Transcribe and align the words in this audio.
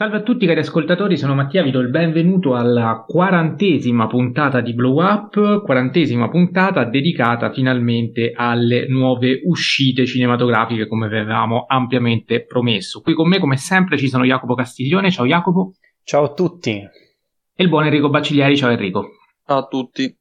Salve 0.00 0.16
a 0.16 0.22
tutti 0.22 0.46
cari 0.46 0.60
ascoltatori, 0.60 1.18
sono 1.18 1.34
Mattia, 1.34 1.62
vi 1.62 1.70
do 1.70 1.80
il 1.80 1.90
benvenuto 1.90 2.54
alla 2.54 3.04
quarantesima 3.06 4.06
puntata 4.06 4.62
di 4.62 4.72
Blow 4.72 4.98
Up, 4.98 5.62
quarantesima 5.62 6.30
puntata 6.30 6.84
dedicata 6.84 7.52
finalmente 7.52 8.32
alle 8.34 8.88
nuove 8.88 9.42
uscite 9.44 10.06
cinematografiche 10.06 10.86
come 10.86 11.04
avevamo 11.04 11.66
ampiamente 11.68 12.46
promesso. 12.46 13.02
Qui 13.02 13.12
con 13.12 13.28
me 13.28 13.40
come 13.40 13.58
sempre 13.58 13.98
ci 13.98 14.08
sono 14.08 14.24
Jacopo 14.24 14.54
Castiglione, 14.54 15.10
ciao 15.10 15.26
Jacopo. 15.26 15.74
Ciao 16.02 16.24
a 16.24 16.32
tutti. 16.32 16.70
E 16.70 17.62
il 17.62 17.68
buon 17.68 17.84
Enrico 17.84 18.08
Baciglieri, 18.08 18.56
ciao 18.56 18.70
Enrico. 18.70 19.06
Ciao 19.44 19.58
a 19.58 19.66
tutti. 19.66 20.19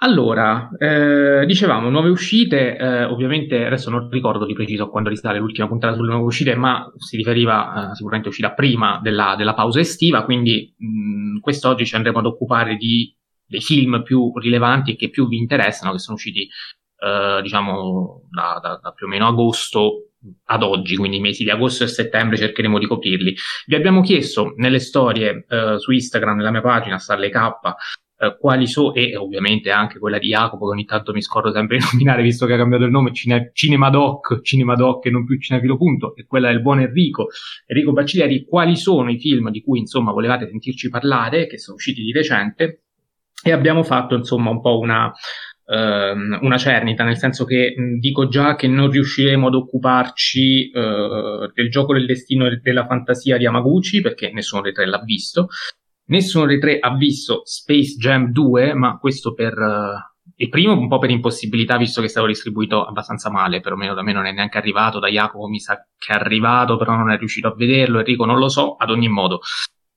Allora, 0.00 0.68
eh, 0.78 1.46
dicevamo 1.46 1.88
nuove 1.88 2.10
uscite, 2.10 2.76
eh, 2.76 3.04
ovviamente 3.04 3.64
adesso 3.64 3.88
non 3.88 4.10
ricordo 4.10 4.44
di 4.44 4.52
preciso 4.52 4.90
quando 4.90 5.08
risale 5.08 5.38
l'ultima 5.38 5.68
puntata 5.68 5.94
sulle 5.94 6.10
nuove 6.10 6.26
uscite, 6.26 6.54
ma 6.54 6.92
si 6.98 7.16
riferiva 7.16 7.92
eh, 7.92 7.94
sicuramente 7.94 8.28
uscita 8.28 8.52
prima 8.52 9.00
della, 9.02 9.36
della 9.38 9.54
pausa 9.54 9.80
estiva, 9.80 10.24
quindi 10.24 10.74
mh, 10.76 11.38
quest'oggi 11.40 11.86
ci 11.86 11.94
andremo 11.94 12.18
ad 12.18 12.26
occupare 12.26 12.76
di, 12.76 13.16
dei 13.46 13.62
film 13.62 14.02
più 14.02 14.36
rilevanti 14.38 14.92
e 14.92 14.96
che 14.96 15.08
più 15.08 15.28
vi 15.28 15.38
interessano, 15.38 15.92
che 15.92 15.98
sono 15.98 16.16
usciti 16.16 16.46
eh, 16.98 17.40
diciamo 17.40 18.28
da, 18.30 18.58
da, 18.62 18.78
da 18.82 18.92
più 18.92 19.06
o 19.06 19.08
meno 19.08 19.26
agosto 19.26 20.10
ad 20.44 20.62
oggi, 20.62 20.96
quindi 20.96 21.16
i 21.16 21.20
mesi 21.20 21.42
di 21.42 21.50
agosto 21.50 21.84
e 21.84 21.88
settembre 21.88 22.36
cercheremo 22.36 22.78
di 22.78 22.86
coprirli. 22.86 23.34
Vi 23.64 23.74
abbiamo 23.74 24.02
chiesto 24.02 24.52
nelle 24.56 24.78
storie 24.78 25.46
eh, 25.48 25.78
su 25.78 25.90
Instagram, 25.90 26.36
nella 26.36 26.50
mia 26.50 26.60
pagina, 26.60 26.98
Starle 26.98 27.30
K, 27.30 27.50
eh, 28.18 28.36
quali 28.38 28.66
sono, 28.66 28.94
e 28.94 29.16
ovviamente 29.16 29.70
anche 29.70 29.98
quella 29.98 30.18
di 30.18 30.28
Jacopo, 30.28 30.66
che 30.66 30.72
ogni 30.72 30.84
tanto 30.84 31.12
mi 31.12 31.22
scordo 31.22 31.52
sempre 31.52 31.78
di 31.78 31.84
nominare, 31.92 32.22
visto 32.22 32.46
che 32.46 32.54
ha 32.54 32.56
cambiato 32.56 32.84
il 32.84 32.90
nome, 32.90 33.12
Cine, 33.12 33.50
Cinemadoc, 33.52 34.40
Cinemadoc 34.42 35.06
e 35.06 35.10
non 35.10 35.24
più 35.24 35.38
Cinefilo 35.38 35.76
Punto, 35.76 36.16
e 36.16 36.24
quella 36.26 36.48
del 36.48 36.62
buon 36.62 36.80
Enrico, 36.80 37.28
Enrico 37.66 37.92
Bacciglieri, 37.92 38.44
quali 38.44 38.76
sono 38.76 39.10
i 39.10 39.18
film 39.18 39.50
di 39.50 39.62
cui 39.62 39.80
insomma 39.80 40.12
volevate 40.12 40.48
sentirci 40.48 40.88
parlare, 40.88 41.46
che 41.46 41.58
sono 41.58 41.76
usciti 41.76 42.02
di 42.02 42.12
recente, 42.12 42.82
e 43.42 43.52
abbiamo 43.52 43.82
fatto 43.82 44.14
insomma 44.14 44.50
un 44.50 44.60
po' 44.62 44.78
una, 44.78 45.12
ehm, 45.66 46.38
una 46.40 46.56
cernita, 46.56 47.04
nel 47.04 47.18
senso 47.18 47.44
che 47.44 47.74
dico 47.98 48.28
già 48.28 48.54
che 48.54 48.66
non 48.66 48.90
riusciremo 48.90 49.48
ad 49.48 49.54
occuparci 49.54 50.70
eh, 50.70 51.50
del 51.52 51.70
gioco 51.70 51.92
del 51.92 52.06
destino 52.06 52.46
e 52.46 52.60
della 52.62 52.86
fantasia 52.86 53.36
di 53.36 53.46
Amaguchi, 53.46 54.00
perché 54.00 54.30
nessuno 54.32 54.62
dei 54.62 54.72
tre 54.72 54.86
l'ha 54.86 55.02
visto, 55.04 55.48
Nessuno 56.08 56.46
dei 56.46 56.60
tre 56.60 56.78
ha 56.78 56.94
visto 56.94 57.42
Space 57.44 57.96
Jam 57.96 58.30
2, 58.30 58.74
ma 58.74 58.98
questo 58.98 59.34
per 59.34 59.54
uh, 59.58 60.32
il 60.36 60.48
primo 60.48 60.72
un 60.72 60.88
po' 60.88 60.98
per 60.98 61.10
impossibilità, 61.10 61.76
visto 61.76 62.00
che 62.00 62.06
è 62.06 62.10
stato 62.10 62.26
distribuito 62.26 62.84
abbastanza 62.84 63.30
male, 63.30 63.60
perlomeno 63.60 63.94
da 63.94 64.02
me 64.02 64.12
non 64.12 64.26
è 64.26 64.32
neanche 64.32 64.58
arrivato, 64.58 64.98
da 64.98 65.08
Jacopo 65.08 65.48
mi 65.48 65.58
sa 65.58 65.76
che 65.96 66.12
è 66.12 66.16
arrivato, 66.16 66.76
però 66.76 66.94
non 66.94 67.10
è 67.10 67.16
riuscito 67.16 67.48
a 67.48 67.54
vederlo, 67.54 67.98
Enrico 67.98 68.24
non 68.24 68.38
lo 68.38 68.48
so, 68.48 68.76
ad 68.76 68.90
ogni 68.90 69.08
modo. 69.08 69.40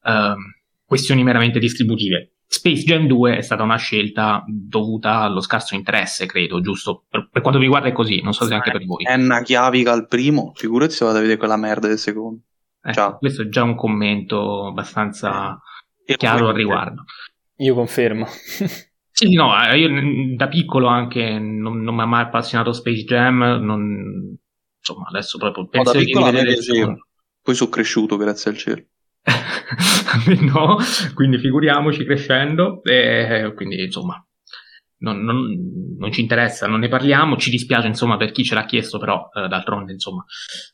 Uh, 0.02 0.36
questioni 0.84 1.24
meramente 1.24 1.60
distributive. 1.60 2.34
Space 2.48 2.84
Jam 2.84 3.06
2 3.06 3.38
è 3.38 3.42
stata 3.42 3.62
una 3.62 3.76
scelta 3.76 4.44
dovuta 4.48 5.20
allo 5.20 5.40
scarso 5.42 5.76
interesse, 5.76 6.26
credo, 6.26 6.60
giusto? 6.62 7.06
Per, 7.08 7.30
per 7.32 7.42
quanto 7.42 7.60
mi 7.60 7.66
riguarda 7.66 7.90
è 7.90 7.92
così, 7.92 8.22
non 8.24 8.34
so 8.34 8.46
se 8.46 8.56
anche 8.56 8.72
per 8.72 8.84
voi. 8.84 9.04
È 9.04 9.14
una 9.14 9.44
chiavica 9.44 9.92
al 9.92 10.08
primo, 10.08 10.54
figurati 10.56 10.94
se 10.94 11.06
vado 11.06 11.18
a 11.18 11.22
vedere 11.22 11.38
quella 11.38 11.58
merda 11.58 11.88
del 11.88 12.00
secondo. 12.00 12.42
Eh, 12.82 13.16
questo 13.20 13.44
è 13.44 13.50
già 13.50 13.62
un 13.62 13.76
commento 13.76 14.66
abbastanza 14.66 15.62
chiaro 16.18 16.50
al 16.50 16.56
riguardo. 16.56 17.04
Io 17.58 17.74
confermo. 17.74 18.26
sì, 19.12 19.34
no, 19.34 19.52
eh, 19.64 19.78
io 19.78 20.36
da 20.36 20.48
piccolo 20.48 20.88
anche 20.88 21.40
non, 21.40 21.82
non 21.82 21.96
mi 21.96 22.02
ha 22.02 22.06
mai 22.06 22.24
appassionato 22.24 22.72
Space 22.72 23.04
Jam, 23.04 23.40
non, 23.62 24.38
insomma, 24.78 25.08
adesso 25.08 25.38
proprio 25.38 25.68
penso 25.68 25.94
no, 25.94 26.00
da 26.00 26.06
piccolo 26.06 26.32
di 26.32 26.42
piaceva. 26.42 26.98
Poi 27.42 27.56
sono 27.56 27.70
cresciuto, 27.70 28.18
grazie 28.18 28.52
al 28.52 28.58
cielo. 28.58 28.84
no, 30.54 30.78
quindi 31.14 31.38
figuriamoci 31.38 32.06
crescendo, 32.06 32.82
e 32.84 33.52
quindi 33.56 33.84
insomma, 33.84 34.24
non, 35.00 35.24
non, 35.24 35.96
non, 35.98 36.12
ci 36.12 36.22
interessa, 36.22 36.68
non 36.68 36.80
ne 36.80 36.88
parliamo, 36.88 37.38
ci 37.38 37.50
dispiace 37.50 37.88
insomma 37.88 38.18
per 38.18 38.32
chi 38.32 38.44
ce 38.44 38.56
l'ha 38.56 38.66
chiesto, 38.66 38.98
però 39.00 39.30
eh, 39.34 39.48
d'altronde 39.48 39.94
insomma 39.94 40.24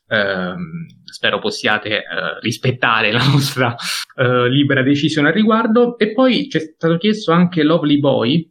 ehm, 0.08 0.86
spero 1.04 1.38
possiate 1.38 1.98
eh, 1.98 2.40
rispettare 2.40 3.12
la 3.12 3.24
nostra 3.24 3.74
eh, 4.16 4.48
libera 4.48 4.82
decisione 4.82 5.28
al 5.28 5.34
riguardo. 5.34 5.96
E 5.98 6.12
poi 6.12 6.48
ci 6.48 6.56
è 6.56 6.60
stato 6.60 6.96
chiesto 6.96 7.32
anche 7.32 7.62
Lovely 7.62 7.98
Boy, 7.98 8.50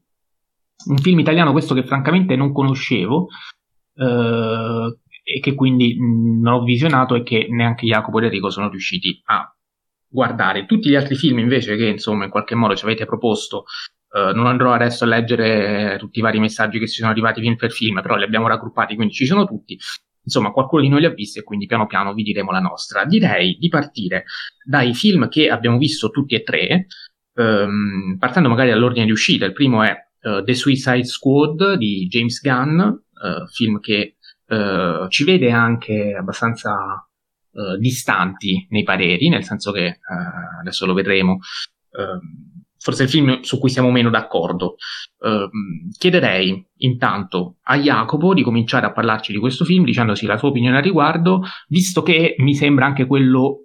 un 0.87 0.97
film 0.97 1.19
italiano 1.19 1.51
questo 1.51 1.73
che 1.73 1.83
francamente 1.83 2.35
non 2.35 2.51
conoscevo 2.51 3.27
eh, 3.95 4.97
e 5.23 5.39
che 5.39 5.55
quindi 5.55 5.97
non 5.97 6.53
ho 6.53 6.63
visionato 6.63 7.15
e 7.15 7.23
che 7.23 7.47
neanche 7.49 7.87
Jacopo 7.87 8.19
e 8.19 8.25
Enrico 8.25 8.49
sono 8.49 8.69
riusciti 8.69 9.21
a 9.25 9.49
guardare. 10.07 10.65
Tutti 10.65 10.89
gli 10.89 10.95
altri 10.95 11.15
film 11.15 11.39
invece 11.39 11.75
che 11.75 11.87
insomma 11.87 12.25
in 12.25 12.29
qualche 12.29 12.55
modo 12.55 12.75
ci 12.75 12.85
avete 12.85 13.05
proposto 13.05 13.65
Uh, 14.15 14.33
non 14.33 14.47
andrò 14.47 14.71
adesso 14.71 15.03
a 15.03 15.07
leggere 15.07 15.97
tutti 15.99 16.19
i 16.19 16.21
vari 16.21 16.39
messaggi 16.39 16.79
che 16.79 16.87
si 16.87 16.99
sono 16.99 17.11
arrivati 17.11 17.41
film 17.41 17.57
per 17.57 17.71
film, 17.71 18.01
però 18.01 18.15
li 18.15 18.23
abbiamo 18.23 18.47
raggruppati, 18.47 18.95
quindi 18.95 19.13
ci 19.13 19.25
sono 19.25 19.45
tutti. 19.45 19.77
Insomma, 20.23 20.51
qualcuno 20.51 20.83
di 20.83 20.87
noi 20.87 21.01
li 21.01 21.05
ha 21.05 21.09
visti 21.09 21.39
e 21.39 21.43
quindi 21.43 21.65
piano 21.65 21.85
piano 21.85 22.13
vi 22.13 22.23
diremo 22.23 22.49
la 22.51 22.61
nostra. 22.61 23.03
Direi 23.03 23.57
di 23.59 23.67
partire 23.67 24.23
dai 24.63 24.93
film 24.93 25.27
che 25.27 25.49
abbiamo 25.49 25.77
visto 25.77 26.11
tutti 26.11 26.33
e 26.33 26.43
tre, 26.43 26.87
um, 27.33 28.15
partendo 28.17 28.47
magari 28.47 28.69
dall'ordine 28.69 29.03
di 29.03 29.11
uscita. 29.11 29.43
Il 29.43 29.51
primo 29.51 29.83
è 29.83 29.93
uh, 30.21 30.41
The 30.45 30.53
Suicide 30.53 31.03
Squad 31.03 31.73
di 31.73 32.07
James 32.07 32.39
Gunn, 32.39 32.79
uh, 32.79 32.97
film 33.51 33.81
che 33.81 34.15
ci 35.09 35.23
vede 35.25 35.51
anche 35.51 36.15
abbastanza 36.17 37.05
distanti 37.79 38.67
nei 38.69 38.83
pareri, 38.83 39.27
nel 39.27 39.43
senso 39.43 39.71
che 39.71 39.99
adesso 40.61 40.85
lo 40.85 40.93
vedremo. 40.93 41.39
Uh, 41.89 42.53
forse 42.77 43.03
il 43.03 43.09
film 43.09 43.41
su 43.41 43.59
cui 43.59 43.69
siamo 43.69 43.91
meno 43.91 44.09
d'accordo. 44.09 44.75
Uh, 45.19 45.49
chiederei 45.97 46.65
intanto 46.77 47.55
a 47.63 47.77
Jacopo 47.77 48.33
di 48.33 48.43
cominciare 48.43 48.85
a 48.85 48.91
parlarci 48.91 49.31
di 49.31 49.39
questo 49.39 49.65
film 49.65 49.85
dicendosi 49.85 50.25
la 50.25 50.37
sua 50.37 50.49
opinione 50.49 50.77
al 50.77 50.83
riguardo, 50.83 51.43
visto 51.67 52.03
che 52.03 52.35
mi 52.39 52.53
sembra 52.53 52.85
anche 52.85 53.05
quello 53.05 53.61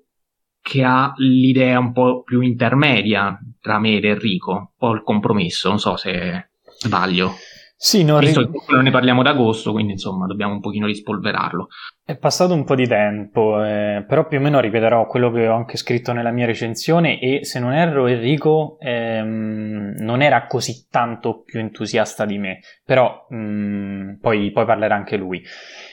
che 0.63 0.83
ha 0.85 1.13
l'idea 1.17 1.79
un 1.79 1.93
po' 1.93 2.23
più 2.23 2.41
intermedia 2.41 3.39
tra 3.61 3.79
me 3.79 3.97
ed 3.97 4.05
Enrico, 4.05 4.53
un 4.53 4.69
po' 4.77 4.93
il 4.93 5.03
compromesso, 5.03 5.69
non 5.69 5.79
so 5.79 5.97
se 5.97 6.51
sbaglio. 6.79 7.35
Sì, 7.83 8.05
non, 8.05 8.21
Visto 8.21 8.43
ri- 8.43 8.51
che 8.51 8.75
non 8.75 8.83
ne 8.83 8.91
parliamo 8.91 9.23
d'agosto, 9.23 9.73
quindi 9.73 9.93
insomma 9.93 10.27
dobbiamo 10.27 10.53
un 10.53 10.61
pochino 10.61 10.85
rispolverarlo. 10.85 11.69
È 12.05 12.15
passato 12.15 12.53
un 12.53 12.63
po' 12.65 12.75
di 12.75 12.87
tempo, 12.87 13.65
eh, 13.65 14.05
però 14.07 14.27
più 14.27 14.37
o 14.37 14.43
meno 14.43 14.61
ripeterò 14.61 15.07
quello 15.07 15.33
che 15.33 15.49
ho 15.49 15.55
anche 15.55 15.79
scritto 15.79 16.13
nella 16.13 16.31
mia 16.31 16.45
recensione 16.45 17.19
e 17.19 17.43
se 17.43 17.59
non 17.59 17.73
erro 17.73 18.07
Enrico 18.07 18.77
ehm, 18.81 19.95
non 19.97 20.21
era 20.21 20.47
così 20.47 20.89
tanto 20.91 21.41
più 21.41 21.59
entusiasta 21.59 22.27
di 22.27 22.37
me, 22.37 22.59
però 22.85 23.25
mh, 23.31 23.37
mm, 23.37 24.15
poi, 24.21 24.51
poi 24.51 24.67
parlerà 24.67 24.95
anche 24.95 25.17
lui. 25.17 25.43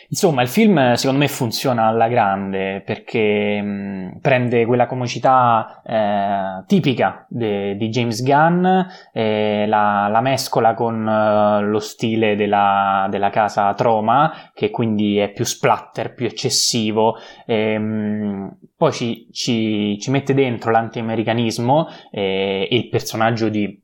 Insomma, 0.10 0.42
il 0.42 0.48
film 0.48 0.94
secondo 0.94 1.20
me 1.20 1.28
funziona 1.28 1.88
alla 1.88 2.08
grande 2.08 2.82
perché 2.86 3.62
mh, 3.62 4.20
prende 4.22 4.66
quella 4.66 4.86
comicità 4.86 5.82
eh, 5.86 6.64
tipica 6.66 7.26
de, 7.28 7.76
di 7.76 7.90
James 7.90 8.24
Gunn, 8.24 8.66
eh, 9.12 9.66
la, 9.68 10.08
la, 10.10 10.22
mescola 10.22 10.74
con 10.76 11.06
uh, 11.06 11.62
lo 11.62 11.80
stile 11.80 12.38
della, 12.38 13.08
della, 13.10 13.30
casa 13.30 13.74
Troma, 13.74 14.52
che 14.54 14.70
quindi 14.70 15.18
è 15.18 15.30
più 15.32 15.44
splatter, 15.44 16.14
più 16.14 16.26
eccessivo. 16.26 17.18
Mh, 17.46 18.48
poi 18.78 18.92
ci, 18.94 19.28
ci, 19.34 20.00
ci, 20.00 20.10
mette 20.10 20.34
dentro 20.34 20.72
l'anti-americanismo 20.72 21.88
eh, 22.12 22.68
e 22.72 22.76
il 22.76 22.88
personaggio 22.88 23.50
di 23.50 23.84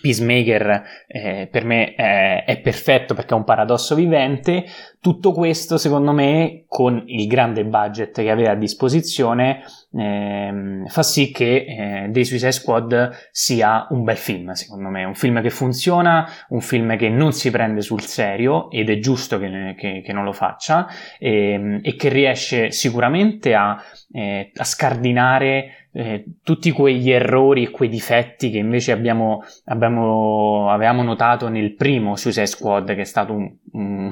Peacemaker 0.00 0.82
eh, 1.06 1.48
per 1.50 1.64
me 1.64 1.94
è, 1.94 2.44
è, 2.44 2.60
perfetto 2.60 3.14
perché 3.14 3.34
è 3.34 3.36
un 3.36 3.44
paradosso 3.44 3.94
vivente. 3.94 4.64
Tutto 5.02 5.32
questo, 5.32 5.78
secondo 5.78 6.12
me, 6.12 6.62
con 6.68 7.02
il 7.06 7.26
grande 7.26 7.64
budget 7.64 8.12
che 8.12 8.30
aveva 8.30 8.52
a 8.52 8.54
disposizione, 8.54 9.64
eh, 9.92 10.84
fa 10.86 11.02
sì 11.02 11.32
che 11.32 11.64
eh, 11.66 12.08
The 12.12 12.22
Suicide 12.22 12.52
Squad 12.52 13.10
sia 13.32 13.88
un 13.90 14.04
bel 14.04 14.16
film, 14.16 14.52
secondo 14.52 14.90
me. 14.90 15.02
Un 15.02 15.16
film 15.16 15.42
che 15.42 15.50
funziona, 15.50 16.24
un 16.50 16.60
film 16.60 16.96
che 16.96 17.08
non 17.08 17.32
si 17.32 17.50
prende 17.50 17.80
sul 17.80 18.02
serio 18.02 18.70
ed 18.70 18.90
è 18.90 19.00
giusto 19.00 19.40
che, 19.40 19.74
che, 19.76 20.02
che 20.04 20.12
non 20.12 20.22
lo 20.22 20.30
faccia 20.30 20.86
ehm, 21.18 21.80
e 21.82 21.96
che 21.96 22.08
riesce 22.08 22.70
sicuramente 22.70 23.54
a, 23.54 23.82
eh, 24.12 24.52
a 24.54 24.62
scardinare 24.62 25.88
eh, 25.92 26.24
tutti 26.42 26.70
quegli 26.70 27.10
errori 27.10 27.64
e 27.64 27.70
quei 27.70 27.88
difetti 27.88 28.50
che 28.50 28.58
invece 28.58 28.92
abbiamo, 28.92 29.42
abbiamo, 29.66 30.70
avevamo 30.70 31.02
notato 31.02 31.48
nel 31.48 31.74
primo 31.74 32.16
Suicide 32.16 32.46
Squad, 32.46 32.94
che 32.94 33.02
è 33.02 33.04
stato 33.04 33.34
un, 33.34 33.54
un, 33.72 34.10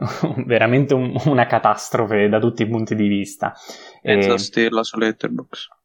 veramente 0.46 0.94
un, 0.94 1.12
una 1.26 1.46
catastrofe 1.46 2.28
da 2.28 2.38
tutti 2.38 2.62
i 2.62 2.68
punti 2.68 2.94
di 2.94 3.08
vista. 3.08 3.52
Mezza 4.02 4.34
e... 4.34 4.38
stella 4.38 4.82
su 4.82 4.98
Letterboxd. 4.98 5.78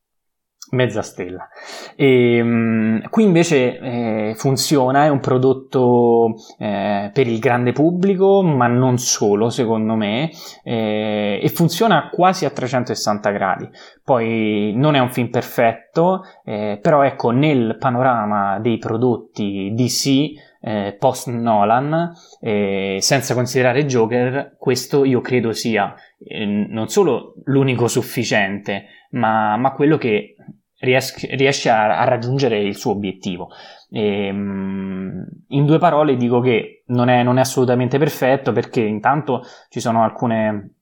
Mezza 0.71 1.03
stella. 1.03 1.47
E, 1.95 2.41
um, 2.41 3.07
qui 3.09 3.23
invece 3.23 3.77
eh, 3.77 4.33
funziona, 4.35 5.05
è 5.05 5.09
un 5.09 5.19
prodotto 5.19 6.33
eh, 6.57 7.11
per 7.13 7.27
il 7.27 7.37
grande 7.37 7.71
pubblico, 7.71 8.41
ma 8.41 8.65
non 8.65 8.97
solo, 8.97 9.51
secondo 9.51 9.93
me, 9.93 10.31
eh, 10.63 11.39
e 11.41 11.49
funziona 11.49 12.09
quasi 12.09 12.45
a 12.45 12.49
360 12.49 13.29
gradi. 13.29 13.69
Poi 14.03 14.73
non 14.75 14.95
è 14.95 14.99
un 14.99 15.11
film 15.11 15.29
perfetto, 15.29 16.23
eh, 16.43 16.79
però 16.81 17.03
ecco, 17.03 17.29
nel 17.29 17.77
panorama 17.77 18.57
dei 18.59 18.79
prodotti 18.79 19.71
DC 19.75 20.54
eh, 20.65 20.95
post 20.97 21.27
Nolan, 21.27 22.11
eh, 22.41 22.97
senza 22.99 23.35
considerare 23.35 23.85
Joker, 23.85 24.55
questo 24.57 25.05
io 25.05 25.21
credo 25.21 25.53
sia 25.53 25.93
eh, 26.17 26.43
non 26.43 26.87
solo 26.87 27.35
l'unico 27.43 27.87
sufficiente, 27.87 28.85
ma, 29.11 29.57
ma 29.57 29.73
quello 29.73 29.97
che 29.97 30.35
ries- 30.79 31.29
riesce 31.35 31.69
a, 31.69 31.99
a, 31.99 32.03
raggiungere 32.05 32.59
il 32.59 32.75
suo 32.75 32.93
obiettivo. 32.93 33.49
E, 33.91 34.29
um, 34.31 35.23
in 35.49 35.65
due 35.67 35.77
parole 35.77 36.17
dico 36.17 36.39
che 36.39 36.83
non 36.87 37.09
è, 37.09 37.21
non 37.21 37.37
è 37.37 37.41
assolutamente 37.41 37.99
perfetto 37.99 38.51
perché 38.51 38.81
intanto 38.81 39.43
ci 39.69 39.79
sono 39.79 40.03
alcune 40.03 40.74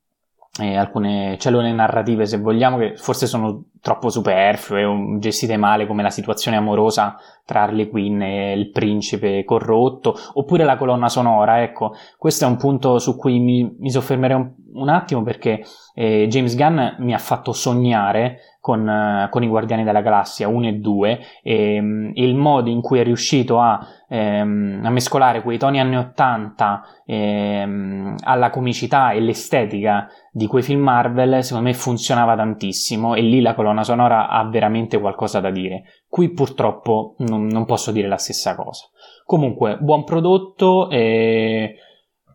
eh, 0.60 0.76
alcune 0.76 1.38
cellule 1.40 1.72
narrative, 1.72 2.26
se 2.26 2.38
vogliamo, 2.38 2.78
che 2.78 2.96
forse 2.96 3.26
sono 3.26 3.64
troppo 3.82 4.10
superflue 4.10 4.84
o 4.84 5.18
gestite 5.18 5.58
male, 5.58 5.88
come 5.88 6.04
la 6.04 6.12
situazione 6.12 6.58
amorosa 6.58 7.18
tra 7.44 7.64
Harley 7.64 7.90
Quinn 7.90 8.22
e 8.22 8.54
il 8.54 8.70
principe 8.70 9.44
corrotto, 9.46 10.16
oppure 10.34 10.64
la 10.64 10.78
colonna 10.78 11.10
sonora. 11.10 11.64
Ecco, 11.64 11.96
questo 12.18 12.46
è 12.46 12.48
un 12.48 12.58
punto 12.58 13.00
su 13.00 13.18
cui 13.18 13.40
mi, 13.40 13.76
mi 13.80 13.90
soffermerei 13.90 14.38
un, 14.38 14.52
un, 14.74 14.90
attimo 14.90 15.24
perché 15.24 15.66
eh, 15.96 16.28
James 16.30 16.56
Gunn 16.56 16.80
mi 17.00 17.14
ha 17.14 17.20
fatto 17.20 17.52
sognare 17.52 18.53
con, 18.64 18.88
uh, 18.88 19.30
con, 19.30 19.44
i 19.44 19.48
Guardiani 19.50 19.84
della 19.84 20.00
Galassia 20.00 20.48
1 20.48 20.68
e 20.70 20.74
2 20.76 21.20
e, 21.44 21.80
um, 21.82 22.12
il 22.14 22.34
modo 22.34 22.70
in 22.70 22.80
cui 22.80 22.98
è 22.98 23.04
riuscito 23.04 23.60
a, 23.60 23.86
um, 24.08 24.80
a 24.82 24.90
mescolare 24.90 25.42
quei 25.42 25.58
toni 25.58 25.82
anni 25.82 25.98
80 25.98 26.82
um, 27.08 28.16
alla 28.24 28.50
comicità 28.50 29.12
e 29.12 29.20
l'estetica 29.20 30.08
di 30.32 30.48
quei 30.48 30.64
film 30.64 30.80
Marvel 30.80 31.44
secondo 31.44 31.68
me 31.68 31.74
funzionava 31.74 32.38
tantissimo 32.38 33.16
e 33.16 33.22
lì 33.22 33.42
la 33.42 33.54
colonna 33.54 33.84
sonora 33.84 34.30
ha 34.30 34.48
veramente 34.48 34.98
qualcosa 34.98 35.42
da 35.42 35.52
dire. 35.52 35.84
Qui 36.08 36.32
purtroppo 36.32 37.16
non, 37.18 37.48
non 37.48 37.66
posso 37.66 37.92
dire 37.92 38.08
la 38.08 38.16
stessa 38.16 38.56
cosa. 38.56 38.86
Comunque, 39.26 39.78
buon 39.78 40.06
prodotto 40.06 40.90
e 40.90 41.76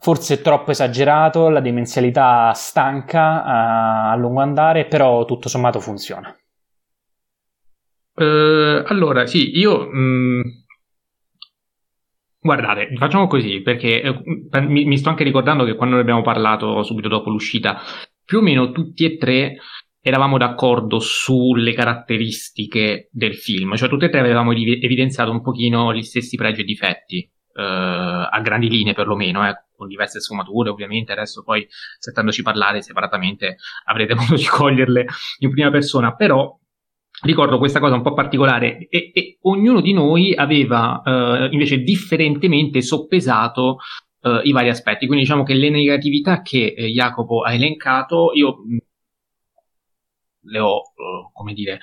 forse 0.00 0.40
troppo 0.40 0.70
esagerato, 0.70 1.48
la 1.48 1.60
demenzialità 1.60 2.52
stanca 2.52 3.44
a, 3.44 4.10
a 4.10 4.16
lungo 4.16 4.40
andare, 4.40 4.86
però 4.86 5.24
tutto 5.24 5.48
sommato 5.48 5.80
funziona. 5.80 6.36
Uh, 8.14 8.82
allora, 8.86 9.26
sì, 9.26 9.56
io 9.56 9.88
mh, 9.88 9.98
mm, 9.98 10.40
Guardate, 12.40 12.94
facciamo 12.96 13.26
così 13.26 13.60
perché 13.62 14.00
eh, 14.00 14.60
mi, 14.60 14.84
mi, 14.84 14.96
sto 14.96 15.08
anche 15.08 15.24
ricordando 15.24 15.64
che 15.64 15.74
quando 15.74 15.96
ne 15.96 16.02
abbiamo 16.02 16.22
parlato 16.22 16.82
subito 16.84 17.08
dopo 17.08 17.30
l'uscita, 17.30 17.80
più 18.24 18.38
o 18.38 18.42
meno 18.42 18.70
tutti 18.70 19.04
e 19.04 19.16
tre 19.18 19.56
eravamo 20.00 20.38
d'accordo 20.38 21.00
sulle 21.00 21.74
caratteristiche 21.74 23.08
del 23.12 23.34
film, 23.34 23.74
cioè 23.74 23.88
tutti 23.88 24.04
e 24.04 24.08
tre 24.08 24.20
avevamo 24.20 24.52
evidenziato 24.52 25.30
un 25.32 25.42
pochino 25.42 25.92
gli 25.92 26.02
stessi 26.02 26.36
pregi 26.36 26.60
e 26.60 26.64
difetti, 26.64 27.18
eh, 27.18 27.62
a 27.62 28.40
grandi 28.40 28.70
linee 28.70 28.94
perlomeno, 28.94 29.46
eh, 29.46 29.64
con 29.78 29.86
diverse 29.88 30.20
sfumature 30.20 30.68
ovviamente, 30.68 31.12
adesso 31.12 31.42
poi 31.42 31.66
sentendoci 31.98 32.42
parlare 32.42 32.82
separatamente 32.82 33.56
avrete 33.84 34.14
modo 34.18 34.34
di 34.34 34.44
coglierle 34.44 35.06
in 35.38 35.50
prima 35.50 35.70
persona, 35.70 36.14
però 36.14 36.58
ricordo 37.22 37.58
questa 37.58 37.80
cosa 37.80 37.94
un 37.94 38.02
po' 38.02 38.12
particolare. 38.12 38.88
E, 38.88 39.10
e 39.14 39.38
ognuno 39.42 39.80
di 39.80 39.92
noi 39.92 40.34
aveva 40.34 41.00
eh, 41.04 41.48
invece 41.52 41.78
differentemente 41.78 42.82
soppesato 42.82 43.78
eh, 44.22 44.40
i 44.42 44.52
vari 44.52 44.68
aspetti. 44.68 45.06
Quindi 45.06 45.24
diciamo 45.24 45.44
che 45.44 45.54
le 45.54 45.70
negatività 45.70 46.42
che 46.42 46.74
eh, 46.76 46.88
Jacopo 46.88 47.42
ha 47.42 47.52
elencato 47.54 48.32
io 48.34 48.58
le 50.48 50.58
ho, 50.58 50.78
eh, 50.78 51.30
come 51.32 51.52
dire, 51.52 51.80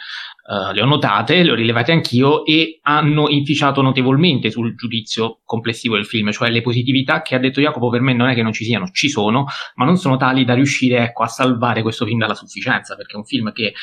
uh, 0.47 0.73
le 0.73 0.81
ho 0.81 0.85
notate, 0.85 1.43
le 1.43 1.51
ho 1.51 1.55
rilevate 1.55 1.91
anch'io 1.91 2.45
e 2.45 2.79
hanno 2.81 3.29
inficiato 3.29 3.81
notevolmente 3.81 4.49
sul 4.51 4.75
giudizio 4.75 5.39
complessivo 5.43 5.95
del 5.95 6.05
film, 6.05 6.31
cioè 6.31 6.49
le 6.49 6.61
positività 6.61 7.21
che 7.21 7.35
ha 7.35 7.39
detto 7.39 7.61
Jacopo 7.61 7.89
per 7.89 8.01
me 8.01 8.13
non 8.13 8.29
è 8.29 8.35
che 8.35 8.43
non 8.43 8.53
ci 8.53 8.65
siano, 8.65 8.89
ci 8.91 9.09
sono, 9.09 9.45
ma 9.75 9.85
non 9.85 9.97
sono 9.97 10.17
tali 10.17 10.45
da 10.45 10.53
riuscire 10.53 10.97
ecco, 10.97 11.23
a 11.23 11.27
salvare 11.27 11.81
questo 11.81 12.05
film 12.05 12.19
dalla 12.19 12.35
sufficienza, 12.35 12.95
perché 12.95 13.13
è 13.13 13.17
un 13.17 13.25
film 13.25 13.51
che 13.51 13.73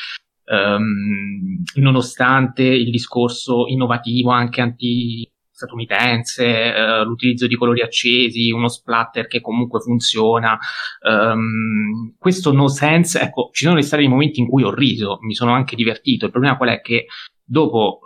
Um, 0.45 1.63
nonostante 1.75 2.63
il 2.63 2.91
discorso 2.91 3.65
innovativo 3.69 4.29
anche 4.29 4.59
anti 4.59 5.32
statunitense, 5.63 6.73
uh, 6.75 7.03
l'utilizzo 7.03 7.47
di 7.47 7.55
colori 7.55 7.81
accesi, 7.81 8.51
uno 8.51 8.67
splatter 8.67 9.27
che 9.27 9.41
comunque 9.41 9.79
funziona, 9.79 10.57
um, 11.07 12.15
questo 12.17 12.51
no 12.51 12.67
sense, 12.67 13.19
ecco, 13.21 13.49
ci 13.51 13.65
sono 13.65 13.81
stati 13.81 14.03
dei 14.03 14.11
momenti 14.11 14.39
in 14.39 14.47
cui 14.47 14.63
ho 14.63 14.73
riso, 14.73 15.17
mi 15.21 15.33
sono 15.33 15.53
anche 15.53 15.75
divertito, 15.75 16.25
il 16.25 16.31
problema 16.31 16.57
qual 16.57 16.69
è 16.69 16.81
che 16.81 17.05
dopo 17.43 17.99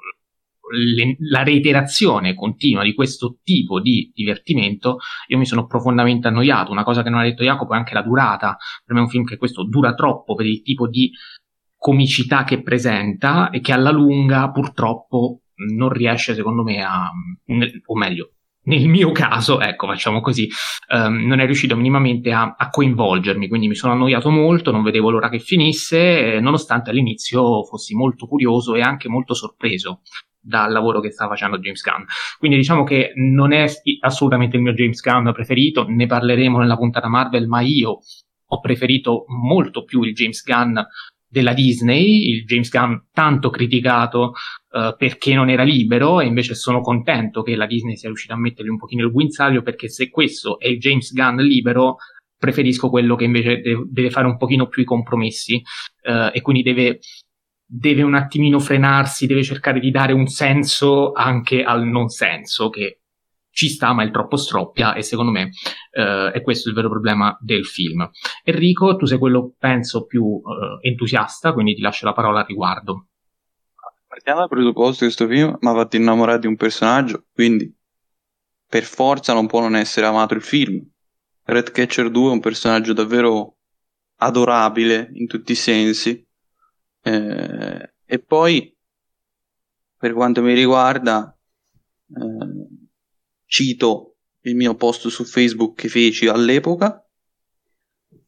le, 0.70 1.16
la 1.20 1.44
reiterazione 1.44 2.36
continua 2.36 2.84
di 2.84 2.94
questo 2.94 3.38
tipo 3.44 3.80
di 3.80 4.12
divertimento, 4.14 4.98
io 5.28 5.38
mi 5.38 5.46
sono 5.46 5.66
profondamente 5.66 6.28
annoiato. 6.28 6.72
Una 6.72 6.84
cosa 6.84 7.04
che 7.04 7.10
non 7.10 7.20
ha 7.20 7.24
detto 7.24 7.44
Jacopo 7.44 7.74
è 7.74 7.78
anche 7.78 7.94
la 7.94 8.02
durata. 8.02 8.58
Per 8.86 8.94
me 8.94 9.02
è 9.02 9.04
un 9.04 9.10
film 9.10 9.24
che 9.24 9.38
questo 9.38 9.64
dura 9.64 9.94
troppo 9.94 10.36
per 10.36 10.46
il 10.46 10.62
tipo 10.62 10.88
di 10.88 11.12
comicità 11.78 12.44
che 12.44 12.62
presenta 12.62 13.50
e 13.50 13.62
che 13.62 13.72
alla 13.72 13.92
lunga 13.92 14.50
purtroppo 14.52 15.42
non 15.76 15.90
riesce 15.90 16.34
secondo 16.34 16.64
me 16.64 16.82
a, 16.84 17.12
o 17.86 17.96
meglio, 17.96 18.32
nel 18.68 18.88
mio 18.88 19.12
caso, 19.14 19.62
ecco, 19.62 19.88
facciamo 19.88 20.20
così, 20.20 20.50
um, 20.94 21.26
non 21.26 21.40
è 21.40 21.46
riuscito 21.46 21.76
minimamente 21.76 22.34
a, 22.34 22.56
a, 22.58 22.70
coinvolgermi, 22.70 23.48
quindi 23.48 23.70
mi 23.70 23.76
sono 23.76 23.94
annoiato 23.94 24.30
molto, 24.30 24.72
non 24.72 24.84
vedevo 24.84 25.10
l'ora 25.10 25.30
che 25.30 25.40
finisse, 25.40 26.34
eh, 26.34 26.40
nonostante 26.42 26.90
all'inizio 26.90 27.64
fossi 27.64 27.96
molto 27.96 28.28
curioso 28.28 28.76
e 28.76 28.82
anche 28.82 29.08
molto 29.08 29.34
sorpreso 29.34 30.02
dal 30.38 30.72
lavoro 30.72 31.00
che 31.00 31.12
sta 31.12 31.28
facendo 31.28 31.60
James 31.60 31.82
Gunn. 31.82 32.04
Quindi 32.38 32.58
diciamo 32.58 32.84
che 32.84 33.14
non 33.16 33.54
è 33.54 33.68
assolutamente 34.02 34.58
il 34.58 34.64
mio 34.64 34.74
James 34.74 35.00
Gunn 35.02 35.32
preferito, 35.32 35.86
ne 35.88 36.06
parleremo 36.06 36.60
nella 36.60 36.78
puntata 36.78 37.08
Marvel, 37.08 37.48
ma 37.48 37.62
io 37.62 38.00
ho 38.50 38.60
preferito 38.60 39.26
molto 39.28 39.84
più 39.84 40.02
il 40.04 40.14
James 40.14 40.44
Gunn 40.44 40.78
della 41.28 41.54
Disney, 41.54 42.30
il 42.30 42.46
James 42.46 42.70
Gunn 42.70 42.96
tanto 43.12 43.50
criticato 43.50 44.34
uh, 44.72 44.96
perché 44.96 45.34
non 45.34 45.50
era 45.50 45.64
libero 45.64 46.22
e 46.22 46.26
invece 46.26 46.56
sono 46.56 46.82
contento 46.82 47.42
che 47.42 47.56
la 47.56 47.66
Disney 47.66 47.98
sia 47.98 48.08
riuscita 48.08 48.34
a 48.34 48.38
mettergli 48.38 48.70
un 48.70 48.78
pochino 48.78 49.04
il 49.04 49.12
guinzaglio 49.12 49.62
perché 49.62 49.90
se 49.90 50.10
questo 50.10 50.60
è 50.60 50.68
il 50.68 50.80
James 50.80 51.12
Gunn 51.14 51.40
libero 51.40 51.98
preferisco 52.38 52.90
quello 52.90 53.16
che 53.16 53.26
invece 53.26 53.60
deve, 53.60 53.86
deve 53.90 54.10
fare 54.10 54.28
un 54.28 54.38
pochino 54.38 54.68
più 54.68 54.84
i 54.84 54.86
compromessi 54.86 55.62
uh, 56.04 56.30
e 56.32 56.42
quindi 56.42 56.64
deve, 56.64 57.00
deve 57.66 58.04
un 58.04 58.14
attimino 58.14 58.60
frenarsi, 58.60 59.28
deve 59.28 59.44
cercare 59.44 59.80
di 59.80 59.92
dare 59.92 60.14
un 60.14 60.28
senso 60.28 61.12
anche 61.12 61.64
al 61.64 61.86
non 61.86 62.08
senso 62.08 62.70
che 62.70 63.02
ci 63.58 63.70
sta, 63.70 63.92
ma 63.92 64.04
il 64.04 64.12
troppo 64.12 64.36
stroppia 64.36 64.94
e 64.94 65.02
secondo 65.02 65.32
me 65.32 65.50
eh, 65.90 66.32
è 66.32 66.44
questo 66.44 66.70
il 66.70 66.76
vero 66.76 66.90
problema 66.90 67.36
del 67.42 67.66
film. 67.66 68.08
Enrico, 68.44 68.96
tu 68.96 69.08
sei 69.08 69.18
quello, 69.18 69.56
penso, 69.58 70.06
più 70.06 70.40
eh, 70.46 70.88
entusiasta, 70.88 71.54
quindi 71.54 71.74
ti 71.74 71.82
lascio 71.82 72.06
la 72.06 72.14
parola 72.14 72.42
a 72.42 72.46
riguardo. 72.46 73.08
Partiamo 74.08 74.42
dal 74.42 74.48
presupposto 74.48 75.00
che 75.00 75.06
questo 75.06 75.28
film 75.28 75.58
mi 75.60 75.70
ha 75.70 75.74
fatto 75.74 75.96
innamorare 75.96 76.38
di 76.38 76.46
un 76.46 76.56
personaggio, 76.56 77.26
quindi 77.34 77.76
per 78.68 78.84
forza 78.84 79.34
non 79.34 79.48
può 79.48 79.60
non 79.60 79.76
essere 79.76 80.06
amato 80.06 80.36
il 80.36 80.44
film. 80.44 80.88
Red 81.42 81.72
Catcher 81.72 82.12
2 82.12 82.30
è 82.30 82.34
un 82.34 82.40
personaggio 82.40 82.94
davvero 82.94 83.58
adorabile 84.18 85.10
in 85.14 85.26
tutti 85.26 85.54
i 85.54 85.56
sensi. 85.56 86.24
Eh, 87.02 87.94
e 88.06 88.20
poi, 88.20 88.78
per 89.98 90.14
quanto 90.14 90.44
mi 90.44 90.54
riguarda, 90.54 91.36
eh, 92.10 92.67
cito 93.48 94.18
il 94.42 94.56
mio 94.56 94.76
post 94.76 95.08
su 95.08 95.24
Facebook 95.24 95.76
che 95.76 95.90
feci 95.90 96.28
all'epoca, 96.28 97.04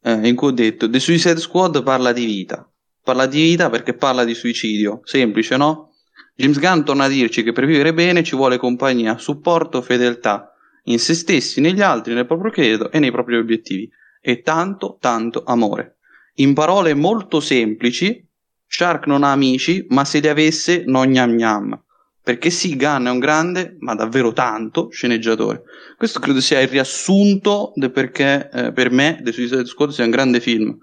eh, 0.02 0.28
in 0.28 0.36
cui 0.36 0.48
ho 0.48 0.52
detto 0.52 0.90
The 0.90 1.00
Suicide 1.00 1.40
Squad 1.40 1.84
parla 1.84 2.12
di 2.12 2.26
vita. 2.26 2.68
Parla 3.04 3.26
di 3.26 3.42
vita 3.42 3.70
perché 3.70 3.94
parla 3.94 4.24
di 4.24 4.34
suicidio. 4.34 5.02
Semplice, 5.04 5.58
no? 5.58 5.94
James 6.36 6.60
Gunn 6.60 6.84
torna 6.84 7.06
a 7.06 7.10
dirci 7.10 7.44
che 7.44 7.52
per 7.52 7.66
vivere 7.66 7.94
bene 7.94 8.24
ci 8.24 8.36
vuole 8.36 8.58
compagnia, 8.58 9.18
supporto, 9.18 9.82
fedeltà 9.82 10.54
in 10.84 11.00
se 11.00 11.14
stessi, 11.14 11.62
negli 11.62 11.82
altri, 11.82 12.14
nel 12.14 12.26
proprio 12.26 12.52
credo 12.52 12.92
e 12.92 13.00
nei 13.00 13.12
propri 13.12 13.38
obiettivi. 13.38 13.90
E 14.22 14.42
tanto, 14.42 14.98
tanto 15.00 15.44
amore. 15.46 15.98
In 16.36 16.54
parole 16.54 16.94
molto 16.94 17.40
semplici, 17.40 18.26
Shark 18.68 19.06
non 19.08 19.24
ha 19.24 19.32
amici, 19.32 19.86
ma 19.90 20.06
se 20.06 20.20
li 20.20 20.28
avesse 20.28 20.84
non 20.86 21.08
gnam 21.08 21.36
gnam. 21.36 21.84
Perché 22.22 22.50
sì, 22.50 22.76
Gunn 22.76 23.08
è 23.08 23.10
un 23.10 23.20
grande, 23.20 23.78
ma 23.80 23.96
davvero 23.96 24.34
tanto, 24.34 24.90
sceneggiatore. 24.92 25.64
Questo 25.98 26.20
credo 26.20 26.42
sia 26.42 26.60
il 26.60 26.68
riassunto 26.68 27.72
del 27.76 27.92
perché 27.92 28.50
eh, 28.52 28.72
per 28.72 28.92
me 28.92 29.20
The 29.24 29.32
Suicide 29.32 29.66
Squad 29.66 29.92
sia 29.92 30.04
un 30.04 30.12
grande 30.12 30.40
film. 30.40 30.78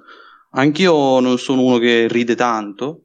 Anch'io 0.50 1.20
non 1.20 1.38
sono 1.38 1.62
uno 1.62 1.78
che 1.78 2.08
ride 2.08 2.34
tanto, 2.34 3.04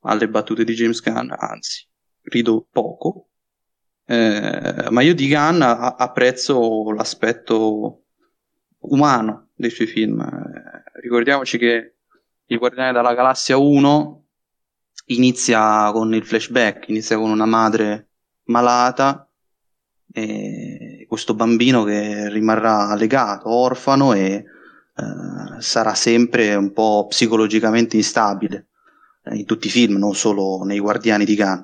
alle 0.00 0.28
battute 0.28 0.64
di 0.64 0.74
James 0.74 1.02
Gunn, 1.02 1.30
anzi, 1.36 1.86
rido 2.22 2.66
poco. 2.70 3.28
Eh, 4.06 4.86
ma 4.90 5.00
io 5.00 5.14
di 5.14 5.28
Gunn 5.28 5.62
a- 5.62 5.96
apprezzo 5.96 6.90
l'aspetto 6.92 8.04
umano 8.80 9.48
dei 9.54 9.70
suoi 9.70 9.86
film. 9.86 10.20
Eh, 10.20 11.00
ricordiamoci 11.00 11.58
che 11.58 11.96
Il 12.46 12.58
Guardiane 12.58 12.92
della 12.92 13.14
Galassia 13.14 13.56
1 13.56 14.23
inizia 15.06 15.90
con 15.92 16.14
il 16.14 16.24
flashback, 16.24 16.88
inizia 16.88 17.16
con 17.16 17.30
una 17.30 17.46
madre 17.46 18.08
malata 18.44 19.28
e 20.12 21.06
questo 21.08 21.34
bambino 21.34 21.84
che 21.84 22.28
rimarrà 22.30 22.94
legato, 22.94 23.48
orfano 23.48 24.12
e 24.12 24.44
eh, 24.96 25.60
sarà 25.60 25.94
sempre 25.94 26.54
un 26.54 26.72
po' 26.72 27.06
psicologicamente 27.08 27.96
instabile 27.96 28.68
eh, 29.24 29.36
in 29.36 29.44
tutti 29.44 29.66
i 29.66 29.70
film, 29.70 29.96
non 29.96 30.14
solo 30.14 30.62
nei 30.64 30.78
Guardiani 30.78 31.24
di 31.24 31.34
Gunn. 31.34 31.62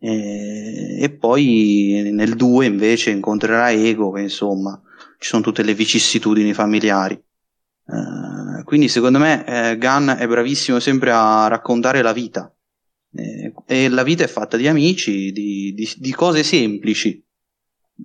E, 0.00 1.02
e 1.02 1.10
poi 1.10 2.10
nel 2.12 2.36
2 2.36 2.66
invece 2.66 3.10
incontrerà 3.10 3.70
Ego, 3.70 4.12
che 4.12 4.22
insomma 4.22 4.80
ci 5.18 5.28
sono 5.28 5.42
tutte 5.42 5.62
le 5.62 5.74
vicissitudini 5.74 6.54
familiari. 6.54 7.22
Uh, 7.84 8.47
quindi 8.68 8.88
secondo 8.88 9.18
me 9.18 9.46
eh, 9.46 9.78
Gunn 9.78 10.10
è 10.10 10.26
bravissimo 10.26 10.78
sempre 10.78 11.10
a 11.10 11.48
raccontare 11.48 12.02
la 12.02 12.12
vita. 12.12 12.54
Eh, 13.14 13.54
e 13.64 13.88
la 13.88 14.02
vita 14.02 14.24
è 14.24 14.26
fatta 14.26 14.58
di 14.58 14.68
amici, 14.68 15.32
di, 15.32 15.72
di, 15.72 15.90
di 15.96 16.12
cose 16.12 16.42
semplici. 16.42 17.24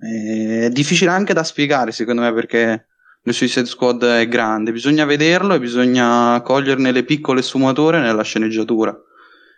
Eh, 0.00 0.64
è 0.64 0.70
difficile 0.70 1.10
anche 1.10 1.34
da 1.34 1.44
spiegare 1.44 1.92
secondo 1.92 2.22
me 2.22 2.32
perché 2.32 2.86
il 3.22 3.34
Suicide 3.34 3.66
Squad 3.66 4.04
è 4.04 4.26
grande, 4.26 4.72
bisogna 4.72 5.04
vederlo 5.04 5.52
e 5.52 5.60
bisogna 5.60 6.40
coglierne 6.40 6.92
le 6.92 7.04
piccole 7.04 7.42
sfumature 7.42 8.00
nella 8.00 8.22
sceneggiatura. 8.22 8.98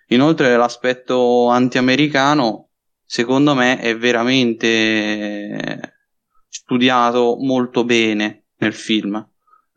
Inoltre 0.08 0.56
l'aspetto 0.56 1.46
anti-americano 1.46 2.70
secondo 3.04 3.54
me 3.54 3.78
è 3.78 3.96
veramente 3.96 5.94
studiato 6.48 7.36
molto 7.38 7.84
bene 7.84 8.46
nel 8.56 8.74
film. 8.74 9.24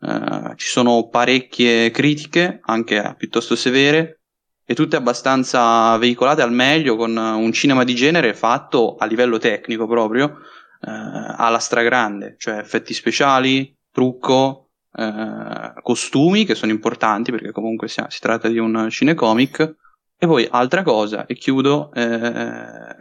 Uh, 0.00 0.54
ci 0.54 0.66
sono 0.66 1.08
parecchie 1.08 1.90
critiche, 1.90 2.60
anche 2.62 3.14
piuttosto 3.18 3.54
severe, 3.54 4.20
e 4.64 4.74
tutte 4.74 4.96
abbastanza 4.96 5.96
veicolate 5.98 6.40
al 6.40 6.52
meglio 6.52 6.96
con 6.96 7.14
un 7.16 7.52
cinema 7.52 7.84
di 7.84 7.94
genere 7.94 8.32
fatto 8.32 8.96
a 8.96 9.04
livello 9.04 9.36
tecnico 9.36 9.86
proprio 9.86 10.24
uh, 10.26 10.34
alla 10.80 11.58
stragrande, 11.58 12.36
cioè 12.38 12.56
effetti 12.56 12.94
speciali, 12.94 13.76
trucco, 13.92 14.70
uh, 14.92 15.82
costumi 15.82 16.46
che 16.46 16.54
sono 16.54 16.72
importanti 16.72 17.30
perché 17.30 17.52
comunque 17.52 17.88
si, 17.88 18.02
si 18.08 18.20
tratta 18.20 18.48
di 18.48 18.58
un 18.58 18.88
cinecomic. 18.90 19.74
E 20.22 20.26
poi 20.26 20.46
altra 20.50 20.82
cosa, 20.82 21.24
e 21.24 21.34
chiudo, 21.34 21.90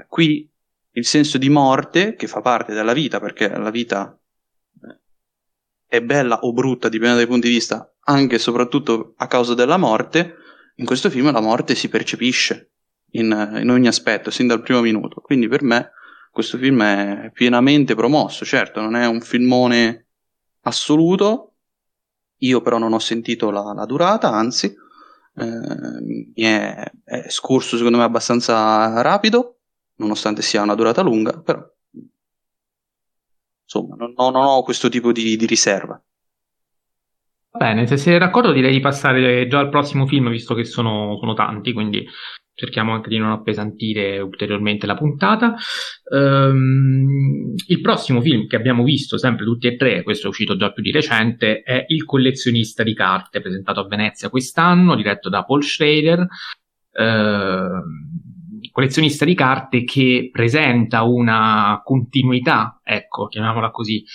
qui 0.07 0.49
il 0.91 1.05
senso 1.05 1.37
di 1.37 1.49
morte 1.49 2.15
che 2.15 2.27
fa 2.27 2.39
parte 2.41 2.73
della 2.73 2.93
vita, 2.93 3.19
perché 3.19 3.49
la 3.49 3.69
vita 3.69 4.13
eh, 4.13 4.28
è 5.89 6.01
bella 6.03 6.41
o 6.41 6.53
brutta, 6.53 6.87
dipende 6.87 7.15
dai 7.15 7.25
punti 7.25 7.47
di 7.47 7.55
vista, 7.55 7.91
anche 8.01 8.35
e 8.35 8.39
soprattutto 8.39 9.15
a 9.17 9.25
causa 9.25 9.55
della 9.55 9.77
morte, 9.77 10.35
in 10.75 10.85
questo 10.85 11.09
film 11.09 11.31
la 11.31 11.41
morte 11.41 11.73
si 11.73 11.89
percepisce 11.89 12.73
in, 13.13 13.57
in 13.59 13.69
ogni 13.71 13.87
aspetto, 13.87 14.29
sin 14.29 14.45
dal 14.45 14.61
primo 14.61 14.81
minuto. 14.81 15.19
Quindi 15.19 15.47
per 15.47 15.63
me 15.63 15.91
questo 16.31 16.59
film 16.59 16.83
è 16.83 17.31
pienamente 17.33 17.95
promosso, 17.95 18.45
certo, 18.45 18.81
non 18.81 18.95
è 18.95 19.07
un 19.07 19.19
filmone 19.19 20.05
assoluto, 20.61 21.55
io 22.37 22.61
però 22.61 22.77
non 22.77 22.93
ho 22.93 22.99
sentito 22.99 23.49
la, 23.49 23.73
la 23.73 23.85
durata, 23.85 24.29
anzi, 24.29 24.67
eh, 25.37 26.01
mi 26.01 26.31
è, 26.35 26.91
è 27.03 27.29
scorso 27.29 27.77
secondo 27.77 27.97
me 27.97 28.03
abbastanza 28.03 29.01
rapido, 29.01 29.57
nonostante 29.95 30.43
sia 30.43 30.61
una 30.61 30.75
durata 30.75 31.01
lunga, 31.01 31.41
però 31.41 31.67
insomma 33.69 33.95
non, 33.95 34.13
non 34.17 34.35
ho 34.35 34.63
questo 34.63 34.89
tipo 34.89 35.11
di, 35.11 35.37
di 35.37 35.45
riserva. 35.45 36.01
Bene, 37.51 37.85
se 37.87 37.97
sei 37.97 38.17
d'accordo 38.17 38.51
direi 38.51 38.71
di 38.71 38.79
passare 38.79 39.47
già 39.47 39.59
al 39.59 39.69
prossimo 39.69 40.07
film, 40.07 40.29
visto 40.29 40.55
che 40.55 40.63
sono, 40.63 41.17
sono 41.19 41.33
tanti, 41.33 41.73
quindi 41.73 42.07
cerchiamo 42.53 42.93
anche 42.93 43.09
di 43.09 43.17
non 43.17 43.31
appesantire 43.31 44.19
ulteriormente 44.19 44.85
la 44.85 44.95
puntata. 44.95 45.55
Um, 46.11 47.53
il 47.67 47.81
prossimo 47.81 48.21
film 48.21 48.47
che 48.47 48.55
abbiamo 48.55 48.83
visto, 48.83 49.17
sempre 49.17 49.45
tutti 49.45 49.67
e 49.67 49.77
tre, 49.77 50.03
questo 50.03 50.27
è 50.27 50.29
uscito 50.29 50.57
già 50.57 50.71
più 50.71 50.83
di 50.83 50.91
recente, 50.91 51.61
è 51.61 51.85
Il 51.87 52.05
collezionista 52.05 52.83
di 52.83 52.93
carte, 52.93 53.41
presentato 53.41 53.79
a 53.79 53.87
Venezia 53.87 54.29
quest'anno, 54.29 54.95
diretto 54.95 55.29
da 55.29 55.43
Paul 55.43 55.63
Schrader. 55.63 56.27
Uh, 56.91 58.28
collezionista 58.79 59.25
di 59.25 59.35
carte 59.35 59.83
che 59.83 60.29
presenta 60.31 61.03
una 61.03 61.81
continuità, 61.83 62.79
ecco, 62.81 63.27
chiamiamola 63.27 63.71
così, 63.71 64.05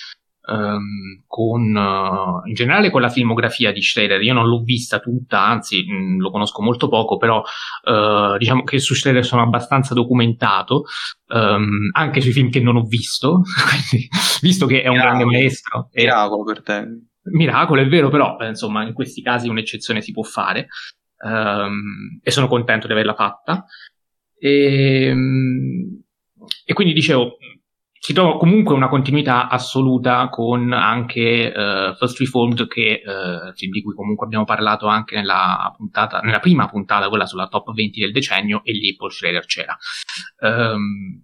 um, 0.50 1.22
con, 1.26 1.74
uh, 1.74 2.48
in 2.48 2.54
generale 2.54 2.90
con 2.90 3.02
la 3.02 3.10
filmografia 3.10 3.72
di 3.72 3.82
Schrader. 3.82 4.22
Io 4.22 4.32
non 4.32 4.46
l'ho 4.46 4.62
vista 4.62 5.00
tutta, 5.00 5.44
anzi 5.44 5.84
mh, 5.86 5.94
mm, 5.94 6.20
lo 6.20 6.30
conosco 6.30 6.62
molto 6.62 6.88
poco, 6.88 7.18
però 7.18 7.42
uh, 7.42 8.38
diciamo 8.38 8.62
che 8.62 8.78
su 8.78 8.94
Schrader 8.94 9.26
sono 9.26 9.42
abbastanza 9.42 9.92
documentato, 9.92 10.84
um, 11.28 11.90
anche 11.92 12.22
sui 12.22 12.32
film 12.32 12.48
che 12.48 12.60
non 12.60 12.76
ho 12.76 12.84
visto, 12.84 13.42
quindi, 13.68 14.08
visto 14.40 14.64
che 14.64 14.80
è 14.80 14.88
un 14.88 14.96
grande 14.96 15.26
maestro. 15.26 15.90
Miracolo 15.92 16.42
per 16.42 16.62
te. 16.62 16.86
Miracolo, 17.24 17.82
è 17.82 17.86
vero, 17.86 18.08
però 18.08 18.38
eh, 18.38 18.48
insomma 18.48 18.82
in 18.82 18.94
questi 18.94 19.20
casi 19.20 19.46
un'eccezione 19.46 20.00
si 20.00 20.12
può 20.12 20.22
fare. 20.22 20.68
Um, 21.22 22.18
e 22.22 22.30
sono 22.30 22.48
contento 22.48 22.86
di 22.86 22.92
averla 22.94 23.14
fatta. 23.14 23.66
E, 24.38 25.06
ehm, 25.06 26.02
e 26.64 26.72
quindi 26.72 26.92
dicevo, 26.92 27.38
si 28.04 28.12
trova 28.12 28.36
comunque 28.36 28.74
una 28.74 28.88
continuità 28.88 29.48
assoluta 29.48 30.28
con 30.28 30.74
anche 30.74 31.50
uh, 31.56 31.94
First 31.94 32.18
Reformed, 32.18 32.66
che, 32.68 33.00
uh, 33.02 33.50
di 33.54 33.82
cui 33.82 33.94
comunque 33.94 34.26
abbiamo 34.26 34.44
parlato 34.44 34.86
anche 34.88 35.16
nella, 35.16 35.72
puntata, 35.74 36.20
nella 36.20 36.38
prima 36.38 36.68
puntata, 36.68 37.08
quella 37.08 37.24
sulla 37.24 37.48
top 37.48 37.72
20 37.72 38.00
del 38.00 38.12
decennio, 38.12 38.60
e 38.62 38.72
lì 38.72 38.94
Paul 38.94 39.10
Schrader 39.10 39.46
c'era. 39.46 39.74
Um, 40.40 41.22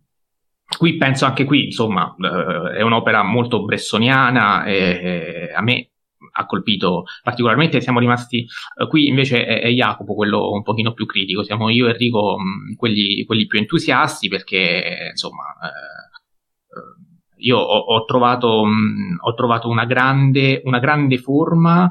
qui 0.79 0.97
penso 0.97 1.27
anche 1.27 1.45
qui, 1.45 1.67
insomma, 1.67 2.15
uh, 2.17 2.69
è 2.69 2.81
un'opera 2.81 3.23
molto 3.25 3.63
bressoniana 3.63 4.65
e, 4.65 4.75
e 4.75 5.53
a 5.55 5.61
me 5.61 5.90
ha 6.33 6.47
colpito 6.47 7.05
particolarmente. 7.23 7.81
Siamo 7.81 7.99
rimasti 7.99 8.47
uh, 8.77 8.87
qui 8.87 9.09
invece 9.09 9.45
è, 9.45 9.61
è, 9.61 9.69
Jacopo 9.69 10.15
quello 10.15 10.51
un 10.51 10.63
pochino 10.63 10.93
più 10.93 11.07
critico, 11.07 11.43
siamo 11.43 11.69
io 11.69 11.87
e 11.87 11.91
Enrico 11.91 12.37
mh, 12.39 12.77
quelli, 12.77 13.25
quelli, 13.25 13.47
più 13.47 13.59
entusiasti 13.59 14.29
perché 14.29 15.09
insomma 15.11 15.45
eh, 15.63 16.79
eh 16.79 17.09
io 17.43 17.57
ho, 17.57 17.79
ho, 17.79 18.05
trovato, 18.05 18.65
mh, 18.65 19.19
ho 19.21 19.35
trovato 19.35 19.69
una 19.69 19.85
grande, 19.85 20.61
una 20.65 20.79
grande 20.79 21.19
forma 21.19 21.91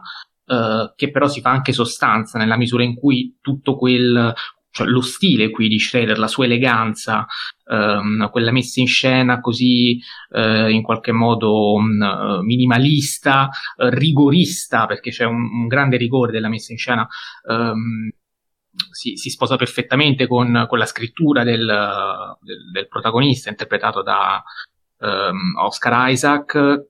Uh, 0.50 0.96
che 0.96 1.12
però 1.12 1.28
si 1.28 1.42
fa 1.42 1.52
anche 1.52 1.74
sostanza 1.74 2.40
nella 2.40 2.58
misura 2.58 2.82
in 2.82 2.96
cui 2.96 3.38
tutto 3.40 3.76
quel, 3.76 4.34
cioè 4.72 4.88
lo 4.88 5.02
stile 5.02 5.50
qui 5.50 5.68
di 5.68 5.80
Schrader, 5.80 6.18
la 6.18 6.28
sua 6.28 6.46
eleganza, 6.46 7.26
ehm, 7.66 8.30
quella 8.30 8.52
messa 8.52 8.80
in 8.80 8.88
scena 8.88 9.40
così 9.40 10.00
eh, 10.32 10.72
in 10.72 10.82
qualche 10.82 11.12
modo 11.12 11.74
um, 11.74 12.40
minimalista, 12.44 13.50
eh, 13.78 13.90
rigorista, 13.90 14.86
perché 14.86 15.12
c'è 15.12 15.26
un, 15.26 15.42
un, 15.42 15.68
grande 15.68 15.98
rigore 15.98 16.32
della 16.32 16.50
messa 16.50 16.72
in 16.72 16.78
scena, 16.78 17.08
ehm, 17.50 18.10
si, 18.92 19.18
si, 19.18 19.30
sposa 19.30 19.56
perfettamente 19.56 20.28
con, 20.28 20.66
con 20.70 20.78
la 20.78 20.86
scrittura 20.86 21.44
del, 21.44 21.66
del, 22.42 22.72
del, 22.72 22.88
protagonista 22.88 23.50
interpretato 23.50 24.02
da 24.04 24.42
ehm, 25.00 25.56
Oscar 25.58 26.10
Isaac. 26.10 26.88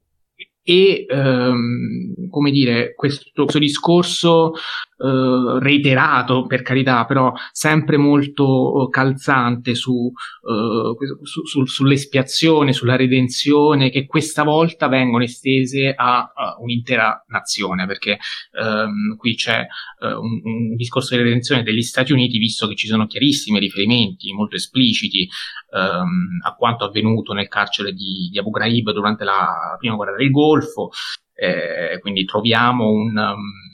E 0.62 1.06
ehm, 1.10 2.30
come 2.30 2.52
dire 2.52 2.94
questo, 2.94 3.32
questo 3.34 3.58
discorso 3.58 4.54
eh, 5.02 5.60
reiterato 5.60 6.46
per 6.46 6.62
carità, 6.62 7.06
però 7.06 7.32
sempre 7.54 7.96
molto 7.96 8.88
eh, 8.88 8.90
calzante 8.90 9.74
su, 9.74 10.12
eh, 10.12 10.94
su, 11.24 11.46
su, 11.46 11.66
sull'espiazione, 11.66 12.74
sulla 12.74 12.98
redenzione, 12.98 13.92
che 13.92 14.06
questa 14.06 14.44
volta 14.44 14.90
vengono 14.90 15.24
estese 15.24 15.94
a, 15.96 16.34
a 16.36 16.58
un'intera 16.60 17.24
nazione, 17.30 17.86
perché 17.86 18.18
ehm, 18.60 19.16
qui 19.16 19.36
c'è 19.36 19.66
eh, 20.02 20.14
un, 20.14 20.42
un, 20.44 20.76
discorso 20.76 21.16
di 21.16 21.24
redenzione 21.24 21.64
degli 21.64 21.82
Stati 21.82 22.12
Uniti, 22.12 22.38
visto 22.38 22.68
che 22.68 22.76
ci 22.76 22.88
sono 22.88 23.08
chiarissimi 23.08 23.58
riferimenti 23.58 24.34
molto 24.34 24.58
espliciti 24.58 25.30
ehm, 25.74 26.40
a 26.46 26.56
quanto 26.56 26.84
avvenuto 26.84 27.32
nel 27.32 27.48
carcere 27.48 27.94
di, 27.94 28.28
di 28.30 28.38
Abu 28.38 28.50
Ghraib 28.50 28.92
durante 28.92 29.24
la 29.24 29.76
prima 29.80 29.96
guerra 29.96 30.18
del 30.18 30.30
Golfo. 30.30 30.90
Eh, 31.34 32.00
quindi 32.02 32.26
troviamo 32.26 32.90
un, 32.90 33.16
um, 33.16 33.69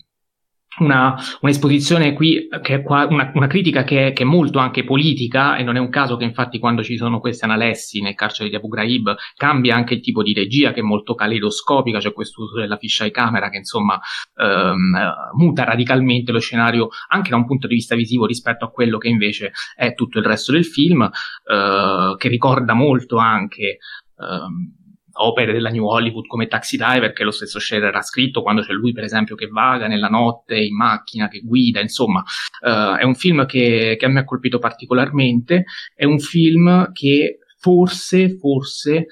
una, 0.79 1.15
un'esposizione 1.41 2.13
qui, 2.13 2.47
che 2.61 2.75
è 2.75 2.83
qua, 2.83 3.07
una, 3.09 3.31
una 3.33 3.47
critica 3.47 3.83
che 3.83 4.07
è, 4.07 4.13
che 4.13 4.23
è, 4.23 4.25
molto 4.25 4.59
anche 4.59 4.83
politica 4.83 5.55
e 5.55 5.63
non 5.63 5.75
è 5.75 5.79
un 5.79 5.89
caso 5.89 6.17
che 6.17 6.23
infatti 6.23 6.59
quando 6.59 6.83
ci 6.83 6.97
sono 6.97 7.19
queste 7.19 7.45
analessi 7.45 8.01
nel 8.01 8.15
carcere 8.15 8.49
di 8.49 8.55
Abu 8.55 8.67
Ghraib 8.67 9.15
cambia 9.35 9.75
anche 9.75 9.93
il 9.95 10.01
tipo 10.01 10.23
di 10.23 10.33
regia 10.33 10.73
che 10.73 10.79
è 10.79 10.83
molto 10.83 11.15
caleidoscopica, 11.15 11.99
c'è 11.99 12.11
questo 12.11 12.43
uso 12.43 12.59
della 12.59 12.77
fisheye 12.77 13.11
camera 13.11 13.49
che 13.49 13.57
insomma 13.57 13.99
ehm, 14.37 15.13
muta 15.37 15.63
radicalmente 15.63 16.31
lo 16.31 16.39
scenario 16.39 16.89
anche 17.09 17.29
da 17.29 17.37
un 17.37 17.45
punto 17.45 17.67
di 17.67 17.75
vista 17.75 17.95
visivo 17.95 18.25
rispetto 18.25 18.65
a 18.65 18.71
quello 18.71 18.97
che 18.97 19.07
invece 19.07 19.51
è 19.75 19.93
tutto 19.93 20.19
il 20.19 20.25
resto 20.25 20.51
del 20.51 20.65
film, 20.65 21.01
eh, 21.03 22.15
che 22.17 22.27
ricorda 22.27 22.73
molto 22.73 23.17
anche... 23.17 23.77
Ehm, 24.19 24.83
opere 25.15 25.53
della 25.53 25.69
New 25.69 25.85
Hollywood 25.85 26.27
come 26.27 26.47
Taxi 26.47 26.77
Driver 26.77 27.13
che 27.13 27.23
lo 27.23 27.31
stesso 27.31 27.59
Scherer 27.59 27.95
ha 27.95 28.01
scritto 28.01 28.41
quando 28.41 28.61
c'è 28.61 28.73
lui 28.73 28.91
per 28.91 29.03
esempio 29.03 29.35
che 29.35 29.47
vaga 29.47 29.87
nella 29.87 30.07
notte 30.07 30.57
in 30.57 30.75
macchina, 30.75 31.27
che 31.27 31.41
guida, 31.41 31.81
insomma 31.81 32.23
uh, 32.61 32.95
è 32.95 33.03
un 33.03 33.15
film 33.15 33.45
che, 33.45 33.95
che, 33.97 34.05
a 34.05 34.09
me 34.09 34.21
ha 34.21 34.25
colpito 34.25 34.59
particolarmente, 34.59 35.65
è 35.93 36.05
un 36.05 36.19
film 36.19 36.91
che 36.91 37.39
forse, 37.57 38.37
forse 38.37 39.07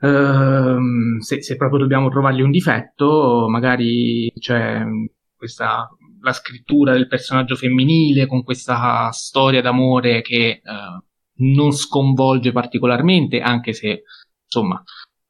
uh, 0.00 1.20
se, 1.20 1.42
se, 1.42 1.56
proprio 1.56 1.80
dobbiamo 1.80 2.08
trovargli 2.08 2.42
un 2.42 2.50
difetto, 2.50 3.46
magari 3.48 4.32
c'è 4.38 4.82
questa 5.36 5.88
la 6.24 6.32
scrittura 6.32 6.92
del 6.92 7.06
personaggio 7.06 7.54
femminile 7.54 8.26
con 8.26 8.42
questa 8.42 9.10
storia 9.10 9.60
d'amore 9.60 10.22
che 10.22 10.62
uh, 10.64 11.04
non 11.36 11.72
sconvolge 11.72 12.50
particolarmente, 12.50 13.40
anche 13.40 13.72
se 13.72 14.04
insomma 14.54 14.82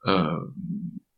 eh, 0.04 0.52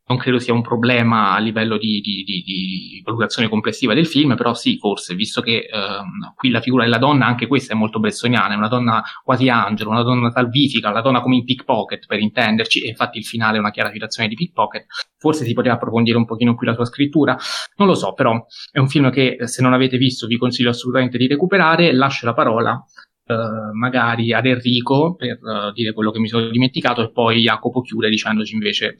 non 0.08 0.18
credo 0.18 0.38
sia 0.38 0.52
un 0.52 0.62
problema 0.62 1.32
a 1.32 1.38
livello 1.38 1.76
di, 1.78 2.00
di, 2.00 2.22
di, 2.22 2.42
di, 2.42 3.02
valutazione 3.04 3.48
complessiva 3.48 3.92
del 3.92 4.06
film, 4.06 4.36
però 4.36 4.54
sì, 4.54 4.78
forse, 4.78 5.16
visto 5.16 5.40
che 5.40 5.68
uh, 5.68 6.32
qui 6.36 6.50
la 6.50 6.60
figura 6.60 6.84
della 6.84 6.98
donna, 6.98 7.26
anche 7.26 7.48
questa 7.48 7.72
è 7.72 7.76
molto 7.76 7.98
bressoniana, 7.98 8.54
è 8.54 8.56
una 8.56 8.68
donna 8.68 9.02
quasi 9.24 9.48
angelo, 9.48 9.90
una 9.90 10.04
donna 10.04 10.30
salvifica, 10.30 10.90
una 10.90 11.00
donna 11.00 11.20
come 11.20 11.34
in 11.34 11.44
pickpocket, 11.44 12.06
per 12.06 12.20
intenderci, 12.20 12.84
e 12.84 12.88
infatti 12.88 13.18
il 13.18 13.24
finale 13.24 13.56
è 13.56 13.58
una 13.58 13.72
chiara 13.72 13.90
citazione 13.90 14.28
di 14.28 14.36
pickpocket, 14.36 14.86
forse 15.18 15.44
si 15.44 15.52
poteva 15.54 15.74
approfondire 15.74 16.16
un 16.16 16.24
pochino 16.24 16.54
qui 16.54 16.68
la 16.68 16.74
sua 16.74 16.84
scrittura, 16.84 17.36
non 17.76 17.88
lo 17.88 17.94
so, 17.94 18.12
però 18.12 18.46
è 18.70 18.78
un 18.78 18.88
film 18.88 19.10
che 19.10 19.38
se 19.40 19.60
non 19.60 19.72
avete 19.72 19.96
visto 19.96 20.28
vi 20.28 20.38
consiglio 20.38 20.70
assolutamente 20.70 21.18
di 21.18 21.26
recuperare, 21.26 21.92
lascio 21.92 22.26
la 22.26 22.32
parola 22.32 22.80
Uh, 23.28 23.76
magari 23.76 24.32
ad 24.32 24.46
Enrico 24.46 25.16
per 25.16 25.40
uh, 25.42 25.72
dire 25.72 25.92
quello 25.92 26.12
che 26.12 26.20
mi 26.20 26.28
sono 26.28 26.48
dimenticato 26.48 27.02
e 27.02 27.10
poi 27.10 27.40
Jacopo 27.40 27.80
chiude 27.80 28.08
dicendoci 28.08 28.54
invece 28.54 28.98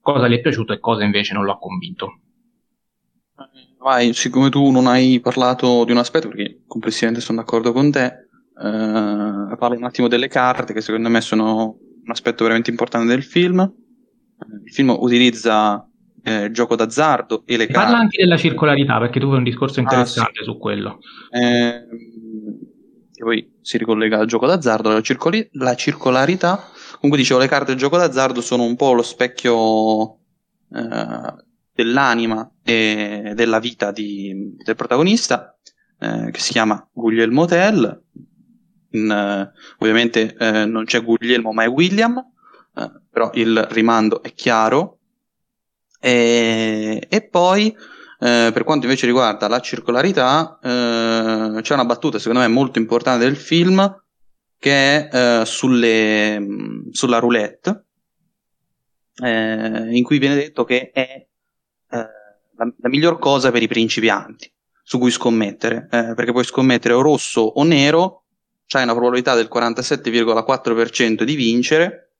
cosa 0.00 0.26
gli 0.26 0.34
è 0.34 0.40
piaciuto 0.40 0.72
e 0.72 0.80
cosa 0.80 1.04
invece 1.04 1.34
non 1.34 1.44
lo 1.44 1.52
ha 1.52 1.58
convinto. 1.58 2.18
Vai, 3.78 4.12
siccome 4.12 4.50
tu 4.50 4.70
non 4.70 4.88
hai 4.88 5.20
parlato 5.20 5.84
di 5.84 5.92
un 5.92 5.98
aspetto, 5.98 6.26
perché 6.26 6.64
complessivamente 6.66 7.24
sono 7.24 7.38
d'accordo 7.38 7.70
con 7.70 7.92
te, 7.92 8.28
uh, 8.54 9.56
parlo 9.56 9.76
un 9.76 9.84
attimo 9.84 10.08
delle 10.08 10.26
carte 10.26 10.72
che 10.72 10.80
secondo 10.80 11.08
me 11.08 11.20
sono 11.20 11.78
un 12.04 12.10
aspetto 12.10 12.42
veramente 12.42 12.70
importante 12.70 13.06
del 13.06 13.22
film. 13.22 13.60
Il 14.64 14.72
film 14.72 14.90
utilizza 14.90 15.88
eh, 16.22 16.44
il 16.44 16.52
gioco 16.52 16.74
d'azzardo 16.76 17.44
e 17.46 17.56
le 17.56 17.66
Parla 17.66 17.72
carte. 17.72 17.86
Parla 17.86 17.98
anche 17.98 18.22
della 18.22 18.36
circolarità, 18.36 18.98
perché 18.98 19.20
tu 19.20 19.28
fai 19.28 19.38
un 19.38 19.44
discorso 19.44 19.80
interessante 19.80 20.40
ah, 20.40 20.42
sì. 20.42 20.50
su 20.50 20.58
quello. 20.58 20.98
Eh, 21.30 21.86
che 23.20 23.26
poi 23.26 23.58
si 23.60 23.76
ricollega 23.76 24.18
al 24.18 24.26
gioco 24.26 24.46
d'azzardo, 24.46 24.90
la, 24.90 25.02
circoli- 25.02 25.46
la 25.52 25.74
circolarità. 25.74 26.70
Comunque 26.94 27.18
dicevo, 27.18 27.38
le 27.38 27.48
carte 27.48 27.72
del 27.72 27.76
gioco 27.76 27.98
d'azzardo 27.98 28.40
sono 28.40 28.64
un 28.64 28.76
po' 28.76 28.94
lo 28.94 29.02
specchio 29.02 30.14
eh, 30.72 31.34
dell'anima 31.72 32.50
e 32.62 33.32
della 33.34 33.58
vita 33.58 33.92
di, 33.92 34.54
del 34.56 34.74
protagonista, 34.74 35.54
eh, 35.98 36.30
che 36.30 36.40
si 36.40 36.52
chiama 36.52 36.88
Guglielmo 36.90 37.44
Tell. 37.44 38.02
In, 38.92 39.10
eh, 39.10 39.52
ovviamente 39.78 40.34
eh, 40.38 40.64
non 40.64 40.84
c'è 40.84 41.02
Guglielmo, 41.02 41.52
ma 41.52 41.64
è 41.64 41.68
William, 41.68 42.24
eh, 42.74 42.90
però 43.10 43.30
il 43.34 43.66
rimando 43.70 44.22
è 44.22 44.32
chiaro. 44.32 44.96
E, 46.00 47.06
e 47.06 47.22
poi 47.28 47.76
eh, 48.22 48.50
per 48.52 48.64
quanto 48.64 48.84
invece 48.84 49.06
riguarda 49.06 49.48
la 49.48 49.60
circolarità, 49.60 50.58
eh, 50.62 51.62
c'è 51.62 51.72
una 51.72 51.86
battuta 51.86 52.18
secondo 52.18 52.40
me 52.40 52.48
molto 52.48 52.78
importante 52.78 53.24
del 53.24 53.36
film 53.36 54.02
che 54.58 55.08
è 55.08 55.40
eh, 55.40 55.46
sulle, 55.46 56.38
sulla 56.90 57.18
roulette, 57.18 57.86
eh, 59.22 59.88
in 59.96 60.04
cui 60.04 60.18
viene 60.18 60.34
detto 60.34 60.64
che 60.64 60.90
è 60.90 61.26
eh, 61.90 61.96
la, 61.96 62.74
la, 62.76 62.88
miglior 62.90 63.18
cosa 63.18 63.50
per 63.50 63.62
i 63.62 63.68
principianti 63.68 64.52
su 64.82 64.98
cui 64.98 65.10
scommettere, 65.10 65.86
perché 65.88 66.32
puoi 66.32 66.44
scommettere 66.44 66.94
o 66.94 67.00
rosso 67.00 67.40
o 67.40 67.62
nero, 67.62 68.24
c'hai 68.66 68.82
una 68.82 68.92
probabilità 68.92 69.34
del 69.34 69.48
47,4% 69.50 71.22
di 71.22 71.34
vincere 71.36 72.16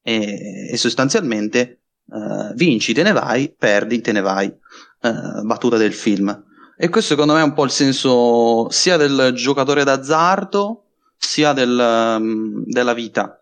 e, 0.00 0.68
e 0.70 0.76
sostanzialmente 0.76 1.79
uh, 2.10 2.54
vinci 2.54 2.92
te 2.92 3.02
ne 3.02 3.12
vai, 3.12 3.54
perdi 3.56 4.00
te 4.00 4.12
ne 4.12 4.20
vai, 4.20 4.46
uh, 4.46 5.42
battuta 5.42 5.76
del 5.76 5.92
film. 5.94 6.44
E 6.76 6.88
questo 6.88 7.12
secondo 7.12 7.34
me 7.34 7.40
è 7.40 7.44
un 7.44 7.52
po' 7.52 7.64
il 7.64 7.70
senso 7.70 8.70
sia 8.70 8.96
del 8.96 9.32
giocatore 9.34 9.84
d'azzardo 9.84 10.84
sia 11.16 11.52
del, 11.52 12.16
um, 12.18 12.64
della 12.64 12.94
vita. 12.94 13.34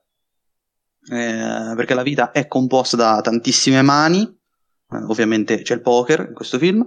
Eh, 1.10 1.72
perché 1.76 1.94
la 1.94 2.02
vita 2.02 2.32
è 2.32 2.48
composta 2.48 2.96
da 2.96 3.20
tantissime 3.22 3.80
mani, 3.82 4.22
eh, 4.24 5.04
ovviamente 5.06 5.62
c'è 5.62 5.74
il 5.74 5.80
poker 5.80 6.26
in 6.28 6.34
questo 6.34 6.58
film. 6.58 6.84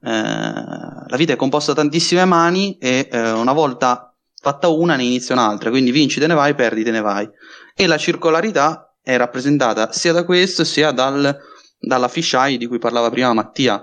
Eh, 0.00 0.10
la 0.10 1.16
vita 1.16 1.32
è 1.32 1.36
composta 1.36 1.72
da 1.72 1.80
tantissime 1.82 2.24
mani 2.24 2.78
e 2.78 3.08
eh, 3.10 3.32
una 3.32 3.52
volta 3.52 4.14
fatta 4.40 4.68
una 4.68 4.94
ne 4.94 5.02
inizia 5.02 5.34
un'altra, 5.34 5.70
quindi 5.70 5.90
vinci 5.90 6.20
te 6.20 6.28
ne 6.28 6.34
vai, 6.34 6.54
perdi 6.54 6.84
te 6.84 6.92
ne 6.92 7.00
vai. 7.00 7.28
E 7.74 7.86
la 7.86 7.98
circolarità 7.98 8.87
è 9.02 9.16
rappresentata 9.16 9.92
sia 9.92 10.12
da 10.12 10.24
questo 10.24 10.64
sia 10.64 10.90
dal, 10.90 11.36
dalla 11.78 12.08
fisheye 12.08 12.56
di 12.56 12.66
cui 12.66 12.78
parlava 12.78 13.10
prima 13.10 13.32
Mattia. 13.32 13.82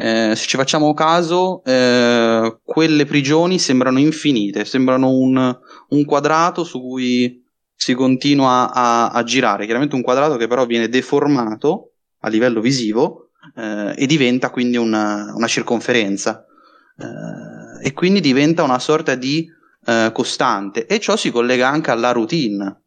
Eh, 0.00 0.34
se 0.36 0.46
ci 0.46 0.56
facciamo 0.56 0.94
caso, 0.94 1.62
eh, 1.64 2.58
quelle 2.62 3.04
prigioni 3.04 3.58
sembrano 3.58 3.98
infinite, 3.98 4.64
sembrano 4.64 5.10
un, 5.10 5.58
un, 5.88 6.04
quadrato 6.04 6.62
su 6.62 6.80
cui 6.80 7.44
si 7.74 7.94
continua 7.94 8.72
a, 8.72 9.08
a, 9.08 9.24
girare. 9.24 9.64
Chiaramente 9.64 9.96
un 9.96 10.02
quadrato 10.02 10.36
che 10.36 10.46
però 10.46 10.66
viene 10.66 10.88
deformato 10.88 11.94
a 12.20 12.28
livello 12.28 12.60
visivo 12.60 13.30
eh, 13.56 13.94
e 13.96 14.06
diventa 14.06 14.50
quindi 14.50 14.76
una, 14.76 15.32
una 15.34 15.48
circonferenza. 15.48 16.44
Eh, 16.96 17.86
e 17.88 17.92
quindi 17.92 18.20
diventa 18.20 18.62
una 18.62 18.78
sorta 18.78 19.16
di 19.16 19.48
eh, 19.84 20.10
costante. 20.12 20.86
E 20.86 21.00
ciò 21.00 21.16
si 21.16 21.30
collega 21.30 21.68
anche 21.68 21.90
alla 21.90 22.12
routine. 22.12 22.82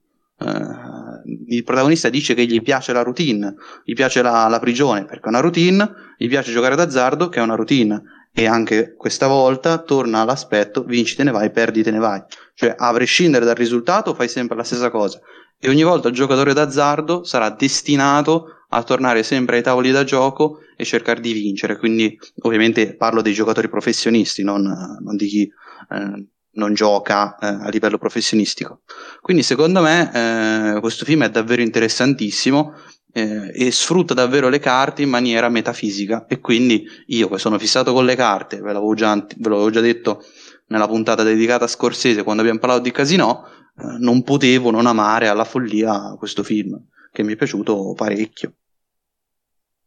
Il 1.48 1.63
protagonista 1.63 2.10
dice 2.10 2.34
che 2.34 2.46
gli 2.46 2.62
piace 2.62 2.94
la 2.94 3.04
routine, 3.04 3.56
gli 3.84 3.94
piace 3.94 4.22
la, 4.22 4.48
la 4.48 4.60
prigione 4.60 5.06
perché 5.06 5.26
è 5.26 5.30
una 5.30 5.39
routine, 5.39 5.89
gli 6.17 6.28
piace 6.28 6.52
giocare 6.52 6.76
d'azzardo 6.76 7.30
che 7.30 7.39
è 7.39 7.44
una 7.44 7.56
routine 7.56 8.02
e 8.34 8.46
anche 8.46 8.96
questa 8.96 9.28
volta 9.28 9.80
torna 9.80 10.22
all'aspetto 10.22 10.84
vinci 10.84 11.15
te 11.15 11.24
ne 11.24 11.32
vai, 11.32 11.52
perdi 11.52 11.84
te 11.84 11.91
ne 11.91 12.00
vai. 12.00 12.22
Cioè, 12.54 12.76
a 12.78 12.94
prescindere 12.94 13.46
dal 13.46 13.56
risultato, 13.56 14.13
fai 14.13 14.30
sempre 14.30 14.56
la 14.56 14.63
stessa 14.63 14.89
cosa. 14.89 15.20
E 15.60 15.70
ogni 15.70 15.84
volta 15.84 16.08
il 16.08 16.13
giocatore 16.13 16.54
d'azzardo 16.54 17.24
sarà 17.24 17.50
destinato 17.50 18.65
a 18.70 18.84
tornare 18.84 19.24
sempre 19.24 19.58
ai 19.58 19.63
tavoli 19.63 19.91
da 19.91 20.04
gioco 20.04 20.60
e 20.78 20.86
cercare 20.86 21.20
di 21.20 21.34
vincere. 21.34 21.78
Quindi, 21.78 22.17
ovviamente, 22.44 22.96
parlo 22.96 23.22
dei 23.22 23.34
giocatori 23.34 23.70
professionisti, 23.70 24.44
non, 24.44 24.63
non 24.63 25.15
di 25.15 25.28
chi 25.28 25.52
eh, 25.89 26.26
non 26.53 26.73
gioca 26.73 27.37
eh, 27.37 27.47
a 27.47 27.69
livello 27.69 27.97
professionistico. 27.97 28.81
Quindi 29.21 29.43
secondo 29.43 29.81
me 29.81 30.75
eh, 30.75 30.79
questo 30.79 31.05
film 31.05 31.23
è 31.23 31.29
davvero 31.29 31.61
interessantissimo 31.61 32.73
eh, 33.13 33.51
e 33.53 33.71
sfrutta 33.71 34.13
davvero 34.13 34.49
le 34.49 34.59
carte 34.59 35.01
in 35.01 35.09
maniera 35.09 35.49
metafisica 35.49 36.25
e 36.27 36.39
quindi 36.39 36.85
io 37.07 37.29
che 37.29 37.37
sono 37.37 37.57
fissato 37.59 37.93
con 37.93 38.05
le 38.05 38.15
carte, 38.15 38.59
ve 38.59 38.73
l'avevo 38.73 38.93
già, 38.93 39.15
ve 39.15 39.49
l'avevo 39.49 39.69
già 39.69 39.81
detto 39.81 40.23
nella 40.67 40.87
puntata 40.87 41.23
dedicata 41.23 41.65
a 41.65 41.67
Scorsese 41.67 42.23
quando 42.23 42.41
abbiamo 42.41 42.59
parlato 42.59 42.83
di 42.83 42.91
Casino, 42.91 43.45
eh, 43.77 43.97
non 43.99 44.23
potevo 44.23 44.71
non 44.71 44.85
amare 44.85 45.27
alla 45.27 45.43
follia 45.43 46.15
questo 46.17 46.43
film 46.43 46.79
che 47.11 47.23
mi 47.23 47.33
è 47.33 47.35
piaciuto 47.35 47.93
parecchio. 47.95 48.53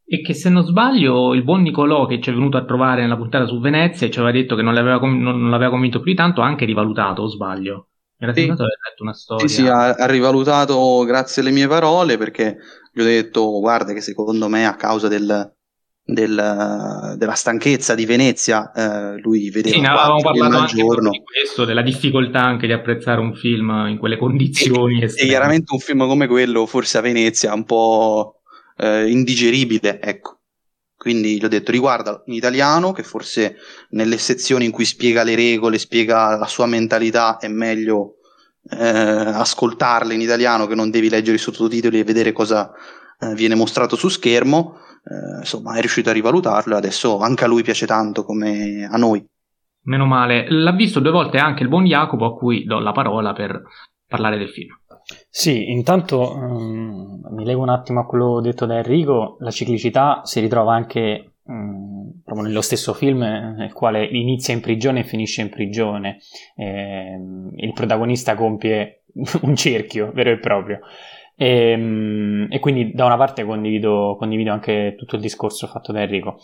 E 0.06 0.20
che 0.20 0.34
se 0.34 0.50
non 0.50 0.64
sbaglio 0.64 1.32
il 1.34 1.42
buon 1.42 1.62
Nicolò 1.62 2.06
che 2.06 2.20
ci 2.20 2.30
è 2.30 2.32
venuto 2.32 2.56
a 2.56 2.64
trovare 2.64 3.00
nella 3.00 3.16
puntata 3.16 3.46
su 3.46 3.58
Venezia 3.58 4.06
e 4.06 4.10
ci 4.10 4.18
aveva 4.18 4.36
detto 4.36 4.54
che 4.54 4.62
non 4.62 4.74
l'aveva, 4.74 4.98
com- 4.98 5.18
non 5.18 5.50
l'aveva 5.50 5.70
convinto 5.70 6.00
più 6.00 6.10
di 6.10 6.16
tanto, 6.16 6.42
ha 6.42 6.46
anche 6.46 6.66
rivalutato, 6.66 7.22
o 7.22 7.26
sbaglio? 7.26 7.88
Era 8.18 8.32
sì. 8.32 8.46
letto 8.46 8.64
una 9.00 9.12
storia. 9.12 9.46
Sì, 9.46 9.54
sì, 9.54 9.66
ha, 9.66 9.90
ha, 9.90 10.06
rivalutato 10.06 11.04
grazie 11.04 11.42
alle 11.42 11.50
mie 11.50 11.66
parole 11.66 12.16
perché 12.16 12.58
gli 12.92 13.00
ho 13.00 13.04
detto 13.04 13.58
guarda 13.60 13.92
che 13.92 14.00
secondo 14.00 14.48
me 14.48 14.66
a 14.66 14.76
causa 14.76 15.08
del, 15.08 15.52
del, 16.02 17.14
della 17.16 17.32
stanchezza 17.32 17.94
di 17.94 18.06
Venezia 18.06 18.70
eh, 18.72 19.18
lui 19.20 19.50
vedeva 19.50 19.74
sì, 19.74 19.80
ne 19.80 19.88
avevamo 19.88 20.20
parlato 20.20 20.56
anche 20.58 20.76
giorno. 20.76 21.10
di 21.10 21.22
questo, 21.22 21.64
della 21.64 21.82
difficoltà 21.82 22.40
anche 22.40 22.66
di 22.66 22.72
apprezzare 22.72 23.20
un 23.20 23.34
film 23.34 23.86
in 23.88 23.98
quelle 23.98 24.16
condizioni 24.16 25.02
e, 25.02 25.06
e 25.06 25.26
chiaramente 25.26 25.72
un 25.72 25.80
film 25.80 26.06
come 26.06 26.26
quello 26.26 26.66
forse 26.66 26.98
a 26.98 27.00
Venezia 27.00 27.52
un 27.52 27.64
po' 27.64 28.42
eh, 28.76 29.10
indigeribile, 29.10 30.00
ecco. 30.00 30.38
Quindi 30.96 31.38
gli 31.38 31.44
ho 31.44 31.48
detto 31.48 31.70
riguarda 31.70 32.22
in 32.26 32.34
italiano, 32.34 32.92
che 32.92 33.02
forse 33.02 33.56
nelle 33.90 34.16
sezioni 34.16 34.64
in 34.64 34.70
cui 34.70 34.84
spiega 34.84 35.22
le 35.22 35.34
regole, 35.34 35.78
spiega 35.78 36.36
la 36.36 36.46
sua 36.46 36.66
mentalità, 36.66 37.36
è 37.36 37.48
meglio 37.48 38.16
eh, 38.70 38.78
ascoltarle 38.78 40.14
in 40.14 40.22
italiano 40.22 40.66
che 40.66 40.74
non 40.74 40.90
devi 40.90 41.10
leggere 41.10 41.36
i 41.36 41.40
sottotitoli 41.40 41.98
e 41.98 42.04
vedere 42.04 42.32
cosa 42.32 42.72
eh, 43.18 43.34
viene 43.34 43.54
mostrato 43.54 43.96
su 43.96 44.08
schermo. 44.08 44.78
Eh, 45.04 45.40
insomma, 45.40 45.74
è 45.74 45.80
riuscito 45.80 46.08
a 46.08 46.14
rivalutarlo 46.14 46.74
e 46.74 46.78
adesso 46.78 47.18
anche 47.18 47.44
a 47.44 47.48
lui 47.48 47.62
piace 47.62 47.86
tanto 47.86 48.24
come 48.24 48.88
a 48.90 48.96
noi. 48.96 49.22
Meno 49.82 50.06
male. 50.06 50.46
L'ha 50.48 50.72
visto 50.72 51.00
due 51.00 51.10
volte 51.10 51.36
anche 51.36 51.62
il 51.62 51.68
buon 51.68 51.84
Jacopo, 51.84 52.24
a 52.24 52.34
cui 52.34 52.64
do 52.64 52.78
la 52.78 52.92
parola 52.92 53.34
per 53.34 53.62
parlare 54.08 54.38
del 54.38 54.48
film. 54.48 54.74
Sì, 55.28 55.70
intanto 55.70 56.34
um, 56.34 57.20
mi 57.30 57.44
leggo 57.44 57.60
un 57.60 57.68
attimo 57.68 58.00
a 58.00 58.06
quello 58.06 58.40
detto 58.40 58.66
da 58.66 58.76
Enrico, 58.76 59.36
la 59.40 59.50
ciclicità 59.50 60.22
si 60.24 60.40
ritrova 60.40 60.74
anche 60.74 61.34
um, 61.44 62.20
proprio 62.24 62.46
nello 62.46 62.62
stesso 62.62 62.94
film 62.94 63.20
nel 63.20 63.72
quale 63.72 64.04
inizia 64.04 64.54
in 64.54 64.60
prigione 64.60 65.00
e 65.00 65.04
finisce 65.04 65.42
in 65.42 65.50
prigione. 65.50 66.18
Eh, 66.56 67.18
il 67.56 67.72
protagonista 67.72 68.34
compie 68.34 69.04
un 69.42 69.54
cerchio 69.56 70.10
vero 70.12 70.30
e 70.30 70.38
proprio. 70.38 70.80
E, 71.36 71.70
ehm, 71.70 72.46
e, 72.48 72.60
quindi 72.60 72.92
da 72.92 73.06
una 73.06 73.16
parte 73.16 73.44
condivido, 73.44 74.16
condivido, 74.18 74.52
anche 74.52 74.94
tutto 74.96 75.16
il 75.16 75.22
discorso 75.22 75.66
fatto 75.66 75.92
da 75.92 76.02
Enrico. 76.02 76.38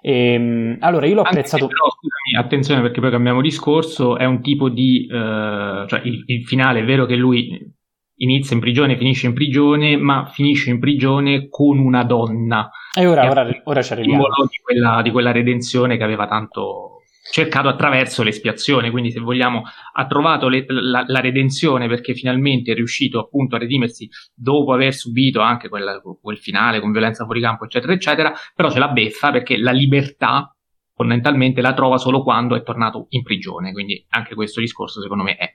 E, 0.00 0.32
ehm, 0.32 0.76
allora, 0.80 1.06
io 1.06 1.14
l'ho 1.14 1.22
anche 1.22 1.38
apprezzato. 1.38 1.66
Però, 1.66 1.84
scusami, 1.90 2.44
attenzione 2.44 2.80
perché 2.80 3.00
poi 3.00 3.10
cambiamo 3.10 3.40
discorso. 3.40 4.16
È 4.16 4.24
un 4.24 4.40
tipo 4.40 4.68
di. 4.68 5.06
Uh, 5.10 5.86
cioè 5.86 6.00
il, 6.04 6.22
il, 6.26 6.44
finale 6.44 6.80
è 6.80 6.84
vero 6.84 7.06
che 7.06 7.16
lui 7.16 7.74
inizia 8.16 8.54
in 8.54 8.60
prigione, 8.60 8.96
finisce 8.96 9.26
in 9.26 9.34
prigione, 9.34 9.96
ma 9.96 10.26
finisce 10.26 10.70
in 10.70 10.78
prigione 10.78 11.48
con 11.48 11.78
una 11.78 12.04
donna. 12.04 12.70
E 12.96 13.06
ora, 13.06 13.28
ora, 13.28 13.48
ora 13.64 13.82
ci 13.82 13.92
arriviamo. 13.92 14.24
Di 14.48 14.60
quella, 14.62 15.02
di 15.02 15.10
quella 15.10 15.32
redenzione 15.32 15.96
che 15.96 16.04
aveva 16.04 16.26
tanto 16.26 16.96
cercato 17.30 17.68
attraverso 17.68 18.22
l'espiazione, 18.22 18.90
quindi 18.90 19.10
se 19.10 19.20
vogliamo 19.20 19.62
ha 19.92 20.06
trovato 20.06 20.48
le, 20.48 20.64
la, 20.68 21.04
la, 21.06 21.20
redenzione 21.20 21.88
perché 21.88 22.14
finalmente 22.14 22.70
è 22.70 22.74
riuscito 22.74 23.18
appunto 23.18 23.56
a 23.56 23.58
redimersi 23.58 24.08
dopo 24.32 24.72
aver 24.72 24.94
subito 24.94 25.40
anche 25.40 25.68
quella, 25.68 26.00
quel 26.00 26.38
finale 26.38 26.80
con 26.80 26.92
violenza 26.92 27.24
fuori 27.24 27.40
campo 27.40 27.64
eccetera 27.64 27.92
eccetera, 27.92 28.32
però 28.54 28.70
ce 28.70 28.78
la 28.78 28.88
beffa 28.88 29.32
perché 29.32 29.58
la 29.58 29.72
libertà 29.72 30.54
fondamentalmente 30.94 31.60
la 31.60 31.74
trova 31.74 31.98
solo 31.98 32.22
quando 32.22 32.54
è 32.54 32.62
tornato 32.62 33.06
in 33.10 33.22
prigione, 33.22 33.72
quindi 33.72 34.06
anche 34.10 34.34
questo 34.34 34.60
discorso 34.60 35.02
secondo 35.02 35.24
me 35.24 35.36
è 35.36 35.52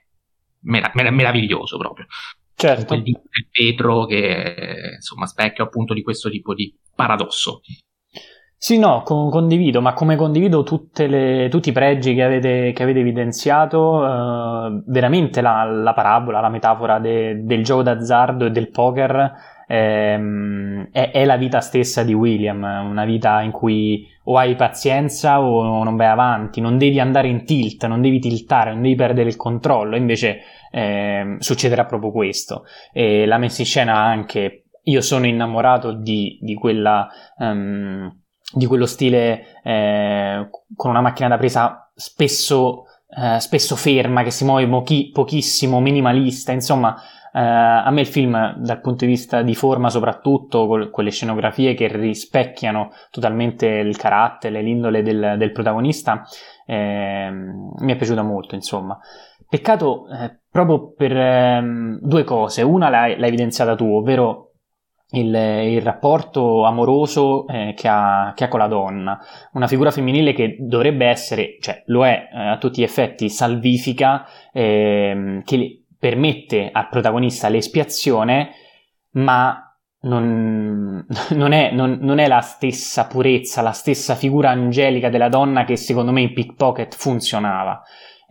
merav- 0.60 0.94
meraviglioso 0.94 1.78
proprio. 1.78 2.06
Certo. 2.54 2.86
Quel 2.86 3.02
di 3.02 3.16
vetro 3.58 4.04
che 4.04 4.92
insomma 4.94 5.26
specchia 5.26 5.64
appunto 5.64 5.94
di 5.94 6.02
questo 6.02 6.30
tipo 6.30 6.54
di 6.54 6.74
paradosso. 6.94 7.60
Sì, 8.64 8.78
no, 8.78 9.02
con, 9.02 9.28
condivido, 9.28 9.80
ma 9.80 9.92
come 9.92 10.14
condivido 10.14 10.64
le, 10.94 11.48
tutti 11.50 11.70
i 11.70 11.72
pregi 11.72 12.14
che 12.14 12.22
avete, 12.22 12.72
che 12.72 12.84
avete 12.84 13.00
evidenziato, 13.00 14.06
eh, 14.06 14.82
veramente 14.86 15.40
la, 15.40 15.64
la, 15.64 15.92
parabola, 15.92 16.38
la 16.38 16.48
metafora 16.48 17.00
de, 17.00 17.42
del 17.42 17.64
gioco 17.64 17.82
d'azzardo 17.82 18.46
e 18.46 18.50
del 18.52 18.70
poker 18.70 19.32
ehm, 19.66 20.90
è, 20.92 21.10
è, 21.10 21.24
la 21.24 21.36
vita 21.36 21.60
stessa 21.60 22.04
di 22.04 22.14
William, 22.14 22.62
una 22.62 23.04
vita 23.04 23.40
in 23.42 23.50
cui 23.50 24.06
o 24.24 24.38
hai 24.38 24.54
pazienza 24.54 25.40
o 25.40 25.82
non 25.82 25.96
vai 25.96 26.06
avanti, 26.06 26.60
non 26.60 26.78
devi 26.78 27.00
andare 27.00 27.26
in 27.26 27.44
tilt, 27.44 27.84
non 27.86 28.00
devi 28.00 28.20
tiltare, 28.20 28.70
non 28.72 28.82
devi 28.82 28.94
perdere 28.94 29.28
il 29.28 29.36
controllo, 29.36 29.96
invece 29.96 30.38
eh, 30.72 31.36
succederà 31.38 31.84
proprio 31.84 32.10
questo. 32.10 32.64
E 32.92 33.26
la 33.26 33.38
messa 33.38 33.60
in 33.60 33.66
scena 33.66 33.94
anche, 33.98 34.64
io 34.82 35.00
sono 35.00 35.26
innamorato 35.26 35.92
di, 35.92 36.38
di 36.42 36.54
quella... 36.54 37.08
Um, 37.38 38.16
di 38.54 38.66
quello 38.66 38.86
stile 38.86 39.60
eh, 39.62 40.48
con 40.76 40.90
una 40.90 41.00
macchina 41.00 41.28
da 41.28 41.38
presa 41.38 41.90
spesso, 41.94 42.84
eh, 43.08 43.40
spesso 43.40 43.76
ferma, 43.76 44.22
che 44.22 44.30
si 44.30 44.44
muove 44.44 44.68
pochi, 44.68 45.10
pochissimo, 45.12 45.80
minimalista, 45.80 46.52
insomma, 46.52 46.94
eh, 47.32 47.40
a 47.40 47.90
me 47.90 48.02
il 48.02 48.06
film 48.06 48.56
dal 48.58 48.80
punto 48.80 49.04
di 49.04 49.10
vista 49.10 49.42
di 49.42 49.54
forma 49.54 49.88
soprattutto, 49.88 50.66
con, 50.66 50.90
con 50.90 51.04
le 51.04 51.10
scenografie 51.10 51.74
che 51.74 51.88
rispecchiano 51.88 52.92
totalmente 53.10 53.66
il 53.66 53.96
carattere, 53.96 54.60
l'indole 54.60 55.02
del, 55.02 55.36
del 55.38 55.52
protagonista, 55.52 56.22
ehm, 56.66 57.72
mi 57.78 57.92
è 57.92 57.96
piaciuto 57.96 58.22
molto, 58.22 58.54
insomma. 58.54 58.98
Peccato 59.52 60.06
eh, 60.08 60.40
proprio 60.50 60.94
per 60.94 61.14
ehm, 61.14 61.98
due 62.00 62.24
cose, 62.24 62.62
una 62.62 62.88
l'hai, 62.88 63.18
l'hai 63.18 63.28
evidenziata 63.28 63.74
tu, 63.74 63.84
ovvero 63.84 64.52
il, 65.10 65.26
il, 65.26 65.82
rapporto 65.82 66.64
amoroso 66.64 67.46
eh, 67.48 67.74
che, 67.76 67.86
ha, 67.86 68.32
che, 68.34 68.44
ha, 68.44 68.48
con 68.48 68.60
la 68.60 68.66
donna, 68.66 69.20
una 69.52 69.66
figura 69.66 69.90
femminile 69.90 70.32
che 70.32 70.56
dovrebbe 70.58 71.04
essere, 71.04 71.58
cioè 71.60 71.82
lo 71.88 72.06
è 72.06 72.30
eh, 72.32 72.48
a 72.48 72.56
tutti 72.56 72.80
gli 72.80 72.84
effetti, 72.84 73.28
salvifica, 73.28 74.26
eh, 74.54 75.42
che 75.44 75.84
permette 75.98 76.70
al 76.72 76.88
protagonista 76.88 77.50
l'espiazione, 77.50 78.52
ma 79.16 79.70
non, 80.04 81.04
non, 81.28 81.52
è, 81.52 81.72
non, 81.72 81.98
non, 82.00 82.20
è, 82.20 82.26
la 82.26 82.40
stessa 82.40 83.06
purezza, 83.06 83.60
la 83.60 83.72
stessa 83.72 84.14
figura 84.14 84.48
angelica 84.48 85.10
della 85.10 85.28
donna 85.28 85.64
che 85.64 85.76
secondo 85.76 86.10
me 86.10 86.22
in 86.22 86.32
Pickpocket 86.32 86.96
funzionava. 86.96 87.82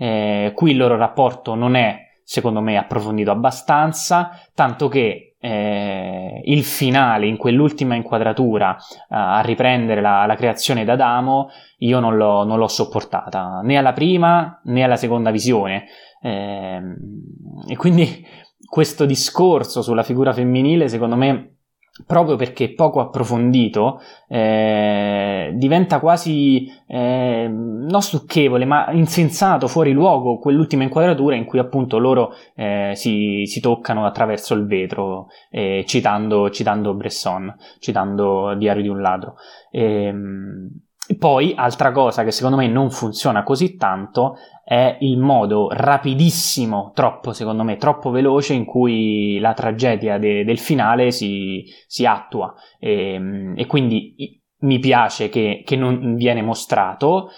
Eh, 0.01 0.53
qui 0.55 0.71
il 0.71 0.77
loro 0.77 0.97
rapporto 0.97 1.53
non 1.53 1.75
è, 1.75 1.95
secondo 2.23 2.59
me, 2.59 2.75
approfondito 2.75 3.29
abbastanza, 3.29 4.31
tanto 4.55 4.87
che 4.87 5.35
eh, 5.39 6.41
il 6.43 6.63
finale 6.63 7.27
in 7.27 7.37
quell'ultima 7.37 7.93
inquadratura 7.93 8.75
eh, 8.75 9.05
a 9.09 9.41
riprendere 9.41 10.01
la, 10.01 10.25
la, 10.25 10.33
creazione 10.33 10.85
d'Adamo 10.85 11.49
io 11.79 11.99
non 11.99 12.17
l'ho, 12.17 12.43
non 12.43 12.57
l'ho, 12.57 12.67
sopportata 12.67 13.61
né 13.63 13.77
alla 13.77 13.93
prima 13.93 14.59
né 14.63 14.81
alla 14.81 14.97
seconda 14.97 15.29
visione. 15.29 15.85
Eh, 16.19 16.81
e 17.67 17.75
quindi 17.75 18.25
questo 18.67 19.05
discorso 19.05 19.83
sulla 19.83 20.01
figura 20.03 20.33
femminile 20.33 20.87
secondo 20.87 21.15
me 21.15 21.57
proprio 22.05 22.35
perché 22.35 22.73
poco 22.73 22.99
approfondito, 22.99 24.01
eh, 24.27 25.51
diventa 25.55 25.99
quasi 25.99 26.71
eh, 26.87 27.47
non 27.49 28.01
stucchevole, 28.01 28.65
ma 28.65 28.91
insensato, 28.91 29.67
fuori 29.67 29.91
luogo, 29.91 30.37
quell'ultima 30.37 30.83
inquadratura 30.83 31.35
in 31.35 31.45
cui 31.45 31.59
appunto 31.59 31.97
loro 31.97 32.33
eh, 32.55 32.91
si, 32.95 33.43
si, 33.45 33.59
toccano 33.59 34.05
attraverso 34.05 34.53
il 34.53 34.65
vetro, 34.65 35.27
eh, 35.49 35.83
citando, 35.87 36.49
citando 36.49 36.93
Bresson, 36.93 37.55
citando 37.79 38.55
Diario 38.55 38.81
di 38.81 38.89
un 38.89 39.01
ladro. 39.01 39.35
Poi, 41.17 41.53
altra 41.55 41.91
cosa 41.91 42.23
che 42.23 42.31
secondo 42.31 42.57
me 42.57 42.67
non 42.67 42.91
funziona 42.91 43.43
così 43.43 43.75
tanto 43.75 44.37
è 44.63 44.97
il 45.01 45.17
modo 45.17 45.69
rapidissimo, 45.71 46.91
troppo 46.93 47.33
secondo 47.33 47.63
me, 47.63 47.77
troppo 47.77 48.09
veloce 48.09 48.53
in 48.53 48.65
cui 48.65 49.39
la 49.39 49.53
tragedia 49.53 50.17
de- 50.17 50.43
del 50.43 50.59
finale 50.59 51.11
si, 51.11 51.63
si 51.87 52.05
attua. 52.05 52.53
E, 52.79 53.13
ehm, 53.13 53.53
e, 53.57 53.65
quindi 53.65 54.39
mi 54.59 54.79
piace 54.79 55.29
che, 55.29 55.63
che 55.65 55.75
non 55.75 56.15
viene 56.15 56.41
mostrato, 56.41 57.29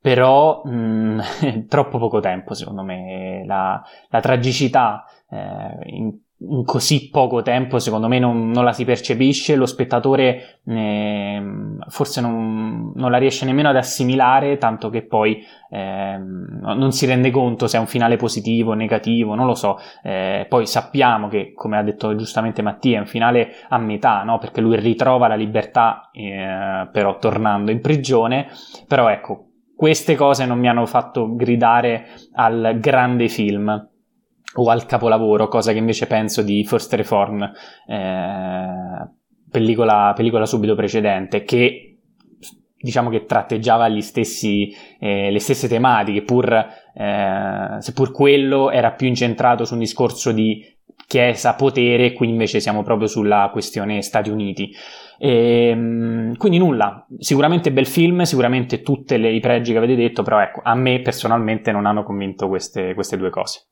però 0.00 0.62
mh, 0.64 0.70
mm, 0.74 1.20
troppo 1.68 1.98
poco 1.98 2.20
tempo 2.20 2.54
secondo 2.54 2.82
me. 2.82 3.44
La, 3.46 3.82
la 4.08 4.20
tragicità 4.20 5.04
eh, 5.28 5.90
in 5.90 6.18
in 6.38 6.64
così 6.64 7.08
poco 7.10 7.42
tempo 7.42 7.78
secondo 7.78 8.08
me 8.08 8.18
non, 8.18 8.50
non 8.50 8.64
la 8.64 8.72
si 8.72 8.84
percepisce, 8.84 9.54
lo 9.54 9.66
spettatore 9.66 10.60
eh, 10.66 11.42
forse 11.88 12.20
non, 12.20 12.92
non, 12.94 13.10
la 13.10 13.18
riesce 13.18 13.44
nemmeno 13.44 13.68
ad 13.68 13.76
assimilare, 13.76 14.58
tanto 14.58 14.90
che 14.90 15.02
poi 15.06 15.42
eh, 15.70 16.18
non 16.18 16.92
si 16.92 17.06
rende 17.06 17.30
conto 17.30 17.66
se 17.66 17.76
è 17.76 17.80
un 17.80 17.86
finale 17.86 18.16
positivo 18.16 18.72
o 18.72 18.74
negativo, 18.74 19.34
non 19.34 19.46
lo 19.46 19.54
so. 19.54 19.78
Eh, 20.02 20.46
poi 20.48 20.66
sappiamo 20.66 21.28
che, 21.28 21.52
come 21.54 21.78
ha 21.78 21.82
detto 21.82 22.14
giustamente 22.16 22.62
Mattia, 22.62 22.96
è 22.96 23.00
un 23.00 23.06
finale 23.06 23.54
a 23.68 23.78
metà, 23.78 24.22
no? 24.22 24.38
perché 24.38 24.60
lui 24.60 24.76
ritrova 24.76 25.28
la 25.28 25.36
libertà 25.36 26.10
eh, 26.12 26.88
però 26.90 27.18
tornando 27.18 27.70
in 27.70 27.80
prigione, 27.80 28.48
però 28.88 29.08
ecco, 29.08 29.50
queste 29.76 30.14
cose 30.14 30.46
non 30.46 30.58
mi 30.58 30.68
hanno 30.68 30.86
fatto 30.86 31.34
gridare 31.34 32.06
al 32.34 32.76
grande 32.80 33.28
film 33.28 33.88
o 34.56 34.70
al 34.70 34.86
capolavoro, 34.86 35.48
cosa 35.48 35.72
che 35.72 35.78
invece 35.78 36.06
penso 36.06 36.42
di 36.42 36.64
First 36.64 36.92
Reform, 36.94 37.42
eh, 37.86 39.08
pellicola, 39.50 40.12
pellicola 40.14 40.46
subito 40.46 40.74
precedente, 40.74 41.42
che 41.42 41.94
diciamo 42.84 43.08
che 43.08 43.24
tratteggiava 43.24 43.88
stessi, 44.00 44.74
eh, 45.00 45.30
le 45.30 45.38
stesse 45.38 45.68
tematiche, 45.68 46.22
pur, 46.22 46.52
eh, 46.52 47.76
seppur 47.78 48.12
quello 48.12 48.70
era 48.70 48.92
più 48.92 49.06
incentrato 49.06 49.64
su 49.64 49.72
un 49.72 49.80
discorso 49.80 50.32
di 50.32 50.62
chiesa, 51.06 51.54
potere, 51.54 52.12
qui 52.12 52.28
invece 52.28 52.60
siamo 52.60 52.82
proprio 52.82 53.08
sulla 53.08 53.48
questione 53.52 54.02
Stati 54.02 54.30
Uniti. 54.30 54.70
E, 55.18 55.68
ehm, 55.68 56.36
quindi 56.36 56.58
nulla, 56.58 57.06
sicuramente 57.18 57.72
bel 57.72 57.86
film, 57.86 58.22
sicuramente 58.22 58.82
tutti 58.82 59.14
i 59.14 59.40
pregi 59.40 59.72
che 59.72 59.78
avete 59.78 59.94
detto, 59.94 60.22
però 60.22 60.40
ecco, 60.40 60.60
a 60.62 60.74
me 60.74 61.00
personalmente 61.00 61.72
non 61.72 61.86
hanno 61.86 62.02
convinto 62.02 62.48
queste, 62.48 62.94
queste 62.94 63.16
due 63.16 63.30
cose. 63.30 63.68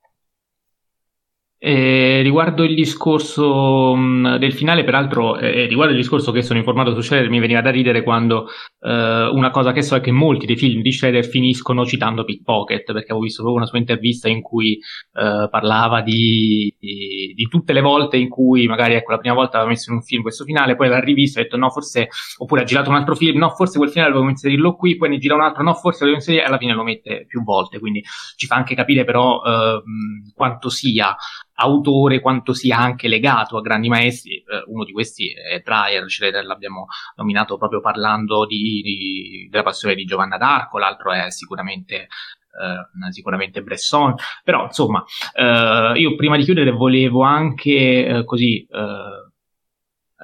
Eh, 1.64 2.22
riguardo 2.22 2.64
il 2.64 2.74
discorso 2.74 3.94
mh, 3.94 4.38
del 4.38 4.52
finale, 4.52 4.82
peraltro, 4.82 5.38
eh, 5.38 5.66
riguardo 5.66 5.92
il 5.92 6.00
discorso 6.00 6.32
che 6.32 6.42
sono 6.42 6.58
informato 6.58 6.92
su 6.92 7.02
Shredder, 7.02 7.30
mi 7.30 7.38
veniva 7.38 7.60
da 7.60 7.70
ridere 7.70 8.02
quando 8.02 8.48
eh, 8.80 9.28
una 9.32 9.50
cosa 9.50 9.70
che 9.70 9.82
so 9.82 9.94
è 9.94 10.00
che 10.00 10.10
molti 10.10 10.44
dei 10.44 10.56
film 10.56 10.82
di 10.82 10.90
Shredder 10.90 11.24
finiscono 11.24 11.86
citando 11.86 12.24
Pickpocket, 12.24 12.86
perché 12.86 13.12
avevo 13.12 13.20
visto 13.20 13.42
proprio 13.42 13.62
una 13.62 13.70
sua 13.70 13.78
intervista 13.78 14.28
in 14.28 14.42
cui 14.42 14.72
eh, 14.72 15.48
parlava 15.48 16.02
di, 16.02 16.74
di, 16.80 17.32
di, 17.32 17.44
tutte 17.46 17.72
le 17.72 17.80
volte 17.80 18.16
in 18.16 18.28
cui 18.28 18.66
magari 18.66 18.94
ecco 18.94 19.12
la 19.12 19.18
prima 19.18 19.36
volta 19.36 19.58
aveva 19.58 19.70
messo 19.70 19.90
in 19.90 19.98
un 19.98 20.02
film 20.02 20.22
questo 20.22 20.42
finale, 20.42 20.74
poi 20.74 20.88
l'ha 20.88 20.98
rivisto 20.98 21.38
e 21.38 21.42
ha 21.42 21.44
detto 21.44 21.58
no, 21.58 21.70
forse, 21.70 22.08
oppure 22.38 22.62
ha 22.62 22.64
girato 22.64 22.90
un 22.90 22.96
altro 22.96 23.14
film, 23.14 23.38
no, 23.38 23.50
forse 23.50 23.78
quel 23.78 23.90
finale 23.90 24.10
dovevo 24.10 24.30
inserirlo 24.30 24.74
qui, 24.74 24.96
poi 24.96 25.10
ne 25.10 25.18
gira 25.18 25.36
un 25.36 25.42
altro, 25.42 25.62
no, 25.62 25.74
forse 25.74 26.00
lo 26.00 26.06
devo 26.06 26.16
inserire, 26.16 26.42
e 26.42 26.46
alla 26.48 26.58
fine 26.58 26.74
lo 26.74 26.82
mette 26.82 27.24
più 27.28 27.44
volte, 27.44 27.78
quindi 27.78 28.02
ci 28.34 28.48
fa 28.48 28.56
anche 28.56 28.74
capire 28.74 29.04
però 29.04 29.40
eh, 29.44 29.82
quanto 30.34 30.68
sia 30.68 31.14
autore 31.54 32.20
quanto 32.20 32.52
sia 32.54 32.78
anche 32.78 33.08
legato 33.08 33.56
a 33.56 33.60
grandi 33.60 33.88
maestri. 33.88 34.36
Eh, 34.36 34.64
uno 34.66 34.84
di 34.84 34.92
questi 34.92 35.32
è 35.32 35.60
Dreyer, 35.60 36.08
Schroeder 36.10 36.44
l'abbiamo 36.44 36.86
nominato 37.16 37.56
proprio 37.56 37.80
parlando 37.80 38.46
di, 38.46 38.80
di, 38.82 39.48
della 39.50 39.62
passione 39.62 39.94
di 39.94 40.04
Giovanna 40.04 40.38
d'Arco, 40.38 40.78
l'altro 40.78 41.12
è 41.12 41.30
sicuramente 41.30 42.08
Uh, 42.52 43.10
sicuramente 43.10 43.62
Bresson, 43.62 44.14
però 44.44 44.64
insomma, 44.64 45.02
uh, 45.02 45.94
io 45.94 46.14
prima 46.16 46.36
di 46.36 46.44
chiudere 46.44 46.70
volevo 46.70 47.22
anche 47.22 48.06
uh, 48.12 48.24
così 48.24 48.68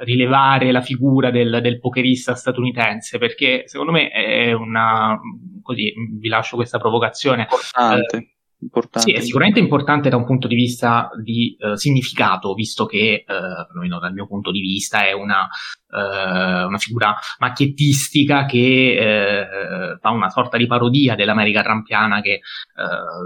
rilevare 0.00 0.70
la 0.70 0.82
figura 0.82 1.30
del, 1.30 1.60
del, 1.62 1.80
pokerista 1.80 2.34
statunitense 2.34 3.16
perché 3.16 3.62
secondo 3.66 3.92
me 3.92 4.10
è 4.10 4.52
una 4.52 5.18
così 5.62 5.92
vi 6.18 6.28
lascio 6.28 6.56
questa 6.56 6.78
provocazione 6.78 7.48
importante 7.50 8.37
Importante. 8.60 9.10
Sì, 9.10 9.16
è 9.16 9.20
sicuramente 9.20 9.60
importante 9.60 10.08
da 10.08 10.16
un 10.16 10.24
punto 10.24 10.48
di 10.48 10.56
vista 10.56 11.10
di 11.22 11.56
uh, 11.60 11.74
significato, 11.74 12.54
visto 12.54 12.86
che, 12.86 13.24
uh, 13.24 13.32
almeno 13.72 14.00
dal 14.00 14.12
mio 14.12 14.26
punto 14.26 14.50
di 14.50 14.58
vista, 14.58 15.06
è 15.06 15.12
una, 15.12 15.46
uh, 15.90 16.66
una 16.66 16.78
figura 16.78 17.14
macchiettistica 17.38 18.46
che 18.46 19.96
fa 20.00 20.10
una 20.10 20.28
sorta 20.28 20.56
di 20.56 20.66
parodia 20.66 21.14
dell'America 21.14 21.62
trampiana 21.62 22.20
che 22.20 22.40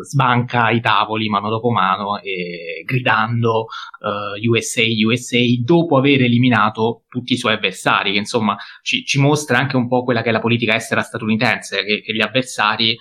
sbanca 0.02 0.70
i 0.70 0.80
tavoli 0.80 1.28
mano 1.28 1.48
dopo 1.48 1.70
mano 1.70 2.18
e 2.18 2.82
gridando 2.84 3.66
USA, 4.48 4.82
USA 5.06 5.38
dopo 5.62 5.96
aver 5.96 6.22
eliminato 6.22 7.04
tutti 7.08 7.32
i 7.32 7.38
suoi 7.38 7.54
avversari, 7.54 8.12
che 8.12 8.18
insomma 8.18 8.56
ci, 8.82 9.04
ci, 9.04 9.18
mostra 9.18 9.58
anche 9.58 9.76
un 9.76 9.88
po' 9.88 10.04
quella 10.04 10.22
che 10.22 10.28
è 10.28 10.32
la 10.32 10.40
politica 10.40 10.74
estera 10.74 11.02
statunitense, 11.02 11.84
che, 11.84 12.00
che 12.02 12.14
gli 12.14 12.22
avversari 12.22 12.96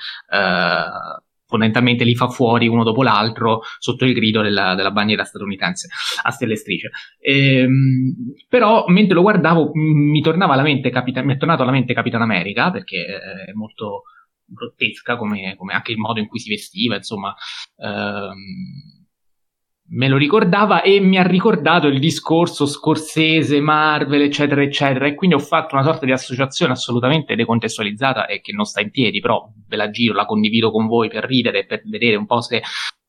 fondamentalmente 1.51 2.05
li 2.05 2.15
fa 2.15 2.29
fuori 2.29 2.67
uno 2.67 2.83
dopo 2.83 3.03
l'altro 3.03 3.61
sotto 3.77 4.05
il 4.05 4.13
grido 4.13 4.41
della, 4.41 4.73
della 4.73 4.91
bandiera 4.91 5.25
statunitense 5.25 5.89
a 6.23 6.31
stelle 6.31 6.55
strisce. 6.55 6.89
Ehm, 7.19 8.33
però 8.47 8.85
mentre 8.87 9.13
lo 9.15 9.21
guardavo 9.21 9.71
mi, 9.73 10.21
tornava 10.21 10.53
alla 10.53 10.63
mente 10.63 10.89
Capitan, 10.89 11.25
mi 11.25 11.33
è 11.33 11.37
tornato 11.37 11.61
alla 11.61 11.71
mente 11.71 11.93
Capitan 11.93 12.21
America 12.21 12.71
perché 12.71 13.05
è 13.47 13.51
molto 13.53 14.03
grottesca 14.45 15.17
come, 15.17 15.55
come 15.57 15.73
anche 15.73 15.91
il 15.91 15.97
modo 15.97 16.19
in 16.19 16.27
cui 16.27 16.39
si 16.39 16.49
vestiva, 16.49 16.95
insomma. 16.95 17.35
Ehm, 17.77 19.00
me 19.93 20.07
lo 20.07 20.17
ricordava 20.17 20.81
e 20.81 20.99
mi 20.99 21.17
ha 21.17 21.23
ricordato 21.23 21.87
il 21.87 21.99
discorso 21.99 22.65
scorsese, 22.65 23.59
Marvel, 23.59 24.21
eccetera, 24.21 24.61
eccetera. 24.61 25.05
E 25.05 25.15
quindi 25.15 25.35
ho 25.35 25.39
fatto 25.39 25.75
una 25.75 25.83
sorta 25.83 26.05
di 26.05 26.11
associazione 26.11 26.73
assolutamente 26.73 27.35
decontestualizzata 27.35 28.25
e 28.25 28.39
che 28.41 28.53
non 28.53 28.65
sta 28.65 28.81
in 28.81 28.89
piedi, 28.89 29.19
però 29.19 29.51
ve 29.67 29.75
la 29.75 29.89
giro, 29.89 30.13
la 30.13 30.25
condivido 30.25 30.71
con 30.71 30.87
voi 30.87 31.09
per 31.09 31.25
ridere, 31.25 31.65
per 31.65 31.81
vedere 31.85 32.15
un 32.15 32.25
po' 32.25 32.41
se, 32.41 32.61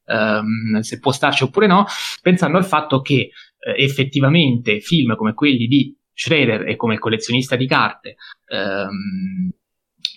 um, 0.06 0.80
se 0.80 0.98
può 0.98 1.12
starci 1.12 1.44
oppure 1.44 1.66
no, 1.66 1.84
pensando 2.20 2.58
al 2.58 2.64
fatto 2.64 3.00
che 3.00 3.30
eh, 3.58 3.82
effettivamente 3.82 4.80
film 4.80 5.14
come 5.14 5.34
quelli 5.34 5.66
di 5.66 5.96
Schroeder 6.14 6.68
e 6.68 6.76
come 6.76 6.98
collezionista 6.98 7.56
di 7.56 7.66
carte 7.66 8.16
um, 8.48 9.50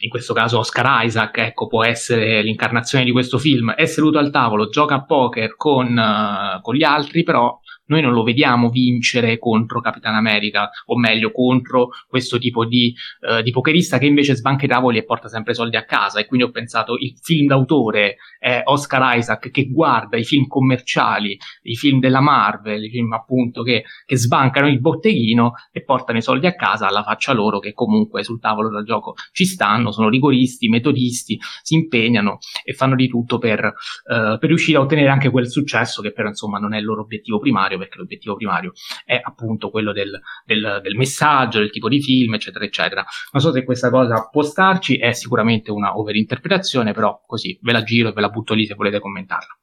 in 0.06 0.12
questo 0.12 0.34
caso 0.34 0.60
Oscar 0.60 1.04
Isaac, 1.04 1.38
ecco, 1.40 1.68
può 1.68 1.84
essere 1.84 2.42
l'incarnazione 2.44 3.04
di 3.04 3.12
questo 3.12 3.40
film, 3.40 3.72
è 3.72 3.86
seduto 3.86 4.20
al 4.20 4.30
tavolo, 4.30 4.70
gioca 4.70 4.96
a 4.96 5.04
poker 5.04 5.56
con, 5.58 5.98
uh, 5.98 6.62
con 6.62 6.76
gli 6.76 6.84
altri, 6.84 7.24
però 7.24 7.60
noi 7.88 8.02
non 8.02 8.14
lo 8.14 8.24
vediamo 8.24 8.70
vincere 8.70 9.38
contro 9.38 9.82
Capitan 9.82 10.16
America, 10.16 10.70
o 10.86 10.98
meglio 10.98 11.32
contro 11.32 11.90
questo 12.08 12.38
tipo 12.38 12.66
di, 12.66 12.94
uh, 13.22 13.42
di 13.42 13.52
pokerista 13.52 13.98
che 13.98 14.06
invece 14.06 14.36
sbanca 14.36 14.66
i 14.66 14.70
tavoli 14.70 14.98
e 14.98 15.04
porta 15.04 15.28
sempre 15.28 15.54
soldi 15.54 15.76
a 15.76 15.86
casa. 15.86 16.20
E 16.20 16.26
quindi 16.26 16.46
ho 16.46 16.52
pensato, 16.52 16.96
il 16.98 17.18
film 17.22 17.48
d'autore 17.48 18.18
è 18.40 18.62
Oscar 18.66 19.18
Isaac 19.18 19.52
che 19.52 19.68
guarda 19.70 20.18
i 20.18 20.24
film 20.24 20.48
commerciali, 20.48 21.38
i 21.64 21.76
film 21.76 22.00
della 22.00 22.22
Marvel, 22.22 22.84
i 22.84 22.90
film 22.90 23.14
appunto 23.14 23.64
che, 23.64 23.84
che 24.06 24.18
sbancano 24.18 24.68
il 24.68 24.80
botteghino 24.80 25.54
e 25.72 25.84
portano 25.84 26.18
i 26.18 26.22
soldi 26.22 26.48
a 26.48 26.56
casa 26.56 26.88
alla 26.88 27.04
faccia 27.04 27.34
loro 27.34 27.60
che 27.60 27.74
comunque 27.74 28.24
sul 28.24 28.40
tavolo 28.40 28.70
da 28.70 28.84
gioco 28.84 29.14
ci 29.32 29.46
stanno, 29.46 29.92
sono 29.92 30.10
rigoristi, 30.10 30.70
metodisti, 30.70 31.40
si 31.62 31.76
impegnano 31.76 32.40
e 32.64 32.74
fanno 32.74 32.96
di 32.96 33.08
tutto 33.08 33.38
per, 33.38 33.64
uh, 33.64 34.38
per 34.38 34.50
riuscire 34.50 34.78
a 34.78 34.82
ottenere 34.82 35.10
anche 35.10 35.30
quel 35.30 35.50
successo 35.50 36.02
che 36.02 36.12
però 36.12 36.30
insomma 36.30 36.60
non 36.60 36.74
è 36.74 36.80
il 36.80 36.86
loro 36.86 37.02
obiettivo 37.02 37.40
primario 37.40 37.75
primario, 37.76 37.78
perché 37.78 37.98
l'obiettivo 37.98 38.36
primario 38.36 38.74
è 39.04 39.20
appunto 39.22 39.70
quello 39.70 39.92
del, 39.92 40.20
del, 40.46 40.80
del, 40.82 40.96
messaggio, 40.96 41.60
del 41.60 41.70
tipo 41.70 41.90
di 41.90 42.02
film, 42.02 42.34
eccetera, 42.34 42.66
eccetera. 42.66 43.06
Non 43.32 43.42
so 43.42 43.52
se 43.52 43.64
questa 43.64 43.90
cosa 43.90 44.30
può 44.32 44.42
starci, 44.42 44.98
è 44.98 45.12
sicuramente 45.12 45.72
una 45.72 45.98
overinterpretazione, 45.98 46.94
però 46.94 47.22
così 47.26 47.58
ve 47.62 47.72
la 47.72 47.84
giro 47.84 48.10
e 48.10 48.14
ve 48.14 48.22
la 48.22 48.30
butto 48.30 48.54
lì 48.54 48.66
se 48.66 48.76
volete 48.76 49.00
commentarla. 49.00 49.58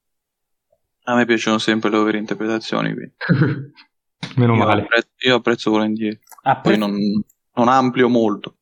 A 1.04 1.16
me 1.16 1.24
piacciono 1.24 1.58
sempre 1.58 1.90
le 1.90 1.96
overinterpretazioni, 1.96 2.94
quindi. 2.94 3.12
Meno 4.36 4.54
io 4.54 4.64
male. 4.64 4.82
Apprezzo, 4.82 5.08
io 5.18 5.34
apprezzo 5.34 5.70
volentieri. 5.70 6.18
Appre- 6.42 6.76
Poi 6.76 6.78
non, 6.78 6.96
non 7.54 7.68
amplio 7.68 8.08
molto. 8.08 8.58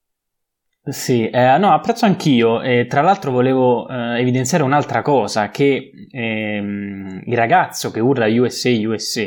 Sì, 0.90 1.28
eh, 1.28 1.56
no, 1.58 1.72
apprezzo 1.72 2.04
anch'io 2.04 2.60
e 2.62 2.86
tra 2.86 3.00
l'altro 3.00 3.30
volevo 3.30 3.88
eh, 3.88 4.20
evidenziare 4.20 4.64
un'altra 4.64 5.02
cosa, 5.02 5.50
che 5.50 5.92
ehm, 6.10 7.22
il 7.26 7.36
ragazzo 7.36 7.90
che 7.90 8.00
urla 8.00 8.26
USA 8.26 8.70
USA 8.70 9.22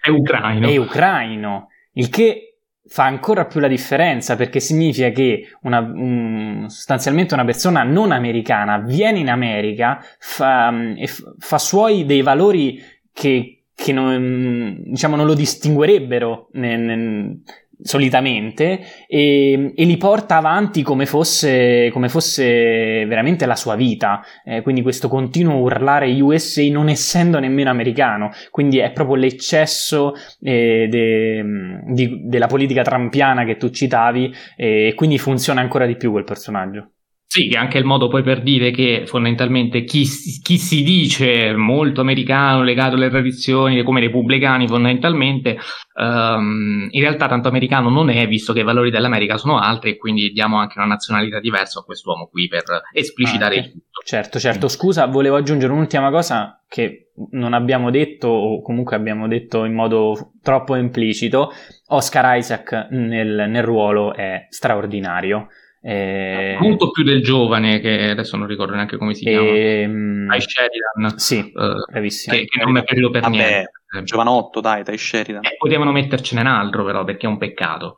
è 0.00 0.08
ucraino. 0.08 0.68
È 0.68 0.76
ucraino, 0.76 1.68
il 1.92 2.08
che 2.08 2.54
fa 2.86 3.04
ancora 3.04 3.46
più 3.46 3.60
la 3.60 3.68
differenza 3.68 4.36
perché 4.36 4.60
significa 4.60 5.10
che 5.10 5.48
una, 5.62 5.78
um, 5.78 6.66
sostanzialmente 6.66 7.34
una 7.34 7.44
persona 7.44 7.82
non 7.82 8.12
americana 8.12 8.78
viene 8.78 9.20
in 9.20 9.30
America 9.30 10.00
fa, 10.18 10.72
e 10.96 11.08
fa 11.38 11.58
suoi 11.58 12.04
dei 12.04 12.22
valori 12.22 12.82
che, 13.12 13.64
che 13.74 13.92
non, 13.92 14.82
diciamo, 14.84 15.16
non 15.16 15.26
lo 15.26 15.34
distinguerebbero 15.34 16.48
nel, 16.52 16.80
nel 16.80 17.42
solitamente 17.80 18.80
e, 19.06 19.72
e, 19.74 19.84
li 19.84 19.96
porta 19.96 20.36
avanti 20.36 20.82
come 20.82 21.06
fosse, 21.06 21.90
come 21.92 22.08
fosse 22.08 23.04
veramente 23.06 23.46
la 23.46 23.56
sua 23.56 23.74
vita. 23.76 24.22
Eh, 24.44 24.62
quindi 24.62 24.82
questo 24.82 25.08
continuo 25.08 25.58
urlare 25.58 26.10
USA 26.20 26.62
non 26.70 26.88
essendo 26.88 27.38
nemmeno 27.38 27.70
americano. 27.70 28.30
Quindi 28.50 28.78
è 28.78 28.90
proprio 28.92 29.16
l'eccesso 29.16 30.14
eh, 30.40 30.86
de, 30.88 31.44
di, 31.92 32.22
della 32.24 32.46
politica 32.46 32.82
trampiana 32.82 33.44
che 33.44 33.56
tu 33.56 33.70
citavi 33.70 34.34
e 34.56 34.92
quindi 34.96 35.18
funziona 35.18 35.60
ancora 35.60 35.86
di 35.86 35.96
più 35.96 36.10
quel 36.10 36.24
personaggio 36.24 36.93
sì, 37.34 37.48
che 37.48 37.56
è 37.56 37.58
anche 37.58 37.78
il 37.78 37.84
modo 37.84 38.06
poi 38.06 38.22
per 38.22 38.42
dire 38.42 38.70
che 38.70 39.06
fondamentalmente 39.06 39.82
chi, 39.82 40.04
chi, 40.40 40.56
si 40.56 40.84
dice 40.84 41.52
molto 41.56 42.00
americano, 42.00 42.62
legato 42.62 42.94
alle 42.94 43.10
tradizioni, 43.10 43.82
come 43.82 43.98
repubblicani 43.98 44.68
fondamentalmente, 44.68 45.58
um, 45.96 46.86
in 46.88 47.00
realtà 47.00 47.26
tanto 47.26 47.48
americano 47.48 47.88
non 47.90 48.08
è, 48.08 48.28
visto 48.28 48.52
che 48.52 48.60
i 48.60 48.62
valori 48.62 48.92
dell'America 48.92 49.36
sono 49.36 49.58
altri 49.58 49.90
e 49.90 49.96
quindi 49.96 50.30
diamo 50.30 50.58
anche 50.58 50.78
una 50.78 50.86
nazionalità 50.86 51.40
diversa 51.40 51.80
a 51.80 51.82
quest'uomo 51.82 52.28
qui 52.28 52.46
per 52.46 52.62
esplicitare 52.92 53.56
ah, 53.56 53.58
okay. 53.58 53.72
tutto. 53.72 54.00
Certo, 54.04 54.38
certo. 54.38 54.68
Scusa, 54.68 55.06
volevo 55.06 55.34
aggiungere 55.34 55.72
un'ultima 55.72 56.10
cosa 56.10 56.62
che 56.68 57.14
non 57.32 57.52
abbiamo 57.52 57.90
detto 57.90 58.28
o 58.28 58.62
comunque 58.62 58.94
abbiamo 58.94 59.26
detto 59.26 59.64
in 59.64 59.74
modo 59.74 60.34
troppo 60.40 60.76
implicito. 60.76 61.50
Oscar 61.88 62.38
Isaac 62.38 62.90
nel, 62.90 63.46
nel 63.48 63.62
ruolo 63.64 64.14
è 64.14 64.46
straordinario. 64.50 65.48
Eh, 65.86 66.56
molto 66.60 66.90
più 66.90 67.04
del 67.04 67.22
giovane, 67.22 67.78
che 67.78 68.08
adesso 68.08 68.38
non 68.38 68.46
ricordo 68.46 68.74
neanche 68.74 68.96
come 68.96 69.12
si 69.12 69.24
chiama, 69.24 69.50
ehm... 69.50 70.30
Ty 70.30 70.40
Sheridan. 70.40 71.18
Sì, 71.18 71.52
uh, 71.52 71.84
bravissimo. 71.90 72.34
Che, 72.34 72.46
che, 72.46 72.64
non 72.64 72.72
mi 72.72 72.80
è 72.80 72.84
piaciuto 72.84 73.10
per 73.10 73.20
Vabbè, 73.20 73.36
niente. 73.36 73.70
Giovanotto, 74.02 74.60
dai, 74.60 74.82
Ty 74.82 74.96
Sheridan. 74.96 75.44
Eh, 75.44 75.56
potevano 75.58 75.92
mettercene 75.92 76.40
un 76.40 76.46
altro, 76.46 76.84
però, 76.84 77.04
perché 77.04 77.26
è 77.26 77.28
un 77.28 77.36
peccato. 77.36 77.96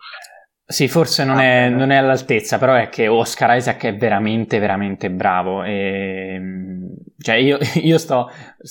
Sì, 0.69 0.89
forse 0.89 1.25
non, 1.25 1.37
ah, 1.37 1.43
è, 1.43 1.69
non, 1.69 1.93
è, 1.93 1.95
all'altezza, 1.95 2.59
però 2.59 2.75
è 2.75 2.89
che 2.89 3.07
Oscar 3.07 3.57
Isaac 3.57 3.85
è 3.85 3.97
veramente, 3.97 4.59
veramente 4.59 5.09
bravo. 5.13 5.63
E, 5.63 6.35
ehm, 6.35 6.89
cioè, 7.19 7.37
io, 7.37 7.59
io 7.81 7.99
sto, 7.99 8.29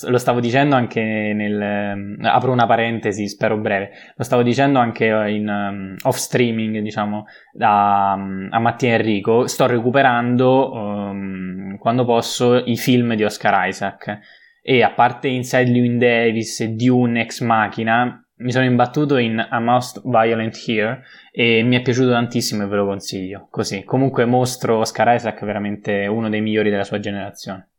lo 0.07 0.17
stavo 0.17 0.41
dicendo 0.41 0.75
anche 0.75 1.01
nel. 1.01 2.17
Apro 2.21 2.51
una 2.51 2.65
parentesi, 2.65 3.29
spero 3.29 3.57
breve. 3.57 3.91
Lo 4.17 4.25
stavo 4.25 4.43
dicendo 4.43 4.77
anche 4.77 5.05
in 5.05 5.47
um, 5.47 5.95
off 6.03 6.17
streaming, 6.17 6.79
diciamo, 6.79 7.27
da, 7.53 8.11
a 8.11 8.59
Mattia 8.59 8.95
Enrico. 8.95 9.47
Sto 9.47 9.65
recuperando 9.65 10.73
um, 10.73 11.77
quando 11.77 12.03
posso 12.03 12.57
i 12.57 12.75
film 12.75 13.15
di 13.15 13.23
Oscar 13.23 13.69
Isaac 13.69 14.19
e 14.61 14.83
a 14.83 14.91
parte 14.91 15.29
Inside 15.29 15.71
Llewyn 15.71 15.97
Davis 15.97 16.59
e 16.59 16.69
Dune 16.69 17.21
Ex 17.21 17.39
Machina 17.39 18.19
mi 18.37 18.51
sono 18.51 18.65
imbattuto 18.65 19.17
in 19.17 19.39
A 19.39 19.59
Most 19.59 20.01
Violent 20.03 20.61
Here 20.67 21.03
e 21.31 21.63
mi 21.63 21.77
è 21.77 21.81
piaciuto 21.81 22.09
tantissimo 22.09 22.63
e 22.63 22.67
ve 22.67 22.75
lo 22.75 22.85
consiglio. 22.85 23.47
Così, 23.49 23.83
comunque 23.83 24.25
mostro 24.25 24.79
Oscar 24.79 25.15
Isaac 25.15 25.43
veramente 25.45 26.07
uno 26.07 26.29
dei 26.29 26.41
migliori 26.41 26.69
della 26.69 26.83
sua 26.83 26.99
generazione. 26.99 27.69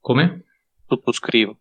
Come? 0.00 0.44
Sottoscrivo. 0.86 1.58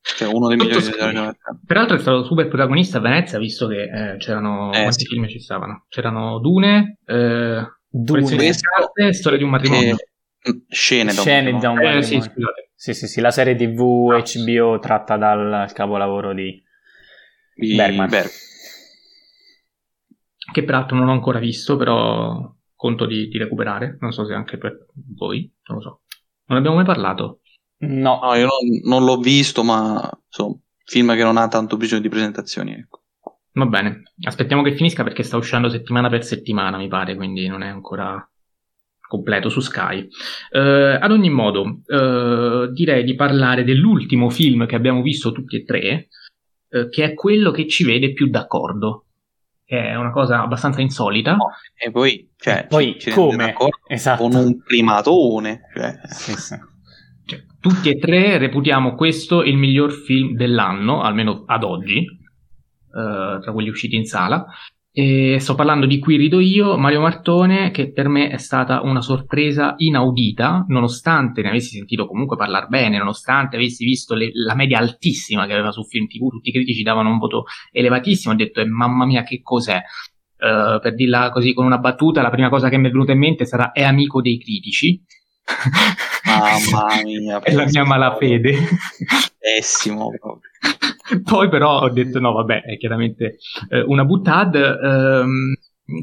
Cioè, 0.00 0.32
uno 0.32 0.48
dei 0.48 0.56
migliori 0.56 0.82
della 0.82 1.06
generazione. 1.06 1.60
Peraltro 1.64 1.96
è 1.96 2.00
stato 2.00 2.24
super 2.24 2.48
protagonista 2.48 2.98
a 2.98 3.00
Venezia, 3.00 3.38
visto 3.38 3.68
che 3.68 3.82
eh, 3.82 4.16
c'erano... 4.16 4.72
Eh, 4.72 4.82
quanti 4.82 5.04
sì. 5.04 5.06
film 5.06 5.28
ci 5.28 5.38
stavano? 5.38 5.84
C'erano 5.88 6.38
Dune, 6.40 6.98
eh, 7.04 7.64
Dune. 7.88 8.52
Storia 9.12 9.38
di 9.38 9.44
un 9.44 9.50
matrimonio. 9.50 9.94
Che... 9.94 10.08
Scene 10.68 11.12
da 11.12 11.20
un 11.20 11.26
Scene 11.26 11.58
da 11.58 11.70
un 11.70 11.80
Eh, 11.80 12.02
sì, 12.02 12.20
scusate. 12.20 12.70
Sì, 12.74 12.94
sì, 12.94 13.06
sì, 13.06 13.20
la 13.20 13.30
serie 13.30 13.56
TV 13.56 14.12
HBO 14.12 14.78
tratta 14.78 15.16
dal 15.16 15.70
capolavoro 15.72 16.34
di 16.34 16.62
di 17.56 17.74
Bergman. 17.74 18.08
Berg. 18.08 18.30
Che 20.52 20.64
peraltro 20.64 20.96
non 20.96 21.08
ho 21.08 21.12
ancora 21.12 21.38
visto, 21.38 21.76
però 21.76 22.54
conto 22.74 23.06
di, 23.06 23.28
di 23.28 23.38
recuperare. 23.38 23.96
Non 24.00 24.12
so 24.12 24.24
se 24.24 24.34
anche 24.34 24.58
per 24.58 24.86
voi, 25.16 25.50
non 25.66 25.78
lo 25.78 25.82
so. 25.82 26.00
Non 26.46 26.58
abbiamo 26.58 26.76
mai 26.76 26.84
parlato. 26.84 27.40
No, 27.78 28.20
No, 28.22 28.34
io 28.34 28.46
non, 28.46 28.80
non 28.84 29.04
l'ho 29.04 29.18
visto, 29.18 29.62
ma 29.64 30.08
insomma, 30.26 30.56
film 30.84 31.14
che 31.14 31.22
non 31.22 31.36
ha 31.36 31.48
tanto 31.48 31.76
bisogno 31.76 32.02
di 32.02 32.08
presentazioni. 32.08 32.72
Ecco. 32.72 33.02
Va 33.52 33.64
bene, 33.66 34.02
aspettiamo 34.22 34.62
che 34.62 34.76
finisca 34.76 35.02
perché 35.02 35.22
sta 35.22 35.38
uscendo 35.38 35.68
settimana 35.70 36.10
per 36.10 36.24
settimana, 36.24 36.76
mi 36.76 36.88
pare, 36.88 37.16
quindi 37.16 37.46
non 37.48 37.62
è 37.62 37.68
ancora 37.68 38.26
completo 39.06 39.48
su 39.48 39.60
Sky. 39.60 40.08
Eh, 40.50 40.98
ad 41.00 41.10
ogni 41.10 41.30
modo, 41.30 41.80
eh, 41.86 42.68
direi 42.72 43.04
di 43.04 43.14
parlare 43.14 43.64
dell'ultimo 43.64 44.30
film 44.30 44.66
che 44.66 44.76
abbiamo 44.76 45.02
visto 45.02 45.32
tutti 45.32 45.56
e 45.56 45.64
tre, 45.64 46.08
eh, 46.68 46.88
che 46.88 47.04
è 47.04 47.14
quello 47.14 47.50
che 47.50 47.66
ci 47.66 47.84
vede 47.84 48.12
più 48.12 48.28
d'accordo. 48.28 49.02
Che 49.64 49.76
è 49.76 49.96
una 49.96 50.12
cosa 50.12 50.42
abbastanza 50.42 50.80
insolita. 50.80 51.36
E 51.74 51.90
poi, 51.90 52.30
cioè, 52.36 52.60
E 52.60 52.66
poi 52.66 52.96
ci 53.00 53.10
come? 53.10 53.54
Esatto. 53.88 54.22
con 54.22 54.34
un 54.34 54.62
primatone. 54.62 55.62
Cioè, 55.74 55.98
Sì, 56.04 56.32
sì. 56.34 56.54
Cioè, 57.24 57.42
tutti 57.60 57.90
e 57.90 57.98
tre 57.98 58.38
reputiamo 58.38 58.94
questo 58.94 59.42
il 59.42 59.56
miglior 59.56 59.90
film 59.90 60.36
dell'anno, 60.36 61.02
almeno 61.02 61.42
ad 61.46 61.64
oggi, 61.64 61.98
eh, 61.98 63.38
tra 63.40 63.52
quelli 63.52 63.68
usciti 63.68 63.96
in 63.96 64.04
sala. 64.04 64.46
E 64.98 65.36
sto 65.40 65.54
parlando 65.54 65.84
di 65.84 65.98
Qui 65.98 66.16
rido 66.16 66.40
io, 66.40 66.78
Mario 66.78 67.02
Martone, 67.02 67.70
che 67.70 67.92
per 67.92 68.08
me 68.08 68.30
è 68.30 68.38
stata 68.38 68.80
una 68.80 69.02
sorpresa 69.02 69.74
inaudita, 69.76 70.64
nonostante 70.68 71.42
ne 71.42 71.50
avessi 71.50 71.76
sentito 71.76 72.06
comunque 72.06 72.38
parlare 72.38 72.66
bene, 72.68 72.96
nonostante 72.96 73.56
avessi 73.56 73.84
visto 73.84 74.14
le- 74.14 74.30
la 74.32 74.54
media 74.54 74.78
altissima 74.78 75.44
che 75.44 75.52
aveva 75.52 75.70
su 75.70 75.84
Film 75.84 76.06
TV, 76.06 76.30
tutti 76.30 76.48
i 76.48 76.52
critici 76.52 76.82
davano 76.82 77.10
un 77.10 77.18
voto 77.18 77.44
elevatissimo, 77.72 78.32
ho 78.32 78.36
detto, 78.38 78.62
eh, 78.62 78.64
mamma 78.64 79.04
mia, 79.04 79.22
che 79.22 79.42
cos'è? 79.42 79.76
Eh, 79.76 80.78
per 80.80 80.94
dirla 80.94 81.28
così 81.28 81.52
con 81.52 81.66
una 81.66 81.76
battuta, 81.76 82.22
la 82.22 82.30
prima 82.30 82.48
cosa 82.48 82.70
che 82.70 82.78
mi 82.78 82.88
è 82.88 82.90
venuta 82.90 83.12
in 83.12 83.18
mente 83.18 83.44
sarà 83.44 83.72
è 83.72 83.82
amico 83.82 84.22
dei 84.22 84.38
critici. 84.40 85.04
mamma 86.24 87.02
mia. 87.04 87.38
è 87.44 87.52
la 87.52 87.66
mia 87.66 87.84
malafede. 87.84 88.56
Pessimo. 89.38 90.08
proprio. 90.18 90.50
Poi 91.22 91.48
però 91.48 91.80
ho 91.80 91.90
detto 91.90 92.18
no, 92.20 92.32
vabbè, 92.32 92.62
è 92.62 92.76
chiaramente 92.76 93.38
eh, 93.68 93.82
una 93.82 94.04
buttata. 94.04 94.78
Ehm, 94.80 95.54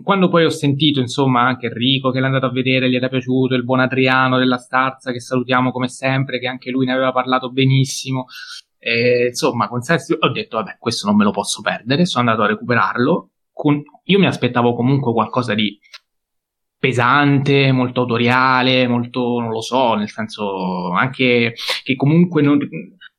quando 0.02 0.30
poi 0.30 0.46
ho 0.46 0.50
sentito, 0.50 1.02
insomma, 1.02 1.42
anche 1.42 1.68
Enrico 1.68 2.10
che 2.12 2.20
l'è 2.22 2.26
andato 2.26 2.46
a 2.46 2.52
vedere, 2.52 2.90
gli 2.90 2.96
era 2.96 3.10
piaciuto, 3.10 3.54
il 3.56 3.66
buon 3.66 3.82
Adriano 3.82 4.38
della 4.38 4.58
Starza, 4.58 5.12
che 5.12 5.20
salutiamo 5.20 5.72
come 5.72 5.90
sempre, 5.90 6.40
che 6.40 6.48
anche 6.48 6.72
lui 6.72 6.86
ne 6.86 6.94
aveva 6.94 7.12
parlato 7.12 7.52
benissimo. 7.52 8.26
E, 8.78 9.28
insomma, 9.28 9.68
con 9.68 9.82
senso, 9.82 10.16
ho 10.20 10.30
detto, 10.32 10.58
vabbè, 10.58 10.78
questo 10.80 11.08
non 11.08 11.18
me 11.18 11.26
lo 11.26 11.32
posso 11.32 11.62
perdere, 11.62 12.06
sono 12.06 12.30
andato 12.30 12.46
a 12.46 12.52
recuperarlo. 12.52 13.30
Con- 13.52 13.84
io 14.06 14.20
mi 14.20 14.26
aspettavo 14.26 14.74
comunque 14.74 15.12
qualcosa 15.12 15.54
di 15.54 15.78
pesante, 16.78 17.72
molto 17.72 18.02
autoriale, 18.02 18.88
molto, 18.88 19.40
non 19.40 19.52
lo 19.52 19.62
so, 19.62 19.96
nel 19.96 20.10
senso 20.10 20.92
anche 20.92 21.54
che 21.84 21.96
comunque 21.96 22.42
non, 22.42 22.58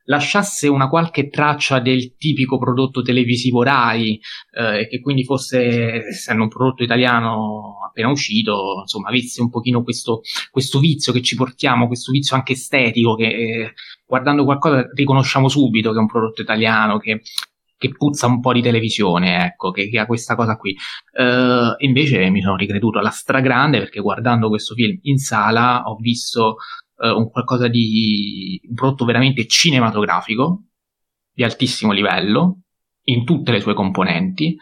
lasciasse 0.05 0.69
una 0.69 0.88
qualche 0.88 1.29
traccia 1.29 1.81
del 1.81 2.17
tipico 2.17 2.59
prodotto 2.59 3.03
televisivo 3.03 3.62
Rai 3.62 4.21
eh, 4.53 4.81
e 4.81 4.88
che 4.88 5.01
quindi 5.01 5.25
fosse, 5.25 6.07
essendo 6.07 6.43
un 6.43 6.49
prodotto 6.49 6.83
italiano 6.83 7.79
appena 7.87 8.09
uscito, 8.11 8.81
insomma, 8.81 9.09
avesse 9.09 9.40
un 9.40 9.51
pochino 9.51 9.83
questo, 9.83 10.21
questo 10.51 10.79
vizio 10.79 11.12
che 11.12 11.23
ci 11.23 11.37
portiamo, 11.37 11.87
questo 11.87 12.11
vizio 12.11 12.37
anche 12.37 12.53
estetico 12.53 13.14
che 13.14 13.27
eh, 13.27 13.73
guardando 14.07 14.45
qualcosa 14.45 14.88
riconosciamo 14.95 15.49
subito 15.49 15.90
che 15.90 15.97
è 15.99 16.01
un 16.01 16.09
prodotto 16.09 16.43
italiano, 16.43 16.99
che, 16.99 17.23
che 17.77 17.90
puzza 17.90 18.27
un 18.27 18.40
po' 18.40 18.53
di 18.53 18.62
televisione, 18.62 19.45
ecco, 19.47 19.71
che, 19.71 19.88
che 19.88 19.99
ha 19.99 20.07
questa 20.07 20.35
cosa 20.35 20.57
qui. 20.57 20.77
Eh, 21.17 21.75
invece 21.79 22.31
mi 22.31 22.40
sono 22.40 22.57
ricreduto 22.57 22.99
alla 22.99 23.11
stragrande 23.11 23.79
perché 23.79 24.01
guardando 24.01 24.49
questo 24.49 24.75
film 24.75 24.99
in 25.03 25.19
sala 25.19 25.83
ho 25.85 25.97
visto 25.97 26.57
eh, 26.98 27.11
un 27.11 27.30
qualcosa 27.30 27.68
di 27.68 28.61
un 28.68 28.74
prodotto 28.74 29.04
veramente 29.04 29.46
cinematografico 29.46 30.64
di 31.33 31.42
altissimo 31.42 31.92
livello 31.92 32.61
in 33.04 33.24
tutte 33.24 33.52
le 33.52 33.61
sue 33.61 33.74
componenti 33.74 34.57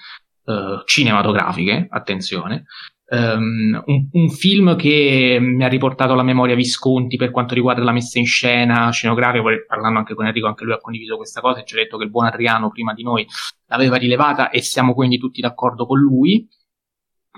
eh, 0.45 0.83
cinematografiche, 0.85 1.87
attenzione. 1.91 2.65
Um, 3.13 3.83
un, 3.85 4.09
un, 4.11 4.31
film 4.31 4.75
che 4.75 5.37
mi 5.39 5.63
ha 5.63 5.69
riportato 5.69 6.15
alla 6.15 6.23
memoria 6.23 6.55
Visconti 6.55 7.19
per 7.19 7.31
quanto 7.31 7.53
riguarda 7.53 7.83
la 7.83 7.93
messa 7.93 8.19
in 8.19 8.25
scena 8.25 8.91
scenografica, 8.91 9.45
parlando 9.67 9.99
anche 9.99 10.15
con 10.15 10.25
Enrico, 10.25 10.47
anche 10.47 10.65
lui 10.65 10.73
ha 10.73 10.79
condiviso 10.79 11.17
questa 11.17 11.43
cosa 11.43 11.61
e 11.61 11.65
ci 11.67 11.75
ha 11.75 11.79
detto 11.79 11.99
che 11.99 12.05
il 12.05 12.11
buon 12.11 12.25
Adriano 12.25 12.71
prima 12.71 12.95
di 12.95 13.03
noi 13.03 13.27
l'aveva 13.67 13.97
rilevata 13.97 14.49
e 14.49 14.63
siamo 14.63 14.95
quindi 14.95 15.19
tutti 15.19 15.43
d'accordo 15.43 15.85
con 15.85 15.99
lui 16.01 16.49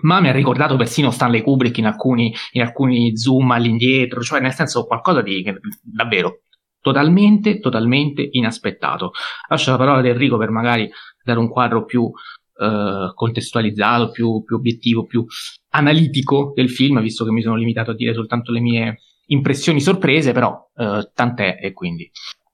ma 0.05 0.21
mi 0.21 0.29
ha 0.29 0.33
ricordato 0.33 0.77
persino 0.77 1.11
Stanley 1.11 1.43
Kubrick 1.43 1.79
in 1.79 1.87
alcuni, 1.87 2.35
in 2.53 2.63
alcuni 2.63 3.17
zoom 3.17 3.51
all'indietro, 3.51 4.23
cioè 4.23 4.41
nel 4.41 4.53
senso 4.53 4.87
qualcosa 4.87 5.23
di 5.23 5.45
davvero 5.83 6.43
totalmente, 6.81 7.61
totalmente 7.61 8.27
inaspettato. 8.33 9.13
Lascio 9.49 9.71
la 9.71 9.77
parola 9.77 9.99
ad 9.99 10.07
Enrico 10.07 10.37
per 10.37 10.51
magari 10.51 10.91
dare 11.23 11.39
un 11.39 11.49
quadro 11.49 11.85
più 11.85 12.11
eh, 12.57 13.13
contestualizzato, 13.15 14.11
più, 14.11 14.43
più 14.45 14.57
obiettivo, 14.57 15.07
più 15.07 15.25
analitico 15.71 16.53
del 16.55 16.71
film, 16.71 17.01
visto 17.01 17.25
che 17.25 17.31
mi 17.31 17.43
sono 17.43 17.57
limitato 17.57 17.93
a 17.93 17.95
dire 17.95 18.13
soltanto 18.13 18.53
le 18.53 18.61
mie 18.61 18.99
impressioni 19.27 19.81
sorprese, 19.81 20.33
però 20.33 20.71
eh, 20.77 21.11
tant'è 21.15 21.59
e 21.61 21.73
quindi 21.73 22.11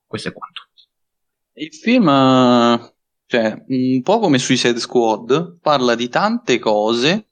questo 0.06 0.28
è 0.28 0.32
quanto. 0.32 0.68
Il 1.54 1.74
film 1.74 2.08
cioè, 3.30 3.64
un 3.68 4.02
po' 4.02 4.18
come 4.18 4.38
Suicide 4.38 4.78
Squad, 4.78 5.58
parla 5.60 5.94
di 5.94 6.08
tante 6.08 6.58
cose, 6.58 7.29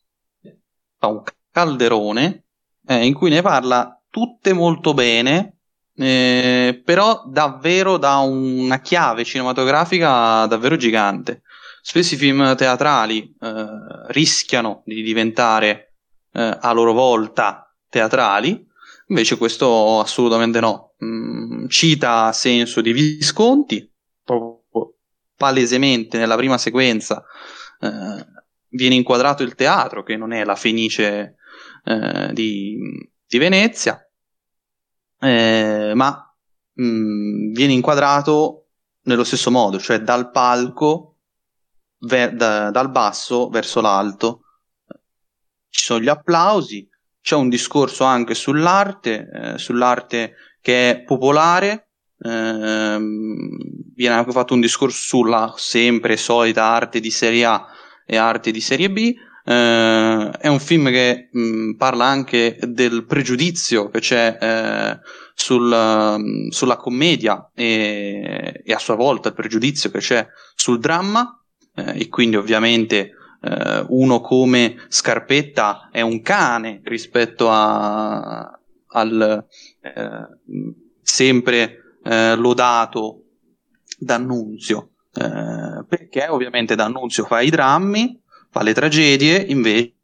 fa 0.98 1.06
un 1.06 1.22
calderone, 1.50 2.44
eh, 2.86 3.06
in 3.06 3.14
cui 3.14 3.30
ne 3.30 3.42
parla 3.42 4.00
tutte 4.10 4.52
molto 4.52 4.94
bene, 4.94 5.58
eh, 5.94 6.80
però 6.84 7.24
davvero 7.26 7.96
da 7.96 8.18
una 8.18 8.80
chiave 8.80 9.24
cinematografica 9.24 10.46
davvero 10.46 10.76
gigante. 10.76 11.42
Spesso 11.80 12.14
i 12.14 12.18
film 12.18 12.54
teatrali 12.56 13.34
eh, 13.40 13.66
rischiano 14.08 14.82
di 14.84 15.02
diventare 15.02 15.94
eh, 16.32 16.58
a 16.60 16.72
loro 16.72 16.92
volta 16.92 17.74
teatrali, 17.88 18.66
invece 19.08 19.38
questo 19.38 20.00
assolutamente 20.00 20.60
no. 20.60 20.94
Mm, 21.02 21.66
cita 21.68 22.32
senso 22.32 22.80
di 22.80 22.92
Visconti, 22.92 23.90
proprio 24.24 24.94
palesemente 25.36 26.18
nella 26.18 26.36
prima 26.36 26.58
sequenza 26.58 27.24
eh, 27.80 27.88
viene 28.68 28.94
inquadrato 28.94 29.42
il 29.42 29.54
teatro, 29.54 30.02
che 30.02 30.16
non 30.16 30.32
è 30.32 30.44
la 30.44 30.54
Fenice 30.54 31.36
eh, 31.84 32.30
di, 32.32 32.76
di, 33.26 33.38
Venezia, 33.38 34.00
eh, 35.20 35.92
ma 35.94 36.34
mh, 36.72 37.52
viene 37.52 37.72
inquadrato 37.72 38.66
nello 39.02 39.24
stesso 39.24 39.50
modo, 39.50 39.78
cioè 39.78 40.00
dal 40.00 40.30
palco, 40.30 41.16
ver- 42.00 42.34
da, 42.34 42.70
dal 42.70 42.90
basso 42.90 43.48
verso 43.48 43.80
l'alto. 43.80 44.42
Ci 45.70 45.84
sono 45.84 46.00
gli 46.00 46.08
applausi, 46.08 46.88
c'è 47.20 47.36
un 47.36 47.48
discorso 47.48 48.04
anche 48.04 48.34
sull'arte, 48.34 49.28
eh, 49.32 49.58
sull'arte 49.58 50.34
che 50.60 50.90
è 50.90 51.02
popolare, 51.02 51.88
Ehm, 52.20 53.56
viene 53.94 54.14
anche 54.14 54.32
fatto 54.32 54.54
un 54.54 54.60
discorso 54.60 54.98
sulla 54.98 55.54
sempre 55.56 56.16
solita 56.16 56.64
arte 56.64 57.00
di 57.00 57.10
serie 57.10 57.44
A 57.44 57.66
e 58.10 58.16
arte 58.16 58.50
di 58.50 58.60
serie 58.60 58.90
B. 58.90 59.14
Eh, 59.44 60.30
è 60.30 60.48
un 60.48 60.58
film 60.58 60.90
che 60.90 61.28
mh, 61.30 61.72
parla 61.72 62.06
anche 62.06 62.58
del 62.62 63.04
pregiudizio 63.04 63.90
che 63.90 64.00
c'è 64.00 64.38
eh, 64.40 64.98
sul, 65.34 65.70
um, 65.70 66.48
sulla 66.48 66.76
commedia 66.76 67.50
e, 67.54 68.62
e, 68.64 68.72
a 68.72 68.78
sua 68.78 68.94
volta 68.94 69.28
il 69.28 69.34
pregiudizio 69.34 69.90
che 69.90 69.98
c'è 69.98 70.26
sul 70.54 70.78
dramma 70.78 71.42
eh, 71.74 72.00
e 72.00 72.08
quindi 72.08 72.36
ovviamente 72.36 73.12
uno 73.40 74.20
come 74.20 74.84
Scarpetta 74.88 75.90
è 75.92 76.00
un 76.00 76.22
cane 76.22 76.80
rispetto 76.82 77.48
a, 77.48 78.58
al 78.88 79.46
eh, 79.80 80.28
sempre 81.02 81.96
eh, 82.04 82.34
lodato 82.36 83.24
D'Annunzio, 83.98 84.90
eh, 85.18 85.84
perché 85.88 86.28
ovviamente 86.28 86.76
D'Annunzio 86.76 87.24
fa 87.24 87.40
i 87.40 87.50
drammi, 87.50 88.20
fa 88.50 88.62
le 88.62 88.72
tragedie, 88.72 89.36
invece 89.36 89.94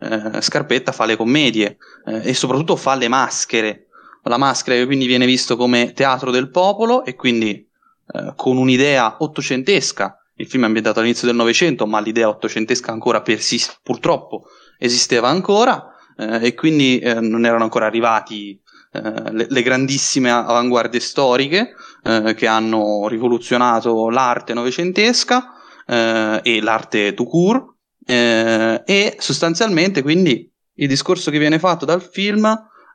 eh, 0.00 0.40
Scarpetta 0.40 0.92
fa 0.92 1.04
le 1.04 1.16
commedie 1.16 1.76
eh, 2.06 2.30
e 2.30 2.34
soprattutto 2.34 2.76
fa 2.76 2.94
le 2.94 3.08
maschere. 3.08 3.82
La 4.22 4.38
maschera 4.38 4.76
che 4.76 4.86
quindi 4.86 5.06
viene 5.06 5.24
visto 5.24 5.56
come 5.56 5.92
teatro 5.92 6.32
del 6.32 6.50
popolo 6.50 7.04
e 7.04 7.14
quindi 7.14 7.68
eh, 8.12 8.32
con 8.34 8.56
un'idea 8.56 9.16
ottocentesca. 9.20 10.18
Il 10.34 10.48
film 10.48 10.64
è 10.64 10.66
ambientato 10.66 10.98
all'inizio 10.98 11.28
del 11.28 11.36
Novecento, 11.36 11.86
ma 11.86 12.00
l'idea 12.00 12.28
ottocentesca 12.28 12.90
ancora 12.90 13.22
persiste, 13.22 13.74
purtroppo 13.82 14.46
esisteva 14.78 15.28
ancora 15.28 15.94
eh, 16.16 16.46
e 16.46 16.54
quindi 16.54 17.00
non 17.02 17.46
erano 17.46 17.62
ancora 17.62 17.86
arrivati 17.86 18.60
eh, 18.92 19.32
le, 19.32 19.46
le, 19.48 19.62
grandissime 19.62 20.30
avanguardie 20.30 21.00
storiche 21.00 21.74
eh, 22.02 22.34
che 22.34 22.46
hanno 22.46 23.08
rivoluzionato 23.08 24.08
l'arte 24.10 24.54
novecentesca 24.54 25.52
eh, 25.86 26.40
e 26.42 26.60
l'arte 26.60 27.14
tout 27.14 27.28
court 27.28 27.74
eh, 28.04 28.82
e 28.84 29.16
sostanzialmente 29.18 30.02
quindi 30.02 30.50
il 30.78 30.88
discorso 30.88 31.30
che 31.30 31.38
viene 31.38 31.58
fatto 31.58 31.84
dal 31.84 32.02
film 32.02 32.46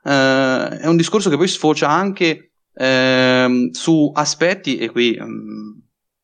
è 0.04 0.86
un 0.86 0.96
discorso 0.96 1.30
che 1.30 1.36
poi 1.36 1.46
sfocia 1.46 1.88
anche 1.88 2.52
ehm, 2.74 3.70
su 3.70 4.10
aspetti 4.12 4.76
e 4.78 4.90
qui 4.90 5.16
um, 5.16 5.80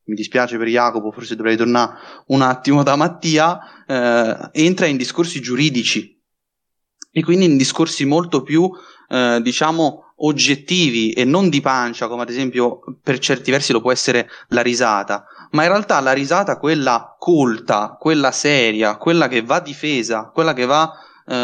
mi 0.08 0.14
dispiace 0.14 0.56
per 0.56 0.68
Jacopo, 0.68 1.12
forse 1.12 1.36
dovrei 1.36 1.56
tornare 1.56 1.98
un 2.28 2.40
attimo 2.40 2.82
da 2.82 2.96
Mattia, 2.96 3.58
eh, 3.86 4.48
entra 4.52 4.86
in 4.86 4.96
discorsi 4.96 5.40
giuridici 5.40 6.18
e 7.10 7.22
quindi 7.22 7.44
in 7.44 7.56
discorsi 7.58 8.06
molto 8.06 8.42
più, 8.42 8.70
eh, 9.08 9.40
diciamo, 9.42 10.12
oggettivi 10.20 11.12
e 11.12 11.24
non 11.24 11.48
di 11.48 11.60
pancia, 11.60 12.08
come 12.08 12.22
ad 12.22 12.30
esempio 12.30 12.80
per 13.02 13.18
certi 13.18 13.50
versi 13.50 13.72
lo 13.72 13.80
può 13.80 13.92
essere 13.92 14.28
la 14.48 14.62
risata, 14.62 15.24
ma 15.52 15.62
in 15.62 15.68
realtà 15.68 16.00
la 16.00 16.12
risata, 16.12 16.58
quella 16.58 17.16
colta, 17.18 17.96
quella 17.98 18.32
seria, 18.32 18.96
quella 18.96 19.28
che 19.28 19.42
va 19.42 19.60
difesa, 19.60 20.30
quella 20.32 20.52
che 20.54 20.66
va 20.66 20.92
eh, 21.26 21.34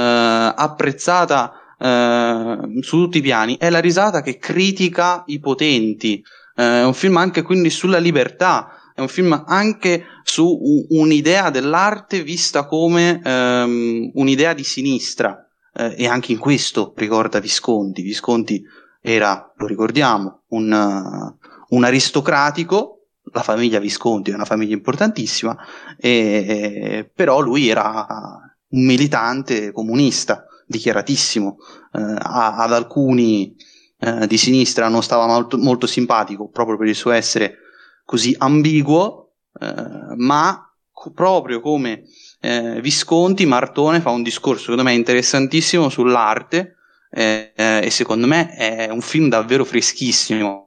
apprezzata 0.57 1.53
eh, 1.79 2.59
su 2.81 2.99
tutti 2.99 3.19
i 3.19 3.23
piani, 3.23 3.57
è 3.59 3.71
la 3.71 3.81
risata 3.81 4.23
che 4.23 4.39
critica 4.39 5.23
i 5.27 5.39
potenti, 5.39 6.23
eh, 6.57 6.81
è 6.81 6.85
un 6.85 6.95
film 6.95 7.17
anche 7.17 7.43
quindi 7.43 7.71
sulla 7.71 7.99
libertà, 7.99 8.79
è 8.95 9.01
un 9.01 9.09
film 9.09 9.45
anche 9.47 10.05
su 10.23 10.87
un'idea 10.89 11.51
dell'arte 11.51 12.23
vista 12.23 12.65
come 12.67 13.21
um, 13.25 14.11
un'idea 14.15 14.55
di 14.55 14.62
sinistra 14.62 15.45
eh, 15.75 15.95
e 15.99 16.07
anche 16.07 16.33
in 16.33 16.39
questo 16.39 16.93
ricorda 16.97 17.41
Visconti. 17.41 18.03
Visconti 18.03 18.64
era, 19.01 19.53
lo 19.57 19.66
ricordiamo, 19.66 20.43
un, 20.49 20.72
uh, 20.72 21.75
un 21.77 21.85
aristocratico, 21.85 23.07
la 23.33 23.43
famiglia 23.43 23.79
Visconti 23.79 24.31
è 24.31 24.35
una 24.35 24.45
famiglia 24.45 24.75
importantissima, 24.75 25.57
e, 25.99 27.11
però 27.12 27.41
lui 27.41 27.68
era 27.68 28.07
un 28.68 28.85
militante 28.85 29.72
comunista 29.72 30.47
dichiaratissimo, 30.66 31.57
eh, 31.93 32.16
ad 32.18 32.72
alcuni 32.72 33.55
eh, 33.99 34.27
di 34.27 34.37
sinistra 34.37 34.89
non 34.89 35.03
stava 35.03 35.27
molto, 35.27 35.57
molto, 35.59 35.87
simpatico 35.87 36.49
proprio 36.49 36.77
per 36.77 36.89
il 36.89 36.95
suo 36.95 37.11
essere 37.11 37.59
così 38.05 38.35
ambiguo, 38.37 39.33
eh, 39.61 40.14
ma 40.16 40.72
co- 40.91 41.11
proprio 41.12 41.61
come 41.61 42.05
eh, 42.45 42.80
Visconti, 42.82 43.47
Martone 43.47 44.01
fa 44.01 44.11
un 44.11 44.22
discorso 44.22 44.64
secondo 44.64 44.82
me 44.82 44.92
interessantissimo 44.92 45.88
sull'arte 45.88 46.76
eh, 47.11 47.53
eh, 47.57 47.80
e 47.82 47.90
secondo 47.90 48.26
me 48.26 48.55
è 48.55 48.90
un 48.90 49.01
film 49.01 49.30
davvero 49.30 49.64
freschissimo, 49.64 50.66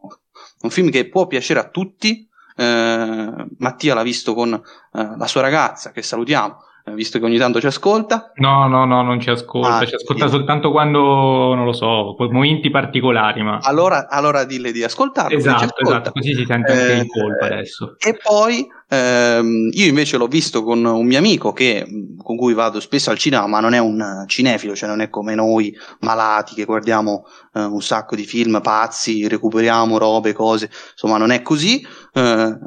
un 0.62 0.70
film 0.72 0.90
che 0.90 1.08
può 1.08 1.28
piacere 1.28 1.60
a 1.60 1.70
tutti. 1.70 2.26
Mattia 2.58 3.94
l'ha 3.94 4.02
visto 4.02 4.34
con 4.34 4.60
la 4.92 5.28
sua 5.28 5.42
ragazza, 5.42 5.92
che 5.92 6.02
salutiamo, 6.02 6.58
visto 6.96 7.20
che 7.20 7.26
ogni 7.26 7.38
tanto 7.38 7.60
ci 7.60 7.68
ascolta. 7.68 8.32
No, 8.38 8.68
no, 8.68 8.86
no, 8.86 9.04
non 9.04 9.20
ci 9.20 9.30
ascolta, 9.30 9.78
ah, 9.78 9.86
ci 9.86 9.94
ascolta 9.94 10.24
io... 10.24 10.30
soltanto 10.32 10.72
quando, 10.72 11.54
non 11.54 11.66
lo 11.66 11.74
so, 11.74 12.16
momenti 12.18 12.72
particolari. 12.72 13.44
Ma... 13.44 13.60
Allora, 13.62 14.10
allora 14.10 14.44
dille 14.44 14.72
di 14.72 14.84
ascoltarlo. 14.84 15.38
Esatto, 15.38 15.82
esatto, 15.82 16.12
così 16.12 16.34
si 16.34 16.46
sente 16.48 16.72
anche 16.72 16.94
eh, 16.94 16.98
in 16.98 17.08
colpa 17.08 17.46
adesso. 17.46 17.96
E 18.00 18.18
poi 18.18 18.68
ehm, 18.88 19.70
io 19.72 19.86
invece 19.86 20.18
l'ho 20.18 20.28
visto 20.28 20.64
con 20.64 20.84
un 20.84 21.06
mio 21.06 21.18
amico 21.18 21.52
che, 21.52 21.86
con 22.18 22.36
cui 22.36 22.54
vado 22.54 22.80
spesso 22.80 23.10
al 23.10 23.18
cinema, 23.18 23.48
ma 23.48 23.60
non 23.60 23.74
è 23.74 23.80
un 23.80 24.24
cinefilo, 24.28 24.76
cioè 24.76 24.90
non 24.90 25.02
è 25.02 25.10
come 25.10 25.36
noi 25.36 25.76
malati 26.02 26.56
che 26.56 26.66
guardiamo 26.66 27.26
eh, 27.54 27.64
un 27.64 27.82
sacco 27.82 28.16
di 28.16 28.26
film 28.26 28.60
pazzi, 28.62 29.28
recuperiamo 29.28 29.98
robe, 29.98 30.34
cose, 30.34 30.70
insomma 30.92 31.18
non 31.18 31.32
è 31.32 31.42
così. 31.42 31.86
Eh, 32.14 32.58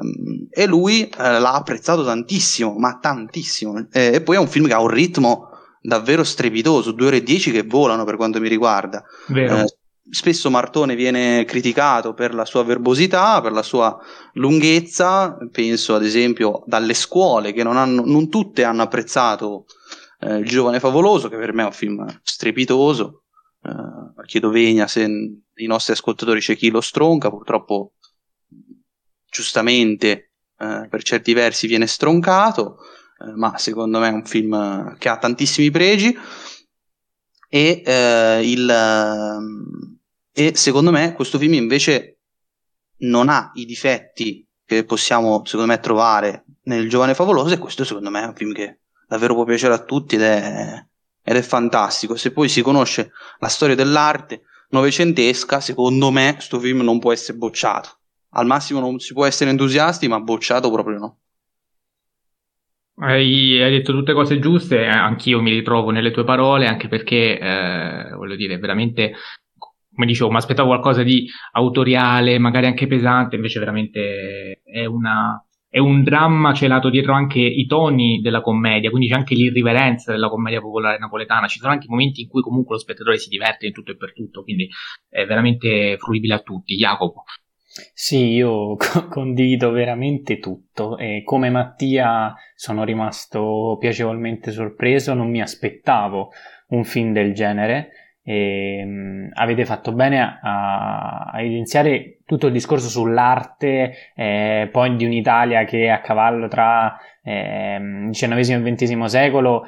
e 0.49 0.65
lui 0.65 1.03
eh, 1.03 1.39
l'ha 1.39 1.53
apprezzato 1.53 2.03
tantissimo, 2.03 2.75
ma 2.77 2.97
tantissimo. 2.99 3.87
e 3.91 4.21
poi 4.21 4.35
è 4.35 4.39
un 4.39 4.47
film 4.47 4.67
che 4.67 4.73
ha 4.73 4.81
un 4.81 4.89
ritmo 4.89 5.49
davvero 5.81 6.23
strepitoso, 6.23 6.91
2 6.91 7.07
ore 7.07 7.17
e 7.17 7.23
10 7.23 7.51
che 7.51 7.63
volano 7.63 8.03
per 8.03 8.15
quanto 8.15 8.39
mi 8.39 8.47
riguarda. 8.47 9.03
Eh, 9.63 9.65
spesso 10.11 10.49
Martone 10.49 10.95
viene 10.95 11.45
criticato 11.45 12.13
per 12.13 12.33
la 12.33 12.45
sua 12.45 12.63
verbosità, 12.63 13.39
per 13.41 13.53
la 13.53 13.63
sua 13.63 13.97
lunghezza, 14.33 15.37
penso 15.49 15.95
ad 15.95 16.03
esempio 16.03 16.63
dalle 16.65 16.93
scuole 16.93 17.53
che 17.53 17.63
non, 17.63 17.77
hanno, 17.77 18.03
non 18.05 18.29
tutte 18.29 18.65
hanno 18.65 18.81
apprezzato 18.81 19.65
eh, 20.19 20.37
Il 20.37 20.47
giovane 20.47 20.79
favoloso, 20.79 21.29
che 21.29 21.37
per 21.37 21.53
me 21.53 21.63
è 21.63 21.65
un 21.65 21.71
film 21.71 22.19
strepitoso. 22.23 23.23
Eh, 23.63 24.25
chiedo 24.25 24.49
vegna 24.49 24.85
se 24.87 25.03
i 25.03 25.65
nostri 25.65 25.93
ascoltatori 25.93 26.41
c'è 26.41 26.55
chi 26.55 26.69
lo 26.69 26.81
stronca, 26.81 27.29
purtroppo 27.29 27.93
giustamente 29.29 30.33
eh, 30.57 30.87
per 30.89 31.03
certi 31.03 31.33
versi 31.33 31.67
viene 31.67 31.87
stroncato, 31.87 32.77
eh, 33.19 33.31
ma 33.35 33.57
secondo 33.57 33.99
me 33.99 34.09
è 34.09 34.13
un 34.13 34.25
film 34.25 34.97
che 34.97 35.09
ha 35.09 35.17
tantissimi 35.17 35.71
pregi. 35.71 36.15
E, 37.53 37.81
eh, 37.85 38.41
il, 38.49 38.69
ehm, 38.69 39.99
e 40.47 40.55
secondo 40.55 40.91
me 40.91 41.13
questo 41.13 41.37
film 41.37 41.53
invece 41.53 42.19
non 42.99 43.29
ha 43.29 43.51
i 43.55 43.65
difetti 43.65 44.45
che 44.65 44.83
possiamo 44.85 45.43
secondo 45.45 45.71
me 45.71 45.79
trovare 45.79 46.45
nel 46.63 46.89
Giovane 46.89 47.13
Favoloso 47.13 47.53
e 47.53 47.57
questo 47.57 47.83
secondo 47.83 48.09
me 48.09 48.21
è 48.21 48.27
un 48.27 48.35
film 48.35 48.53
che 48.53 48.79
davvero 49.07 49.33
può 49.33 49.43
piacere 49.43 49.73
a 49.73 49.83
tutti 49.83 50.15
ed 50.15 50.21
è, 50.21 50.85
ed 51.23 51.35
è 51.35 51.41
fantastico. 51.41 52.15
Se 52.15 52.31
poi 52.31 52.47
si 52.47 52.61
conosce 52.61 53.11
la 53.39 53.47
storia 53.47 53.75
dell'arte 53.75 54.43
novecentesca, 54.69 55.59
secondo 55.59 56.11
me 56.11 56.33
questo 56.33 56.59
film 56.59 56.81
non 56.81 56.99
può 56.99 57.11
essere 57.11 57.37
bocciato 57.37 58.01
al 58.33 58.45
massimo 58.45 58.79
non 58.79 58.99
si 58.99 59.13
può 59.13 59.25
essere 59.25 59.49
entusiasti, 59.49 60.07
ma 60.07 60.19
bocciato 60.19 60.71
proprio 60.71 60.97
no. 60.97 61.17
Hai, 62.95 63.57
detto 63.57 63.93
tutte 63.93 64.13
cose 64.13 64.39
giuste, 64.39 64.85
anch'io 64.85 65.41
mi 65.41 65.51
ritrovo 65.51 65.89
nelle 65.89 66.11
tue 66.11 66.23
parole, 66.23 66.67
anche 66.67 66.87
perché, 66.87 67.39
eh, 67.39 68.13
voglio 68.15 68.35
dire, 68.35 68.59
veramente, 68.59 69.13
come 70.01 70.05
dicevo, 70.07 70.31
mi 70.31 70.37
aspettavo 70.37 70.69
qualcosa 70.69 71.03
di 71.03 71.27
autoriale, 71.51 72.39
magari 72.39 72.65
anche 72.65 72.87
pesante, 72.87 73.35
invece 73.35 73.59
veramente 73.59 74.61
è, 74.63 74.85
una, 74.85 75.39
è 75.69 75.77
un 75.77 76.01
dramma 76.01 76.55
celato 76.55 76.89
dietro 76.89 77.13
anche 77.13 77.39
i 77.39 77.67
toni 77.67 78.19
della 78.19 78.41
commedia, 78.41 78.89
quindi 78.89 79.07
c'è 79.07 79.13
anche 79.13 79.35
l'irriverenza 79.35 80.11
della 80.11 80.27
commedia 80.27 80.59
popolare 80.59 80.97
napoletana, 80.97 81.45
ci 81.45 81.59
sono 81.59 81.71
anche 81.71 81.85
momenti 81.87 82.21
in 82.21 82.29
cui 82.29 82.41
comunque 82.41 82.73
lo 82.75 82.81
spettatore 82.81 83.19
si 83.19 83.29
diverte 83.29 83.67
in 83.67 83.73
tutto 83.73 83.91
e 83.91 83.97
per 83.97 84.13
tutto, 84.13 84.41
quindi 84.41 84.67
è 85.07 85.23
veramente 85.25 85.97
fruibile 85.99 86.33
a 86.33 86.39
tutti. 86.39 86.75
Jacopo. 86.75 87.23
Sì, 87.93 88.31
io 88.33 88.75
condivido 89.09 89.69
veramente 89.69 90.39
tutto 90.39 90.97
e 90.97 91.21
come 91.23 91.51
Mattia 91.51 92.33
sono 92.55 92.83
rimasto 92.83 93.77
piacevolmente 93.79 94.49
sorpreso, 94.51 95.13
non 95.13 95.29
mi 95.29 95.41
aspettavo 95.41 96.31
un 96.69 96.83
film 96.83 97.13
del 97.13 97.33
genere 97.33 98.00
e 98.23 98.81
um, 98.83 99.29
avete 99.33 99.65
fatto 99.65 99.91
bene 99.93 100.39
a, 100.41 101.29
a, 101.31 101.41
evidenziare 101.41 102.19
tutto 102.25 102.47
il 102.47 102.53
discorso 102.53 102.87
sull'arte 102.87 103.93
eh, 104.15 104.69
poi 104.71 104.95
di 104.95 105.05
un'Italia 105.05 105.63
che 105.63 105.89
a 105.89 106.01
cavallo 106.01 106.47
tra 106.47 106.97
eh, 107.23 108.07
XIX 108.11 108.49
e 108.49 108.73
XX 108.73 109.03
secolo 109.05 109.63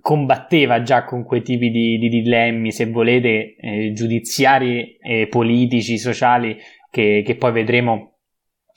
combatteva 0.00 0.82
già 0.82 1.04
con 1.04 1.24
quei 1.24 1.42
tipi 1.42 1.70
di, 1.70 1.98
di 1.98 2.08
dilemmi, 2.08 2.70
se 2.70 2.86
volete, 2.86 3.56
eh, 3.56 3.92
giudiziari, 3.92 4.98
politici, 5.28 5.98
sociali 5.98 6.56
che, 6.90 7.22
che 7.24 7.36
poi 7.36 7.52
vedremo 7.52 8.16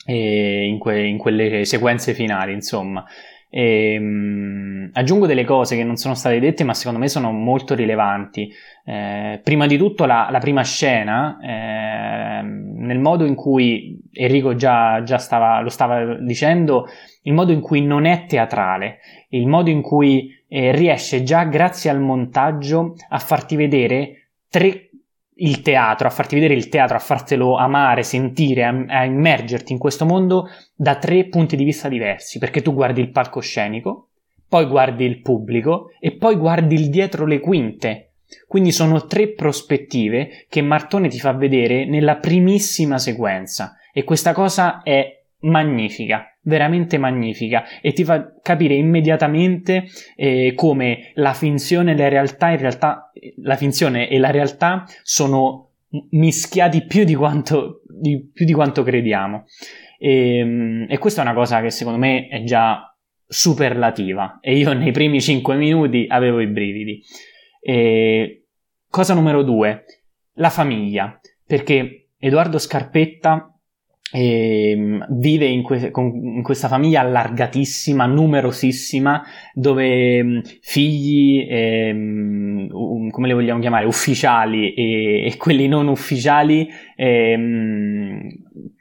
eh, 0.05 0.65
in, 0.65 0.77
que- 0.79 1.07
in, 1.07 1.17
quelle 1.17 1.65
sequenze 1.65 2.13
finali, 2.13 2.53
insomma. 2.53 3.05
E, 3.49 3.93
ehm, 3.93 4.03
mh, 4.03 4.89
aggiungo 4.93 5.25
delle 5.25 5.43
cose 5.43 5.75
che 5.75 5.83
non 5.83 5.95
sono 5.95 6.13
state 6.13 6.39
dette, 6.39 6.63
ma 6.63 6.73
secondo 6.73 6.99
me 6.99 7.07
sono 7.07 7.31
molto 7.31 7.75
rilevanti. 7.75 8.51
Eh, 8.85 9.39
prima 9.43 9.65
di 9.67 9.77
tutto, 9.77 10.05
la, 10.05 10.29
la 10.31 10.39
prima 10.39 10.63
scena, 10.63 11.37
eh, 11.41 12.41
nel 12.43 12.99
modo 12.99 13.25
in 13.25 13.35
cui 13.35 13.99
Enrico 14.11 14.55
già, 14.55 15.03
già 15.03 15.17
stava, 15.17 15.61
lo 15.61 15.69
stava 15.69 16.15
dicendo, 16.15 16.87
il 17.23 17.33
modo 17.33 17.51
in 17.51 17.61
cui 17.61 17.81
non 17.81 18.05
è 18.05 18.25
teatrale, 18.25 18.99
il 19.29 19.47
modo 19.47 19.69
in 19.69 19.81
cui 19.81 20.31
eh, 20.47 20.71
riesce 20.71 21.23
già 21.23 21.43
grazie 21.43 21.89
al 21.89 21.99
montaggio 21.99 22.95
a 23.09 23.19
farti 23.19 23.55
vedere 23.55 24.31
tre 24.49 24.88
il 25.39 25.61
teatro, 25.61 26.07
a 26.07 26.11
farti 26.11 26.35
vedere 26.35 26.53
il 26.53 26.69
teatro, 26.69 26.95
a 26.95 26.99
fartelo 26.99 27.57
amare, 27.57 28.03
sentire, 28.03 28.63
a, 28.63 28.85
a, 28.87 29.03
immergerti 29.03 29.71
in 29.71 29.79
questo 29.79 30.05
mondo 30.05 30.47
da 30.75 30.97
tre 30.97 31.25
punti 31.25 31.55
di 31.55 31.63
vista 31.63 31.89
diversi, 31.89 32.39
perché 32.39 32.61
tu 32.61 32.73
guardi 32.73 33.01
il 33.01 33.11
palcoscenico, 33.11 34.09
poi 34.47 34.65
guardi 34.65 35.05
il 35.05 35.21
pubblico 35.21 35.91
e 35.99 36.15
poi 36.15 36.35
guardi 36.35 36.75
il 36.75 36.89
dietro 36.89 37.25
le 37.25 37.39
quinte. 37.39 38.13
Quindi 38.47 38.71
sono 38.71 39.05
tre 39.05 39.29
prospettive 39.29 40.45
che 40.49 40.61
Martone 40.61 41.07
ti 41.07 41.19
fa 41.19 41.33
vedere 41.33 41.85
nella 41.85 42.17
primissima 42.17 42.97
sequenza 42.97 43.75
e 43.91 44.03
questa 44.03 44.33
cosa 44.33 44.81
è 44.83 45.23
magnifica, 45.41 46.28
veramente 46.41 46.97
magnifica 46.97 47.63
e 47.81 47.91
ti 47.91 48.03
fa 48.03 48.33
capire 48.41 48.73
immediatamente 48.73 49.85
eh, 50.15 50.53
come 50.55 51.11
la 51.15 51.33
finzione 51.33 51.91
e 51.91 51.97
la 51.97 52.07
realtà 52.07 52.49
in 52.49 52.57
realtà 52.57 53.11
la 53.43 53.55
finzione 53.55 54.07
e 54.09 54.17
la 54.19 54.31
realtà 54.31 54.85
sono 55.03 55.69
mischiati 56.11 56.85
più 56.85 57.03
di 57.03 57.15
quanto, 57.15 57.81
di, 57.87 58.29
più 58.31 58.45
di 58.45 58.53
quanto 58.53 58.83
crediamo. 58.83 59.45
E, 59.97 60.37
ehm, 60.37 60.85
e 60.89 60.97
questa 60.97 61.21
è 61.21 61.25
una 61.25 61.33
cosa 61.33 61.61
che 61.61 61.69
secondo 61.69 61.99
me 61.99 62.27
è 62.27 62.43
già 62.43 62.95
superlativa. 63.27 64.39
E 64.41 64.55
io 64.57 64.73
nei 64.73 64.91
primi 64.91 65.21
5 65.21 65.55
minuti 65.55 66.05
avevo 66.07 66.39
i 66.39 66.47
brividi. 66.47 67.01
E, 67.61 68.45
cosa 68.89 69.13
numero 69.13 69.43
due? 69.43 69.85
La 70.33 70.49
famiglia. 70.49 71.19
Perché 71.45 72.09
Edoardo 72.17 72.57
Scarpetta 72.57 73.33
ehm, 73.33 73.58
vive 74.11 75.45
in, 75.45 75.61
que- 75.61 75.91
in, 75.95 76.41
questa 76.41 76.67
famiglia 76.67 77.01
allargatissima, 77.01 78.05
numerosissima, 78.05 79.23
dove 79.53 80.23
mm, 80.23 80.39
figli, 80.61 81.45
e, 81.47 81.91
um, 81.91 83.09
come 83.09 83.27
li 83.27 83.33
vogliamo 83.33 83.59
chiamare, 83.59 83.85
ufficiali 83.85 84.73
e, 84.73 85.25
e 85.25 85.37
quelli 85.37 85.67
non 85.67 85.87
ufficiali 85.87 86.67
um, 86.97 88.27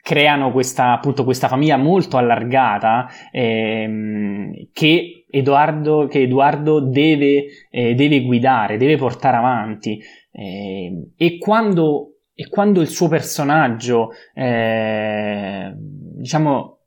creano 0.01 0.51
questa, 0.51 0.93
appunto, 0.93 1.23
questa 1.23 1.47
famiglia 1.47 1.77
molto 1.77 2.17
allargata 2.17 3.07
um, 3.31 4.51
che 4.73 5.25
Edoardo, 5.29 6.07
che 6.07 6.21
Edoardo 6.21 6.79
deve, 6.79 7.45
eh, 7.69 7.93
deve, 7.93 8.21
guidare, 8.21 8.77
deve 8.77 8.97
portare 8.97 9.37
avanti. 9.37 10.01
Eh, 10.31 11.11
e 11.15 11.37
quando 11.37 12.18
e 12.39 12.47
quando 12.47 12.79
il 12.79 12.87
suo 12.87 13.09
personaggio, 13.09 14.11
eh, 14.33 15.73
diciamo, 15.75 16.77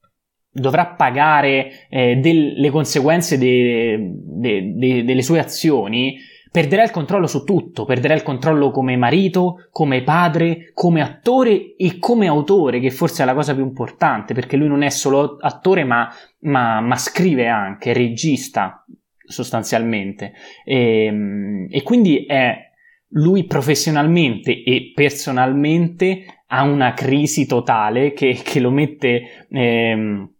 dovrà 0.51 0.87
pagare 0.87 1.89
eh, 1.91 2.17
delle 2.17 2.71
conseguenze 2.71 3.37
de, 3.37 4.15
de, 4.15 4.73
de, 4.75 5.05
delle 5.05 5.21
sue 5.21 5.41
azioni, 5.41 6.17
perderà 6.51 6.83
il 6.83 6.91
controllo 6.91 7.27
su 7.27 7.45
tutto, 7.45 7.85
perderà 7.85 8.15
il 8.15 8.23
controllo 8.23 8.71
come 8.71 8.97
marito, 8.97 9.69
come 9.71 10.03
padre, 10.03 10.71
come 10.73 11.03
attore 11.03 11.77
e 11.77 11.99
come 11.99 12.29
autore, 12.29 12.81
che 12.81 12.91
forse 12.91 13.23
è 13.23 13.27
la 13.27 13.35
cosa 13.35 13.55
più 13.55 13.63
importante, 13.63 14.33
perché 14.33 14.57
lui 14.57 14.69
non 14.69 14.81
è 14.81 14.89
solo 14.89 15.37
attore, 15.39 15.85
ma, 15.85 16.11
ma, 16.45 16.81
ma 16.81 16.97
scrive 16.97 17.47
anche, 17.47 17.93
regista 17.93 18.87
sostanzialmente. 19.27 20.33
E, 20.65 21.05
ehm, 21.05 21.67
e 21.69 21.83
quindi 21.83 22.25
è 22.25 22.71
lui 23.13 23.45
professionalmente 23.45 24.63
e 24.63 24.93
personalmente 24.95 26.43
ha 26.47 26.63
una 26.63 26.93
crisi 26.93 27.47
totale 27.47 28.13
che, 28.13 28.41
che 28.43 28.61
lo 28.61 28.71
mette 28.71 29.47
ehm, 29.49 30.31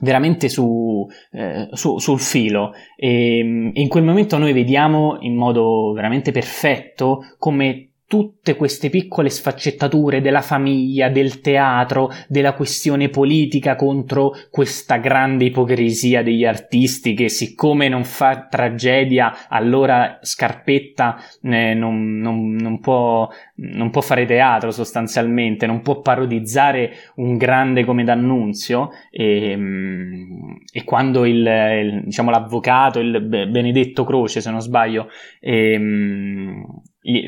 veramente 0.00 0.48
su, 0.48 1.06
eh, 1.32 1.68
su, 1.72 1.98
sul 1.98 2.20
filo. 2.20 2.72
E, 2.96 3.38
e 3.38 3.80
in 3.80 3.88
quel 3.88 4.04
momento 4.04 4.38
noi 4.38 4.52
vediamo 4.52 5.18
in 5.20 5.34
modo 5.34 5.92
veramente 5.92 6.30
perfetto 6.32 7.20
come 7.38 7.90
tutte 8.08 8.54
queste 8.54 8.88
piccole 8.88 9.28
sfaccettature 9.28 10.20
della 10.20 10.40
famiglia, 10.40 11.08
del 11.08 11.40
teatro, 11.40 12.10
della 12.28 12.54
questione 12.54 13.08
politica 13.08 13.74
contro 13.74 14.32
questa 14.50 14.98
grande 14.98 15.46
ipocrisia 15.46 16.22
degli 16.22 16.44
artisti 16.44 17.14
che 17.14 17.28
siccome 17.28 17.88
non 17.88 18.04
fa 18.04 18.46
tragedia 18.48 19.48
allora 19.48 20.18
Scarpetta 20.22 21.16
eh, 21.42 21.74
non, 21.74 22.18
non, 22.18 22.54
non, 22.54 22.78
può, 22.78 23.28
non, 23.56 23.90
può, 23.90 24.00
fare 24.00 24.24
teatro 24.24 24.70
sostanzialmente, 24.70 25.66
non 25.66 25.82
può 25.82 26.00
parodizzare 26.00 26.92
un 27.16 27.36
grande 27.36 27.84
come 27.84 28.04
D'Annunzio 28.04 28.90
e, 29.10 29.50
ehm, 29.50 30.58
e 30.72 30.84
quando 30.84 31.24
il, 31.24 31.38
il, 31.38 32.02
diciamo, 32.04 32.30
l'avvocato, 32.30 33.00
il 33.00 33.20
Benedetto 33.20 34.04
Croce 34.04 34.40
se 34.40 34.50
non 34.50 34.60
sbaglio, 34.60 35.08
e, 35.40 35.72
ehm, 35.72 36.64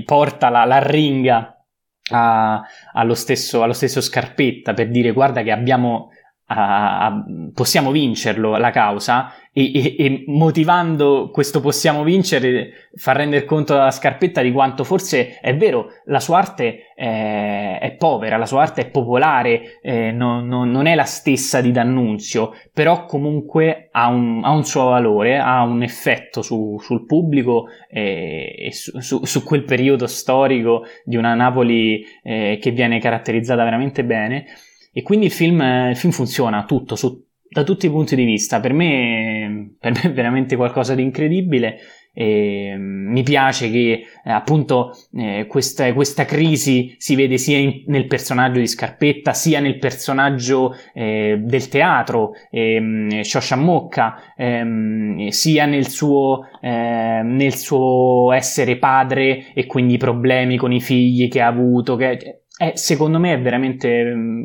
porta 0.04 0.48
la, 0.48 0.64
la 0.64 0.78
ringa 0.78 1.64
a, 2.10 2.62
allo, 2.92 3.14
stesso, 3.14 3.62
allo, 3.62 3.72
stesso, 3.72 4.00
Scarpetta 4.00 4.74
per 4.74 4.90
dire 4.90 5.12
guarda 5.12 5.42
che 5.42 5.52
abbiamo, 5.52 6.10
a, 6.46 7.06
a, 7.06 7.24
possiamo 7.52 7.90
vincerlo 7.90 8.56
la 8.56 8.70
causa 8.70 9.32
e, 9.58 9.72
e, 9.74 9.96
e, 9.98 10.24
motivando 10.28 11.30
questo 11.32 11.58
possiamo 11.58 12.04
vincere 12.04 12.90
fa 12.94 13.10
rendere 13.10 13.44
conto 13.44 13.74
alla 13.74 13.90
Scarpetta 13.90 14.40
di 14.40 14.52
quanto 14.52 14.84
forse 14.84 15.40
è 15.40 15.56
vero 15.56 15.88
la 16.04 16.20
sua 16.20 16.38
arte 16.38 16.92
è, 16.94 17.78
è 17.80 17.96
povera, 17.96 18.36
la 18.36 18.46
sua 18.46 18.62
arte 18.62 18.82
è 18.82 18.90
popolare, 18.90 19.80
eh, 19.82 20.12
non, 20.12 20.46
non, 20.46 20.70
non, 20.70 20.86
è 20.86 20.94
la 20.94 21.04
stessa 21.04 21.60
di 21.60 21.70
D'Annunzio, 21.70 22.54
però 22.72 23.04
comunque 23.04 23.88
ha 23.92 24.08
un, 24.08 24.42
ha 24.44 24.50
un 24.50 24.64
suo 24.64 24.84
valore, 24.84 25.38
ha 25.38 25.62
un 25.62 25.82
effetto 25.82 26.42
su, 26.42 26.76
sul 26.80 27.04
pubblico 27.04 27.66
eh, 27.88 28.54
e 28.58 28.72
su, 28.72 28.98
su, 29.00 29.24
su, 29.24 29.44
quel 29.44 29.64
periodo 29.64 30.06
storico 30.06 30.84
di 31.04 31.16
una 31.16 31.34
Napoli 31.34 32.04
eh, 32.22 32.58
che 32.60 32.70
viene 32.72 32.98
caratterizzata 33.00 33.62
veramente 33.62 34.04
bene. 34.04 34.46
E 34.92 35.02
quindi 35.02 35.26
il 35.26 35.32
film, 35.32 35.60
il 35.90 35.96
film 35.96 36.12
funziona 36.12 36.64
tutto, 36.64 36.96
su 36.96 37.27
da 37.50 37.64
tutti 37.64 37.86
i 37.86 37.90
punti 37.90 38.14
di 38.14 38.24
vista. 38.24 38.60
Per 38.60 38.72
me, 38.72 39.76
per 39.78 39.92
me 39.92 40.02
è 40.02 40.12
veramente 40.12 40.56
qualcosa 40.56 40.94
di 40.94 41.02
incredibile. 41.02 41.78
E 42.20 42.74
mi 42.76 43.22
piace 43.22 43.70
che 43.70 44.04
eh, 44.24 44.32
appunto 44.32 44.90
eh, 45.14 45.46
questa, 45.46 45.92
questa, 45.92 46.24
crisi 46.24 46.96
si 46.98 47.14
vede 47.14 47.38
sia 47.38 47.58
in, 47.58 47.84
nel 47.86 48.08
personaggio 48.08 48.58
di 48.58 48.66
Scarpetta 48.66 49.32
sia 49.34 49.60
nel 49.60 49.78
personaggio 49.78 50.74
eh, 50.94 51.38
del 51.40 51.68
teatro 51.68 52.32
eh, 52.50 53.20
Shosha 53.22 53.54
Mocca 53.54 54.34
ehm, 54.36 55.28
sia 55.28 55.66
nel 55.66 55.86
suo, 55.86 56.48
ehm, 56.60 57.36
nel 57.36 57.54
suo 57.54 58.32
essere 58.32 58.78
padre 58.78 59.52
e 59.54 59.66
quindi 59.66 59.94
i 59.94 59.98
problemi 59.98 60.56
con 60.56 60.72
i 60.72 60.80
figli 60.80 61.28
che 61.28 61.40
ha 61.40 61.46
avuto 61.46 61.94
che, 61.94 62.40
eh, 62.58 62.72
secondo 62.74 63.20
me 63.20 63.34
è 63.34 63.40
veramente 63.40 64.02
mm, 64.04 64.44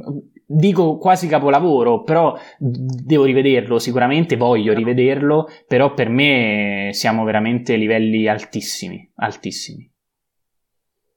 dico 0.53 0.97
quasi 0.97 1.27
capolavoro, 1.27 2.03
però 2.03 2.37
devo 2.57 3.23
rivederlo 3.25 3.79
sicuramente, 3.79 4.37
voglio 4.37 4.73
rivederlo, 4.73 5.47
però 5.67 5.93
per 5.93 6.09
me 6.09 6.89
siamo 6.91 7.23
veramente 7.23 7.73
a 7.73 7.77
livelli 7.77 8.27
altissimi, 8.27 9.11
altissimi. 9.15 9.91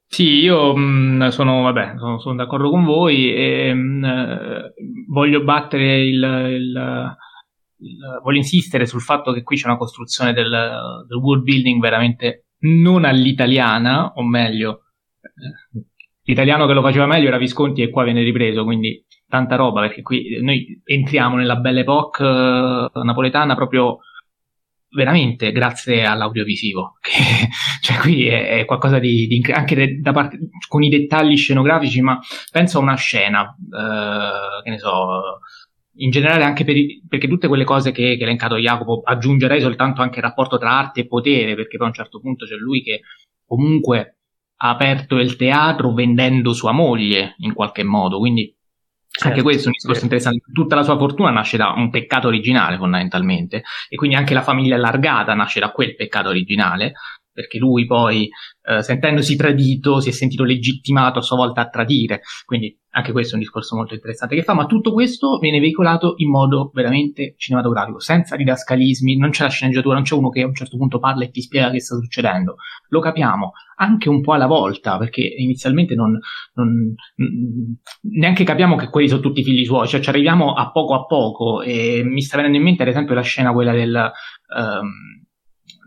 Sì, 0.09 0.39
io 0.39 0.75
mh, 0.75 0.81
mm, 0.81 1.27
sono, 1.27 1.63
vabbè, 1.63 1.95
sono, 1.97 2.19
sono, 2.19 2.35
d'accordo 2.35 2.69
con 2.69 2.85
voi 2.85 3.33
e 3.33 3.73
mh, 3.73 4.03
eh, 4.05 4.73
voglio 5.09 5.43
battere 5.43 6.01
il, 6.01 6.13
il, 6.15 7.15
il, 7.79 8.19
voglio 8.23 8.37
insistere 8.37 8.85
sul 8.85 9.01
fatto 9.01 9.33
che 9.33 9.43
qui 9.43 9.57
c'è 9.57 9.67
una 9.67 9.77
costruzione 9.77 10.31
del, 10.31 10.49
del 11.07 11.17
world 11.17 11.43
building 11.43 11.81
veramente 11.81 12.45
non 12.59 13.03
all'italiana, 13.03 14.13
o 14.15 14.23
meglio, 14.23 14.83
eh, 15.21 15.83
l'italiano 16.23 16.65
che 16.67 16.73
lo 16.73 16.81
faceva 16.81 17.05
meglio 17.05 17.27
era 17.27 17.37
Visconti 17.37 17.81
e 17.81 17.89
qua 17.89 18.03
viene 18.03 18.23
ripreso, 18.23 18.63
quindi 18.63 19.05
tanta 19.27 19.55
roba 19.55 19.81
perché 19.81 20.01
qui 20.01 20.39
noi 20.41 20.81
entriamo 20.83 21.35
nella 21.35 21.57
belle 21.57 21.81
époque 21.81 22.25
uh, 22.25 23.03
napoletana 23.03 23.55
proprio 23.55 23.99
veramente 24.89 25.51
grazie 25.51 26.05
all'audiovisivo 26.05 26.97
che, 27.01 27.49
cioè 27.81 27.97
qui 27.97 28.27
è, 28.27 28.59
è 28.59 28.65
qualcosa 28.65 28.99
di, 28.99 29.27
di 29.27 29.51
anche 29.51 29.75
de, 29.75 29.99
da 29.99 30.13
parte 30.13 30.37
con 30.67 30.81
i 30.81 30.89
dettagli 30.89 31.35
scenografici 31.35 32.01
ma 32.01 32.19
penso 32.51 32.79
a 32.79 32.81
una 32.81 32.95
scena 32.95 33.41
uh, 33.41 34.63
che 34.63 34.69
ne 34.69 34.77
so 34.77 35.39
in 35.99 36.09
generale 36.09 36.43
anche 36.43 36.63
per, 36.63 36.75
perché 37.07 37.27
tutte 37.27 37.47
quelle 37.47 37.63
cose 37.63 37.91
che, 37.91 38.15
che 38.15 38.23
ha 38.23 38.27
elencato 38.27 38.55
Jacopo 38.55 39.01
aggiungerei 39.03 39.59
soltanto 39.59 40.01
anche 40.01 40.19
il 40.19 40.25
rapporto 40.25 40.57
tra 40.57 40.71
arte 40.71 41.01
e 41.01 41.07
potere 41.07 41.55
perché 41.55 41.77
poi 41.77 41.87
a 41.87 41.89
un 41.89 41.95
certo 41.95 42.19
punto 42.19 42.45
c'è 42.45 42.55
lui 42.55 42.81
che 42.81 43.01
comunque 43.45 44.17
ha 44.59 44.69
aperto 44.69 45.17
il 45.17 45.35
teatro 45.35 45.93
vendendo 45.93 46.53
sua 46.53 46.71
moglie 46.71 47.35
in 47.39 47.53
qualche 47.53 47.83
modo 47.83 48.19
quindi 48.19 48.56
Certo, 49.09 49.29
anche 49.29 49.41
questo 49.41 49.63
è 49.63 49.67
un 49.67 49.71
discorso 49.73 50.01
certo. 50.01 50.15
interessante. 50.15 50.51
Tutta 50.53 50.75
la 50.75 50.83
sua 50.83 50.97
fortuna 50.97 51.31
nasce 51.31 51.57
da 51.57 51.69
un 51.75 51.89
peccato 51.89 52.27
originale, 52.27 52.77
fondamentalmente, 52.77 53.63
e 53.89 53.95
quindi 53.95 54.15
anche 54.15 54.33
la 54.33 54.43
famiglia 54.43 54.75
allargata 54.75 55.33
nasce 55.33 55.59
da 55.59 55.71
quel 55.71 55.95
peccato 55.95 56.29
originale, 56.29 56.93
perché 57.37 57.59
lui 57.59 57.85
poi, 57.85 58.27
eh, 58.63 58.81
sentendosi 58.81 59.35
tradito, 59.35 59.99
si 59.99 60.09
è 60.09 60.11
sentito 60.11 60.43
legittimato 60.43 61.19
a 61.19 61.21
sua 61.21 61.35
volta 61.35 61.61
a 61.61 61.69
tradire. 61.69 62.21
Quindi 62.47 62.75
anche 62.97 63.11
questo 63.11 63.33
è 63.33 63.35
un 63.35 63.41
discorso 63.41 63.75
molto 63.75 63.93
interessante 63.93 64.33
che 64.35 64.41
fa, 64.41 64.55
ma 64.55 64.65
tutto 64.65 64.91
questo 64.91 65.37
viene 65.37 65.59
veicolato 65.59 66.15
in 66.17 66.31
modo 66.31 66.71
veramente 66.73 67.35
cinematografico, 67.37 67.99
senza 67.99 68.35
didascalismi, 68.35 69.17
non 69.17 69.29
c'è 69.29 69.43
la 69.43 69.49
sceneggiatura, 69.49 69.93
non 69.93 70.03
c'è 70.03 70.15
uno 70.15 70.29
che 70.29 70.41
a 70.41 70.47
un 70.47 70.55
certo 70.55 70.77
punto 70.77 70.97
parla 70.97 71.25
e 71.25 71.29
ti 71.29 71.41
spiega 71.41 71.69
che 71.69 71.79
sta 71.79 71.93
succedendo, 71.95 72.55
lo 72.89 72.99
capiamo 72.99 73.51
anche 73.75 74.09
un 74.09 74.21
po' 74.21 74.33
alla 74.33 74.47
volta, 74.47 74.97
perché 74.97 75.21
inizialmente 75.21 75.93
non, 75.93 76.17
non 76.55 76.95
neanche 78.01 78.43
capiamo 78.43 78.75
che 78.77 78.89
quelli 78.89 79.07
sono 79.07 79.21
tutti 79.21 79.43
figli 79.43 79.63
suoi, 79.63 79.87
cioè 79.87 79.99
ci 79.99 80.09
arriviamo 80.09 80.53
a 80.53 80.71
poco 80.71 80.95
a 80.95 81.05
poco 81.05 81.61
e 81.61 82.01
mi 82.03 82.21
sta 82.21 82.37
venendo 82.37 82.57
in 82.57 82.63
mente 82.63 82.81
ad 82.81 82.89
esempio 82.89 83.13
la 83.13 83.21
scena 83.21 83.53
quella 83.53 83.73
del... 83.73 84.11
Um, 84.57 85.25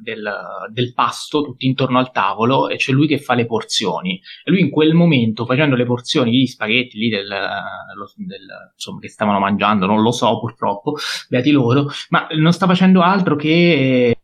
del, 0.01 0.31
del, 0.73 0.93
pasto 0.93 1.43
tutti 1.43 1.67
intorno 1.67 1.99
al 1.99 2.11
tavolo 2.11 2.69
e 2.69 2.77
c'è 2.77 2.93
lui 2.93 3.07
che 3.07 3.19
fa 3.19 3.35
le 3.35 3.47
porzioni. 3.47 4.21
E 4.45 4.51
lui 4.51 4.61
in 4.61 4.71
quel 4.71 4.95
momento 4.95 5.45
facendo 5.45 5.77
le 5.77 5.85
porzioni 5.85 6.31
di 6.31 6.47
spaghetti 6.47 6.99
lì 6.99 7.09
del, 7.09 7.27
del, 7.27 8.47
insomma, 8.73 9.01
che 9.01 9.09
stavano 9.09 9.39
mangiando 9.39 9.87
non 9.87 10.03
lo 10.03 10.13
so 10.13 10.39
purtroppo 10.39 10.95
beati 11.29 11.51
loro 11.51 11.89
ma 12.11 12.27
non 12.37 12.53
sta 12.53 12.67
facendo 12.67 13.03
altro 13.03 13.37
che 13.37 14.15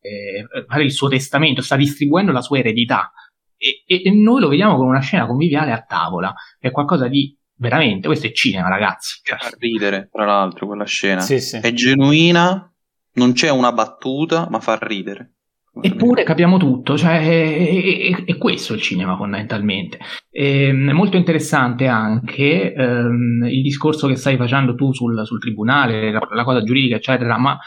eh, 0.00 0.46
fare 0.66 0.84
il 0.84 0.92
suo 0.92 1.08
testamento 1.08 1.62
sta 1.62 1.76
distribuendo 1.76 2.32
la 2.32 2.42
sua 2.42 2.58
eredità. 2.58 3.12
E, 3.56 3.82
e, 3.86 4.02
e 4.04 4.10
noi 4.10 4.40
lo 4.40 4.48
vediamo 4.48 4.76
con 4.76 4.86
una 4.86 5.00
scena 5.00 5.26
conviviale 5.26 5.72
a 5.72 5.80
tavola 5.80 6.34
è 6.58 6.70
qualcosa 6.70 7.08
di 7.08 7.34
veramente 7.58 8.06
questo 8.06 8.26
è 8.26 8.32
cinema 8.32 8.68
ragazzi. 8.68 9.20
Cioè, 9.22 9.38
fa 9.38 9.50
ridere 9.58 10.08
tra 10.12 10.24
l'altro 10.24 10.66
quella 10.66 10.84
scena. 10.84 11.20
Sì, 11.20 11.40
sì. 11.40 11.56
è 11.56 11.72
genuina 11.72 12.70
non 13.16 13.32
c'è 13.32 13.50
una 13.50 13.72
battuta, 13.72 14.48
ma 14.50 14.60
fa 14.60 14.78
ridere. 14.80 15.32
Eppure 15.78 16.22
capiamo 16.22 16.56
tutto, 16.56 16.96
cioè 16.96 17.20
è, 17.20 18.14
è, 18.14 18.24
è, 18.24 18.38
questo 18.38 18.72
il 18.72 18.80
cinema 18.80 19.14
fondamentalmente. 19.16 19.98
È, 20.30 20.40
ehm, 20.40 20.88
è 20.88 20.92
molto 20.92 21.18
interessante 21.18 21.86
anche 21.86 22.72
ehm, 22.72 23.46
il 23.46 23.60
discorso 23.60 24.06
che 24.06 24.16
stai 24.16 24.38
facendo 24.38 24.74
tu 24.74 24.94
sul, 24.94 25.26
sul 25.26 25.38
tribunale, 25.38 26.10
la, 26.10 26.26
la, 26.30 26.44
cosa 26.44 26.62
giuridica, 26.62 26.96
eccetera, 26.96 27.36
ma 27.36 27.58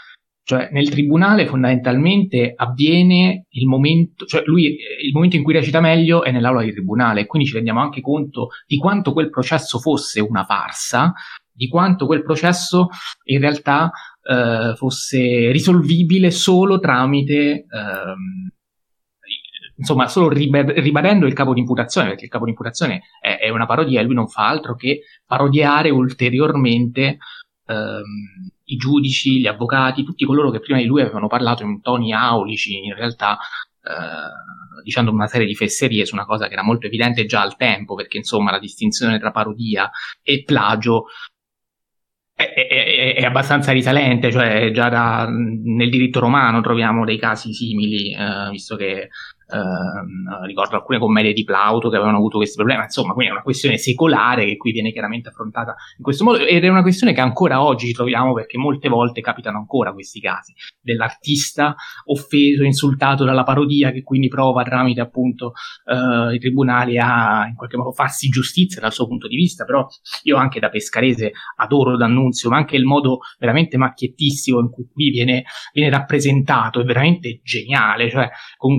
cioè, 0.43 0.69
nel 0.71 0.89
tribunale 0.89 1.45
fondamentalmente 1.45 2.53
avviene 2.55 3.45
il 3.49 3.67
momento, 3.67 4.25
cioè 4.25 4.41
lui, 4.45 4.77
il 5.03 5.13
momento 5.13 5.35
in 5.35 5.43
cui 5.43 5.53
recita 5.53 5.79
meglio 5.79 6.23
è 6.23 6.31
nell'aula 6.31 6.63
di 6.63 6.71
tribunale, 6.71 7.27
quindi 7.27 7.47
ci 7.47 7.53
rendiamo 7.53 7.81
anche 7.81 8.01
conto 8.01 8.47
di 8.65 8.77
quanto 8.77 9.13
quel 9.13 9.29
processo 9.29 9.77
fosse 9.77 10.19
una 10.19 10.45
farsa, 10.45 11.13
di 11.51 11.67
quanto 11.67 12.07
quel 12.07 12.23
processo 12.23 12.87
in 13.25 13.39
realtà 13.39 13.91
eh, 14.23 14.73
fosse 14.75 15.51
risolvibile 15.51 16.31
solo 16.31 16.79
tramite 16.79 17.65
ehm, 17.69 18.49
insomma 19.79 20.07
solo 20.07 20.29
ribadendo 20.29 21.25
il 21.25 21.33
capo 21.33 21.53
di 21.53 21.61
imputazione 21.61 22.09
perché 22.09 22.25
il 22.25 22.29
capo 22.29 22.43
di 22.43 22.51
imputazione 22.51 23.03
è, 23.21 23.37
è, 23.39 23.49
una 23.49 23.65
parodia 23.65 24.01
e 24.01 24.03
lui 24.03 24.13
non 24.13 24.27
fa 24.27 24.47
altro 24.47 24.75
che 24.75 25.03
parodiare 25.25 25.89
ulteriormente 25.89 27.17
ehm, 27.65 28.03
i 28.65 28.75
giudici, 28.75 29.39
gli 29.39 29.47
avvocati, 29.47 30.03
tutti 30.03 30.25
coloro 30.25 30.51
che 30.51 30.59
prima 30.59 30.79
di 30.79 30.85
lui 30.85 31.01
avevano 31.01 31.27
parlato 31.27 31.63
in 31.63 31.81
toni 31.81 32.13
aulici 32.13 32.77
in 32.77 32.93
realtà 32.93 33.37
eh, 33.81 34.83
dicendo 34.83 35.11
una 35.11 35.27
serie 35.27 35.47
di 35.47 35.55
fesserie 35.55 36.05
su 36.05 36.13
una 36.13 36.25
cosa 36.25 36.47
che 36.47 36.53
era 36.53 36.63
molto 36.63 36.87
evidente 36.87 37.25
già 37.25 37.41
al 37.41 37.55
tempo 37.55 37.95
perché 37.95 38.17
insomma 38.17 38.51
la 38.51 38.59
distinzione 38.59 39.19
tra 39.19 39.31
parodia 39.31 39.89
e 40.21 40.43
plagio 40.43 41.05
è, 42.39 42.53
è, 42.53 43.15
è, 43.15 43.25
abbastanza 43.25 43.73
risalente, 43.73 44.31
cioè 44.31 44.71
già 44.71 44.87
da, 44.87 45.27
nel 45.29 45.89
diritto 45.89 46.21
romano 46.21 46.61
troviamo 46.61 47.03
dei 47.03 47.19
casi 47.19 47.51
simili, 47.51 48.13
eh, 48.13 48.49
visto 48.49 48.77
che 48.77 49.09
Uh, 49.51 50.45
ricordo 50.45 50.75
alcune 50.75 50.99
commedie 50.99 51.33
di 51.33 51.43
Plauto 51.43 51.89
che 51.89 51.95
avevano 51.95 52.17
avuto 52.17 52.37
questi 52.37 52.55
problemi, 52.55 52.83
insomma, 52.83 53.13
quindi 53.13 53.31
è 53.31 53.35
una 53.35 53.41
questione 53.41 53.77
secolare 53.77 54.45
che 54.45 54.57
qui 54.57 54.71
viene 54.71 54.91
chiaramente 54.91 55.29
affrontata 55.29 55.75
in 55.97 56.03
questo 56.03 56.23
modo 56.23 56.45
ed 56.45 56.63
è 56.63 56.67
una 56.67 56.83
questione 56.83 57.13
che 57.13 57.21
ancora 57.21 57.63
oggi 57.63 57.87
ci 57.87 57.93
troviamo 57.93 58.33
perché 58.33 58.59
molte 58.59 58.89
volte 58.89 59.21
capitano 59.21 59.57
ancora 59.57 59.91
questi 59.91 60.19
casi 60.19 60.53
dell'artista 60.79 61.75
offeso, 62.05 62.63
insultato 62.63 63.25
dalla 63.25 63.43
parodia 63.43 63.91
che 63.91 64.03
quindi 64.03 64.27
prova 64.27 64.61
tramite 64.61 65.01
appunto 65.01 65.53
uh, 65.85 66.31
i 66.31 66.37
tribunali 66.37 66.99
a 66.99 67.47
in 67.47 67.55
qualche 67.55 67.77
modo 67.77 67.91
farsi 67.91 68.29
giustizia 68.29 68.79
dal 68.79 68.93
suo 68.93 69.07
punto 69.07 69.27
di 69.27 69.35
vista, 69.35 69.65
però 69.65 69.87
io 70.23 70.37
anche 70.37 70.59
da 70.59 70.69
pescarese 70.69 71.31
adoro 71.57 71.97
D'Annunzio, 71.97 72.49
ma 72.49 72.57
anche 72.57 72.75
il 72.75 72.85
modo 72.85 73.19
veramente 73.39 73.77
macchiettissimo 73.77 74.59
in 74.59 74.69
cui 74.69 75.09
viene, 75.09 75.43
viene 75.73 75.89
rappresentato 75.89 76.81
è 76.81 76.83
veramente 76.83 77.41
geniale, 77.43 78.09
cioè 78.09 78.29
con 78.57 78.77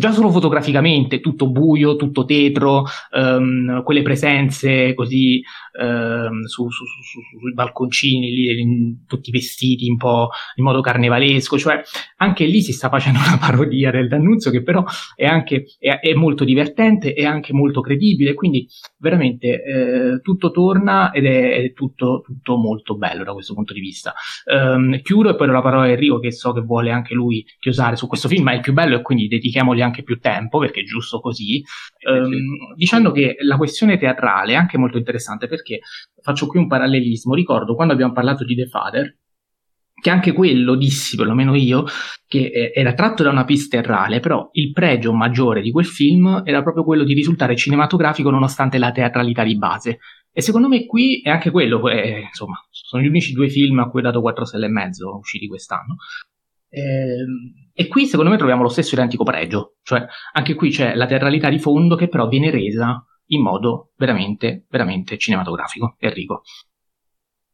già 0.00 0.12
solo 0.12 0.30
fotograficamente 0.30 1.20
tutto 1.20 1.50
buio, 1.50 1.96
tutto 1.96 2.24
tetro, 2.24 2.84
um, 3.12 3.82
quelle 3.82 4.00
presenze 4.00 4.94
così 4.94 5.42
um, 5.78 6.42
su, 6.44 6.70
su, 6.70 6.84
su, 6.86 7.38
sui 7.38 7.52
balconcini, 7.52 8.30
lì, 8.30 9.04
tutti 9.06 9.30
vestiti 9.30 9.90
un 9.90 9.98
po' 9.98 10.30
in 10.54 10.64
modo 10.64 10.80
carnevalesco, 10.80 11.58
cioè 11.58 11.82
anche 12.16 12.46
lì 12.46 12.62
si 12.62 12.72
sta 12.72 12.88
facendo 12.88 13.18
una 13.28 13.36
parodia 13.36 13.90
del 13.90 14.08
D'Annunzio 14.08 14.50
che 14.50 14.62
però 14.62 14.82
è 15.14 15.26
anche 15.26 15.66
è, 15.78 16.00
è 16.00 16.14
molto 16.14 16.44
divertente 16.44 17.12
e 17.12 17.26
anche 17.26 17.52
molto 17.52 17.82
credibile, 17.82 18.32
quindi 18.32 18.66
veramente 18.96 19.62
eh, 19.62 20.20
tutto 20.22 20.50
torna 20.50 21.10
ed 21.10 21.26
è, 21.26 21.62
è 21.62 21.72
tutto, 21.74 22.22
tutto, 22.24 22.56
molto 22.56 22.96
bello 22.96 23.22
da 23.22 23.34
questo 23.34 23.52
punto 23.52 23.74
di 23.74 23.80
vista. 23.80 24.14
Um, 24.46 24.98
chiudo 25.02 25.28
e 25.28 25.36
poi 25.36 25.46
do 25.46 25.52
la 25.52 25.60
parola 25.60 25.84
a 25.84 25.88
Enrico 25.88 26.20
che 26.20 26.32
so 26.32 26.52
che 26.52 26.62
vuole 26.62 26.90
anche 26.90 27.12
lui 27.12 27.44
chiosare 27.58 27.96
su 27.96 28.06
questo 28.06 28.28
film, 28.28 28.44
ma 28.44 28.52
è 28.52 28.54
il 28.54 28.60
più 28.62 28.72
bello 28.72 28.96
e 28.96 29.02
quindi 29.02 29.28
dedichiamogli 29.28 29.82
anche 29.82 29.89
più 30.02 30.18
tempo 30.18 30.58
perché 30.58 30.80
è 30.80 30.84
giusto 30.84 31.20
così, 31.20 31.62
um, 32.08 32.74
dicendo 32.76 33.10
che 33.12 33.36
la 33.40 33.56
questione 33.56 33.98
teatrale 33.98 34.52
è 34.52 34.56
anche 34.56 34.78
molto 34.78 34.96
interessante 34.98 35.46
perché 35.46 35.80
faccio 36.22 36.46
qui 36.46 36.58
un 36.58 36.68
parallelismo, 36.68 37.34
ricordo 37.34 37.74
quando 37.74 37.92
abbiamo 37.92 38.12
parlato 38.12 38.44
di 38.44 38.54
The 38.54 38.66
Father, 38.66 39.16
che 40.00 40.10
anche 40.10 40.32
quello 40.32 40.74
dissi, 40.74 41.16
perlomeno 41.16 41.54
io, 41.54 41.84
che 42.26 42.50
eh, 42.52 42.72
era 42.74 42.94
tratto 42.94 43.22
da 43.22 43.30
una 43.30 43.44
pista 43.44 43.76
teatrale, 43.76 44.20
però 44.20 44.48
il 44.52 44.72
pregio 44.72 45.12
maggiore 45.12 45.60
di 45.60 45.70
quel 45.70 45.84
film 45.84 46.42
era 46.44 46.62
proprio 46.62 46.84
quello 46.84 47.04
di 47.04 47.12
risultare 47.12 47.56
cinematografico 47.56 48.30
nonostante 48.30 48.78
la 48.78 48.92
teatralità 48.92 49.44
di 49.44 49.56
base. 49.56 49.98
E 50.32 50.42
secondo 50.42 50.68
me 50.68 50.86
qui 50.86 51.20
è 51.22 51.28
anche 51.28 51.50
quello, 51.50 51.86
eh, 51.88 52.20
insomma, 52.20 52.54
sono 52.70 53.02
gli 53.02 53.08
unici 53.08 53.32
due 53.32 53.48
film 53.48 53.80
a 53.80 53.88
cui 53.88 54.00
ho 54.00 54.04
dato 54.04 54.20
4 54.20 54.44
stelle 54.44 54.66
e 54.66 54.70
mezzo 54.70 55.16
usciti 55.16 55.46
quest'anno. 55.48 55.96
Eh, 56.70 57.26
e 57.72 57.88
qui 57.88 58.06
secondo 58.06 58.30
me 58.30 58.36
troviamo 58.36 58.62
lo 58.62 58.68
stesso 58.68 58.94
identico 58.94 59.24
pregio, 59.24 59.76
cioè 59.82 60.04
anche 60.32 60.54
qui 60.54 60.70
c'è 60.70 60.94
la 60.94 61.06
teatralità 61.06 61.48
di 61.48 61.58
fondo 61.58 61.96
che 61.96 62.08
però 62.08 62.28
viene 62.28 62.50
resa 62.50 63.04
in 63.32 63.42
modo 63.42 63.92
veramente, 63.96 64.66
veramente 64.68 65.18
cinematografico. 65.18 65.96
Enrico. 65.98 66.42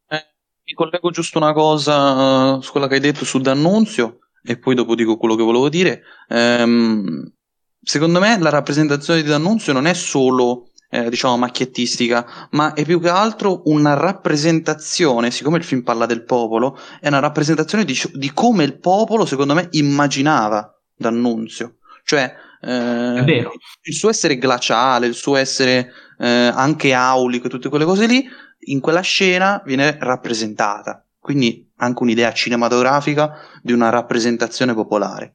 Eh, 0.09 0.25
mi 0.65 0.73
collego 0.75 1.11
giusto 1.11 1.39
una 1.39 1.53
cosa 1.53 2.57
uh, 2.57 2.61
su 2.61 2.73
quella 2.73 2.89
che 2.89 2.95
hai 2.95 3.01
detto 3.01 3.25
su 3.25 3.39
D'Annunzio 3.39 4.19
e 4.43 4.59
poi 4.59 4.75
dopo 4.75 4.95
dico 4.95 5.17
quello 5.17 5.35
che 5.35 5.43
volevo 5.43 5.69
dire. 5.69 6.03
Um, 6.29 7.33
secondo 7.81 8.21
me 8.21 8.39
la 8.39 8.51
rappresentazione 8.51 9.23
di 9.23 9.29
D'Annunzio 9.29 9.73
non 9.73 9.87
è 9.87 9.95
solo 9.95 10.71
eh, 10.89 11.09
diciamo 11.11 11.37
macchiettistica, 11.37 12.49
ma 12.51 12.75
è 12.75 12.85
più 12.85 13.01
che 13.01 13.09
altro 13.09 13.63
una 13.67 13.95
rappresentazione, 13.95 15.31
siccome 15.31 15.59
il 15.59 15.65
film 15.65 15.83
parla 15.83 16.07
del 16.07 16.25
popolo, 16.25 16.79
è 17.01 17.09
una 17.09 17.19
rappresentazione 17.19 17.85
di, 17.85 17.99
di 18.15 18.33
come 18.33 18.65
il 18.65 18.79
popolo, 18.79 19.25
secondo 19.27 19.55
me, 19.55 19.69
immaginava 19.73 20.73
D'Annunzio. 20.95 21.77
Cioè, 22.05 22.35
eh, 22.61 23.49
il 23.83 23.95
suo 23.95 24.09
essere 24.09 24.39
glaciale, 24.39 25.07
il 25.07 25.15
suo 25.15 25.37
essere 25.37 25.93
eh, 26.19 26.27
anche 26.55 26.93
aulico 26.93 27.49
tutte 27.49 27.69
quelle 27.69 27.85
cose 27.85 28.07
lì, 28.07 28.25
in 28.69 28.81
quella 28.81 29.01
scena 29.01 29.63
viene 29.65 29.97
rappresentata. 30.01 31.05
Quindi 31.19 31.71
anche 31.79 32.03
un'idea 32.03 32.33
cinematografica 32.33 33.39
di 33.63 33.73
una 33.73 33.91
rappresentazione 33.91 34.75
popolare. 34.75 35.35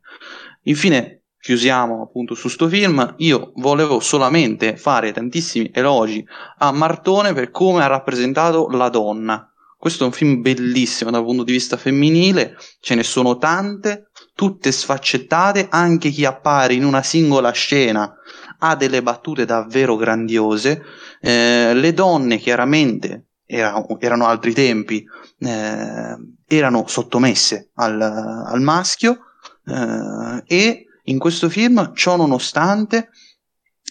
Infine, 0.64 1.21
chiusiamo 1.42 2.04
appunto 2.04 2.36
su 2.36 2.48
sto 2.48 2.70
film, 2.70 3.16
io 3.18 3.52
volevo 3.56 4.00
solamente 4.00 4.78
fare 4.78 5.12
tantissimi 5.12 5.72
elogi 5.74 6.24
a 6.60 6.72
Martone 6.72 7.34
per 7.34 7.50
come 7.50 7.84
ha 7.84 7.88
rappresentato 7.88 8.70
la 8.70 8.90
donna. 8.90 9.46
Questo 9.76 10.04
è 10.04 10.06
un 10.06 10.14
film 10.14 10.42
bellissimo 10.42 11.10
dal 11.10 11.24
punto 11.24 11.44
di 11.44 11.52
vista 11.52 11.76
femminile, 11.76 12.56
ce 12.80 12.94
ne 12.94 13.02
sono 13.02 13.38
tante, 13.38 14.10
tutte 14.36 14.72
sfaccettate, 14.72 15.68
anche 15.72 16.10
chi 16.12 16.24
appare 16.24 16.76
in 16.76 16.86
una 16.86 17.02
singola 17.02 17.50
scena 17.50 18.14
ha 18.60 18.76
delle 18.76 19.02
battute 19.02 19.44
davvero 19.46 19.96
grandiose. 19.96 20.84
Eh, 21.20 21.74
le 21.74 21.94
donne 21.94 22.38
chiaramente 22.38 23.30
era, 23.48 23.84
erano 23.98 24.28
altri 24.28 24.54
tempi, 24.54 25.04
eh, 25.40 26.16
erano 26.48 26.86
sottomesse 26.86 27.72
al, 27.74 28.00
al 28.00 28.62
maschio 28.62 29.18
eh, 29.66 30.44
e 30.46 30.86
in 31.04 31.20
questo 31.20 31.50
film, 31.50 31.94
ciò 31.96 32.16
nonostante, 32.16 33.10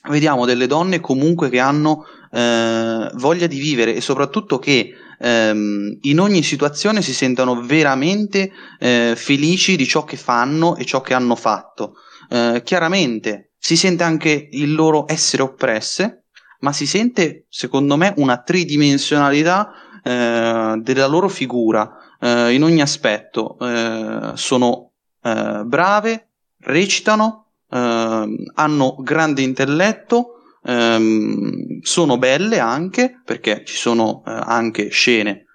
vediamo 0.09 0.47
delle 0.47 0.67
donne 0.67 1.01
comunque 1.01 1.51
che 1.51 1.59
hanno 1.59 2.05
eh, 2.31 3.11
voglia 3.15 3.47
di 3.47 3.59
vivere 3.59 3.95
e 3.95 4.01
soprattutto 4.01 4.59
che 4.59 4.93
ehm, 5.19 5.99
in 6.03 6.21
ogni 6.21 6.43
situazione 6.43 7.03
si 7.03 7.13
sentono 7.13 7.63
veramente 7.63 8.51
eh, 8.79 9.15
felici 9.17 9.77
di 9.77 9.87
ciò 9.87 10.05
che 10.05 10.17
fanno 10.17 10.77
e 10.77 10.85
ciò 10.85 11.01
che 11.01 11.15
hanno 11.15 11.35
fatto. 11.35 11.95
Eh, 12.29 12.63
chiaramente 12.65 13.53
si 13.59 13.77
sente 13.77 14.05
anche 14.05 14.49
il 14.53 14.73
loro 14.75 15.05
essere 15.09 15.43
oppresse, 15.43 16.25
ma 16.61 16.73
si 16.73 16.87
sente, 16.87 17.47
secondo 17.49 17.97
me, 17.97 18.15
una 18.17 18.39
tridimensionalità 18.43 19.73
eh, 20.03 20.79
della 20.81 21.07
loro 21.07 21.29
figura 21.29 21.91
eh, 22.21 22.53
in 22.53 22.63
ogni 22.63 22.81
aspetto. 22.81 23.59
Eh, 23.61 24.33
sono 24.35 24.87
brave, 25.23 26.30
recitano, 26.61 27.53
ehm, 27.71 28.53
hanno 28.55 28.97
grande 29.01 29.43
intelletto, 29.43 30.43
ehm, 30.65 31.81
sono 31.83 32.19
belle 32.19 32.59
anche 32.59 33.21
perché 33.25 33.63
ci 33.65 33.77
sono 33.77 34.23
eh, 34.27 34.31
anche 34.31 34.89
scene 34.89 35.47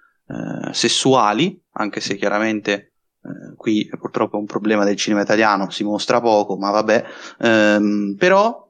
sessuali, 0.72 1.62
anche 1.74 2.00
se 2.00 2.16
chiaramente 2.16 2.94
qui 3.56 3.88
purtroppo 3.96 4.36
è 4.36 4.40
un 4.40 4.46
problema 4.46 4.84
del 4.84 4.96
cinema 4.96 5.22
italiano, 5.22 5.70
si 5.70 5.84
mostra 5.84 6.20
poco, 6.20 6.56
ma 6.56 6.70
vabbè, 6.70 7.04
ehm, 7.38 8.16
però 8.18 8.66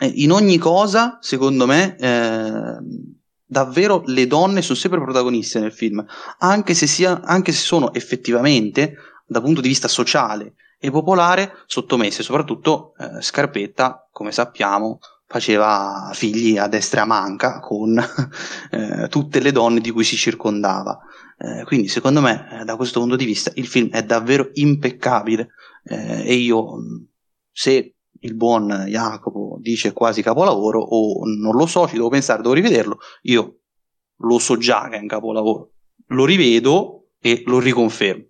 in 0.00 0.30
ogni 0.30 0.58
cosa, 0.58 1.18
secondo 1.20 1.66
me, 1.66 1.96
eh, 1.96 2.76
davvero 3.44 4.02
le 4.06 4.26
donne 4.26 4.62
sono 4.62 4.78
sempre 4.78 5.00
protagoniste 5.00 5.58
nel 5.58 5.72
film, 5.72 6.04
anche 6.38 6.74
se, 6.74 6.86
sia, 6.86 7.20
anche 7.22 7.52
se 7.52 7.62
sono 7.62 7.92
effettivamente, 7.94 8.96
dal 9.26 9.42
punto 9.42 9.60
di 9.60 9.68
vista 9.68 9.88
sociale 9.88 10.54
e 10.78 10.90
popolare, 10.90 11.52
sottomesse. 11.66 12.22
Soprattutto 12.22 12.94
eh, 12.98 13.20
Scarpetta, 13.20 14.08
come 14.10 14.32
sappiamo, 14.32 14.98
faceva 15.26 16.10
figli 16.14 16.56
a 16.56 16.68
destra 16.68 17.00
e 17.00 17.02
a 17.02 17.06
manca 17.06 17.60
con 17.60 17.98
eh, 18.70 19.08
tutte 19.08 19.40
le 19.40 19.52
donne 19.52 19.80
di 19.80 19.90
cui 19.90 20.04
si 20.04 20.16
circondava. 20.16 20.98
Eh, 21.36 21.64
quindi, 21.64 21.88
secondo 21.88 22.20
me, 22.20 22.60
eh, 22.60 22.64
da 22.64 22.76
questo 22.76 23.00
punto 23.00 23.16
di 23.16 23.24
vista, 23.24 23.52
il 23.54 23.66
film 23.66 23.90
è 23.90 24.02
davvero 24.04 24.50
impeccabile. 24.54 25.50
Eh, 25.84 26.22
e 26.26 26.34
io, 26.34 26.76
se 27.50 27.94
il 28.20 28.34
buon 28.34 28.86
Jacopo 28.88 29.58
dice 29.60 29.92
quasi 29.92 30.22
capolavoro 30.22 30.80
o 30.80 31.24
non 31.24 31.54
lo 31.54 31.66
so, 31.66 31.86
ci 31.86 31.94
devo 31.94 32.08
pensare, 32.08 32.42
devo 32.42 32.54
rivederlo, 32.54 32.98
io 33.22 33.58
lo 34.16 34.38
so 34.38 34.56
già 34.56 34.88
che 34.88 34.96
è 34.96 35.00
un 35.00 35.06
capolavoro, 35.06 35.72
lo 36.08 36.24
rivedo 36.24 37.10
e 37.20 37.42
lo 37.46 37.60
riconfermo. 37.60 38.24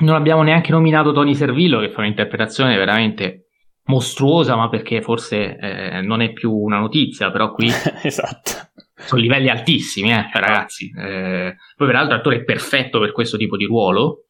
Non 0.00 0.14
abbiamo 0.14 0.42
neanche 0.42 0.72
nominato 0.72 1.12
Tony 1.12 1.34
Servillo 1.34 1.80
che 1.80 1.90
fa 1.90 2.00
un'interpretazione 2.00 2.76
veramente 2.76 3.46
mostruosa, 3.84 4.56
ma 4.56 4.68
perché 4.68 5.02
forse 5.02 5.56
eh, 5.56 6.00
non 6.00 6.22
è 6.22 6.32
più 6.32 6.52
una 6.52 6.78
notizia, 6.78 7.30
però 7.30 7.52
qui 7.52 7.68
esatto. 8.02 8.50
sono 8.94 9.20
livelli 9.20 9.48
altissimi, 9.48 10.12
eh, 10.12 10.30
ragazzi. 10.32 10.90
Eh, 10.96 11.56
poi 11.76 11.86
peraltro 11.86 12.16
l'attore 12.16 12.36
è 12.36 12.44
perfetto 12.44 12.98
per 12.98 13.12
questo 13.12 13.36
tipo 13.36 13.56
di 13.56 13.64
ruolo, 13.64 14.26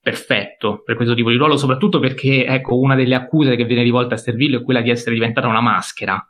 perfetto 0.00 0.82
per 0.82 0.96
questo 0.96 1.14
tipo 1.14 1.30
di 1.30 1.36
ruolo, 1.36 1.56
soprattutto 1.56 1.98
perché, 1.98 2.44
ecco, 2.44 2.78
una 2.78 2.94
delle 2.94 3.14
accuse 3.14 3.56
che 3.56 3.64
viene 3.64 3.82
rivolta 3.82 4.14
a 4.14 4.18
Servillo 4.18 4.58
è 4.58 4.62
quella 4.62 4.80
di 4.82 4.90
essere 4.90 5.14
diventata 5.14 5.46
una 5.46 5.60
maschera. 5.60 6.22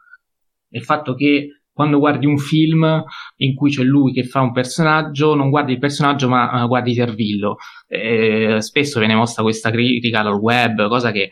Il 0.68 0.84
fatto 0.84 1.14
che 1.14 1.61
quando 1.72 1.98
guardi 1.98 2.26
un 2.26 2.38
film 2.38 3.02
in 3.36 3.54
cui 3.54 3.70
c'è 3.70 3.82
lui 3.82 4.12
che 4.12 4.24
fa 4.24 4.40
un 4.40 4.52
personaggio, 4.52 5.34
non 5.34 5.50
guardi 5.50 5.72
il 5.72 5.78
personaggio 5.78 6.28
ma 6.28 6.62
uh, 6.62 6.68
guardi 6.68 6.94
Servillo. 6.94 7.56
Eh, 7.86 8.56
spesso 8.60 8.98
viene 8.98 9.14
mossa 9.14 9.42
questa 9.42 9.70
critica 9.70 10.22
dal 10.22 10.38
web, 10.38 10.88
cosa 10.88 11.10
che 11.10 11.30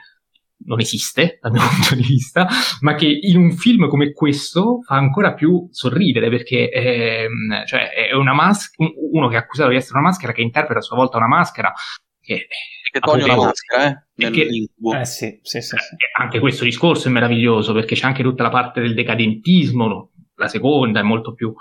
non 0.63 0.81
esiste 0.81 1.39
dal 1.43 1.53
mio 1.53 1.63
punto 1.63 1.95
di 1.95 2.03
vista, 2.03 2.47
ma 2.81 2.95
che 2.95 3.07
in 3.07 3.37
un 3.37 3.53
film 3.53 3.89
come 3.89 4.13
questo 4.13 4.81
fa 4.83 4.97
ancora 4.97 5.35
più 5.35 5.69
sorridere 5.71 6.29
perché 6.29 6.71
ehm, 6.71 7.65
cioè 7.67 7.91
è 7.91 8.15
una 8.15 8.35
maschera, 8.35 8.91
uno 9.13 9.29
che 9.29 9.37
è 9.37 9.39
accusato 9.39 9.71
di 9.71 9.77
essere 9.77 9.99
una 9.99 10.09
maschera 10.09 10.33
che 10.33 10.43
interpreta 10.43 10.81
a 10.81 10.83
sua 10.83 10.97
volta 10.97 11.17
una 11.17 11.29
maschera 11.29 11.73
che, 12.21 12.47
che 12.91 13.01
toglie 13.01 13.27
la 13.27 13.37
maschera, 13.37 13.89
eh? 13.89 14.31
Che, 14.31 14.43
eh 14.43 15.05
sì, 15.05 15.39
sì, 15.43 15.61
sì, 15.61 15.77
sì. 15.77 15.97
Anche 16.19 16.39
questo 16.39 16.65
discorso 16.65 17.09
è 17.09 17.11
meraviglioso 17.11 17.73
perché 17.73 17.95
c'è 17.95 18.07
anche 18.07 18.23
tutta 18.23 18.43
la 18.43 18.51
parte 18.51 18.81
del 18.81 18.95
decadentismo, 18.95 20.10
la 20.41 20.49
seconda 20.49 21.01
è 21.01 21.03
molto 21.03 21.35
più, 21.35 21.55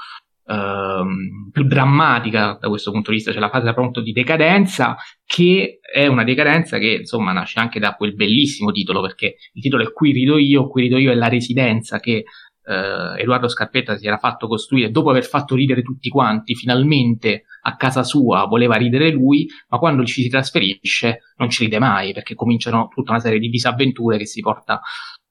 ehm, 0.48 1.50
più 1.52 1.64
drammatica 1.64 2.58
da 2.60 2.70
questo 2.70 2.92
punto 2.92 3.12
di 3.12 3.18
vista, 3.18 3.32
c'è 3.32 3.40
la 3.40 3.50
fase 3.50 3.70
appunto 3.70 4.02
di 4.02 4.12
decadenza 4.12 4.96
che 5.26 5.80
è 5.82 6.08
una 6.08 6.24
decadenza 6.24 6.78
che 6.78 6.98
insomma 7.02 7.32
nasce 7.32 7.60
anche 7.60 7.80
da 7.80 7.94
quel 7.94 8.16
bellissimo 8.16 8.72
titolo 8.72 9.02
perché 9.02 9.36
il 9.54 9.62
titolo 9.62 9.84
è 9.84 9.92
Qui 9.92 10.12
rido 10.12 10.38
io, 10.38 10.68
Qui 10.68 10.84
rido 10.84 10.98
io 10.98 11.12
è 11.12 11.16
la 11.16 11.28
residenza 11.28 12.00
che 12.00 12.24
eh, 12.70 13.22
Edoardo 13.22 13.48
Scarpetta 13.48 13.98
si 13.98 14.08
era 14.08 14.18
fatto 14.18 14.48
costruire 14.48 14.92
dopo 14.92 15.10
aver 15.10 15.26
fatto 15.26 15.56
ridere 15.56 15.82
tutti 15.82 16.10
quanti, 16.10 16.56
finalmente 16.56 17.46
a 17.62 17.76
casa 17.76 18.04
sua 18.04 18.46
voleva 18.46 18.76
ridere 18.76 19.12
lui, 19.12 19.48
ma 19.70 19.80
quando 19.80 20.06
ci 20.06 20.22
si 20.22 20.30
trasferisce 20.30 21.34
non 21.38 21.50
ci 21.50 21.64
ride 21.64 21.80
mai 21.80 22.14
perché 22.14 22.36
cominciano 22.36 22.88
tutta 22.94 23.12
una 23.12 23.20
serie 23.20 23.40
di 23.40 23.50
disavventure 23.50 24.18
che 24.18 24.26
si 24.26 24.42
porta, 24.42 24.82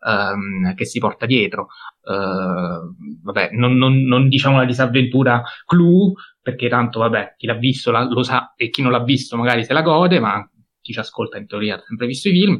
ehm, 0.06 0.74
che 0.74 0.84
si 0.84 0.98
porta 0.98 1.26
dietro. 1.26 1.68
Uh, 2.02 2.94
vabbè, 3.22 3.50
non, 3.52 3.76
non, 3.76 4.02
non, 4.02 4.28
diciamo 4.28 4.56
la 4.56 4.64
disavventura 4.64 5.42
clou, 5.66 6.14
perché 6.40 6.68
tanto, 6.68 7.00
vabbè, 7.00 7.34
chi 7.36 7.46
l'ha 7.46 7.54
visto 7.54 7.90
la, 7.90 8.04
lo 8.04 8.22
sa 8.22 8.54
e 8.56 8.70
chi 8.70 8.82
non 8.82 8.92
l'ha 8.92 9.02
visto 9.02 9.36
magari 9.36 9.64
se 9.64 9.72
la 9.72 9.82
gode, 9.82 10.18
ma 10.20 10.48
chi 10.80 10.92
ci 10.92 10.98
ascolta 10.98 11.38
in 11.38 11.46
teoria 11.46 11.76
ha 11.76 11.82
sempre 11.84 12.06
visto 12.06 12.28
i 12.28 12.32
film. 12.32 12.58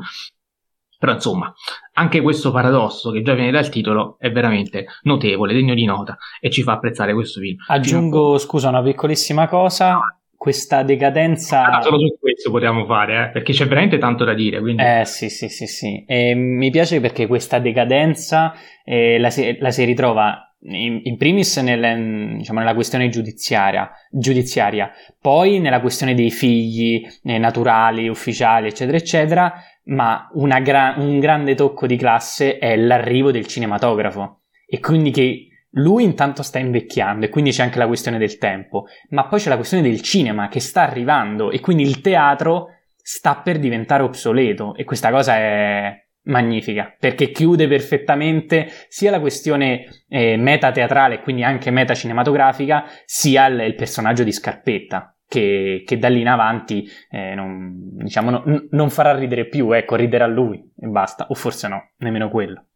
Però 0.99 1.13
insomma, 1.13 1.53
anche 1.93 2.21
questo 2.21 2.51
paradosso 2.51 3.13
che 3.13 3.23
già 3.23 3.33
viene 3.35 3.53
dal 3.53 3.69
titolo 3.69 4.17
è 4.19 4.33
veramente 4.33 4.87
notevole, 5.03 5.55
degno 5.55 5.73
di 5.73 5.85
nota 5.85 6.19
e 6.41 6.51
ci 6.51 6.65
fa 6.65 6.73
apprezzare 6.73 7.15
questo 7.15 7.39
film. 7.39 7.57
Aggiungo, 7.69 8.37
scusa, 8.37 8.69
una 8.69 8.83
piccolissima 8.83 9.47
cosa. 9.47 10.18
Questa 10.39 10.85
decadenza. 10.85 11.65
Ah, 11.65 11.83
solo 11.83 11.99
su 11.99 12.17
questo 12.21 12.53
potevamo 12.53 12.87
fare, 12.87 13.25
eh? 13.25 13.29
perché 13.31 13.53
c'è 13.53 13.67
veramente 13.67 13.99
tanto 13.99 14.25
da 14.25 14.35
dire. 14.35 14.61
Quindi... 14.61 14.81
Eh 14.83 15.05
sì, 15.05 15.29
sì, 15.29 15.49
sì, 15.49 15.67
sì. 15.67 16.05
E 16.07 16.35
mi 16.35 16.71
piace 16.71 17.01
perché 17.01 17.27
questa 17.27 17.59
decadenza 17.59 18.55
eh, 18.85 19.19
la, 19.19 19.31
si, 19.31 19.59
la 19.59 19.73
si 19.73 19.85
ritrova 19.85 20.49
in, 20.61 21.01
in, 21.03 21.17
primis 21.17 21.57
nel, 21.59 22.37
diciamo, 22.37 22.61
nella 22.61 22.75
questione 22.75 23.09
giudiziaria, 23.09 23.91
giudiziaria, 24.11 24.93
poi 25.21 25.59
nella 25.59 25.81
questione 25.81 26.15
dei 26.15 26.31
figli 26.31 27.05
eh, 27.25 27.39
naturali, 27.39 28.09
ufficiali, 28.09 28.69
eccetera, 28.69 28.97
eccetera, 28.97 29.55
ma 29.87 30.31
gra- 30.63 30.95
un 30.99 31.19
grande 31.19 31.57
tocco 31.57 31.87
di 31.87 31.97
classe 31.97 32.59
è 32.59 32.77
l'arrivo 32.77 33.33
del 33.33 33.47
cinematografo 33.47 34.43
e 34.71 34.81
quindi 34.81 35.11
che 35.11 35.48
lui 35.79 36.05
intanto 36.05 36.43
sta 36.43 36.59
invecchiando 36.59 37.27
e 37.27 37.29
quindi 37.29 37.51
c'è 37.51 37.63
anche 37.63 37.79
la 37.79 37.87
questione 37.87 38.19
del 38.19 38.39
tempo, 38.39 38.87
ma 39.11 39.27
poi 39.27 39.41
c'è 39.41 39.49
la 39.49 39.57
questione 39.57 39.83
del 39.83 40.01
cinema 40.03 40.49
che 40.49 40.61
sta 40.61 40.83
arrivando 40.83 41.51
e 41.51 41.61
quindi 41.61 41.83
il 41.83 42.01
teatro 42.01 42.69
sta 42.95 43.37
per 43.37 43.59
diventare 43.59 44.03
obsoleto 44.03 44.75
e 44.75 44.85
questa 44.85 45.11
cosa 45.11 45.37
è 45.37 46.07
magnifica 46.29 46.95
perché 46.99 47.31
chiude 47.31 47.67
perfettamente 47.69 48.69
sia 48.89 49.11
la 49.11 49.21
questione 49.21 49.87
eh, 50.09 50.37
meta 50.37 50.71
teatrale 50.71 51.15
e 51.15 51.21
quindi 51.21 51.43
anche 51.43 51.71
meta 51.71 51.95
cinematografica 51.95 52.85
sia 53.07 53.47
il, 53.47 53.61
il 53.61 53.75
personaggio 53.75 54.25
di 54.25 54.33
Scarpetta 54.33 55.15
che, 55.29 55.83
che 55.85 55.99
da 55.99 56.09
lì 56.09 56.21
in 56.21 56.29
avanti 56.29 56.89
eh, 57.11 57.35
non, 57.35 57.95
diciamo, 57.97 58.31
no, 58.31 58.43
non 58.71 58.91
farà 58.91 59.15
ridere 59.15 59.47
più, 59.47 59.71
ecco, 59.73 59.95
riderà 59.95 60.27
lui 60.27 60.59
e 60.59 60.87
basta, 60.87 61.27
o 61.29 61.35
forse 61.35 61.69
no, 61.69 61.91
nemmeno 61.99 62.31
quello. 62.31 62.69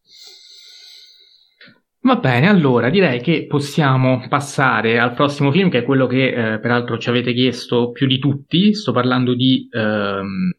Va 2.05 2.17
bene, 2.17 2.49
allora 2.49 2.89
direi 2.89 3.21
che 3.21 3.45
possiamo 3.47 4.25
passare 4.27 4.99
al 4.99 5.13
prossimo 5.13 5.51
film, 5.53 5.69
che 5.69 5.79
è 5.79 5.83
quello 5.85 6.05
che 6.05 6.53
eh, 6.55 6.59
peraltro 6.59 6.97
ci 6.97 7.07
avete 7.07 7.31
chiesto 7.33 7.91
più 7.91 8.07
di 8.07 8.19
tutti. 8.19 8.73
Sto 8.73 8.91
parlando 8.91 9.33
di, 9.33 9.69
ehm, 9.71 10.51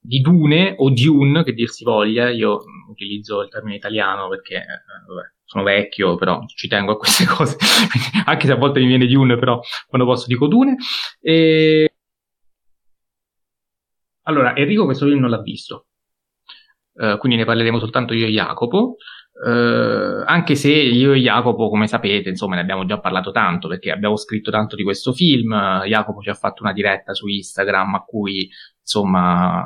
di 0.00 0.20
Dune 0.20 0.74
o 0.78 0.88
Dune, 0.88 1.44
che 1.44 1.52
dir 1.52 1.68
si 1.68 1.84
voglia. 1.84 2.30
Io 2.30 2.62
utilizzo 2.88 3.42
il 3.42 3.50
termine 3.50 3.76
italiano 3.76 4.28
perché 4.28 4.54
eh, 4.54 4.62
vabbè, 5.06 5.32
sono 5.44 5.64
vecchio, 5.64 6.16
però 6.16 6.42
ci 6.46 6.66
tengo 6.66 6.92
a 6.92 6.96
queste 6.96 7.26
cose, 7.28 7.58
anche 8.24 8.46
se 8.46 8.52
a 8.52 8.56
volte 8.56 8.80
mi 8.80 8.86
viene 8.86 9.06
Dune, 9.06 9.36
però 9.38 9.60
quando 9.88 10.06
posso 10.06 10.26
dico 10.28 10.46
Dune. 10.46 10.76
E... 11.20 11.94
Allora, 14.22 14.56
Enrico 14.56 14.86
questo 14.86 15.04
film 15.04 15.20
non 15.20 15.28
l'ha 15.28 15.42
visto, 15.42 15.88
uh, 16.94 17.18
quindi 17.18 17.36
ne 17.36 17.44
parleremo 17.44 17.78
soltanto 17.78 18.14
io 18.14 18.26
e 18.26 18.30
Jacopo. 18.30 18.96
Uh, 19.38 20.22
anche 20.24 20.54
se 20.54 20.72
io 20.72 21.12
e 21.12 21.20
Jacopo, 21.20 21.68
come 21.68 21.86
sapete, 21.86 22.30
insomma, 22.30 22.54
ne 22.54 22.62
abbiamo 22.62 22.86
già 22.86 22.98
parlato 22.98 23.32
tanto 23.32 23.68
perché 23.68 23.90
abbiamo 23.90 24.16
scritto 24.16 24.50
tanto 24.50 24.76
di 24.76 24.82
questo 24.82 25.12
film. 25.12 25.54
Jacopo 25.84 26.22
ci 26.22 26.30
ha 26.30 26.34
fatto 26.34 26.62
una 26.62 26.72
diretta 26.72 27.12
su 27.12 27.26
Instagram 27.26 27.96
a 27.96 28.04
cui, 28.04 28.48
insomma, 28.80 29.62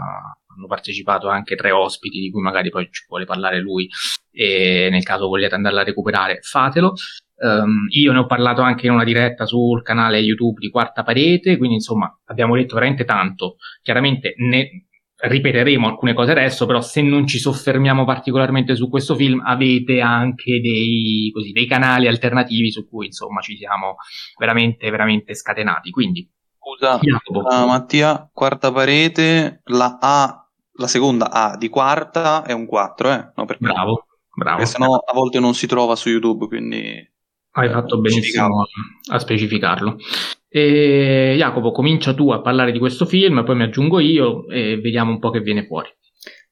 hanno 0.61 0.67
partecipato 0.67 1.29
anche 1.29 1.55
tre 1.55 1.71
ospiti 1.71 2.19
di 2.19 2.31
cui 2.31 2.43
magari 2.43 2.71
poi 2.71 2.89
ci 2.91 3.05
vuole 3.09 3.25
parlare 3.25 3.61
lui 3.61 3.89
e 4.33 4.89
nel 4.91 5.05
caso 5.05 5.29
vogliate 5.29 5.55
andarla 5.55 5.81
a 5.83 5.85
recuperare 5.85 6.39
fatelo. 6.43 6.95
Um, 7.43 7.87
io 7.89 8.13
ne 8.13 8.19
ho 8.19 8.27
parlato 8.27 8.61
anche 8.61 8.87
in 8.87 8.93
una 8.93 9.05
diretta 9.05 9.47
sul 9.47 9.83
canale 9.83 10.19
YouTube 10.19 10.59
di 10.61 10.69
Quarta 10.69 11.03
Parete, 11.03 11.57
quindi 11.57 11.77
insomma 11.77 12.13
abbiamo 12.27 12.57
detto 12.57 12.75
veramente 12.75 13.05
tanto. 13.05 13.57
Chiaramente 13.83 14.35
ne 14.37 14.89
ripeteremo 15.23 15.87
alcune 15.87 16.15
cose 16.15 16.31
adesso, 16.31 16.67
però 16.67 16.81
se 16.81 17.03
non 17.03 17.27
ci 17.27 17.39
soffermiamo 17.39 18.05
particolarmente 18.05 18.75
su 18.75 18.89
questo 18.89 19.15
film 19.15 19.43
avete 19.45 20.01
anche 20.01 20.61
dei, 20.61 21.31
così, 21.33 21.53
dei 21.53 21.67
canali 21.67 22.07
alternativi 22.07 22.71
su 22.71 22.89
cui 22.89 23.07
insomma 23.07 23.41
ci 23.41 23.57
siamo 23.57 23.97
veramente, 24.39 24.89
veramente 24.91 25.35
scatenati. 25.35 25.91
Quindi 25.91 26.29
Scusa, 26.61 26.99
uh, 26.99 27.67
Mattia, 27.67 28.29
quarta 28.33 28.71
parete, 28.71 29.63
la 29.65 29.99
A, 30.01 30.49
la 30.75 30.87
seconda 30.87 31.31
A 31.31 31.57
di 31.57 31.69
quarta 31.69 32.45
è 32.45 32.53
un 32.53 32.67
4, 32.67 33.11
eh? 33.11 33.33
No, 33.35 33.45
perché... 33.45 33.65
Bravo, 33.65 34.07
bravo. 34.35 34.65
se 34.65 34.79
no 34.79 34.95
a 34.95 35.13
volte 35.15 35.41
non 35.41 35.55
si 35.55 35.67
trova 35.67 35.97
su 35.97 36.11
YouTube, 36.11 36.47
quindi... 36.47 37.09
Hai 37.53 37.69
fatto 37.69 38.01
benissimo 38.01 38.67
a 39.11 39.19
specificarlo. 39.19 39.97
E 40.49 41.35
Jacopo, 41.37 41.73
comincia 41.73 42.15
tu 42.15 42.31
a 42.31 42.41
parlare 42.41 42.71
di 42.71 42.79
questo 42.79 43.07
film, 43.07 43.45
poi 43.45 43.57
mi 43.57 43.65
aggiungo 43.65 43.99
io 43.99 44.49
e 44.49 44.81
vediamo 44.81 45.11
un 45.11 45.19
po' 45.19 45.31
che 45.31 45.41
viene 45.41 45.67
fuori. 45.67 45.89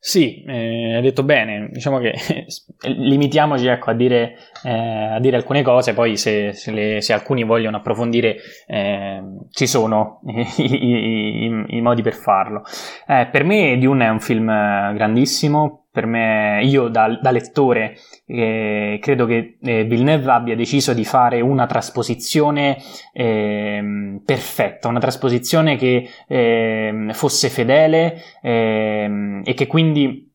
Sì, 0.01 0.45
eh, 0.45 0.95
hai 0.95 1.03
detto 1.03 1.25
bene, 1.25 1.69
diciamo 1.73 1.99
che 1.99 2.15
limitiamoci 2.87 3.67
ecco, 3.67 3.91
a, 3.91 3.95
dire, 3.95 4.37
eh, 4.63 4.71
a, 4.71 5.19
dire, 5.19 5.37
alcune 5.37 5.63
cose, 5.63 5.93
poi 5.93 6.17
se, 6.17 6.53
se, 6.53 6.71
le, 6.71 7.01
se 7.01 7.13
alcuni 7.13 7.43
vogliono 7.43 7.79
approfondire 7.79 8.37
eh, 8.69 9.21
ci 9.51 9.67
sono 9.67 10.21
i, 10.31 10.47
i, 10.57 11.47
i, 11.47 11.65
i, 11.77 11.81
modi 11.81 12.03
per 12.03 12.15
farlo. 12.15 12.63
Eh, 13.09 13.29
per 13.31 13.43
me 13.43 13.77
Dune 13.79 14.07
è 14.07 14.09
un 14.09 14.21
film 14.21 14.47
grandissimo, 14.47 15.88
per 15.99 16.07
me, 16.07 16.61
io 16.63 16.87
da, 16.87 17.19
da 17.21 17.33
lettore, 17.33 17.97
eh, 18.25 19.01
credo 19.03 19.27
che 19.27 19.57
eh, 19.61 19.83
Villeneuve 19.83 20.31
abbia 20.31 20.55
deciso 20.55 20.95
di 20.95 21.05
fare 21.05 21.41
una 21.41 21.67
trasposizione 21.67 22.77
eh, 23.13 24.21
perfetta, 24.25 24.87
una 24.87 25.01
trasposizione 25.01 25.75
che 25.75 26.09
ehm, 26.29 27.13
fosse 27.15 27.49
fedele 27.49 28.23
ehm, 28.41 29.43
e 29.45 29.55
che 29.55 29.67
quindi 29.67 30.28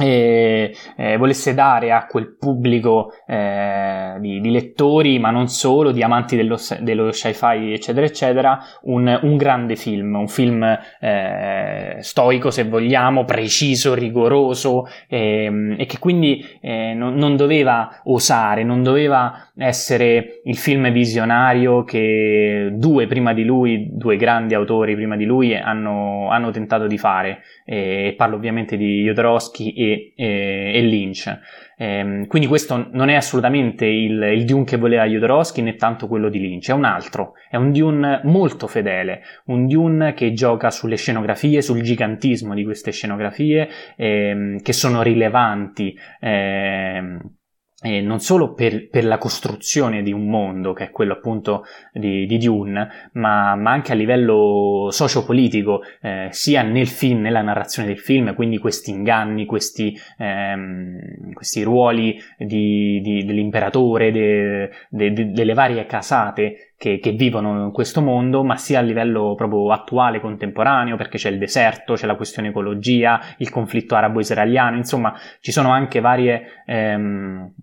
e, 0.00 0.74
eh, 0.96 1.16
volesse 1.18 1.52
dare 1.52 1.92
a 1.92 2.06
quel 2.06 2.36
pubblico 2.36 3.12
eh, 3.26 4.14
di, 4.18 4.40
di, 4.40 4.50
lettori, 4.50 5.18
ma 5.18 5.30
non 5.30 5.48
solo, 5.48 5.92
di 5.92 6.02
amanti 6.02 6.36
dello, 6.36 6.56
dello 6.80 7.12
sci-fi, 7.12 7.72
eccetera, 7.72 8.06
eccetera, 8.06 8.58
un, 8.82 9.18
un 9.22 9.36
grande 9.36 9.76
film, 9.76 10.14
un 10.14 10.28
film 10.28 10.78
eh, 11.00 11.96
stoico, 12.00 12.50
se 12.50 12.64
vogliamo, 12.64 13.24
preciso, 13.24 13.92
rigoroso, 13.94 14.86
ehm, 15.08 15.76
e 15.78 15.84
che 15.84 15.98
quindi 15.98 16.44
eh, 16.62 16.94
non, 16.94 17.14
non, 17.14 17.36
doveva 17.36 18.00
osare, 18.04 18.64
non 18.64 18.82
doveva 18.82 19.50
essere 19.56 20.40
il 20.44 20.56
film 20.56 20.90
visionario 20.90 21.84
che 21.84 22.70
due 22.72 23.06
prima 23.06 23.34
di 23.34 23.44
lui, 23.44 23.88
due 23.92 24.16
grandi 24.16 24.54
autori 24.54 24.94
prima 24.94 25.16
di 25.16 25.24
lui, 25.24 25.54
hanno, 25.54 26.30
hanno 26.30 26.50
tentato 26.50 26.86
di 26.86 26.96
fare. 26.96 27.42
E 27.66 28.14
parlo 28.16 28.36
ovviamente 28.36 28.76
di 28.76 29.02
Jodorowsky 29.02 29.72
e 29.72 29.89
e, 30.14 30.72
e, 30.74 30.80
Lynch. 30.82 31.38
Eh, 31.76 32.24
quindi 32.26 32.46
questo 32.46 32.88
non 32.92 33.08
è 33.08 33.14
assolutamente 33.14 33.86
il, 33.86 34.22
il, 34.22 34.44
Dune 34.44 34.64
che 34.64 34.76
voleva 34.76 35.06
Jodorowsky 35.06 35.62
né 35.62 35.76
tanto 35.76 36.08
quello 36.08 36.28
di 36.28 36.38
Lynch, 36.40 36.68
è 36.68 36.74
un 36.74 36.84
altro, 36.84 37.32
è 37.48 37.56
un 37.56 37.72
Dune 37.72 38.20
molto 38.24 38.66
fedele, 38.66 39.22
un 39.46 39.66
Dune 39.66 40.12
che 40.12 40.32
gioca 40.32 40.70
sulle 40.70 40.96
scenografie, 40.96 41.62
sul 41.62 41.80
gigantismo 41.82 42.54
di 42.54 42.64
queste 42.64 42.90
scenografie 42.90 43.68
ehm, 43.96 44.60
che 44.60 44.72
sono 44.72 45.02
rilevanti. 45.02 45.96
Ehm, 46.20 47.38
eh, 47.82 48.02
non 48.02 48.20
solo 48.20 48.52
per, 48.52 48.88
per, 48.90 49.04
la 49.04 49.16
costruzione 49.16 50.02
di 50.02 50.12
un 50.12 50.28
mondo, 50.28 50.74
che 50.74 50.84
è 50.84 50.90
quello 50.90 51.14
appunto 51.14 51.64
di, 51.92 52.26
di 52.26 52.36
Dune, 52.36 53.10
ma, 53.12 53.54
ma, 53.54 53.70
anche 53.70 53.92
a 53.92 53.94
livello 53.94 54.88
sociopolitico, 54.90 55.80
eh, 56.02 56.28
sia 56.30 56.62
nel 56.62 56.88
film, 56.88 57.22
nella 57.22 57.40
narrazione 57.40 57.88
del 57.88 57.98
film, 57.98 58.34
quindi 58.34 58.58
questi 58.58 58.90
inganni, 58.90 59.46
questi, 59.46 59.98
ehm, 60.18 61.32
questi 61.32 61.62
ruoli 61.62 62.20
di, 62.36 63.00
di, 63.00 63.24
dell'imperatore, 63.24 64.12
de, 64.12 64.70
de, 64.90 65.30
delle 65.32 65.54
varie 65.54 65.86
casate 65.86 66.72
che, 66.76 66.98
che, 66.98 67.12
vivono 67.12 67.64
in 67.64 67.72
questo 67.72 68.02
mondo, 68.02 68.44
ma 68.44 68.56
sia 68.56 68.80
a 68.80 68.82
livello 68.82 69.34
proprio 69.34 69.70
attuale, 69.72 70.20
contemporaneo, 70.20 70.96
perché 70.96 71.16
c'è 71.16 71.30
il 71.30 71.38
deserto, 71.38 71.94
c'è 71.94 72.06
la 72.06 72.16
questione 72.16 72.48
ecologia, 72.48 73.20
il 73.38 73.48
conflitto 73.50 73.94
arabo-israeliano, 73.94 74.76
insomma 74.76 75.14
ci 75.40 75.50
sono 75.50 75.70
anche 75.70 76.00
varie... 76.00 76.62
Ehm, 76.66 77.54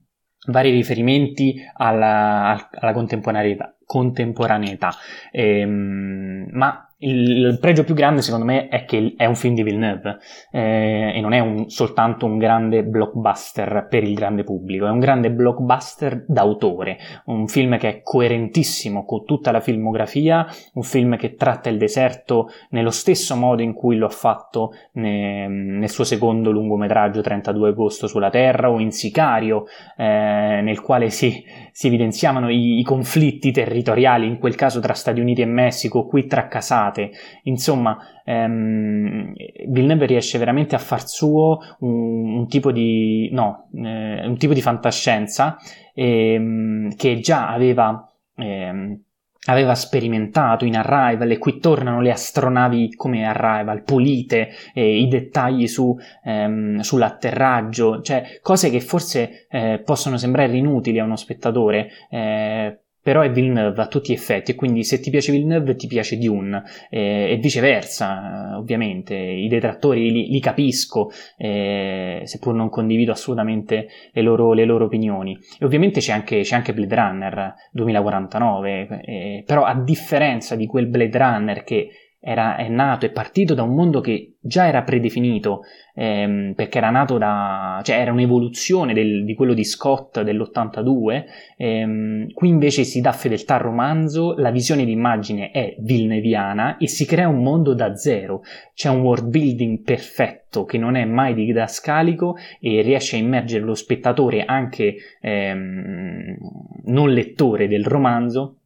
vari 0.47 0.71
riferimenti 0.71 1.55
alla, 1.73 2.69
alla 2.71 2.93
contemporaneità, 2.93 3.73
contemporaneità. 3.85 4.93
Ehm, 5.31 6.47
ma 6.51 6.86
il 6.99 7.57
pregio 7.61 7.83
più 7.83 7.93
grande 7.93 8.23
secondo 8.23 8.45
me 8.45 8.69
è 8.69 8.85
che 8.85 9.13
è 9.17 9.25
un 9.25 9.35
film 9.35 9.53
di 9.53 9.61
Villeneuve 9.61 10.17
eh, 10.51 11.11
e 11.13 11.21
non 11.21 11.33
è 11.33 11.39
un, 11.39 11.69
soltanto 11.69 12.25
un 12.25 12.39
grande 12.39 12.83
blockbuster 12.83 13.85
per 13.87 14.03
il 14.03 14.15
grande 14.15 14.43
pubblico, 14.43 14.87
è 14.87 14.89
un 14.89 14.97
grande 14.97 15.31
blockbuster 15.31 16.25
d'autore, 16.27 16.97
un 17.25 17.47
film 17.47 17.77
che 17.77 17.89
è 17.89 18.01
coerentissimo 18.01 19.05
con 19.05 19.25
tutta 19.25 19.51
la 19.51 19.59
filmografia, 19.59 20.47
un 20.73 20.81
film 20.81 21.17
che 21.17 21.35
tratta 21.35 21.69
il 21.69 21.77
deserto 21.77 22.49
nello 22.69 22.89
stesso 22.89 23.35
modo 23.35 23.61
in 23.61 23.73
cui 23.73 23.97
lo 23.97 24.07
ha 24.07 24.11
fatto 24.11 24.71
ne, 24.93 25.47
nel 25.47 25.89
suo 25.89 26.03
secondo 26.03 26.49
lungometraggio 26.49 27.21
32 27.21 27.69
agosto 27.69 28.07
sulla 28.07 28.31
Terra 28.31 28.71
o 28.71 28.79
in 28.79 28.91
Sicario, 28.91 29.65
eh, 29.95 30.61
nel 30.63 30.81
quale 30.81 31.11
si, 31.11 31.43
si 31.71 31.87
evidenziavano 31.87 32.49
i, 32.49 32.79
i 32.79 32.83
conflitti 32.83 33.51
territoriali, 33.51 34.25
in 34.25 34.39
quel 34.39 34.55
caso 34.55 34.79
tra 34.79 34.93
Stati 34.93 35.19
Uniti 35.19 35.41
e 35.41 35.45
Messico, 35.45 36.07
qui 36.07 36.25
tra 36.25 36.47
Casale 36.47 36.85
passate. 36.87 37.11
Insomma, 37.43 37.97
ehm, 38.23 39.33
Villeneuve 39.67 40.05
riesce 40.05 40.37
veramente 40.37 40.75
a 40.75 40.79
far 40.79 41.07
suo 41.07 41.59
un, 41.79 42.37
un 42.37 42.47
tipo 42.47 42.71
di, 42.71 43.29
no, 43.31 43.69
eh, 43.75 44.25
un 44.25 44.37
tipo 44.37 44.53
di 44.53 44.61
fantascienza 44.61 45.57
ehm, 45.93 46.95
che 46.95 47.19
già 47.19 47.49
aveva... 47.49 48.09
Ehm, 48.35 49.01
aveva 49.49 49.75
sperimentato 49.75 50.65
in 50.65 50.75
Arrival 50.75 51.31
e 51.31 51.37
qui 51.37 51.59
tornano 51.59 52.01
le 52.01 52.11
astronavi 52.11 52.95
come 52.95 53.25
Arrival, 53.25 53.81
pulite, 53.81 54.49
eh, 54.73 54.99
i 54.99 55.07
dettagli 55.07 55.67
su, 55.67 55.95
ehm, 56.25 56.79
sull'atterraggio, 56.79 58.01
cioè 58.01 58.39
cose 58.41 58.69
che 58.69 58.81
forse 58.81 59.47
eh, 59.49 59.81
possono 59.85 60.17
sembrare 60.17 60.57
inutili 60.57 60.99
a 60.99 61.05
uno 61.05 61.15
spettatore, 61.15 61.87
eh, 62.09 62.77
però 63.07 63.21
è 63.21 63.31
Villeneuve 63.31 63.81
a 63.81 63.87
tutti 63.87 64.11
gli 64.11 64.15
effetti 64.15 64.51
e 64.51 64.55
quindi 64.55 64.83
se 64.83 64.99
ti 64.99 65.09
piace 65.09 65.31
Villeneuve 65.31 65.77
ti 65.77 65.87
piace 65.87 66.17
Dune 66.17 66.61
eh, 66.89 67.31
e 67.31 67.37
viceversa 67.37 68.51
eh, 68.51 68.55
ovviamente. 68.55 69.15
I 69.15 69.47
detrattori 69.47 70.11
li, 70.11 70.27
li 70.27 70.41
capisco 70.41 71.09
eh, 71.37 72.23
seppur 72.25 72.53
non 72.53 72.67
condivido 72.67 73.13
assolutamente 73.13 73.87
le 74.11 74.21
loro, 74.21 74.51
le 74.51 74.65
loro 74.65 74.83
opinioni. 74.83 75.39
E 75.57 75.63
ovviamente 75.63 76.01
c'è 76.01 76.11
anche, 76.11 76.41
c'è 76.41 76.55
anche 76.57 76.73
Blade 76.73 76.95
Runner 76.95 77.53
2049 77.71 79.01
eh, 79.05 79.43
però 79.45 79.63
a 79.63 79.73
differenza 79.73 80.57
di 80.57 80.65
quel 80.65 80.87
Blade 80.87 81.17
Runner 81.17 81.63
che 81.63 81.89
era, 82.19 82.55
è 82.55 82.67
nato, 82.67 83.05
è 83.05 83.11
partito 83.11 83.53
da 83.53 83.63
un 83.63 83.75
mondo 83.75 84.01
che 84.01 84.33
già 84.41 84.67
era 84.67 84.83
predefinito, 84.83 85.61
ehm, 85.93 86.53
perché 86.55 86.79
era 86.79 86.89
nato 86.89 87.17
da, 87.17 87.79
cioè 87.83 87.99
era 87.99 88.11
un'evoluzione 88.11 88.93
del, 88.93 89.23
di 89.23 89.35
quello 89.35 89.53
di 89.53 89.63
Scott 89.63 90.21
dell'82, 90.21 91.25
ehm, 91.57 92.33
qui 92.33 92.49
invece 92.49 92.83
si 92.83 93.01
dà 93.01 93.11
fedeltà 93.11 93.55
al 93.55 93.61
romanzo, 93.61 94.33
la 94.35 94.51
visione 94.51 94.83
d'immagine 94.83 95.51
è 95.51 95.75
vilneviana 95.79 96.77
e 96.77 96.87
si 96.87 97.05
crea 97.05 97.27
un 97.27 97.43
mondo 97.43 97.73
da 97.73 97.95
zero, 97.95 98.41
c'è 98.73 98.89
un 98.89 99.01
world 99.01 99.29
building 99.29 99.81
perfetto 99.81 100.65
che 100.65 100.77
non 100.77 100.95
è 100.95 101.05
mai 101.05 101.33
didascalico 101.33 102.35
e 102.59 102.81
riesce 102.81 103.15
a 103.15 103.19
immergere 103.19 103.63
lo 103.63 103.75
spettatore 103.75 104.43
anche 104.43 104.95
ehm, 105.21 106.37
non 106.85 107.11
lettore 107.11 107.67
del 107.67 107.85
romanzo 107.85 108.56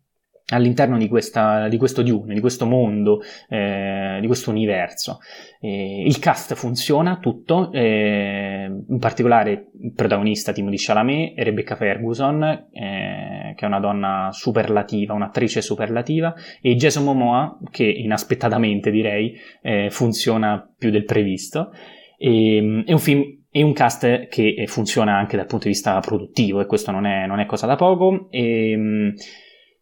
all'interno 0.51 0.97
di, 0.97 1.07
questa, 1.07 1.67
di 1.67 1.77
questo 1.77 2.01
Dune, 2.01 2.33
di 2.33 2.39
questo 2.39 2.65
mondo, 2.65 3.21
eh, 3.49 4.17
di 4.19 4.27
questo 4.27 4.49
universo. 4.49 5.19
Eh, 5.59 6.03
il 6.05 6.19
cast 6.19 6.53
funziona 6.55 7.17
tutto, 7.17 7.71
eh, 7.71 8.69
in 8.87 8.99
particolare 8.99 9.69
il 9.81 9.93
protagonista 9.93 10.51
Timothy 10.51 10.77
Chalamet 10.77 11.37
e 11.37 11.43
Rebecca 11.43 11.75
Ferguson, 11.75 12.43
eh, 12.43 13.53
che 13.55 13.65
è 13.65 13.67
una 13.67 13.79
donna 13.79 14.29
superlativa, 14.31 15.13
un'attrice 15.13 15.61
superlativa, 15.61 16.33
e 16.61 16.75
Jason 16.75 17.03
Momoa, 17.03 17.57
che 17.69 17.83
inaspettatamente 17.83 18.91
direi 18.91 19.35
eh, 19.61 19.89
funziona 19.89 20.67
più 20.77 20.89
del 20.91 21.05
previsto. 21.05 21.71
E, 22.17 22.55
ehm, 22.55 22.83
è 22.85 22.91
un 22.91 22.99
film 22.99 23.39
e 23.53 23.63
un 23.63 23.73
cast 23.73 24.27
che 24.29 24.63
funziona 24.67 25.17
anche 25.17 25.35
dal 25.35 25.45
punto 25.45 25.65
di 25.65 25.71
vista 25.71 25.99
produttivo 25.99 26.61
e 26.61 26.65
questo 26.65 26.91
non 26.91 27.05
è, 27.05 27.25
non 27.25 27.39
è 27.39 27.45
cosa 27.45 27.67
da 27.67 27.75
poco. 27.75 28.27
E, 28.29 28.71
ehm, 28.71 29.13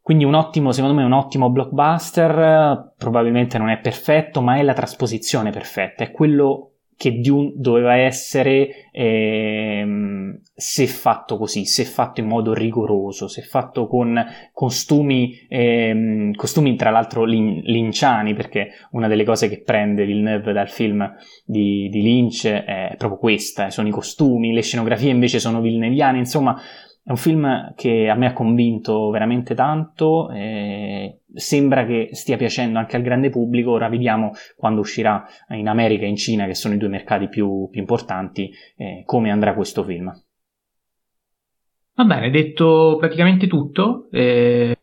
quindi 0.09 0.25
un 0.25 0.33
ottimo, 0.33 0.71
secondo 0.71 0.95
me, 0.95 1.03
un 1.03 1.11
ottimo 1.11 1.51
blockbuster, 1.51 2.95
probabilmente 2.97 3.59
non 3.59 3.69
è 3.69 3.77
perfetto, 3.77 4.41
ma 4.41 4.55
è 4.55 4.63
la 4.63 4.73
trasposizione 4.73 5.51
perfetta, 5.51 6.03
è 6.03 6.09
quello 6.09 6.71
che 6.97 7.19
Dune 7.19 7.51
doveva 7.55 7.95
essere 7.95 8.89
ehm, 8.91 10.41
se 10.55 10.87
fatto 10.87 11.37
così, 11.37 11.65
se 11.65 11.83
fatto 11.85 12.21
in 12.21 12.25
modo 12.25 12.55
rigoroso, 12.55 13.27
se 13.27 13.43
fatto 13.43 13.87
con 13.87 14.19
costumi, 14.51 15.45
ehm, 15.47 16.33
costumi 16.33 16.75
tra 16.75 16.89
l'altro 16.89 17.23
lin- 17.23 17.61
linciani, 17.63 18.33
perché 18.33 18.69
una 18.93 19.07
delle 19.07 19.23
cose 19.23 19.47
che 19.47 19.61
prende 19.61 20.05
Villeneuve 20.05 20.53
dal 20.53 20.69
film 20.69 21.07
di, 21.45 21.87
di 21.89 22.01
Lynch 22.01 22.47
è 22.47 22.95
proprio 22.97 23.19
questa, 23.19 23.67
eh, 23.67 23.71
sono 23.71 23.87
i 23.87 23.91
costumi, 23.91 24.53
le 24.53 24.63
scenografie 24.63 25.11
invece 25.11 25.39
sono 25.39 25.61
vilneviane, 25.61 26.17
insomma 26.17 26.59
è 27.09 27.11
un 27.11 27.17
film 27.17 27.73
che 27.73 28.07
a 28.07 28.13
me 28.13 28.27
ha 28.27 28.33
convinto 28.33 29.09
veramente 29.09 29.55
tanto, 29.55 30.29
eh, 30.29 31.21
sembra 31.33 31.83
che 31.83 32.09
stia 32.11 32.37
piacendo 32.37 32.77
anche 32.77 32.97
al 32.97 33.01
grande 33.01 33.31
pubblico, 33.31 33.71
ora 33.71 33.89
vediamo 33.89 34.33
quando 34.55 34.81
uscirà 34.81 35.25
in 35.49 35.67
America 35.67 36.05
e 36.05 36.09
in 36.09 36.17
Cina, 36.17 36.45
che 36.45 36.53
sono 36.53 36.75
i 36.75 36.77
due 36.77 36.87
mercati 36.87 37.27
più, 37.27 37.67
più 37.71 37.79
importanti, 37.79 38.51
eh, 38.77 39.01
come 39.07 39.31
andrà 39.31 39.55
questo 39.55 39.83
film. 39.83 40.13
Va 41.95 42.03
bene, 42.03 42.29
detto 42.29 42.97
praticamente 42.99 43.47
tutto. 43.47 44.07
Eh, 44.11 44.77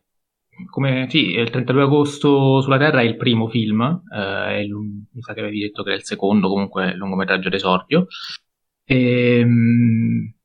come, 0.69 1.07
sì, 1.09 1.29
il 1.29 1.49
32 1.49 1.83
agosto 1.83 2.59
sulla 2.59 2.77
Terra 2.77 2.99
è 2.99 3.05
il 3.05 3.15
primo 3.15 3.47
film, 3.47 4.01
eh, 4.13 4.63
il, 4.63 4.73
mi 4.73 5.21
sa 5.21 5.33
che 5.33 5.39
avevi 5.39 5.61
detto 5.61 5.81
che 5.81 5.93
è 5.93 5.95
il 5.95 6.03
secondo, 6.03 6.49
comunque 6.49 6.93
lungometraggio 6.93 7.47
d'esordio. 7.47 8.07
Ehm, 8.83 10.35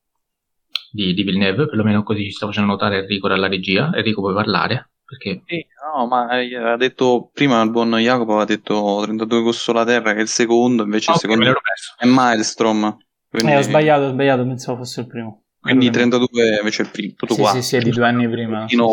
di, 0.93 1.15
di 1.15 1.23
Villeneuve, 1.23 1.67
perlomeno 1.67 2.03
così 2.03 2.25
ci 2.25 2.31
sta 2.33 2.47
facendo 2.47 2.71
notare 2.73 2.99
Enrico 2.99 3.29
dalla 3.29 3.49
regia. 3.49 3.91
Enrico 3.95 4.21
puoi 4.21 4.35
parlare? 4.35 4.91
Perché... 5.05 5.43
Sì, 5.47 5.65
no, 5.95 6.07
ma 6.07 6.41
eh, 6.41 6.55
ha 6.57 6.77
detto 6.77 7.31
prima 7.33 7.61
il 7.63 7.71
buon 7.71 7.91
Jacopo 7.97 8.39
ha 8.39 8.45
detto 8.45 9.01
32 9.03 9.39
agosto 9.39 9.61
sulla 9.63 9.85
Terra 9.85 10.13
che 10.13 10.19
è 10.19 10.23
il 10.23 10.29
secondo, 10.29 10.85
invece 10.85 11.11
Ah, 11.11 11.15
il 11.15 11.17
ok, 11.19 11.23
secondo 11.29 11.53
è 11.99 12.07
Maelstrom. 12.07 12.97
Quindi, 13.29 13.53
Eh, 13.53 13.57
ho 13.57 13.63
sbagliato, 13.63 14.05
ho 14.05 14.09
sbagliato, 14.11 14.47
pensavo 14.47 14.79
fosse 14.79 15.01
il 15.01 15.07
primo. 15.07 15.43
quindi 15.61 15.91
Quello 15.91 16.05
che- 16.05 16.11
32 16.11 16.57
invece 16.59 16.83
è 16.83 16.85
il 16.87 16.91
primo, 16.93 17.15
tutto 17.17 17.35
Sì, 17.35 17.41
qua. 17.41 17.51
sì, 17.51 17.63
sì, 17.63 17.77
è 17.77 17.81
di 17.81 17.91
due 17.91 18.05
anni 18.07 18.29
prima. 18.29 18.61
Pochino- 18.61 18.85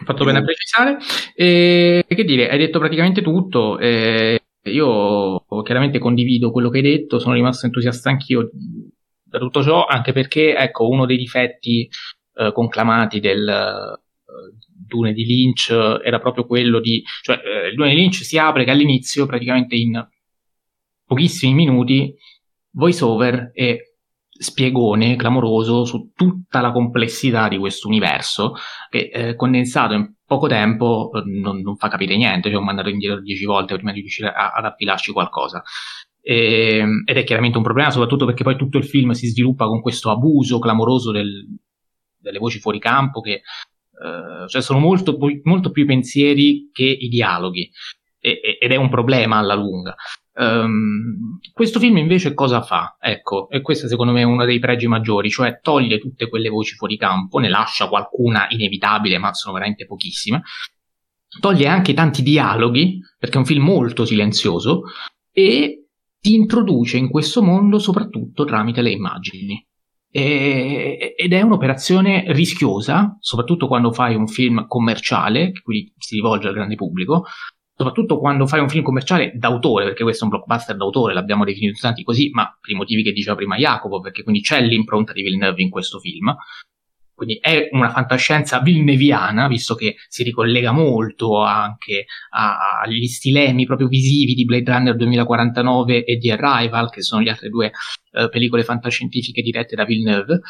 Ho 0.00 0.04
fatto 0.04 0.24
bene 0.24 0.38
a 0.38 0.42
precisare. 0.42 0.98
E 1.34 2.04
che 2.08 2.24
dire, 2.24 2.48
hai 2.48 2.58
detto 2.58 2.78
praticamente 2.78 3.20
tutto. 3.22 3.78
e 3.80 4.40
io 4.68 5.44
chiaramente 5.64 5.98
condivido 5.98 6.50
quello 6.52 6.68
che 6.68 6.78
hai 6.78 6.82
detto, 6.84 7.18
sono 7.18 7.34
rimasto 7.34 7.66
entusiasta 7.66 8.10
anch'io 8.10 8.50
da 9.28 9.38
tutto 9.38 9.62
ciò, 9.62 9.84
anche 9.84 10.12
perché, 10.12 10.56
ecco, 10.56 10.88
uno 10.88 11.06
dei 11.06 11.16
difetti 11.16 11.88
eh, 12.34 12.52
conclamati 12.52 13.20
del 13.20 13.48
eh, 13.48 14.00
Dune 14.86 15.12
di 15.12 15.24
Lynch 15.24 15.70
era 15.70 16.18
proprio 16.18 16.46
quello 16.46 16.80
di... 16.80 17.02
cioè, 17.22 17.40
eh, 17.44 17.68
il 17.68 17.74
Dune 17.74 17.90
di 17.90 17.96
Lynch 17.96 18.16
si 18.24 18.38
apre 18.38 18.64
che 18.64 18.70
all'inizio, 18.70 19.26
praticamente 19.26 19.76
in 19.76 20.06
pochissimi 21.04 21.54
minuti, 21.54 22.14
voice 22.70 23.04
over 23.04 23.50
e 23.54 23.94
spiegone 24.38 25.16
clamoroso 25.16 25.84
su 25.84 26.12
tutta 26.14 26.60
la 26.60 26.70
complessità 26.70 27.48
di 27.48 27.58
questo 27.58 27.88
universo 27.88 28.54
che 28.88 29.10
eh, 29.12 29.34
condensato 29.34 29.94
in 29.94 30.14
poco 30.24 30.46
tempo 30.46 31.10
eh, 31.12 31.22
non, 31.24 31.60
non 31.60 31.76
fa 31.76 31.88
capire 31.88 32.16
niente, 32.16 32.48
cioè 32.48 32.60
ho 32.60 32.62
mandato 32.62 32.88
indietro 32.88 33.20
dieci 33.20 33.44
volte 33.44 33.74
prima 33.74 33.92
di 33.92 34.00
riuscire 34.00 34.28
a- 34.28 34.52
ad 34.52 34.64
appilarci 34.64 35.12
qualcosa. 35.12 35.62
E- 36.20 36.84
ed 37.04 37.16
è 37.16 37.24
chiaramente 37.24 37.56
un 37.56 37.64
problema, 37.64 37.90
soprattutto 37.90 38.26
perché 38.26 38.44
poi 38.44 38.56
tutto 38.56 38.78
il 38.78 38.84
film 38.84 39.12
si 39.12 39.28
sviluppa 39.28 39.66
con 39.66 39.80
questo 39.80 40.10
abuso 40.10 40.58
clamoroso 40.58 41.10
del- 41.10 41.46
delle 42.18 42.38
voci 42.38 42.58
fuori 42.58 42.78
campo, 42.78 43.20
che 43.20 43.32
eh, 43.32 44.48
cioè 44.48 44.62
sono 44.62 44.78
molto, 44.78 45.16
molto 45.42 45.70
più 45.70 45.82
i 45.82 45.86
pensieri 45.86 46.70
che 46.72 46.84
i 46.84 47.08
dialoghi, 47.08 47.70
e- 48.20 48.58
ed 48.60 48.72
è 48.72 48.76
un 48.76 48.88
problema 48.88 49.38
alla 49.38 49.54
lunga. 49.54 49.94
Ehm, 50.34 51.38
questo 51.52 51.80
film 51.80 51.96
invece 51.96 52.32
cosa 52.34 52.62
fa? 52.62 52.96
Ecco, 53.00 53.48
e 53.48 53.60
questo 53.60 53.88
secondo 53.88 54.12
me 54.12 54.20
è 54.20 54.24
uno 54.24 54.44
dei 54.44 54.60
pregi 54.60 54.86
maggiori, 54.86 55.30
cioè 55.30 55.58
toglie 55.60 55.98
tutte 55.98 56.28
quelle 56.28 56.48
voci 56.48 56.74
fuori 56.76 56.96
campo, 56.96 57.38
ne 57.38 57.48
lascia 57.48 57.88
qualcuna 57.88 58.46
inevitabile, 58.50 59.18
ma 59.18 59.34
sono 59.34 59.54
veramente 59.54 59.84
pochissime. 59.84 60.42
Toglie 61.40 61.66
anche 61.66 61.92
tanti 61.92 62.22
dialoghi, 62.22 63.00
perché 63.18 63.34
è 63.36 63.38
un 63.40 63.46
film 63.46 63.64
molto 63.64 64.04
silenzioso, 64.04 64.82
e 65.32 65.77
ti 66.20 66.34
introduce 66.34 66.96
in 66.96 67.08
questo 67.08 67.42
mondo 67.42 67.78
soprattutto 67.78 68.44
tramite 68.44 68.82
le 68.82 68.90
immagini. 68.90 69.64
E- 70.10 71.14
ed 71.16 71.32
è 71.32 71.42
un'operazione 71.42 72.24
rischiosa, 72.32 73.16
soprattutto 73.20 73.66
quando 73.66 73.92
fai 73.92 74.14
un 74.14 74.26
film 74.26 74.66
commerciale, 74.66 75.52
che 75.52 75.60
quindi 75.60 75.92
si 75.98 76.16
rivolge 76.16 76.48
al 76.48 76.54
grande 76.54 76.76
pubblico, 76.76 77.24
soprattutto 77.74 78.18
quando 78.18 78.46
fai 78.46 78.60
un 78.60 78.68
film 78.68 78.82
commerciale 78.82 79.32
d'autore, 79.36 79.84
perché 79.84 80.02
questo 80.02 80.24
è 80.24 80.28
un 80.28 80.34
blockbuster 80.34 80.76
d'autore, 80.76 81.14
l'abbiamo 81.14 81.44
definito 81.44 81.78
tanti 81.80 82.02
così, 82.02 82.30
ma 82.32 82.44
per 82.60 82.72
i 82.72 82.76
motivi 82.76 83.02
che 83.04 83.12
diceva 83.12 83.36
prima 83.36 83.56
Jacopo, 83.56 84.00
perché 84.00 84.22
quindi 84.22 84.40
c'è 84.40 84.60
l'impronta 84.60 85.12
di 85.12 85.22
Villeneuve 85.22 85.62
in 85.62 85.70
questo 85.70 86.00
film. 86.00 86.34
Quindi 87.18 87.38
è 87.40 87.68
una 87.72 87.90
fantascienza 87.90 88.60
vilneviana, 88.60 89.48
visto 89.48 89.74
che 89.74 89.96
si 90.06 90.22
ricollega 90.22 90.70
molto 90.70 91.42
anche 91.42 92.06
agli 92.30 93.08
stilemi 93.08 93.66
proprio 93.66 93.88
visivi 93.88 94.34
di 94.34 94.44
Blade 94.44 94.70
Runner 94.70 94.94
2049 94.94 96.04
e 96.04 96.14
di 96.14 96.30
Arrival, 96.30 96.90
che 96.90 97.02
sono 97.02 97.20
le 97.20 97.30
altre 97.30 97.48
due 97.48 97.72
eh, 98.12 98.28
pellicole 98.28 98.62
fantascientifiche 98.62 99.42
dirette 99.42 99.74
da 99.74 99.84
Villeneuve. 99.84 100.42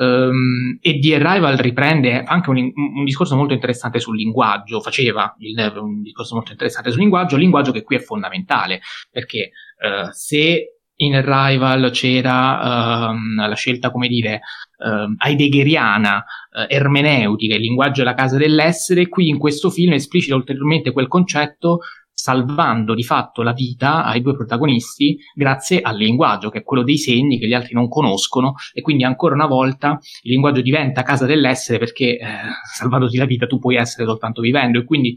Ehm, 0.00 0.78
e 0.80 0.94
di 0.94 1.12
Arrival 1.12 1.58
riprende 1.58 2.22
anche 2.22 2.48
un, 2.48 2.56
un 2.74 3.04
discorso 3.04 3.36
molto 3.36 3.52
interessante 3.52 3.98
sul 4.00 4.16
linguaggio, 4.16 4.80
faceva 4.80 5.34
Villeneuve 5.36 5.78
un 5.80 6.00
discorso 6.00 6.36
molto 6.36 6.52
interessante 6.52 6.90
sul 6.90 7.00
linguaggio, 7.00 7.36
linguaggio 7.36 7.70
che 7.70 7.82
qui 7.82 7.96
è 7.96 8.00
fondamentale, 8.00 8.80
perché 9.10 9.50
eh, 9.78 10.08
se 10.12 10.73
in 10.96 11.14
Arrival 11.14 11.90
c'era 11.90 13.10
ehm, 13.10 13.48
la 13.48 13.54
scelta, 13.54 13.90
come 13.90 14.08
dire, 14.08 14.40
ehm, 14.84 15.16
heideggeriana, 15.18 16.24
eh, 16.52 16.74
ermeneutica, 16.74 17.54
il 17.54 17.62
linguaggio 17.62 18.02
è 18.02 18.04
la 18.04 18.14
casa 18.14 18.36
dell'essere, 18.36 19.08
qui 19.08 19.28
in 19.28 19.38
questo 19.38 19.70
film 19.70 19.92
esplicita 19.92 20.34
ulteriormente 20.36 20.92
quel 20.92 21.08
concetto 21.08 21.80
salvando 22.16 22.94
di 22.94 23.02
fatto 23.02 23.42
la 23.42 23.52
vita 23.52 24.04
ai 24.04 24.22
due 24.22 24.34
protagonisti 24.34 25.18
grazie 25.34 25.80
al 25.80 25.96
linguaggio, 25.96 26.48
che 26.48 26.60
è 26.60 26.62
quello 26.62 26.84
dei 26.84 26.96
segni 26.96 27.38
che 27.38 27.46
gli 27.46 27.52
altri 27.52 27.74
non 27.74 27.88
conoscono, 27.88 28.54
e 28.72 28.80
quindi 28.80 29.02
ancora 29.04 29.34
una 29.34 29.46
volta 29.46 29.98
il 30.22 30.30
linguaggio 30.30 30.62
diventa 30.62 31.02
casa 31.02 31.26
dell'essere 31.26 31.78
perché 31.78 32.16
eh, 32.16 32.26
salvandoti 32.72 33.16
la 33.16 33.26
vita 33.26 33.46
tu 33.46 33.58
puoi 33.58 33.76
essere 33.76 34.06
soltanto 34.06 34.40
vivendo, 34.40 34.78
e 34.78 34.84
quindi 34.84 35.16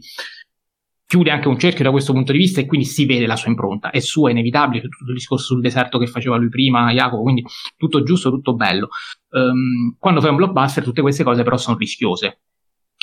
chiude 1.08 1.30
anche 1.30 1.48
un 1.48 1.58
cerchio 1.58 1.84
da 1.84 1.90
questo 1.90 2.12
punto 2.12 2.32
di 2.32 2.38
vista 2.38 2.60
e 2.60 2.66
quindi 2.66 2.84
si 2.84 3.06
vede 3.06 3.26
la 3.26 3.34
sua 3.34 3.48
impronta. 3.48 3.88
È 3.88 3.98
sua, 3.98 4.28
è 4.28 4.32
inevitabile, 4.32 4.82
tutto 4.82 5.10
il 5.10 5.14
discorso 5.14 5.46
sul 5.46 5.62
deserto 5.62 5.98
che 5.98 6.06
faceva 6.06 6.36
lui 6.36 6.50
prima, 6.50 6.92
Jacopo, 6.92 7.22
quindi 7.22 7.42
tutto 7.78 8.02
giusto, 8.02 8.28
tutto 8.28 8.54
bello. 8.54 8.88
Ehm, 9.30 9.96
quando 9.98 10.20
fai 10.20 10.28
un 10.28 10.36
blockbuster 10.36 10.84
tutte 10.84 11.00
queste 11.00 11.24
cose 11.24 11.42
però 11.44 11.56
sono 11.56 11.78
rischiose. 11.78 12.40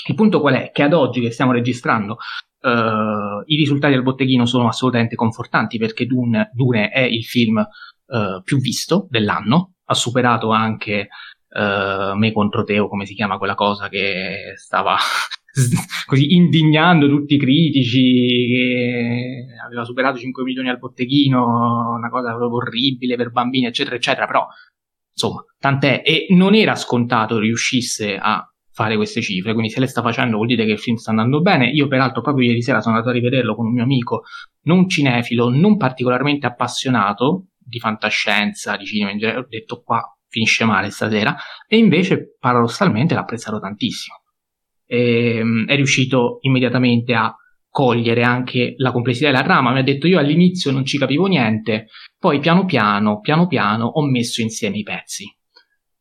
Il 0.08 0.14
punto 0.14 0.40
qual 0.40 0.54
è? 0.54 0.70
Che 0.72 0.84
ad 0.84 0.94
oggi 0.94 1.20
che 1.20 1.32
stiamo 1.32 1.52
registrando 1.52 2.18
eh, 2.62 3.44
i 3.46 3.56
risultati 3.56 3.94
del 3.94 4.04
botteghino 4.04 4.46
sono 4.46 4.68
assolutamente 4.68 5.16
confortanti 5.16 5.80
perché 5.80 6.06
Dune, 6.06 6.52
Dune 6.54 6.90
è 6.90 7.02
il 7.02 7.24
film 7.24 7.58
eh, 7.58 8.42
più 8.44 8.60
visto 8.60 9.08
dell'anno, 9.10 9.78
ha 9.84 9.96
superato 9.96 10.52
anche 10.52 11.08
eh, 11.50 12.14
Me 12.16 12.32
contro 12.32 12.64
Teo, 12.64 12.88
come 12.88 13.08
si 13.08 13.16
chiama 13.16 13.40
quella 13.40 13.56
cosa 13.56 13.90
che 13.90 14.54
stava 14.58 14.96
così 16.06 16.34
indignando 16.36 17.08
tutti 17.08 17.36
i 17.36 17.40
critici, 17.40 18.48
che 18.48 19.46
aveva 19.66 19.84
superato 19.84 20.18
5 20.18 20.44
milioni 20.44 20.70
al 20.70 20.80
botteghino, 20.80 21.96
una 21.98 22.10
cosa 22.10 22.36
proprio 22.36 22.58
orribile 22.58 23.16
per 23.16 23.32
bambini, 23.32 23.66
eccetera, 23.66 23.96
eccetera, 23.96 24.26
però 24.26 24.46
insomma, 25.12 25.44
tant'è, 25.58 26.02
e 26.04 26.28
non 26.30 26.56
era 26.56 26.76
scontato 26.76 27.40
riuscisse 27.40 28.18
a 28.18 28.48
fare 28.72 28.98
queste 28.98 29.22
cifre, 29.22 29.54
quindi 29.54 29.72
se 29.72 29.80
le 29.80 29.88
sta 29.88 30.02
facendo 30.02 30.36
vuol 30.36 30.48
dire 30.48 30.66
che 30.66 30.74
il 30.74 30.80
film 30.80 30.98
sta 30.98 31.12
andando 31.12 31.42
bene. 31.42 31.70
Io 31.70 31.88
peraltro 31.88 32.22
proprio 32.22 32.48
ieri 32.48 32.62
sera 32.62 32.82
sono 32.82 32.96
andato 32.96 33.12
a 33.12 33.18
rivederlo 33.18 33.56
con 33.56 33.68
un 33.68 33.74
mio 33.74 33.84
amico 33.84 34.24
non 34.64 34.90
cinefilo, 34.90 35.50
non 35.50 35.78
particolarmente 35.78 36.46
appassionato 36.46 37.48
di 37.58 37.80
fantascienza, 37.80 38.76
di 38.76 38.86
cinema 38.86 39.12
in 39.12 39.18
genere, 39.18 39.40
ho 39.40 39.46
detto 39.48 39.82
qua 39.82 40.02
finisce 40.28 40.66
male 40.66 40.90
stasera, 40.90 41.34
e 41.66 41.78
invece 41.78 42.36
paradossalmente 42.38 43.14
l'ha 43.14 43.22
apprezzato 43.22 43.60
tantissimo. 43.60 44.18
E, 44.86 45.44
è 45.68 45.76
riuscito 45.76 46.38
immediatamente 46.42 47.14
a 47.14 47.36
cogliere 47.76 48.24
anche 48.24 48.76
la 48.78 48.94
complessità 48.94 49.30
della 49.32 49.44
trama, 49.44 49.74
mi 49.74 49.80
ha 49.80 49.84
detto 49.84 50.08
io 50.08 50.18
all'inizio 50.18 50.72
non 50.72 50.86
ci 50.86 50.98
capivo 50.98 51.26
niente, 51.26 51.88
poi 52.18 52.40
piano 52.40 52.64
piano, 52.64 53.20
piano 53.20 53.48
piano 53.48 53.86
ho 53.86 54.06
messo 54.06 54.42
insieme 54.42 54.78
i 54.78 54.84
pezzi. 54.84 55.26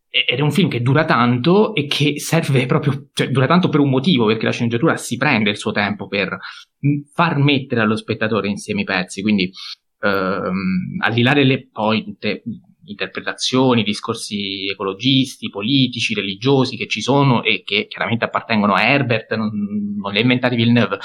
Ed 0.08 0.38
è 0.38 0.40
un 0.40 0.52
film 0.52 0.68
che 0.68 0.80
dura 0.80 1.04
tanto 1.04 1.74
e 1.74 1.86
che 1.86 2.20
serve 2.20 2.66
proprio, 2.66 3.08
cioè 3.12 3.28
dura 3.30 3.48
tanto 3.48 3.68
per 3.68 3.80
un 3.80 3.90
motivo, 3.90 4.26
perché 4.26 4.44
la 4.44 4.52
sceneggiatura 4.52 4.96
si 4.96 5.16
prende 5.16 5.50
il 5.50 5.56
suo 5.56 5.72
tempo 5.72 6.06
per 6.06 6.38
far 7.12 7.38
mettere 7.38 7.80
allo 7.80 7.96
spettatore 7.96 8.46
insieme 8.46 8.82
i 8.82 8.84
pezzi, 8.84 9.22
quindi 9.22 9.50
ehm, 10.00 10.98
al 11.00 11.12
di 11.12 11.22
là 11.22 11.34
delle 11.34 11.68
poi 11.68 12.16
interpretazioni, 12.86 13.82
discorsi 13.82 14.68
ecologisti, 14.68 15.50
politici, 15.50 16.14
religiosi 16.14 16.76
che 16.76 16.86
ci 16.86 17.00
sono 17.00 17.42
e 17.42 17.62
che 17.64 17.86
chiaramente 17.86 18.24
appartengono 18.24 18.74
a 18.74 18.82
Herbert, 18.82 19.34
non, 19.34 19.50
non 19.96 20.12
li 20.12 20.18
ha 20.18 20.22
inventati 20.22 20.56
Villeneuve, 20.56 20.98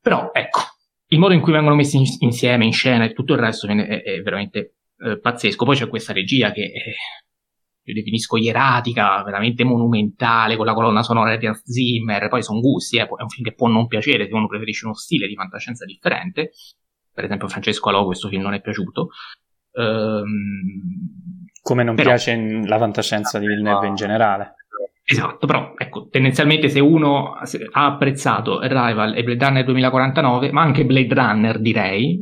però 0.00 0.30
ecco, 0.32 0.60
il 1.08 1.18
modo 1.18 1.34
in 1.34 1.40
cui 1.40 1.52
vengono 1.52 1.74
messi 1.74 1.96
in, 1.96 2.04
insieme 2.20 2.64
in 2.64 2.72
scena 2.72 3.04
e 3.04 3.12
tutto 3.12 3.32
il 3.34 3.40
resto 3.40 3.66
è, 3.66 4.02
è 4.02 4.20
veramente 4.22 4.76
eh, 4.98 5.18
pazzesco, 5.20 5.64
poi 5.64 5.76
c'è 5.76 5.88
questa 5.88 6.12
regia 6.12 6.52
che... 6.52 6.64
È, 6.64 6.92
io 7.88 7.94
definisco 7.94 8.36
ieratica, 8.36 9.22
veramente 9.22 9.62
monumentale, 9.62 10.56
con 10.56 10.66
la 10.66 10.74
colonna 10.74 11.04
sonora 11.04 11.36
di 11.36 11.46
Hans 11.46 11.62
Zimmer, 11.64 12.28
poi 12.28 12.42
sono 12.42 12.58
gusti, 12.58 12.96
eh, 12.96 13.02
è 13.02 13.22
un 13.22 13.28
film 13.28 13.46
che 13.46 13.54
può 13.54 13.68
non 13.68 13.86
piacere 13.86 14.26
se 14.26 14.34
uno 14.34 14.48
preferisce 14.48 14.86
uno 14.86 14.94
stile 14.94 15.28
di 15.28 15.36
fantascienza 15.36 15.84
differente, 15.84 16.50
per 17.12 17.24
esempio 17.24 17.48
Francesco 17.48 17.88
Alò 17.88 18.04
questo 18.04 18.28
film 18.28 18.42
non 18.42 18.54
è 18.54 18.60
piaciuto. 18.60 19.10
Ehm, 19.76 21.44
Come 21.62 21.82
non 21.82 21.94
però, 21.94 22.10
piace 22.10 22.36
la 22.64 22.78
fantascienza 22.78 23.38
di 23.38 23.46
Villeneuve 23.46 23.88
in 23.88 23.94
generale. 23.94 24.54
Esatto, 25.08 25.46
però 25.46 25.74
ecco, 25.76 26.08
tendenzialmente 26.10 26.68
se 26.68 26.80
uno 26.80 27.34
ha 27.34 27.86
apprezzato 27.86 28.58
Arrival 28.58 29.16
e 29.16 29.22
Blade 29.22 29.44
Runner 29.44 29.64
2049, 29.64 30.50
ma 30.50 30.62
anche 30.62 30.84
Blade 30.84 31.14
Runner 31.14 31.60
direi, 31.60 32.20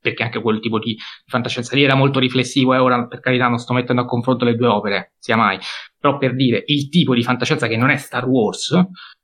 perché 0.00 0.22
anche 0.22 0.40
quel 0.40 0.60
tipo 0.60 0.78
di 0.78 0.96
fantascienza 1.26 1.74
lì 1.74 1.82
era 1.82 1.94
molto 1.94 2.18
riflessivo 2.18 2.74
e 2.74 2.78
ora 2.78 3.06
per 3.06 3.20
carità 3.20 3.48
non 3.48 3.58
sto 3.58 3.72
mettendo 3.74 4.02
a 4.02 4.06
confronto 4.06 4.44
le 4.44 4.54
due 4.54 4.68
opere, 4.68 5.12
sia 5.18 5.36
mai, 5.36 5.58
però 5.98 6.16
per 6.18 6.34
dire 6.34 6.62
il 6.66 6.88
tipo 6.88 7.14
di 7.14 7.22
fantascienza 7.22 7.66
che 7.66 7.76
non 7.76 7.90
è 7.90 7.96
Star 7.96 8.26
Wars, 8.26 8.78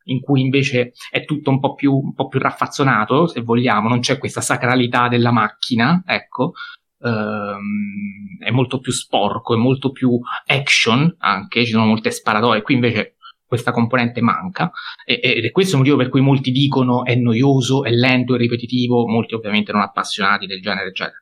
in 0.04 0.20
cui 0.20 0.40
invece 0.40 0.92
è 1.10 1.24
tutto 1.24 1.50
un 1.50 1.60
po' 1.60 1.74
più, 1.74 1.94
un 1.94 2.14
po 2.14 2.28
più 2.28 2.38
raffazzonato, 2.38 3.26
se 3.26 3.42
vogliamo, 3.42 3.88
non 3.88 4.00
c'è 4.00 4.18
questa 4.18 4.40
sacralità 4.40 5.08
della 5.08 5.30
macchina, 5.30 6.02
ecco, 6.06 6.52
ehm, 7.00 8.38
è 8.40 8.50
molto 8.50 8.80
più 8.80 8.92
sporco, 8.92 9.54
è 9.54 9.58
molto 9.58 9.90
più 9.90 10.18
action 10.46 11.14
anche, 11.18 11.64
ci 11.64 11.72
sono 11.72 11.86
molte 11.86 12.10
sparatorie, 12.10 12.62
qui 12.62 12.74
invece 12.74 13.16
questa 13.50 13.72
componente 13.72 14.20
manca 14.20 14.70
ed 15.04 15.44
è 15.44 15.50
questo 15.50 15.72
il 15.72 15.78
motivo 15.78 15.96
per 15.96 16.08
cui 16.08 16.20
molti 16.20 16.52
dicono 16.52 17.04
è 17.04 17.16
noioso, 17.16 17.82
è 17.82 17.90
lento, 17.90 18.36
è 18.36 18.38
ripetitivo, 18.38 19.08
molti 19.08 19.34
ovviamente 19.34 19.72
non 19.72 19.80
appassionati 19.80 20.46
del 20.46 20.60
genere, 20.60 20.90
eccetera. 20.90 21.18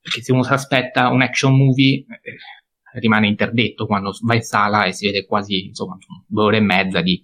Perché 0.00 0.22
se 0.22 0.32
uno 0.32 0.42
si 0.42 0.52
aspetta 0.54 1.08
un 1.08 1.20
action 1.20 1.54
movie 1.54 2.06
eh, 2.06 2.98
rimane 3.00 3.26
interdetto 3.26 3.84
quando 3.84 4.12
va 4.22 4.34
in 4.34 4.40
sala 4.40 4.84
e 4.84 4.92
si 4.92 5.04
vede 5.06 5.26
quasi 5.26 5.66
insomma 5.66 5.98
due 6.26 6.42
ore 6.42 6.56
e 6.56 6.60
mezza 6.60 7.02
di 7.02 7.20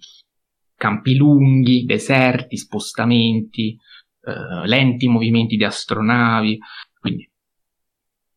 campi 0.75 1.15
lunghi, 1.15 1.85
deserti, 1.85 2.55
spostamenti, 2.55 3.75
eh, 4.21 4.67
lenti 4.67 5.07
movimenti 5.07 5.55
di 5.55 5.63
astronavi, 5.63 6.59
quindi 6.99 7.27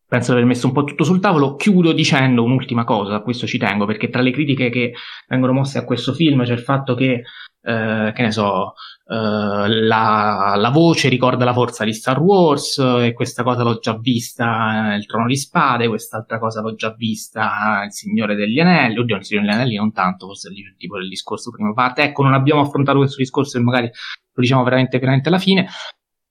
penso 0.09 0.33
di 0.33 0.39
aver 0.39 0.47
messo 0.47 0.67
un 0.67 0.73
po' 0.73 0.85
tutto 0.85 1.05
sul 1.05 1.21
tavolo. 1.21 1.55
Chiudo 1.55 1.93
dicendo 1.93 2.43
un'ultima 2.43 2.85
cosa, 2.85 3.17
a 3.17 3.21
questo 3.23 3.47
ci 3.47 3.59
tengo, 3.59 3.85
perché 3.85 4.09
tra 4.09 4.23
le 4.23 4.33
critiche 4.33 4.71
che 4.71 4.95
vengono 5.29 5.53
mosse 5.53 5.79
a 5.79 5.85
questo 5.85 6.15
film 6.15 6.45
c'è 6.45 6.55
il 6.55 6.61
fatto 6.61 6.95
che, 6.95 7.23
eh, 7.63 8.13
che 8.15 8.23
ne 8.23 8.33
so, 8.33 8.73
eh, 9.07 9.69
la, 9.69 10.55
la, 10.57 10.71
voce 10.71 11.11
ricorda 11.11 11.45
la 11.45 11.53
forza 11.53 11.85
di 11.85 11.93
Star 11.93 12.21
Wars, 12.21 12.79
e 12.79 13.13
questa 13.13 13.43
cosa 13.43 13.63
l'ho 13.63 13.79
già 13.79 13.99
vista 13.99 14.81
nel 14.89 15.05
Trono 15.05 15.27
di 15.27 15.37
Spade, 15.37 15.89
quest'altra 15.89 16.39
cosa 16.39 16.63
l'ho 16.63 16.75
già 16.75 16.95
vista 16.95 17.81
nel 17.81 17.93
Signore 17.93 18.35
degli 18.35 18.59
Anelli, 18.61 18.99
oddio, 18.99 19.17
nel 19.17 19.25
Signore 19.25 19.47
degli 19.47 19.57
Anelli 19.57 19.77
non 19.77 19.93
tanto, 19.93 20.27
forse 20.27 20.49
il 20.49 20.75
tipo 20.79 20.97
del 20.97 21.09
discorso 21.09 21.51
prima 21.51 21.75
parte. 21.75 22.03
Ecco, 22.03 22.23
non 22.23 22.33
abbiamo 22.33 22.63
affrontato 22.63 22.99
questo 22.99 23.17
discorso 23.19 23.59
e 23.59 23.61
magari 23.61 23.87
lo 23.87 24.43
diciamo 24.43 24.63
veramente, 24.63 24.99
veramente 24.99 25.29
alla 25.29 25.39
fine. 25.39 25.69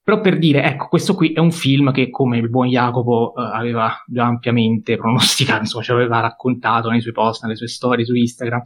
Però 0.08 0.22
per 0.22 0.38
dire, 0.38 0.64
ecco, 0.64 0.88
questo 0.88 1.16
qui 1.16 1.34
è 1.34 1.40
un 1.40 1.52
film 1.52 1.92
che, 1.92 2.10
come 2.10 2.38
il 2.38 2.50
buon 2.50 2.70
Jacopo 2.70 3.34
eh, 3.36 3.42
aveva 3.42 3.94
già 4.08 4.24
ampiamente 4.24 4.96
pronosticato, 4.96 5.60
insomma, 5.64 5.84
ci 5.84 5.92
aveva 5.92 6.22
raccontato 6.22 6.90
nei 6.90 7.02
suoi 7.02 7.12
post, 7.12 7.44
nelle 7.44 7.58
sue 7.58 7.68
storie 7.68 8.06
su 8.06 8.14
Instagram. 8.14 8.62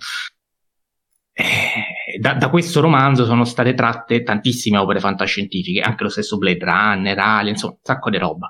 Eh, 1.34 2.20
da, 2.20 2.36
da, 2.36 2.48
questo 2.52 2.80
romanzo 2.80 3.26
sono 3.26 3.44
state 3.44 3.74
tratte 3.74 4.22
tantissime 4.22 4.78
opere 4.78 5.00
fantascientifiche, 5.00 5.80
anche 5.80 6.04
lo 6.04 6.10
stesso 6.10 6.38
Blade 6.38 6.64
Runner, 6.64 7.18
Alien, 7.18 7.54
insomma, 7.54 7.74
un 7.74 7.80
sacco 7.82 8.12
di 8.12 8.18
roba. 8.20 8.48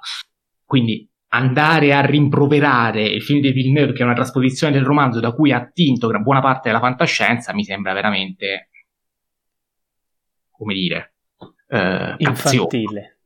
Quindi 0.65 1.09
andare 1.29 1.93
a 1.93 2.01
rimproverare 2.01 3.03
il 3.03 3.21
film 3.23 3.39
di 3.39 3.53
Villeneuve, 3.53 3.93
che 3.93 4.01
è 4.01 4.05
una 4.05 4.15
trasposizione 4.15 4.73
del 4.73 4.83
romanzo 4.83 5.21
da 5.21 5.31
cui 5.31 5.53
ha 5.53 5.57
attinto 5.59 6.09
buona 6.21 6.41
parte 6.41 6.67
della 6.67 6.81
fantascienza, 6.81 7.53
mi 7.53 7.63
sembra 7.63 7.93
veramente, 7.93 8.69
come 10.49 10.73
dire, 10.73 11.11
eh, 11.72 12.15
infantile. 12.17 13.19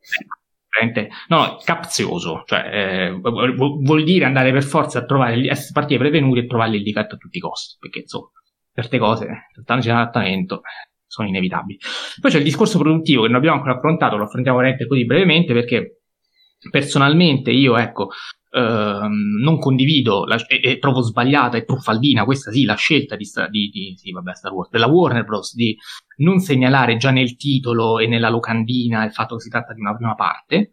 No, 1.29 1.37
no, 1.37 1.57
capzioso, 1.63 2.43
cioè 2.45 2.69
eh, 2.71 3.11
vuol 3.11 4.03
dire 4.03 4.25
andare 4.25 4.51
per 4.51 4.63
forza 4.63 4.99
a 4.99 5.05
trovare, 5.05 5.49
partire 5.71 5.99
prevenuti 5.99 6.39
e 6.39 6.47
trovare 6.47 6.75
il 6.75 6.83
difetto 6.83 7.15
a 7.15 7.17
tutti 7.17 7.37
i 7.37 7.39
costi, 7.41 7.77
perché 7.79 7.99
insomma, 7.99 8.29
certe 8.73 8.97
cose, 8.97 9.47
trattandosi 9.53 9.87
di 9.87 9.95
adattamento, 9.95 10.61
sono 11.07 11.29
inevitabili. 11.29 11.79
Poi 12.19 12.29
c'è 12.29 12.39
il 12.39 12.43
discorso 12.43 12.77
produttivo 12.77 13.21
che 13.21 13.27
non 13.29 13.37
abbiamo 13.37 13.55
ancora 13.55 13.75
affrontato, 13.75 14.17
lo 14.17 14.25
affrontiamo 14.25 14.57
veramente 14.57 14.85
così 14.85 15.05
brevemente, 15.05 15.53
perché 15.53 16.01
personalmente 16.69 17.51
io, 17.51 17.77
ecco, 17.77 18.09
Ehm, 18.55 19.41
non 19.41 19.59
condivido 19.59 20.23
la, 20.23 20.37
e, 20.47 20.61
e, 20.63 20.79
trovo 20.79 21.01
sbagliata 21.01 21.57
e 21.57 21.65
truffaldina 21.65 22.23
questa 22.23 22.51
sì 22.51 22.63
la 22.63 22.75
scelta 22.75 23.17
di, 23.17 23.25
di, 23.49 23.69
di 23.69 23.95
sì, 23.97 24.11
vabbè, 24.13 24.33
Star 24.33 24.53
Wars, 24.53 24.69
della 24.69 24.87
Warner 24.87 25.25
Bros. 25.25 25.53
di 25.55 25.77
non 26.19 26.39
segnalare 26.39 26.95
già 26.95 27.11
nel 27.11 27.35
titolo 27.35 27.99
e 27.99 28.07
nella 28.07 28.29
locandina 28.29 29.03
il 29.03 29.11
fatto 29.11 29.35
che 29.35 29.41
si 29.41 29.49
tratta 29.49 29.73
di 29.73 29.81
una 29.81 29.93
prima 29.93 30.15
parte 30.15 30.71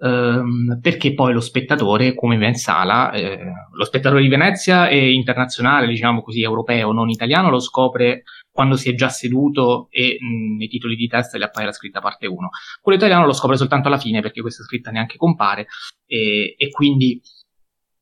ehm, 0.00 0.80
perché 0.82 1.14
poi 1.14 1.32
lo 1.32 1.38
spettatore 1.38 2.12
come 2.16 2.38
va 2.38 2.46
in 2.48 2.56
sala 2.56 3.12
eh, 3.12 3.52
lo 3.70 3.84
spettatore 3.84 4.22
di 4.22 4.28
Venezia 4.28 4.88
e 4.88 5.12
internazionale 5.12 5.86
diciamo 5.86 6.22
così 6.22 6.42
europeo 6.42 6.90
non 6.90 7.08
italiano 7.08 7.50
lo 7.50 7.60
scopre 7.60 8.24
quando 8.56 8.76
si 8.76 8.88
è 8.88 8.94
già 8.94 9.10
seduto 9.10 9.88
e 9.90 10.16
mh, 10.18 10.56
nei 10.56 10.68
titoli 10.68 10.96
di 10.96 11.06
testa 11.06 11.36
gli 11.36 11.42
appare 11.42 11.66
la 11.66 11.72
scritta 11.72 12.00
parte 12.00 12.26
1. 12.26 12.48
Quello 12.80 12.96
italiano 12.96 13.26
lo 13.26 13.34
scopre 13.34 13.58
soltanto 13.58 13.88
alla 13.88 13.98
fine 13.98 14.22
perché 14.22 14.40
questa 14.40 14.62
scritta 14.62 14.90
neanche 14.90 15.18
compare 15.18 15.66
e, 16.06 16.54
e 16.56 16.70
quindi 16.70 17.20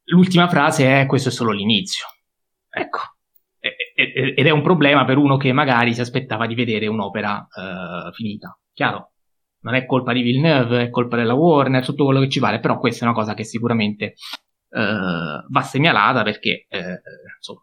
l'ultima 0.04 0.48
frase 0.48 1.00
è 1.00 1.06
questo 1.06 1.30
è 1.30 1.32
solo 1.32 1.50
l'inizio. 1.50 2.06
Ecco. 2.70 3.00
ed 3.58 4.46
è 4.46 4.50
un 4.50 4.62
problema 4.62 5.04
per 5.04 5.16
uno 5.16 5.36
che 5.36 5.52
magari 5.52 5.92
si 5.92 6.00
aspettava 6.00 6.46
di 6.46 6.54
vedere 6.54 6.86
un'opera 6.86 7.48
uh, 7.50 8.12
finita. 8.12 8.56
Chiaro? 8.72 9.10
Non 9.62 9.74
è 9.74 9.86
colpa 9.86 10.12
di 10.12 10.22
Villeneuve, 10.22 10.82
è 10.82 10.90
colpa 10.90 11.16
della 11.16 11.34
Warner, 11.34 11.84
tutto 11.84 12.04
quello 12.04 12.20
che 12.20 12.28
ci 12.28 12.38
pare, 12.38 12.60
però 12.60 12.78
questa 12.78 13.04
è 13.04 13.08
una 13.08 13.16
cosa 13.16 13.34
che 13.34 13.42
sicuramente 13.42 14.14
uh, 14.68 15.50
va 15.50 15.62
segnalata 15.62 16.22
perché, 16.22 16.66
uh, 16.70 17.36
insomma, 17.36 17.60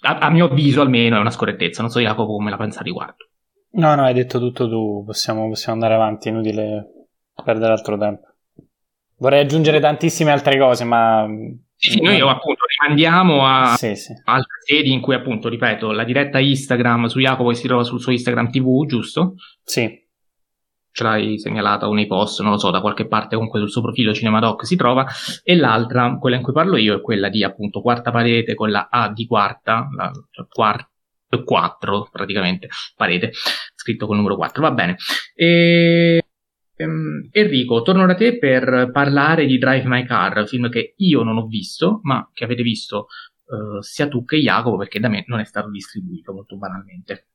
a, 0.00 0.18
a, 0.18 0.30
mio 0.30 0.46
avviso 0.46 0.80
almeno 0.80 1.16
è 1.16 1.20
una 1.20 1.30
scorrettezza. 1.30 1.82
Non 1.82 1.90
so 1.90 2.00
Jacopo 2.00 2.32
come 2.32 2.50
la 2.50 2.56
pensa 2.56 2.80
a 2.80 2.82
riguardo. 2.82 3.28
No, 3.72 3.94
no, 3.94 4.04
hai 4.04 4.14
detto 4.14 4.38
tutto 4.38 4.68
tu, 4.68 5.04
possiamo, 5.04 5.48
possiamo 5.48 5.74
andare 5.74 5.94
avanti, 5.94 6.28
è 6.28 6.30
inutile 6.32 7.08
perdere 7.44 7.72
altro 7.72 7.98
tempo. 7.98 8.26
Vorrei 9.18 9.40
aggiungere 9.40 9.80
tantissime 9.80 10.30
altre 10.30 10.58
cose, 10.58 10.84
ma... 10.84 11.26
Sì, 11.80 12.00
noi 12.00 12.18
appunto 12.20 12.62
rimandiamo 12.66 13.46
a 13.46 13.76
sì, 13.76 13.94
sì. 13.94 14.12
altre 14.24 14.56
sedi 14.64 14.90
in 14.90 15.00
cui 15.00 15.14
appunto, 15.14 15.48
ripeto, 15.48 15.92
la 15.92 16.02
diretta 16.02 16.40
Instagram 16.40 17.06
su 17.06 17.20
Jacopo 17.20 17.50
che 17.50 17.54
si 17.54 17.68
trova 17.68 17.84
sul 17.84 18.00
suo 18.00 18.10
Instagram 18.10 18.50
TV, 18.50 18.84
giusto? 18.86 19.34
Sì 19.62 20.06
ce 20.98 21.04
l'hai 21.04 21.38
segnalata 21.38 21.88
nei 21.88 22.08
post, 22.08 22.40
non 22.40 22.50
lo 22.50 22.58
so, 22.58 22.70
da 22.70 22.80
qualche 22.80 23.06
parte 23.06 23.36
comunque 23.36 23.60
sul 23.60 23.70
suo 23.70 23.82
profilo 23.82 24.12
Cinemadoc 24.12 24.66
si 24.66 24.74
trova, 24.74 25.06
e 25.44 25.54
l'altra, 25.54 26.16
quella 26.18 26.36
in 26.36 26.42
cui 26.42 26.52
parlo 26.52 26.76
io, 26.76 26.96
è 26.96 27.00
quella 27.00 27.28
di 27.28 27.44
appunto 27.44 27.80
quarta 27.80 28.10
parete 28.10 28.54
con 28.54 28.70
la 28.70 28.88
A 28.90 29.12
di 29.12 29.24
quarta, 29.26 29.88
la, 29.96 30.10
cioè 30.30 30.46
quarta 30.48 30.90
4 31.44 32.08
praticamente 32.10 32.68
parete, 32.96 33.30
scritto 33.76 34.06
col 34.06 34.16
numero 34.16 34.34
4, 34.34 34.60
va 34.60 34.72
bene. 34.72 34.96
E, 35.36 36.20
um, 36.78 37.28
Enrico, 37.30 37.82
torno 37.82 38.04
da 38.04 38.14
te 38.14 38.38
per 38.38 38.90
parlare 38.92 39.46
di 39.46 39.56
Drive 39.56 39.86
My 39.86 40.04
Car, 40.04 40.48
film 40.48 40.68
che 40.68 40.94
io 40.96 41.22
non 41.22 41.36
ho 41.36 41.46
visto, 41.46 42.00
ma 42.02 42.28
che 42.32 42.42
avete 42.42 42.62
visto 42.62 43.06
uh, 43.44 43.80
sia 43.82 44.08
tu 44.08 44.24
che 44.24 44.38
Jacopo, 44.38 44.78
perché 44.78 44.98
da 44.98 45.08
me 45.08 45.22
non 45.28 45.38
è 45.38 45.44
stato 45.44 45.70
distribuito 45.70 46.32
molto 46.32 46.56
banalmente. 46.56 47.26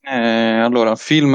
Eh, 0.00 0.58
allora, 0.60 0.94
film 0.94 1.34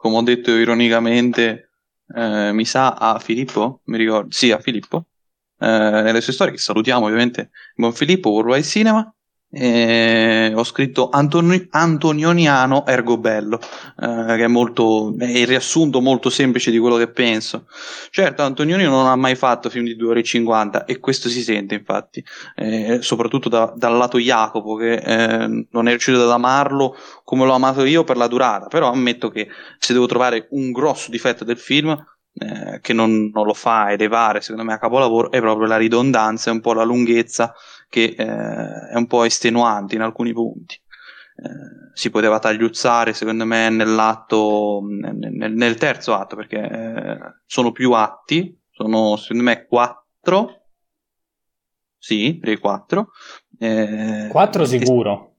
come 0.00 0.16
ho 0.16 0.22
detto 0.22 0.50
ironicamente, 0.50 1.72
eh, 2.14 2.52
mi 2.54 2.64
sa 2.64 2.94
a 2.94 3.18
Filippo, 3.18 3.82
mi 3.84 3.98
ricordo, 3.98 4.30
sì, 4.30 4.50
a 4.50 4.58
Filippo, 4.58 5.08
eh, 5.58 5.66
nelle 5.66 6.22
sue 6.22 6.32
storie, 6.32 6.54
che 6.54 6.58
salutiamo 6.58 7.04
ovviamente, 7.04 7.50
buon 7.74 7.92
Filippo, 7.92 8.30
Worldwide 8.30 8.62
Cinema, 8.64 9.14
eh, 9.52 10.52
ho 10.54 10.62
scritto 10.62 11.08
Antoni- 11.10 11.66
Antonioniano 11.70 12.86
ergo 12.86 13.18
bello, 13.18 13.58
eh, 14.00 14.36
che 14.36 14.44
è 14.44 14.46
molto 14.46 15.14
è 15.18 15.24
il 15.26 15.46
riassunto 15.46 16.00
molto 16.00 16.30
semplice 16.30 16.70
di 16.70 16.78
quello 16.78 16.96
che 16.96 17.08
penso. 17.08 17.66
Certo, 18.10 18.42
Antonioni 18.42 18.84
non 18.84 19.06
ha 19.06 19.16
mai 19.16 19.34
fatto 19.34 19.68
film 19.68 19.84
di 19.84 19.96
2 19.96 20.08
ore 20.08 20.20
e 20.20 20.24
50 20.24 20.84
e 20.84 21.00
questo 21.00 21.28
si 21.28 21.42
sente 21.42 21.74
infatti, 21.74 22.24
eh, 22.54 22.98
soprattutto 23.02 23.48
da, 23.48 23.72
dal 23.74 23.96
lato 23.96 24.18
Jacopo 24.18 24.76
che 24.76 24.94
eh, 24.94 25.66
non 25.70 25.86
è 25.86 25.90
riuscito 25.90 26.22
ad 26.22 26.30
amarlo 26.30 26.96
come 27.24 27.44
l'ho 27.44 27.54
amato 27.54 27.84
io 27.84 28.04
per 28.04 28.16
la 28.16 28.28
durata, 28.28 28.66
però 28.68 28.90
ammetto 28.90 29.30
che 29.30 29.48
se 29.78 29.92
devo 29.92 30.06
trovare 30.06 30.46
un 30.50 30.70
grosso 30.70 31.10
difetto 31.10 31.44
del 31.44 31.58
film 31.58 31.96
eh, 32.32 32.78
che 32.80 32.92
non, 32.92 33.30
non, 33.34 33.44
lo 33.44 33.54
fa 33.54 33.90
elevare 33.90 34.40
secondo 34.40 34.64
me 34.64 34.74
a 34.74 34.78
capolavoro 34.78 35.32
è 35.32 35.40
proprio 35.40 35.66
la 35.66 35.76
ridondanza 35.76 36.50
e 36.50 36.52
un 36.52 36.60
po' 36.60 36.72
la 36.72 36.84
lunghezza 36.84 37.52
che 37.90 38.14
eh, 38.16 38.88
è 38.92 38.96
un 38.96 39.06
po' 39.06 39.24
estenuante 39.24 39.96
in 39.96 40.00
alcuni 40.00 40.32
punti. 40.32 40.74
Eh, 40.74 41.90
si 41.92 42.08
poteva 42.08 42.38
tagliuzzare 42.38 43.12
secondo 43.12 43.44
me 43.44 43.68
nell'atto 43.68 44.80
nel, 44.82 45.52
nel 45.52 45.74
terzo 45.74 46.14
atto 46.14 46.36
perché 46.36 46.58
eh, 46.58 47.18
sono 47.44 47.72
più 47.72 47.92
atti 47.92 48.58
sono 48.70 49.16
secondo 49.16 49.42
me 49.42 49.66
quattro. 49.66 50.62
Sì, 51.98 52.38
direi 52.38 52.58
quattro. 52.58 53.10
Eh, 53.58 54.28
quattro 54.30 54.64
sicuro 54.64 55.30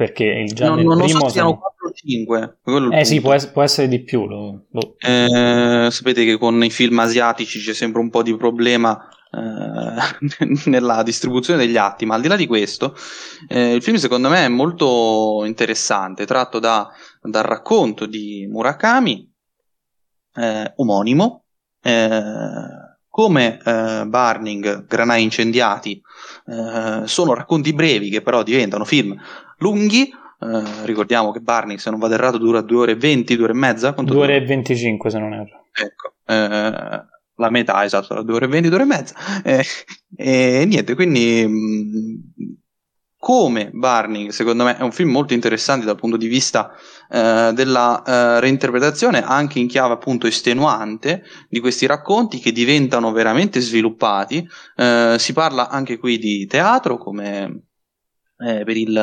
perché 0.00 0.24
il 0.24 0.54
già 0.54 0.70
no, 0.70 0.76
non 0.76 0.96
primo 0.96 1.18
so 1.18 1.26
se 1.26 1.32
siano 1.32 1.58
4 1.58 1.88
o 1.88 1.92
5 1.92 2.58
eh 2.92 3.04
sì 3.04 3.20
può, 3.20 3.36
può, 3.52 3.60
essere 3.60 3.86
di 3.86 4.02
più 4.02 4.26
lo, 4.26 4.64
lo... 4.70 4.96
Eh, 4.96 5.88
sapete 5.90 6.24
che 6.24 6.38
con 6.38 6.64
i 6.64 6.70
film 6.70 7.00
asiatici 7.00 7.58
c'è 7.58 7.74
sempre 7.74 8.00
un 8.00 8.08
po' 8.08 8.22
di 8.22 8.34
problema 8.34 8.98
nella 10.66 11.02
distribuzione 11.02 11.64
degli 11.64 11.76
atti, 11.76 12.04
ma 12.04 12.16
al 12.16 12.20
di 12.20 12.28
là 12.28 12.36
di 12.36 12.46
questo, 12.46 12.96
eh, 13.48 13.74
il 13.74 13.82
film 13.82 13.96
secondo 13.96 14.28
me 14.28 14.44
è 14.44 14.48
molto 14.48 15.42
interessante, 15.44 16.26
tratto 16.26 16.58
da, 16.58 16.88
dal 17.22 17.44
racconto 17.44 18.06
di 18.06 18.46
Murakami, 18.50 19.30
eh, 20.34 20.72
omonimo, 20.76 21.44
eh, 21.82 22.88
come 23.08 23.58
eh, 23.64 24.04
Burning, 24.06 24.86
Granai 24.86 25.22
incendiati, 25.22 26.00
eh, 26.46 27.06
sono 27.06 27.34
racconti 27.34 27.72
brevi 27.72 28.08
che 28.08 28.22
però 28.22 28.42
diventano 28.42 28.84
film 28.84 29.20
lunghi. 29.58 30.10
Eh, 30.42 30.86
ricordiamo 30.86 31.32
che 31.32 31.40
Burning, 31.40 31.78
se 31.78 31.90
non 31.90 31.98
vado 31.98 32.14
errato, 32.14 32.38
dura 32.38 32.62
2 32.62 32.78
ore 32.78 32.92
e 32.92 32.96
20, 32.96 33.34
2 33.34 33.44
ore 33.44 33.52
e 33.52 33.56
mezza. 33.56 33.90
2 33.90 34.16
ore 34.16 34.36
e 34.36 34.44
25 34.44 35.10
se 35.10 35.18
non 35.18 35.34
erro. 35.34 35.66
Ecco, 35.72 36.14
eh, 36.24 37.04
la 37.40 37.50
metà 37.50 37.84
esatto, 37.84 38.22
2 38.22 38.34
ore 38.34 38.44
e 38.44 38.48
20, 38.48 38.68
2 38.68 38.76
ore 38.76 38.84
e 38.84 38.86
mezza. 38.86 39.14
Eh, 39.42 39.64
e 40.16 40.64
niente, 40.66 40.94
quindi 40.94 41.46
mh, 41.46 42.60
come 43.20 43.70
Barney, 43.72 44.32
secondo 44.32 44.64
me, 44.64 44.78
è 44.78 44.82
un 44.82 44.92
film 44.92 45.10
molto 45.10 45.34
interessante 45.34 45.84
dal 45.84 45.96
punto 45.96 46.16
di 46.16 46.26
vista 46.26 46.72
eh, 47.10 47.52
della 47.54 48.02
eh, 48.02 48.40
reinterpretazione, 48.40 49.22
anche 49.22 49.58
in 49.58 49.68
chiave 49.68 49.92
appunto 49.92 50.26
estenuante 50.26 51.22
di 51.48 51.60
questi 51.60 51.86
racconti 51.86 52.38
che 52.38 52.50
diventano 52.50 53.12
veramente 53.12 53.60
sviluppati. 53.60 54.46
Eh, 54.74 55.16
si 55.18 55.32
parla 55.32 55.68
anche 55.68 55.98
qui 55.98 56.18
di 56.18 56.46
teatro, 56.46 56.96
come 56.96 57.64
eh, 58.38 58.64
per, 58.64 58.76
il, 58.76 58.96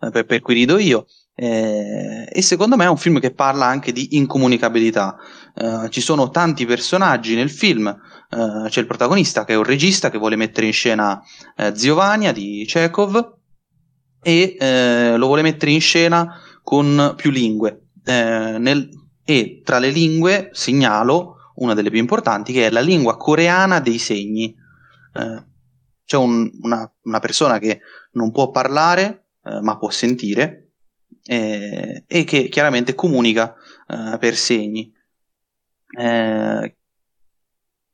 eh, 0.00 0.10
per, 0.10 0.24
per 0.24 0.40
cui 0.40 0.54
rido 0.54 0.78
io. 0.78 1.06
E 1.40 2.42
secondo 2.42 2.74
me 2.74 2.86
è 2.86 2.88
un 2.88 2.96
film 2.96 3.20
che 3.20 3.32
parla 3.32 3.66
anche 3.66 3.92
di 3.92 4.16
incomunicabilità. 4.16 5.16
Ci 5.88 6.00
sono 6.00 6.30
tanti 6.30 6.66
personaggi 6.66 7.34
nel 7.34 7.50
film, 7.50 7.92
c'è 8.30 8.80
il 8.80 8.86
protagonista 8.86 9.44
che 9.44 9.54
è 9.54 9.56
un 9.56 9.64
regista 9.64 10.08
che 10.08 10.18
vuole 10.18 10.36
mettere 10.36 10.66
in 10.66 10.72
scena 10.72 11.20
Ziovania 11.74 12.30
di 12.30 12.64
Chekhov, 12.64 13.38
e 14.22 14.56
eh, 14.58 15.16
lo 15.16 15.26
vuole 15.26 15.42
mettere 15.42 15.70
in 15.70 15.80
scena 15.80 16.40
con 16.62 17.14
più 17.16 17.30
lingue. 17.30 17.88
Eh, 18.04 18.56
nel, 18.58 18.88
e 19.24 19.62
tra 19.64 19.78
le 19.78 19.90
lingue 19.90 20.50
segnalo 20.52 21.36
una 21.56 21.74
delle 21.74 21.90
più 21.90 21.98
importanti 21.98 22.52
che 22.52 22.66
è 22.66 22.70
la 22.70 22.80
lingua 22.80 23.16
coreana 23.16 23.80
dei 23.80 23.98
segni. 23.98 24.54
Eh, 25.14 25.46
c'è 26.04 26.16
un, 26.16 26.50
una, 26.62 26.90
una, 27.02 27.18
persona 27.18 27.58
che 27.58 27.80
non 28.12 28.30
può 28.32 28.50
parlare 28.50 29.26
eh, 29.44 29.60
ma 29.60 29.76
può 29.76 29.90
sentire 29.90 30.70
eh, 31.24 32.04
e 32.06 32.24
che 32.24 32.48
chiaramente 32.48 32.94
comunica 32.94 33.54
eh, 33.86 34.16
per 34.18 34.36
segni. 34.36 34.92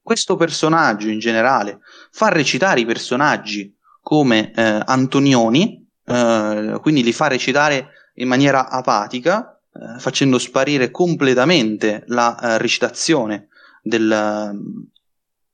Questo 0.03 0.37
personaggio 0.37 1.09
in 1.09 1.19
generale 1.19 1.81
fa 2.11 2.29
recitare 2.29 2.81
i 2.81 2.87
personaggi 2.87 3.75
come 4.01 4.53
Antonioni, 4.53 5.89
eh, 6.07 6.79
quindi 6.81 7.03
li 7.03 7.13
fa 7.13 7.29
recitare 7.29 7.91
in 8.15 8.29
maniera 8.29 8.69
apatica, 8.69 9.59
eh, 9.73 9.99
facendo 9.99 10.39
sparire 10.39 10.91
completamente 10.91 12.05
la 12.07 12.37
uh, 12.41 12.47
recitazione 12.59 13.49
del, 13.83 14.07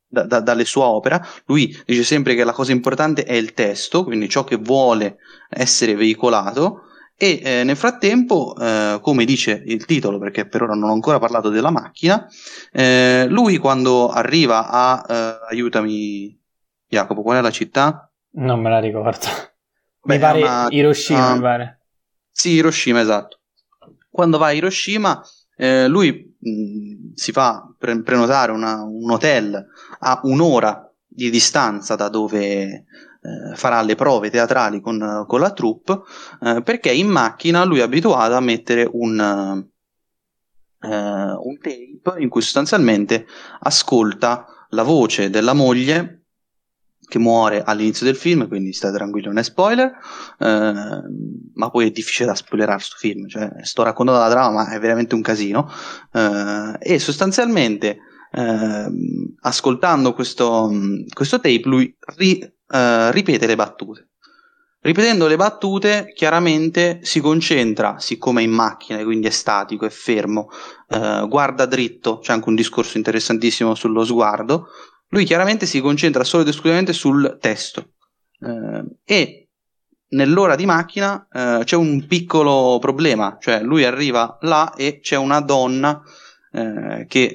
da, 0.07 0.25
da, 0.25 0.41
dalle 0.41 0.65
sue 0.65 0.83
opere. 0.83 1.25
Lui 1.47 1.75
dice 1.87 2.03
sempre 2.03 2.35
che 2.35 2.45
la 2.45 2.53
cosa 2.53 2.73
importante 2.73 3.25
è 3.25 3.33
il 3.33 3.55
testo, 3.55 4.05
quindi 4.05 4.29
ciò 4.29 4.45
che 4.45 4.57
vuole 4.57 5.19
essere 5.49 5.95
veicolato. 5.95 6.85
E 7.22 7.38
eh, 7.44 7.64
nel 7.64 7.76
frattempo, 7.76 8.56
eh, 8.59 8.98
come 9.02 9.26
dice 9.26 9.62
il 9.66 9.84
titolo, 9.84 10.18
perché 10.18 10.48
per 10.48 10.62
ora 10.62 10.72
non 10.72 10.88
ho 10.88 10.92
ancora 10.94 11.18
parlato 11.18 11.51
della 11.51 11.70
macchina, 11.70 12.26
eh, 12.72 13.26
lui 13.28 13.59
quando 13.59 14.09
arriva 14.09 14.70
a 14.70 15.36
aiutami, 15.51 16.34
Jacopo, 16.88 17.20
qual 17.20 17.36
è 17.36 17.40
la 17.42 17.51
città? 17.51 18.10
Non 18.36 18.60
me 18.60 18.70
la 18.70 18.78
ricordo. 18.80 19.26
Beh, 20.02 20.14
mi 20.14 20.18
pare 20.18 20.40
una, 20.40 20.68
Hiroshima, 20.70 21.32
uh, 21.32 21.34
mi 21.34 21.40
pare. 21.42 21.80
Sì, 22.30 22.52
Hiroshima, 22.52 23.02
esatto. 23.02 23.40
Quando 24.09 24.38
va 24.38 24.47
a 24.47 24.52
Hiroshima, 24.52 25.22
eh, 25.56 25.88
lui 25.88 26.34
mh, 26.38 27.12
si 27.16 27.32
fa 27.32 27.70
pre- 27.76 28.01
prenotare 28.02 28.51
una, 28.51 28.82
un 28.82 29.10
hotel 29.10 29.62
a 29.98 30.20
un'ora 30.22 30.90
di 31.06 31.28
distanza 31.28 31.97
da 31.97 32.09
dove 32.09 32.86
eh, 33.22 33.55
farà 33.55 33.82
le 33.82 33.94
prove 33.94 34.30
teatrali 34.30 34.80
con, 34.80 35.24
con 35.26 35.40
la 35.40 35.52
troupe, 35.52 36.01
eh, 36.42 36.62
perché 36.62 36.92
in 36.92 37.09
macchina 37.09 37.64
lui 37.64 37.80
è 37.80 37.82
abituato 37.82 38.34
a 38.34 38.40
mettere 38.40 38.88
un, 38.90 39.68
Uh, 40.82 40.88
un 40.88 41.59
tape 41.60 42.22
in 42.22 42.30
cui 42.30 42.40
sostanzialmente 42.40 43.26
ascolta 43.59 44.47
la 44.70 44.82
voce 44.82 45.28
della 45.28 45.52
moglie 45.52 46.20
che 47.10 47.18
muore 47.18 47.62
all'inizio 47.62 48.06
del 48.06 48.16
film, 48.16 48.48
quindi 48.48 48.72
state 48.72 48.94
tranquilli, 48.94 49.26
non 49.26 49.38
è 49.38 49.42
spoiler, 49.42 49.92
eh, 50.38 50.72
ma 51.55 51.70
poi 51.70 51.88
è 51.88 51.90
difficile 51.90 52.28
da 52.28 52.34
spoilerare 52.34 52.76
questo 52.78 52.97
film, 52.97 53.26
cioè 53.26 53.51
sto 53.62 53.82
raccontando 53.82 54.20
la 54.20 54.30
trama, 54.30 54.64
ma 54.64 54.70
è 54.70 54.78
veramente 54.78 55.14
un 55.14 55.20
casino, 55.20 55.68
eh, 56.12 56.76
e 56.78 56.98
sostanzialmente 56.98 57.98
eh, 58.32 58.86
ascoltando 59.40 60.14
questo, 60.14 60.70
questo, 61.12 61.40
tape 61.40 61.62
lui 61.64 61.94
ri, 62.16 62.38
eh, 62.70 63.10
ripete 63.12 63.47
le 63.47 63.56
battute. 63.56 64.09
Ripetendo 64.82 65.26
le 65.26 65.36
battute, 65.36 66.12
chiaramente 66.14 67.01
si 67.02 67.20
concentra, 67.20 67.98
siccome 67.98 68.40
è 68.40 68.44
in 68.44 68.51
macchina, 68.51 69.02
quindi 69.05 69.26
è 69.26 69.30
statico, 69.30 69.84
è 69.84 69.90
fermo, 69.90 70.48
eh, 70.88 71.26
guarda 71.28 71.66
dritto, 71.66 72.18
c'è 72.18 72.32
anche 72.32 72.48
un 72.48 72.55
discorso 72.55 72.97
interessantissimo 72.97 73.74
sullo 73.74 74.05
sguardo, 74.05 74.68
lui 75.09 75.24
chiaramente 75.24 75.66
si 75.66 75.80
concentra 75.80 76.24
solo 76.24 76.42
ed 76.42 76.48
esclusivamente 76.48 76.92
sul 76.92 77.36
testo 77.40 77.90
eh, 78.40 78.84
e 79.05 79.48
nell'ora 80.10 80.55
di 80.56 80.66
macchina 80.66 81.26
eh, 81.30 81.62
c'è 81.64 81.76
un 81.76 82.06
piccolo 82.06 82.78
problema, 82.80 83.36
cioè 83.40 83.62
lui 83.62 83.84
arriva 83.84 84.38
là 84.42 84.72
e 84.74 85.01
c'è 85.01 85.16
una 85.16 85.40
donna 85.40 86.01
eh, 86.52 87.06
che 87.06 87.22
eh, 87.22 87.34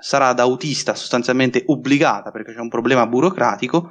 sarà 0.00 0.32
da 0.32 0.42
autista 0.42 0.94
sostanzialmente 0.94 1.64
obbligata 1.66 2.30
perché 2.30 2.54
c'è 2.54 2.60
un 2.60 2.68
problema 2.68 3.06
burocratico, 3.06 3.90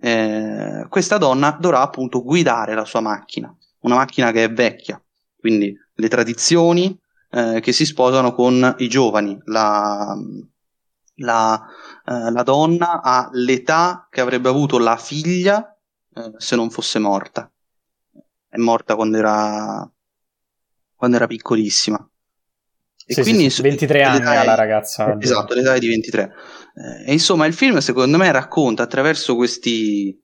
eh, 0.00 0.86
questa 0.88 1.18
donna 1.18 1.56
dovrà 1.58 1.80
appunto 1.80 2.22
guidare 2.22 2.74
la 2.74 2.84
sua 2.84 3.00
macchina, 3.00 3.54
una 3.80 3.96
macchina 3.96 4.30
che 4.32 4.44
è 4.44 4.52
vecchia, 4.52 5.00
quindi 5.38 5.76
le 5.94 6.08
tradizioni 6.08 6.98
eh, 7.30 7.60
che 7.60 7.72
si 7.72 7.84
sposano 7.84 8.34
con 8.34 8.74
i 8.78 8.88
giovani, 8.88 9.38
la, 9.44 10.16
la, 11.16 11.66
eh, 12.06 12.30
la 12.30 12.42
donna 12.42 13.02
ha 13.02 13.28
l'età 13.32 14.06
che 14.10 14.20
avrebbe 14.20 14.48
avuto 14.48 14.78
la 14.78 14.96
figlia 14.96 15.76
eh, 16.14 16.32
se 16.36 16.56
non 16.56 16.70
fosse 16.70 16.98
morta. 16.98 17.50
È 18.48 18.56
morta 18.56 18.94
quando 18.94 19.18
era, 19.18 19.90
quando 20.94 21.16
era 21.16 21.26
piccolissima. 21.26 22.08
E 23.10 23.14
sì, 23.14 23.22
quindi 23.22 23.48
sì, 23.50 23.62
23 23.62 24.02
anni 24.02 24.26
ha 24.26 24.44
la 24.44 24.54
ragazza. 24.54 25.16
Esatto, 25.18 25.54
l'età 25.54 25.74
è 25.74 25.78
di 25.78 25.88
23. 25.88 26.32
Eh, 26.78 27.10
e 27.10 27.12
insomma, 27.12 27.46
il 27.46 27.54
film 27.54 27.78
secondo 27.78 28.16
me 28.16 28.30
racconta 28.30 28.84
attraverso 28.84 29.34
questi, 29.34 30.16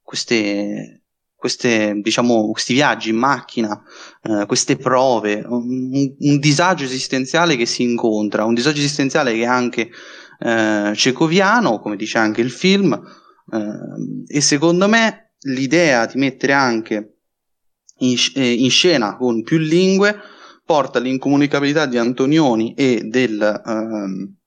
queste, 0.00 1.02
queste, 1.34 1.94
diciamo, 2.00 2.50
questi 2.52 2.74
viaggi 2.74 3.10
in 3.10 3.16
macchina, 3.16 3.82
eh, 4.22 4.46
queste 4.46 4.76
prove, 4.76 5.44
un, 5.44 6.14
un, 6.18 6.38
disagio 6.38 6.84
esistenziale 6.84 7.56
che 7.56 7.66
si 7.66 7.82
incontra, 7.82 8.44
un 8.44 8.54
disagio 8.54 8.78
esistenziale 8.78 9.34
che 9.34 9.44
anche 9.44 9.90
eh, 10.38 10.92
cecoviano, 10.94 11.80
come 11.80 11.96
dice 11.96 12.18
anche 12.18 12.42
il 12.42 12.50
film, 12.50 12.92
eh, 13.52 14.36
e 14.36 14.40
secondo 14.40 14.88
me 14.88 15.32
l'idea 15.40 16.06
di 16.06 16.18
mettere 16.18 16.52
anche 16.52 17.16
in, 17.98 18.16
eh, 18.34 18.52
in, 18.52 18.70
scena 18.70 19.16
con 19.16 19.42
più 19.42 19.58
lingue 19.58 20.16
porta 20.64 20.98
all'incomunicabilità 20.98 21.86
di 21.86 21.98
Antonioni 21.98 22.74
e 22.74 23.02
del, 23.04 23.40
ehm, 23.40 24.37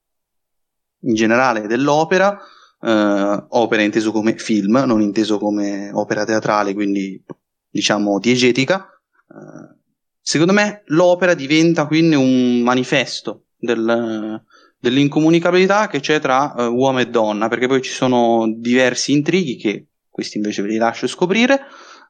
in 1.02 1.14
generale 1.14 1.68
dell'opera, 1.68 2.38
eh, 2.82 3.46
opera 3.50 3.82
inteso 3.82 4.12
come 4.12 4.38
film, 4.38 4.84
non 4.86 5.02
inteso 5.02 5.38
come 5.38 5.92
opera 5.94 6.26
teatrale, 6.26 6.74
quindi 6.74 7.24
diciamo 7.70 8.20
diegetica. 8.20 8.88
Eh, 9.30 9.80
secondo 10.20 10.54
me 10.54 10.84
l'opera 10.88 11.34
diventa 11.34 11.86
quindi 11.86 12.16
un 12.16 12.62
manifesto 12.62 13.46
del, 13.58 14.42
dell'incomunicabilità 14.80 15.88
che 15.88 16.00
c'è 16.00 16.20
tra 16.20 16.54
uh, 16.56 16.62
uomo 16.74 17.00
e 17.00 17.08
donna, 17.08 17.48
perché 17.48 17.68
poi 17.68 17.82
ci 17.82 17.92
sono 17.92 18.52
diversi 18.58 19.12
intrighi 19.14 19.56
che 19.56 19.88
questi 20.10 20.38
invece 20.38 20.62
ve 20.62 20.70
li 20.70 20.78
lascio 20.78 21.08
scoprire. 21.08 21.60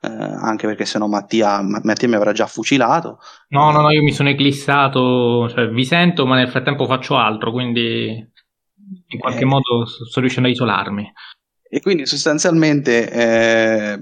Eh, 0.03 0.07
anche 0.09 0.65
perché 0.65 0.83
sennò 0.83 1.05
Mattia, 1.05 1.61
Mattia 1.61 2.07
mi 2.07 2.15
avrà 2.15 2.31
già 2.31 2.47
fucilato. 2.47 3.19
No, 3.49 3.69
no, 3.69 3.81
no, 3.81 3.91
io 3.91 4.01
mi 4.01 4.11
sono 4.11 4.29
eclissato, 4.29 5.47
cioè 5.49 5.69
vi 5.69 5.85
sento, 5.85 6.25
ma 6.25 6.35
nel 6.35 6.49
frattempo 6.49 6.87
faccio 6.87 7.17
altro, 7.17 7.51
quindi 7.51 8.30
in 9.07 9.19
qualche 9.19 9.43
eh, 9.43 9.45
modo 9.45 9.85
sto 9.85 10.19
riuscendo 10.19 10.47
a 10.47 10.51
isolarmi. 10.51 11.11
E 11.69 11.79
quindi 11.79 12.05
sostanzialmente 12.05 13.09
eh, 13.09 13.99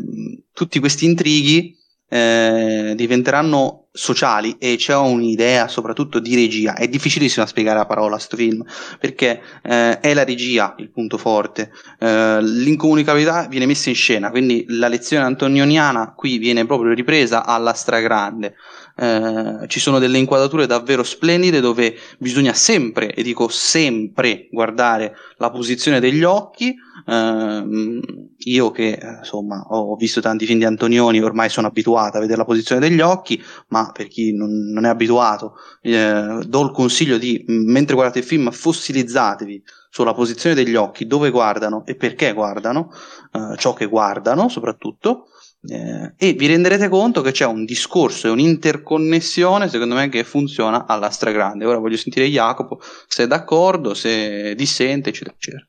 tutti 0.53 0.79
questi 0.79 1.05
intrighi 1.05 1.77
eh, 2.09 2.93
diventeranno 2.95 3.87
sociali 3.91 4.55
e 4.59 4.75
c'è 4.77 4.95
un'idea 4.95 5.67
soprattutto 5.67 6.19
di 6.19 6.35
regia. 6.35 6.73
È 6.73 6.87
difficilissimo 6.87 7.45
spiegare 7.45 7.79
a 7.79 7.85
parola 7.85 8.15
questo 8.15 8.37
film 8.37 8.63
perché 8.99 9.41
eh, 9.61 9.99
è 9.99 10.13
la 10.13 10.23
regia 10.23 10.73
il 10.77 10.89
punto 10.89 11.17
forte. 11.17 11.71
Eh, 11.99 12.39
l'incomunicabilità 12.41 13.47
viene 13.47 13.65
messa 13.67 13.89
in 13.89 13.95
scena, 13.95 14.31
quindi 14.31 14.65
la 14.69 14.87
lezione 14.87 15.25
antonioniana 15.25 16.13
qui 16.15 16.37
viene 16.37 16.65
proprio 16.65 16.93
ripresa 16.93 17.45
alla 17.45 17.73
stragrande. 17.73 18.55
Eh, 19.01 19.65
ci 19.67 19.79
sono 19.79 19.97
delle 19.97 20.17
inquadrature 20.17 20.67
davvero 20.67 21.03
splendide 21.03 21.61
dove 21.61 21.95
bisogna 22.17 22.53
sempre, 22.53 23.13
e 23.13 23.23
dico 23.23 23.47
sempre, 23.47 24.49
guardare 24.51 25.15
la 25.37 25.49
posizione 25.49 26.01
degli 26.01 26.23
occhi. 26.23 26.75
Eh, 27.05 27.99
io 28.35 28.71
che 28.71 28.91
eh, 28.91 29.17
insomma 29.19 29.61
ho 29.69 29.95
visto 29.95 30.19
tanti 30.19 30.45
film 30.45 30.59
di 30.59 30.65
Antonioni, 30.65 31.21
ormai 31.21 31.47
sono 31.49 31.67
abituato 31.67 32.17
a 32.17 32.19
vedere 32.19 32.39
la 32.39 32.45
posizione 32.45 32.81
degli 32.81 32.99
occhi, 32.99 33.41
ma 33.69 33.89
per 33.93 34.07
chi 34.07 34.33
non, 34.33 34.51
non 34.69 34.83
è 34.83 34.89
abituato, 34.89 35.53
eh, 35.81 36.41
do 36.45 36.61
il 36.63 36.71
consiglio 36.71 37.17
di 37.17 37.45
mentre 37.47 37.95
guardate 37.95 38.19
il 38.19 38.25
film 38.25 38.51
fossilizzatevi 38.51 39.63
sulla 39.89 40.13
posizione 40.13 40.55
degli 40.55 40.75
occhi, 40.75 41.07
dove 41.07 41.29
guardano 41.31 41.85
e 41.85 41.95
perché 41.95 42.33
guardano, 42.33 42.91
eh, 43.31 43.55
ciò 43.57 43.73
che 43.73 43.85
guardano 43.85 44.49
soprattutto 44.49 45.27
eh, 45.67 46.13
e 46.17 46.33
vi 46.33 46.47
renderete 46.47 46.87
conto 46.87 47.21
che 47.21 47.31
c'è 47.31 47.45
un 47.45 47.65
discorso 47.65 48.27
e 48.27 48.31
un'interconnessione 48.31 49.67
secondo 49.67 49.95
me 49.95 50.07
che 50.09 50.23
funziona 50.23 50.85
alla 50.85 51.09
stragrande. 51.09 51.65
Ora 51.65 51.79
voglio 51.79 51.97
sentire 51.97 52.27
Jacopo 52.27 52.79
se 53.07 53.23
è 53.23 53.27
d'accordo, 53.27 53.93
se 53.93 54.55
dissente, 54.55 55.09
eccetera, 55.09 55.35
eccetera. 55.35 55.67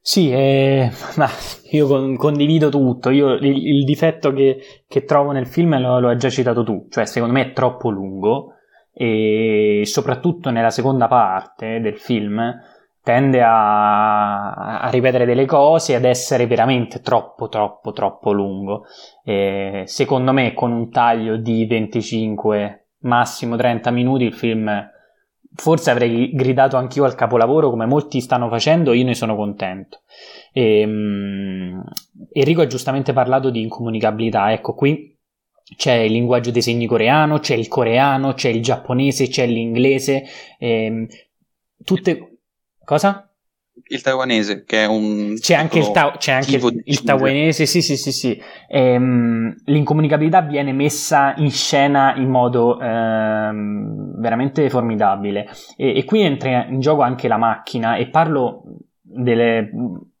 Sì, 0.00 0.30
eh, 0.30 0.88
ma 1.16 1.28
io 1.72 1.86
con, 1.88 2.16
condivido 2.16 2.68
tutto. 2.68 3.10
Io, 3.10 3.32
il, 3.34 3.44
il 3.44 3.84
difetto 3.84 4.32
che, 4.32 4.84
che, 4.86 5.04
trovo 5.04 5.32
nel 5.32 5.46
film 5.46 5.78
lo, 5.80 5.98
lo 5.98 6.08
hai 6.08 6.16
già 6.16 6.30
citato 6.30 6.62
tu, 6.62 6.86
cioè 6.90 7.06
secondo 7.06 7.34
me 7.34 7.50
è 7.50 7.52
troppo 7.52 7.90
lungo 7.90 8.52
e 8.92 9.82
soprattutto 9.84 10.50
nella 10.50 10.70
seconda 10.70 11.08
parte 11.08 11.80
del 11.80 11.98
film 11.98 12.40
tende 13.06 13.40
a, 13.40 14.80
a, 14.80 14.90
ripetere 14.90 15.26
delle 15.26 15.46
cose 15.46 15.94
ad 15.94 16.04
essere 16.04 16.48
veramente 16.48 17.00
troppo, 17.02 17.48
troppo, 17.48 17.92
troppo 17.92 18.32
lungo. 18.32 18.86
E 19.22 19.84
secondo 19.86 20.32
me, 20.32 20.52
con 20.54 20.72
un 20.72 20.90
taglio 20.90 21.36
di 21.36 21.64
25, 21.66 22.86
massimo 23.02 23.54
30 23.54 23.92
minuti, 23.92 24.24
il 24.24 24.34
film 24.34 24.90
forse 25.54 25.92
avrei 25.92 26.32
gridato 26.32 26.76
anch'io 26.76 27.04
al 27.04 27.14
capolavoro 27.14 27.70
come 27.70 27.86
molti 27.86 28.20
stanno 28.20 28.48
facendo, 28.48 28.92
io 28.92 29.04
ne 29.04 29.14
sono 29.14 29.36
contento. 29.36 30.00
E, 30.52 30.84
um, 30.84 31.84
Enrico 32.32 32.62
ha 32.62 32.66
giustamente 32.66 33.12
parlato 33.12 33.50
di 33.50 33.60
incomunicabilità, 33.60 34.50
ecco 34.50 34.74
qui 34.74 35.16
c'è 35.76 35.94
il 35.94 36.10
linguaggio 36.10 36.50
dei 36.50 36.62
segni 36.62 36.86
coreano, 36.86 37.38
c'è 37.38 37.54
il 37.54 37.68
coreano, 37.68 38.34
c'è 38.34 38.48
il 38.48 38.62
giapponese, 38.62 39.28
c'è 39.28 39.46
l'inglese, 39.46 40.24
ehm, 40.58 41.06
tutte 41.84 42.35
Cosa? 42.86 43.28
Il 43.88 44.00
taiwanese, 44.00 44.64
che 44.64 44.84
è 44.84 44.86
un. 44.86 45.34
C'è 45.40 45.54
anche 45.54 45.80
il, 45.80 45.90
ta- 45.90 46.14
c'è 46.16 46.32
anche 46.34 46.54
il, 46.54 46.82
il 46.84 47.02
taiwanese, 47.02 47.66
sì, 47.66 47.82
sì, 47.82 47.96
sì, 47.96 48.12
sì. 48.12 48.40
Ehm, 48.68 49.54
l'incomunicabilità 49.64 50.40
viene 50.42 50.72
messa 50.72 51.34
in 51.36 51.50
scena 51.50 52.14
in 52.14 52.30
modo 52.30 52.80
ehm, 52.80 54.20
veramente 54.20 54.70
formidabile. 54.70 55.48
E, 55.76 55.98
e 55.98 56.04
qui 56.04 56.22
entra 56.22 56.64
in 56.66 56.78
gioco 56.78 57.02
anche 57.02 57.26
la 57.26 57.38
macchina, 57.38 57.96
e 57.96 58.06
parlo 58.06 58.62
delle 59.02 59.68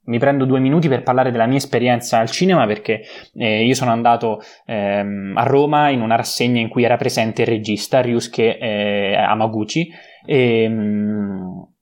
mi 0.06 0.18
prendo 0.18 0.44
due 0.44 0.60
minuti 0.60 0.88
per 0.88 1.02
parlare 1.02 1.30
della 1.30 1.46
mia 1.46 1.56
esperienza 1.56 2.18
al 2.18 2.30
cinema 2.30 2.64
perché 2.66 3.02
eh, 3.34 3.64
io 3.64 3.74
sono 3.74 3.90
andato 3.90 4.40
ehm, 4.64 5.32
a 5.36 5.42
Roma 5.42 5.88
in 5.88 6.00
una 6.00 6.14
rassegna 6.14 6.60
in 6.60 6.68
cui 6.68 6.84
era 6.84 6.96
presente 6.96 7.42
il 7.42 7.48
regista 7.48 8.00
Ryusuke 8.00 8.58
eh, 8.58 9.16
Amaguchi 9.16 9.88
e, 10.24 10.62
ehm, 10.62 11.75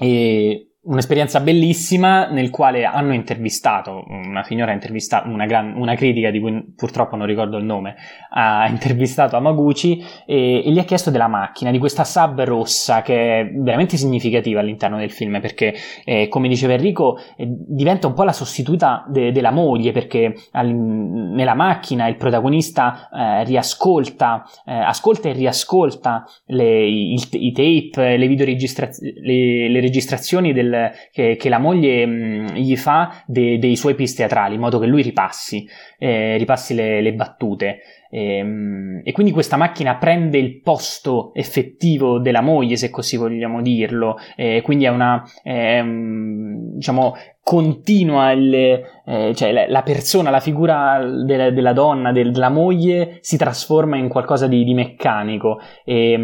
e 0.00 0.65
un'esperienza 0.86 1.40
bellissima 1.40 2.28
nel 2.28 2.50
quale 2.50 2.84
hanno 2.84 3.12
intervistato, 3.12 4.04
una 4.08 4.44
signora 4.44 4.70
ha 4.70 4.74
intervistato, 4.74 5.28
una, 5.28 5.46
gran, 5.46 5.74
una, 5.76 5.94
critica 5.96 6.30
di 6.30 6.38
cui 6.38 6.74
purtroppo 6.76 7.16
non 7.16 7.26
ricordo 7.26 7.56
il 7.56 7.64
nome, 7.64 7.96
ha 8.30 8.66
intervistato 8.70 9.36
Amaguchi 9.36 10.02
e, 10.24 10.62
e, 10.64 10.70
gli 10.70 10.78
ha 10.78 10.84
chiesto 10.84 11.10
della 11.10 11.26
macchina, 11.26 11.70
di 11.70 11.78
questa 11.78 12.04
sub 12.04 12.42
rossa 12.44 13.02
che 13.02 13.40
è 13.40 13.50
veramente 13.52 13.96
significativa 13.96 14.60
all'interno 14.60 14.98
del 14.98 15.10
film 15.10 15.40
perché, 15.40 15.74
eh, 16.04 16.28
come 16.28 16.48
diceva 16.48 16.74
Enrico, 16.74 17.18
eh, 17.36 17.46
diventa 17.48 18.06
un 18.06 18.14
po' 18.14 18.22
la 18.22 18.32
sostituta 18.32 19.04
de, 19.08 19.32
della 19.32 19.50
moglie 19.50 19.90
perché 19.90 20.34
all, 20.52 20.70
nella 20.70 21.54
macchina 21.54 22.06
il 22.06 22.16
protagonista 22.16 23.08
eh, 23.12 23.44
riascolta, 23.44 24.44
eh, 24.64 24.72
ascolta 24.72 25.28
e 25.28 25.32
riascolta 25.32 26.24
le, 26.46 26.86
i, 26.86 27.20
i, 27.30 27.52
tape, 27.52 28.16
le 28.16 28.26
videoregistrazioni, 28.28 29.12
le, 29.20 29.68
le 29.68 29.80
registrazioni 29.80 30.52
del 30.52 30.74
che, 31.12 31.36
che, 31.36 31.48
la 31.48 31.58
moglie 31.58 32.06
mh, 32.06 32.54
gli 32.54 32.76
fa 32.76 33.22
de, 33.26 33.58
dei 33.58 33.76
suoi 33.76 33.94
pis 33.94 34.14
teatrali, 34.14 34.54
in 34.54 34.60
modo 34.60 34.78
che 34.78 34.86
lui 34.86 35.02
ripassi, 35.02 35.66
eh, 35.98 36.36
ripassi 36.36 36.74
le, 36.74 37.00
le 37.00 37.12
battute. 37.14 37.80
E, 38.10 38.38
ehm, 38.38 39.00
e, 39.04 39.12
quindi 39.12 39.32
questa 39.32 39.56
macchina 39.56 39.96
prende 39.96 40.38
il 40.38 40.60
posto 40.60 41.32
effettivo 41.34 42.18
della 42.18 42.40
moglie, 42.40 42.76
se 42.76 42.90
così 42.90 43.16
vogliamo 43.16 43.62
dirlo, 43.62 44.16
e 44.36 44.62
quindi 44.62 44.84
è 44.84 44.88
una, 44.88 45.22
è, 45.42 45.82
diciamo, 45.84 47.14
continua 47.42 48.32
il, 48.32 48.54
eh, 48.54 49.32
cioè 49.34 49.68
la 49.68 49.82
persona, 49.82 50.30
la 50.30 50.40
figura 50.40 50.98
della, 51.24 51.50
della 51.50 51.72
donna, 51.72 52.12
del, 52.12 52.32
della 52.32 52.48
moglie 52.48 53.18
si 53.20 53.36
trasforma 53.36 53.96
in 53.96 54.08
qualcosa 54.08 54.46
di, 54.46 54.64
di 54.64 54.74
meccanico. 54.74 55.60
E, 55.84 56.18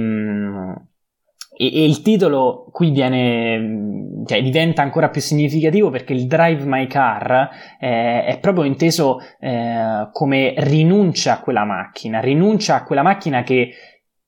e, 1.54 1.66
e, 1.66 1.84
il 1.84 2.02
titolo 2.02 2.66
qui 2.72 2.90
viene, 2.90 4.22
cioè, 4.26 4.42
diventa 4.42 4.82
ancora 4.82 5.10
più 5.10 5.20
significativo 5.20 5.90
perché 5.90 6.12
il 6.12 6.26
Drive 6.26 6.64
My 6.64 6.86
Car 6.86 7.48
eh, 7.78 8.24
è 8.24 8.38
proprio 8.40 8.64
inteso 8.64 9.18
eh, 9.38 10.08
come 10.12 10.54
rinuncia 10.56 11.34
a 11.34 11.40
quella 11.40 11.64
macchina, 11.64 12.20
rinuncia 12.20 12.76
a 12.76 12.84
quella 12.84 13.02
macchina 13.02 13.42
che 13.42 13.70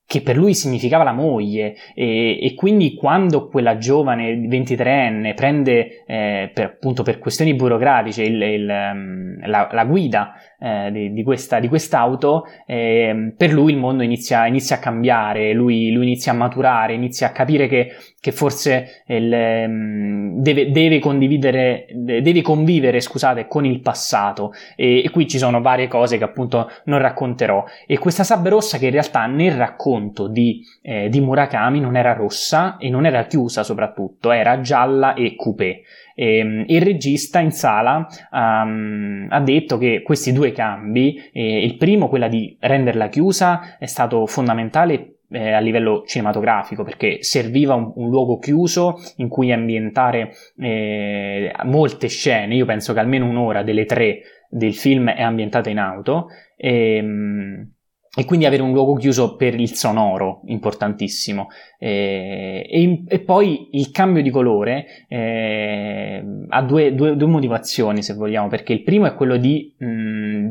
che 0.07 0.21
per 0.21 0.37
lui 0.37 0.53
significava 0.53 1.03
la 1.03 1.13
moglie. 1.13 1.75
E, 1.95 2.39
e 2.41 2.53
quindi 2.53 2.93
quando 2.93 3.47
quella 3.47 3.77
giovane 3.77 4.35
23enne 4.35 5.33
prende 5.33 6.03
eh, 6.05 6.51
per, 6.53 6.65
appunto 6.65 7.03
per 7.03 7.17
questioni 7.17 7.55
burocratiche 7.55 8.21
il, 8.21 8.41
il, 8.41 8.65
la, 8.65 9.67
la, 9.71 9.85
guida 9.85 10.33
eh, 10.59 10.89
di, 10.91 11.13
di, 11.13 11.23
questa, 11.23 11.59
di 11.59 11.67
quest'auto, 11.67 12.45
eh, 12.65 13.33
per 13.35 13.51
lui 13.51 13.73
il 13.73 13.77
mondo 13.77 14.03
inizia, 14.03 14.45
inizia 14.47 14.77
a 14.77 14.79
cambiare, 14.79 15.53
lui, 15.53 15.91
lui, 15.91 16.05
inizia 16.05 16.31
a 16.31 16.35
maturare, 16.35 16.93
inizia 16.93 17.27
a 17.27 17.31
capire 17.31 17.67
che, 17.67 17.91
che 18.19 18.31
forse 18.31 19.03
il, 19.07 19.31
ehm, 19.31 20.41
deve, 20.41 20.71
deve, 20.71 20.99
condividere, 20.99 21.85
deve 21.93 22.41
convivere 22.41 22.99
scusate, 22.99 23.47
con 23.47 23.65
il 23.65 23.81
passato 23.81 24.53
e, 24.75 25.03
e, 25.03 25.09
qui 25.09 25.27
ci 25.27 25.37
sono 25.37 25.61
varie 25.61 25.87
cose 25.87 26.17
che 26.17 26.23
appunto 26.23 26.69
non 26.85 26.99
racconterò 26.99 27.63
e 27.85 27.97
questa 27.97 28.23
sabbia 28.23 28.51
rossa 28.51 28.77
che 28.77 28.85
in 28.85 28.91
realtà 28.91 29.25
nel 29.25 29.53
racconto 29.55 30.27
di, 30.27 30.61
eh, 30.81 31.09
di 31.09 31.19
Murakami 31.21 31.79
non 31.79 31.95
era 31.95 32.13
rossa 32.13 32.77
e 32.77 32.89
non 32.89 33.05
era 33.05 33.25
chiusa 33.25 33.63
soprattutto, 33.63 34.31
era 34.31 34.61
gialla 34.61 35.13
e 35.13 35.35
coupé. 35.35 35.81
E, 36.15 36.37
ehm, 36.37 36.63
il 36.67 36.81
regista 36.81 37.39
in 37.39 37.51
sala 37.51 38.07
um, 38.31 39.27
ha 39.29 39.41
detto 39.41 39.77
che 39.77 40.01
questi 40.01 40.31
due 40.31 40.51
cambi, 40.53 41.21
eh, 41.31 41.63
il 41.63 41.75
primo, 41.77 42.07
quella 42.07 42.29
di 42.29 42.57
renderla 42.59 43.09
chiusa, 43.09 43.77
è 43.77 43.85
stato 43.85 44.25
fondamentale 44.25 45.17
eh, 45.29 45.51
a 45.51 45.59
livello 45.59 46.03
cinematografico 46.05 46.83
perché 46.83 47.21
serviva 47.21 47.73
un, 47.73 47.91
un, 47.95 48.09
luogo 48.09 48.37
chiuso 48.39 48.95
in 49.17 49.27
cui 49.27 49.51
ambientare 49.51 50.31
eh, 50.57 51.51
molte 51.63 52.07
scene. 52.07 52.55
Io 52.55 52.65
penso 52.65 52.93
che 52.93 52.99
almeno 52.99 53.27
un'ora 53.27 53.63
delle 53.63 53.85
tre 53.85 54.21
del 54.49 54.73
film 54.73 55.09
è 55.09 55.21
ambientata 55.21 55.69
in 55.69 55.79
auto. 55.79 56.27
E, 56.55 56.95
ehm, 56.95 57.74
e 58.15 58.23
quindi 58.23 58.45
avere 58.45 58.61
un 58.61 58.71
luogo 58.71 58.95
chiuso 58.95 59.35
per 59.35 59.59
il 59.59 59.73
sonoro, 59.73 60.41
importantissimo. 60.45 61.49
Eh, 61.77 62.65
e, 62.69 63.03
e, 63.07 63.19
poi 63.19 63.69
il 63.73 63.91
cambio 63.91 64.21
di 64.21 64.29
colore 64.29 65.05
eh, 65.09 66.23
ha 66.47 66.61
due, 66.61 66.95
due, 66.95 67.17
due, 67.17 67.27
motivazioni, 67.27 68.01
se 68.01 68.13
vogliamo, 68.13 68.47
perché 68.47 68.71
il 68.71 68.83
primo 68.83 69.05
è 69.05 69.13
quello 69.15 69.35
di, 69.35 69.73
mh, 69.77 69.85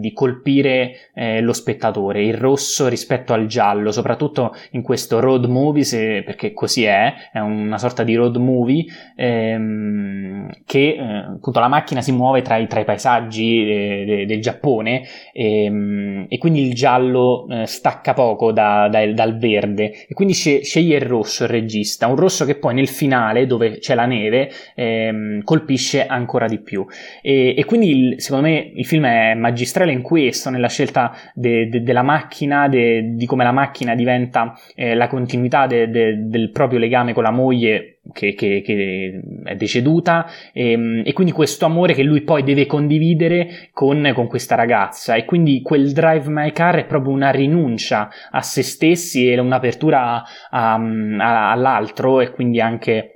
di 0.04 0.12
colpire 0.12 1.10
eh, 1.14 1.40
lo 1.40 1.54
spettatore, 1.54 2.22
il 2.22 2.34
rosso 2.34 2.88
rispetto 2.88 3.32
al 3.32 3.46
giallo, 3.46 3.90
soprattutto 3.90 4.54
in 4.72 4.82
questo 4.82 5.18
road 5.18 5.46
movie, 5.46 5.82
se, 5.82 6.22
perché 6.22 6.52
così 6.52 6.84
è, 6.84 7.14
è 7.32 7.38
una 7.38 7.78
sorta 7.78 8.04
di 8.04 8.14
road 8.14 8.36
movie, 8.36 8.84
ehm, 9.16 10.50
che 10.66 10.96
eh, 10.98 11.02
appunto 11.36 11.58
la 11.58 11.68
macchina 11.68 12.02
si 12.02 12.12
muove 12.12 12.42
tra 12.42 12.58
i, 12.58 12.66
tra 12.66 12.80
i 12.80 12.84
paesaggi 12.84 13.64
de, 13.64 14.04
de, 14.04 14.26
del 14.26 14.42
Giappone 14.42 15.04
ehm, 15.32 16.26
e 16.28 16.36
quindi 16.36 16.66
il 16.66 16.74
giallo 16.74 17.46
eh, 17.48 17.64
stacca 17.64 18.12
poco 18.12 18.52
da, 18.52 18.88
da, 18.90 19.10
dal 19.10 19.38
verde. 19.38 20.04
E 20.06 20.12
quindi 20.12 20.34
sceglie 20.34 20.96
il 20.96 21.02
rosso 21.02 21.44
il 21.44 21.48
regista, 21.50 22.08
un 22.08 22.16
rosso 22.16 22.44
che 22.44 22.56
poi 22.56 22.74
nel 22.74 22.88
finale 22.88 23.46
dove 23.46 23.78
c'è 23.78 23.94
la 23.94 24.04
neve 24.04 24.50
ehm, 24.74 25.42
colpisce 25.44 26.04
ancora 26.04 26.46
di 26.46 26.60
più. 26.60 26.84
E, 27.22 27.54
e 27.56 27.64
quindi 27.64 27.88
il, 27.88 28.20
secondo 28.20 28.48
me 28.48 28.70
il 28.74 28.84
film 28.84 29.06
è 29.06 29.34
magistrale 29.34 29.92
in 29.94 30.02
questo, 30.02 30.50
nella 30.50 30.68
scelta 30.68 31.12
de, 31.34 31.68
de, 31.68 31.82
della 31.82 32.02
macchina, 32.02 32.68
de, 32.68 33.14
di 33.14 33.26
come 33.26 33.44
la 33.44 33.52
macchina 33.52 33.94
diventa 33.94 34.54
eh, 34.74 34.94
la 34.94 35.06
continuità 35.06 35.66
del 35.66 36.50
proprio 36.52 36.78
legame 36.78 37.12
con 37.12 37.22
la 37.22 37.30
moglie 37.30 37.94
che, 38.12 38.34
che, 38.34 38.62
che 38.64 39.22
è 39.44 39.56
deceduta 39.56 40.26
e, 40.52 40.72
ehm, 40.72 41.02
e, 41.04 41.12
quindi 41.12 41.32
questo 41.32 41.64
amore 41.64 41.94
che 41.94 42.02
lui 42.02 42.20
poi 42.22 42.42
deve 42.42 42.66
condividere 42.66 43.70
con, 43.72 44.10
con, 44.14 44.26
questa 44.26 44.54
ragazza. 44.54 45.14
E 45.14 45.24
quindi 45.24 45.62
quel 45.62 45.92
Drive 45.92 46.28
My 46.28 46.52
Car 46.52 46.76
è 46.76 46.84
proprio 46.84 47.12
una 47.12 47.30
rinuncia 47.30 48.10
a 48.30 48.42
se 48.42 48.62
stessi 48.62 49.30
e 49.30 49.38
un'apertura 49.38 50.22
a, 50.50 50.74
a, 50.74 51.50
all'altro 51.50 52.20
e 52.20 52.30
quindi 52.30 52.60
anche 52.60 53.13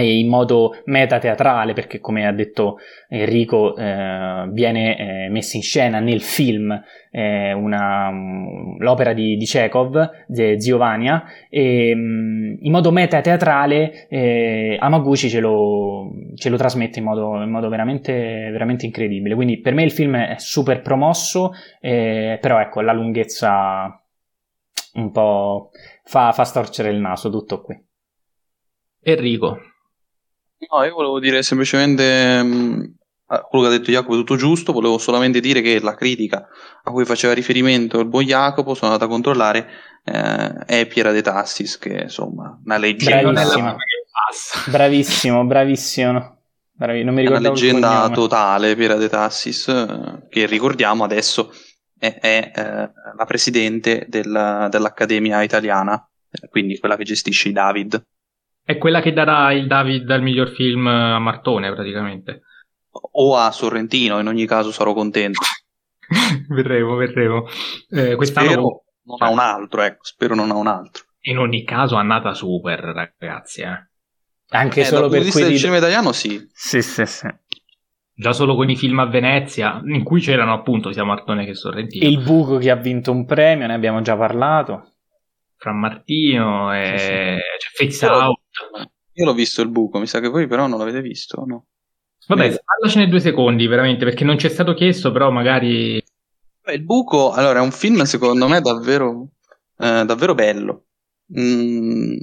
in 0.00 0.28
modo 0.28 0.74
metateatrale 0.86 1.72
perché 1.72 2.00
come 2.00 2.26
ha 2.26 2.32
detto 2.32 2.78
Enrico 3.08 3.76
eh, 3.76 4.48
viene 4.50 4.98
eh, 4.98 5.28
messa 5.30 5.56
in 5.56 5.62
scena 5.62 6.00
nel 6.00 6.20
film 6.20 6.82
eh, 7.10 7.52
una, 7.52 8.10
l'opera 8.78 9.12
di, 9.12 9.36
di 9.36 9.44
Chekhov, 9.44 10.26
Zio 10.56 10.76
Vania 10.78 11.24
e 11.48 11.94
mm, 11.94 12.56
in 12.60 12.72
modo 12.72 12.90
metateatrale 12.90 14.08
eh, 14.08 14.76
Amaguchi 14.80 15.28
ce 15.28 15.38
lo, 15.38 16.10
ce 16.34 16.48
lo 16.48 16.56
trasmette 16.56 16.98
in 16.98 17.04
modo, 17.04 17.40
in 17.40 17.50
modo 17.50 17.68
veramente, 17.68 18.12
veramente, 18.50 18.84
incredibile. 18.86 19.34
Quindi 19.36 19.60
per 19.60 19.74
me 19.74 19.84
il 19.84 19.92
film 19.92 20.16
è 20.16 20.34
super 20.38 20.80
promosso 20.80 21.52
eh, 21.80 22.38
però 22.40 22.60
ecco 22.60 22.80
la 22.80 22.92
lunghezza 22.92 24.00
un 24.94 25.10
po' 25.10 25.70
fa, 26.02 26.32
fa 26.32 26.44
storcere 26.44 26.90
il 26.90 26.98
naso 26.98 27.30
tutto 27.30 27.62
qui. 27.62 27.80
Enrico 29.02 29.58
No, 30.70 30.84
io 30.84 30.94
volevo 30.94 31.18
dire 31.18 31.42
semplicemente 31.42 32.42
mh, 32.42 32.46
mm, 32.46 32.84
quello 33.48 33.64
che 33.64 33.74
ha 33.74 33.76
detto 33.78 33.90
Jacopo 33.90 34.14
è 34.14 34.18
tutto 34.18 34.36
giusto, 34.36 34.72
volevo 34.72 34.98
solamente 34.98 35.40
dire 35.40 35.60
che 35.60 35.80
la 35.80 35.94
critica 35.94 36.46
a 36.82 36.90
cui 36.90 37.04
faceva 37.04 37.32
riferimento 37.32 38.00
il 38.00 38.06
buon 38.06 38.24
Jacopo, 38.24 38.74
sono 38.74 38.92
andato 38.92 39.08
a 39.08 39.12
controllare, 39.12 39.68
eh, 40.04 40.52
è 40.66 40.86
Piera 40.86 41.12
De 41.12 41.22
Tassis, 41.22 41.78
che 41.78 42.02
insomma 42.02 42.58
una 42.64 42.76
leggenda. 42.76 43.30
Bravissimo, 43.32 43.76
bravissimo, 44.66 45.44
bravissimo. 45.44 46.38
Bravi, 46.76 47.04
non 47.04 47.14
mi 47.14 47.24
una 47.24 47.38
leggenda 47.38 48.08
totale, 48.10 48.74
Piera 48.74 48.96
De 48.96 49.08
Tassis, 49.08 49.68
eh, 49.68 50.26
che 50.28 50.46
ricordiamo 50.46 51.04
adesso 51.04 51.52
è, 51.96 52.18
è 52.20 52.52
eh, 52.54 52.62
la 53.16 53.24
presidente 53.26 54.06
del, 54.08 54.66
dell'Accademia 54.70 55.42
Italiana, 55.42 56.04
quindi 56.50 56.78
quella 56.78 56.96
che 56.96 57.04
gestisce 57.04 57.48
i 57.48 57.52
David. 57.52 58.04
È 58.64 58.78
quella 58.78 59.02
che 59.02 59.12
darà 59.12 59.52
il 59.52 59.66
David 59.66 60.10
al 60.10 60.22
miglior 60.22 60.48
film 60.48 60.86
a 60.86 61.18
Martone, 61.18 61.70
praticamente. 61.70 62.42
O 62.90 63.36
a 63.36 63.50
Sorrentino, 63.50 64.18
in 64.20 64.26
ogni 64.26 64.46
caso 64.46 64.72
sarò 64.72 64.94
contento. 64.94 65.40
vedremo, 66.48 66.94
vedremo. 66.94 67.46
Eh, 67.90 68.14
quest'anno 68.16 68.48
spero 68.48 68.84
non 69.04 69.16
ha 69.20 69.28
un 69.28 69.38
altro, 69.38 69.82
ecco, 69.82 70.04
spero 70.04 70.34
non 70.34 70.50
ha 70.50 70.56
un 70.56 70.66
altro. 70.66 71.04
In 71.26 71.38
ogni 71.38 71.62
caso, 71.64 71.96
annata 71.96 72.32
super, 72.32 72.80
ragazzi. 72.80 73.60
Eh. 73.60 73.88
Anche 74.48 74.80
eh, 74.80 74.84
solo 74.84 75.08
per 75.08 75.26
quelli 75.28 75.48
del 75.48 75.58
cinema 75.58 75.78
italiano, 75.78 76.12
sì. 76.12 76.42
Sì, 76.52 76.80
sì, 76.80 77.04
sì. 77.04 77.28
Già 78.16 78.32
solo 78.32 78.54
con 78.54 78.70
i 78.70 78.76
film 78.76 78.98
a 79.00 79.06
Venezia, 79.06 79.82
in 79.84 80.04
cui 80.04 80.20
c'erano 80.20 80.54
appunto 80.54 80.90
sia 80.92 81.04
Martone 81.04 81.44
che 81.44 81.54
Sorrentino. 81.54 82.08
Il 82.08 82.22
buco 82.22 82.58
che 82.58 82.70
ha 82.70 82.76
vinto 82.76 83.10
un 83.10 83.26
premio, 83.26 83.66
ne 83.66 83.74
abbiamo 83.74 84.00
già 84.00 84.16
parlato. 84.16 84.93
Fra 85.64 85.72
Martino 85.72 86.74
e 86.74 86.94
sì, 86.98 87.04
sì. 87.06 87.08
c'è 87.08 87.86
Face 87.86 88.06
Out. 88.06 88.38
Io 89.14 89.24
l'ho 89.24 89.32
visto 89.32 89.62
il 89.62 89.70
buco, 89.70 89.98
mi 89.98 90.06
sa 90.06 90.20
che 90.20 90.28
voi 90.28 90.46
però 90.46 90.66
non 90.66 90.78
l'avete 90.78 91.00
visto, 91.00 91.42
no? 91.46 91.68
Vabbè, 92.26 92.60
parlacene 92.62 93.08
due 93.08 93.18
secondi, 93.18 93.66
veramente, 93.66 94.04
perché 94.04 94.24
non 94.24 94.38
ci 94.38 94.46
è 94.46 94.50
stato 94.50 94.74
chiesto, 94.74 95.10
però 95.10 95.30
magari... 95.30 96.02
Beh, 96.62 96.74
il 96.74 96.82
buco, 96.82 97.32
allora, 97.32 97.60
è 97.60 97.62
un 97.62 97.70
film 97.70 98.02
secondo 98.02 98.46
me 98.46 98.60
davvero, 98.60 99.30
eh, 99.78 100.04
davvero 100.04 100.34
bello. 100.34 100.84
Mm, 101.38 102.14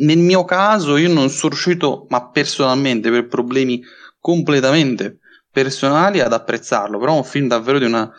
nel 0.00 0.18
mio 0.18 0.44
caso 0.44 0.96
io 0.96 1.12
non 1.12 1.28
sono 1.28 1.52
riuscito, 1.52 2.06
ma 2.08 2.28
personalmente, 2.28 3.08
per 3.08 3.28
problemi 3.28 3.80
completamente 4.18 5.20
personali, 5.48 6.18
ad 6.18 6.32
apprezzarlo, 6.32 6.98
però 6.98 7.12
è 7.14 7.18
un 7.18 7.24
film 7.24 7.46
davvero 7.46 7.78
di 7.78 7.84
una 7.84 8.12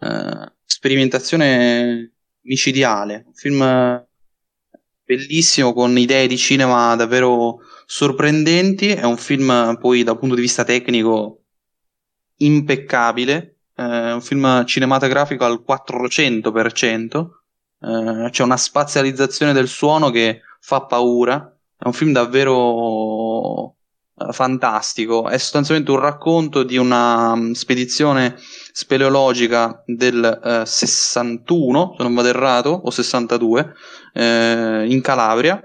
eh, 0.00 0.52
sperimentazione 0.64 2.14
micidiale, 2.42 3.24
un 3.26 3.34
film 3.34 4.06
bellissimo 5.04 5.72
con 5.72 5.98
idee 5.98 6.28
di 6.28 6.36
cinema 6.36 6.94
davvero 6.94 7.58
sorprendenti. 7.84 8.90
È 8.90 9.04
un 9.04 9.16
film 9.16 9.76
poi 9.80 10.04
dal 10.04 10.18
punto 10.18 10.36
di 10.36 10.40
vista 10.40 10.62
tecnico 10.64 11.42
impeccabile. 12.36 13.56
È 13.74 14.12
un 14.12 14.20
film 14.20 14.64
cinematografico 14.64 15.44
al 15.44 15.64
400%. 15.66 17.28
Eh, 17.80 18.28
c'è 18.30 18.42
una 18.42 18.56
spazializzazione 18.56 19.52
del 19.52 19.68
suono 19.68 20.10
che 20.10 20.42
fa 20.60 20.82
paura. 20.82 21.56
È 21.76 21.86
un 21.86 21.92
film 21.92 22.12
davvero 22.12 23.74
eh, 24.16 24.32
fantastico. 24.32 25.28
È 25.28 25.38
sostanzialmente 25.38 25.90
un 25.90 25.98
racconto 25.98 26.62
di 26.62 26.76
una 26.76 27.32
um, 27.32 27.52
spedizione 27.52 28.36
speleologica 28.72 29.82
del 29.86 30.40
uh, 30.42 30.64
61, 30.64 31.94
se 31.96 32.02
non 32.02 32.14
vado 32.14 32.28
errato, 32.28 32.70
o 32.70 32.90
62, 32.90 33.74
eh, 34.12 34.86
in 34.88 35.00
Calabria 35.00 35.60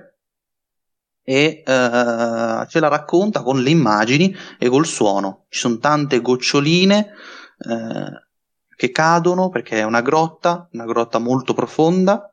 e 1.27 1.63
uh, 1.65 2.67
ce 2.67 2.79
la 2.79 2.87
racconta 2.87 3.41
con 3.41 3.61
le 3.61 3.71
immagini 3.71 4.35
e 4.59 4.69
col 4.69 4.85
suono. 4.85 5.45
Ci 5.49 5.59
sono 5.59 5.77
tante 5.79 6.21
goccioline 6.21 7.13
uh, 7.57 8.11
che 8.75 8.91
cadono 8.91 9.49
perché 9.49 9.79
è 9.79 9.83
una 9.83 10.01
grotta, 10.01 10.69
una 10.73 10.85
grotta 10.85 11.17
molto 11.17 11.53
profonda. 11.53 12.29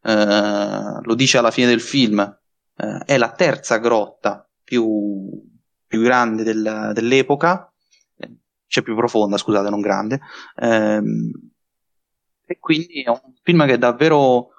Uh, 0.00 1.00
lo 1.02 1.14
dice 1.16 1.38
alla 1.38 1.50
fine 1.50 1.66
del 1.66 1.80
film, 1.80 2.38
è 2.76 3.16
la 3.16 3.30
terza 3.30 3.78
grotta 3.78 4.46
più, 4.62 5.30
più 5.86 6.02
grande 6.02 6.42
del, 6.42 6.90
dell'epoca, 6.92 7.72
cioè 8.66 8.82
più 8.82 8.94
profonda, 8.94 9.36
scusate, 9.36 9.70
non 9.70 9.80
grande. 9.80 10.20
Ehm, 10.56 11.30
e 12.44 12.58
quindi 12.58 13.02
è 13.02 13.08
un 13.08 13.34
film 13.42 13.66
che 13.66 13.78
davvero 13.78 14.50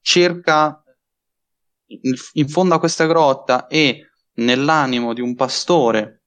cerca 0.00 0.82
in 2.32 2.48
fondo 2.48 2.74
a 2.74 2.78
questa 2.78 3.06
grotta 3.06 3.66
e 3.66 4.10
nell'animo 4.34 5.12
di 5.12 5.20
un 5.20 5.34
pastore 5.34 6.22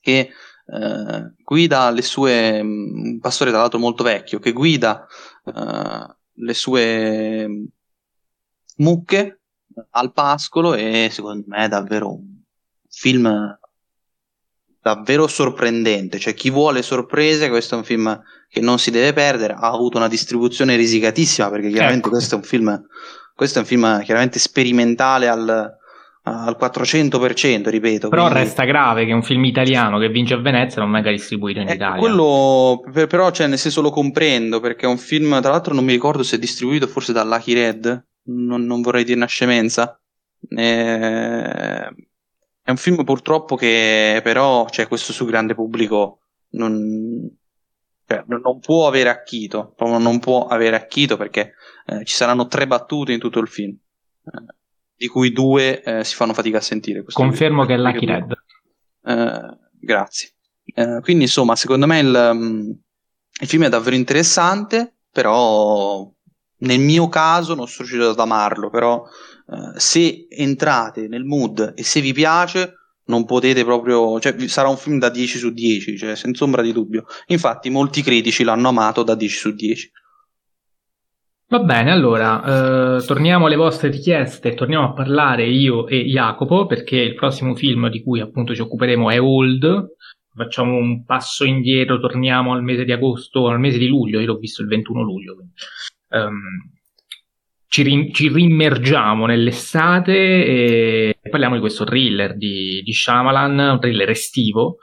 che 0.00 0.30
eh, 0.66 1.32
guida 1.42 1.90
le 1.90 2.02
sue 2.02 2.60
un 2.60 3.18
pastore 3.20 3.50
tra 3.50 3.60
l'altro 3.60 3.78
molto 3.78 4.02
vecchio 4.02 4.38
che 4.38 4.52
guida 4.52 5.06
eh, 5.44 6.16
le 6.32 6.54
sue 6.54 7.48
mucche 8.76 9.40
al 9.90 10.12
pascolo 10.12 10.74
e 10.74 11.08
secondo 11.10 11.44
me 11.48 11.64
è 11.64 11.68
davvero 11.68 12.14
un 12.14 12.42
film 12.88 13.58
davvero 14.82 15.26
sorprendente 15.28 16.18
cioè 16.18 16.34
chi 16.34 16.50
vuole 16.50 16.82
sorprese 16.82 17.48
questo 17.48 17.76
è 17.76 17.78
un 17.78 17.84
film 17.84 18.20
che 18.48 18.60
non 18.60 18.78
si 18.78 18.90
deve 18.90 19.12
perdere 19.12 19.54
ha 19.54 19.70
avuto 19.70 19.96
una 19.96 20.08
distribuzione 20.08 20.76
risicatissima 20.76 21.48
perché 21.50 21.68
chiaramente 21.68 22.06
ecco. 22.06 22.10
questo 22.10 22.34
è 22.34 22.38
un 22.38 22.44
film 22.44 22.82
questo 23.34 23.58
è 23.58 23.62
un 23.62 23.68
film 23.68 24.02
chiaramente 24.02 24.38
sperimentale 24.38 25.28
al, 25.28 25.76
al 26.24 26.56
400%, 26.58 27.68
ripeto. 27.68 28.08
Però 28.08 28.26
quindi... 28.26 28.42
resta 28.42 28.64
grave 28.64 29.04
che 29.04 29.12
un 29.12 29.22
film 29.22 29.44
italiano 29.44 29.98
che 29.98 30.08
vince 30.08 30.34
a 30.34 30.40
Venezia 30.40 30.80
non 30.82 30.92
venga 30.92 31.10
distribuito 31.10 31.60
in 31.60 31.68
eh, 31.68 31.74
Italia. 31.74 31.98
Quello, 31.98 32.82
però, 33.08 33.30
cioè, 33.30 33.46
nel 33.46 33.58
senso 33.58 33.80
lo 33.80 33.90
comprendo, 33.90 34.60
perché 34.60 34.86
è 34.86 34.88
un 34.88 34.98
film, 34.98 35.40
tra 35.40 35.50
l'altro 35.50 35.74
non 35.74 35.84
mi 35.84 35.92
ricordo 35.92 36.22
se 36.22 36.36
è 36.36 36.38
distribuito 36.38 36.86
forse 36.86 37.12
da 37.12 37.24
Lucky 37.24 37.54
Red, 37.54 38.06
non, 38.24 38.64
non 38.64 38.80
vorrei 38.82 39.04
dire 39.04 39.16
una 39.16 39.26
scemenza. 39.26 39.98
Eh, 40.48 41.88
è 42.62 42.70
un 42.70 42.76
film 42.76 43.02
purtroppo 43.04 43.56
che 43.56 44.20
però, 44.22 44.68
cioè, 44.68 44.86
questo 44.86 45.12
sul 45.12 45.26
grande 45.26 45.54
pubblico 45.54 46.20
non, 46.50 47.28
cioè, 48.06 48.24
non 48.26 48.60
può 48.60 48.86
avere 48.86 49.08
acchito, 49.08 49.72
proprio 49.76 49.98
non 49.98 50.20
può 50.20 50.46
avere 50.46 50.76
acchito 50.76 51.16
perché 51.16 51.54
eh, 51.86 52.04
ci 52.04 52.14
saranno 52.14 52.46
tre 52.46 52.66
battute 52.66 53.12
in 53.12 53.18
tutto 53.18 53.40
il 53.40 53.48
film, 53.48 53.76
eh, 54.24 54.54
di 54.96 55.08
cui 55.08 55.32
due 55.32 55.82
eh, 55.82 56.04
si 56.04 56.14
fanno 56.14 56.34
fatica 56.34 56.58
a 56.58 56.62
sentire. 56.62 57.04
Confermo 57.04 57.64
che 57.64 57.74
è 57.74 57.78
Lucky 57.78 58.06
Red. 58.06 58.32
Eh, 59.04 59.58
grazie. 59.80 60.30
Eh, 60.64 61.00
quindi 61.02 61.24
insomma, 61.24 61.56
secondo 61.56 61.86
me 61.86 61.98
il, 61.98 62.30
um, 62.32 62.80
il, 63.40 63.48
film 63.48 63.64
è 63.64 63.68
davvero 63.68 63.96
interessante, 63.96 64.98
però 65.10 66.08
nel 66.58 66.78
mio 66.80 67.08
caso 67.08 67.54
non 67.54 67.66
sono 67.66 67.88
riuscito 67.88 68.10
ad 68.10 68.18
amarlo, 68.20 68.70
però 68.70 69.04
eh, 69.48 69.78
se 69.78 70.26
entrate 70.28 71.08
nel 71.08 71.24
mood 71.24 71.72
e 71.76 71.82
se 71.82 72.00
vi 72.00 72.12
piace 72.12 72.76
non 73.04 73.24
potete 73.24 73.64
proprio, 73.64 74.20
cioè 74.20 74.36
sarà 74.48 74.68
un 74.68 74.76
film 74.76 74.98
da 74.98 75.10
10 75.10 75.38
su 75.38 75.52
10, 75.52 75.98
cioè 75.98 76.14
senza 76.14 76.44
ombra 76.44 76.62
di 76.62 76.72
dubbio. 76.72 77.04
Infatti 77.26 77.68
molti 77.68 78.02
critici 78.02 78.44
l'hanno 78.44 78.68
amato 78.68 79.02
da 79.02 79.14
10 79.14 79.36
su 79.36 79.52
10. 79.52 79.92
Va 81.48 81.58
bene, 81.58 81.90
allora 81.90 82.96
eh, 82.96 83.04
torniamo 83.04 83.44
alle 83.44 83.56
vostre 83.56 83.90
richieste, 83.90 84.54
torniamo 84.54 84.86
a 84.86 84.92
parlare 84.94 85.46
io 85.46 85.86
e 85.86 86.06
Jacopo 86.06 86.64
perché 86.64 86.96
il 86.96 87.14
prossimo 87.14 87.54
film 87.54 87.90
di 87.90 88.02
cui 88.02 88.20
appunto 88.20 88.54
ci 88.54 88.62
occuperemo 88.62 89.10
è 89.10 89.20
Old, 89.20 89.96
facciamo 90.34 90.74
un 90.76 91.04
passo 91.04 91.44
indietro, 91.44 92.00
torniamo 92.00 92.54
al 92.54 92.62
mese 92.62 92.86
di 92.86 92.92
agosto, 92.92 93.48
al 93.48 93.60
mese 93.60 93.76
di 93.76 93.86
luglio, 93.86 94.18
io 94.20 94.28
l'ho 94.28 94.38
visto 94.38 94.62
il 94.62 94.68
21 94.68 95.02
luglio, 95.02 95.34
quindi, 95.34 95.52
um, 96.08 96.40
ci, 97.72 97.82
ri- 97.82 98.12
ci 98.12 98.28
rimmergiamo 98.28 99.24
nell'estate 99.24 100.12
e 100.12 101.16
parliamo 101.30 101.54
di 101.54 101.60
questo 101.60 101.84
thriller 101.84 102.36
di, 102.36 102.82
di 102.84 102.92
Shyamalan, 102.92 103.58
un 103.58 103.80
thriller 103.80 104.10
estivo, 104.10 104.76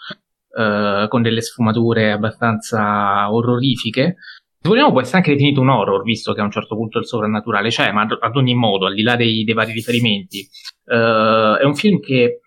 uh, 0.56 1.07
con 1.07 1.22
delle 1.22 1.41
sfumature 1.41 2.11
abbastanza 2.11 3.32
orrorifiche. 3.32 4.16
Se 4.60 4.68
vogliamo 4.68 4.90
può 4.90 5.02
essere 5.02 5.18
anche 5.18 5.34
definito 5.34 5.61
un 5.61 5.70
horror, 5.70 6.02
visto 6.02 6.34
che 6.34 6.41
a 6.41 6.44
un 6.44 6.49
certo 6.49 6.76
punto 6.76 6.98
il 6.98 7.06
sovrannaturale 7.06 7.70
c'è, 7.70 7.91
ma 7.91 8.07
ad, 8.10 8.36
ogni 8.36 8.56
modo, 8.56 8.88
al 8.88 8.95
di 8.95 9.03
là 9.03 9.16
dei, 9.16 9.44
dei 9.44 9.53
vari 9.53 9.72
riferimenti, 9.72 10.49
uh, 10.86 11.57
è 11.57 11.66
un 11.66 11.76
film 11.76 11.99
che 11.99 12.41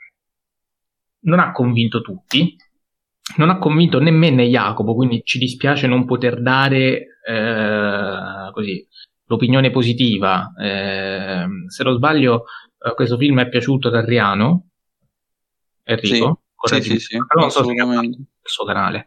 non 1.20 1.38
ha 1.38 1.52
convinto 1.52 2.00
tutti, 2.00 2.56
non 3.36 3.48
ha 3.48 3.58
convinto 3.58 4.00
né 4.00 4.10
me 4.10 4.30
né 4.30 4.48
Jacopo, 4.48 4.96
quindi 4.96 5.22
ci 5.22 5.38
dispiace 5.38 5.86
non 5.86 6.04
poter 6.04 6.42
dare 6.42 7.20
eh, 7.24 8.50
così, 8.52 8.84
l'opinione 9.32 9.70
positiva. 9.70 10.52
Eh, 10.60 11.46
se 11.68 11.84
non 11.84 11.94
sbaglio, 11.94 12.44
eh, 12.78 12.94
questo 12.94 13.16
film 13.16 13.40
è 13.40 13.48
piaciuto 13.48 13.88
ad 13.88 13.94
Adriano. 13.94 14.68
Enrico? 15.84 16.42
Sì, 16.62 16.80
sì, 16.80 16.90
sì, 16.90 16.98
sì, 17.00 17.18
non 17.36 17.50
so 17.50 17.64
se 17.64 17.72
il 17.72 18.26
suo 18.42 18.64
canale. 18.64 19.06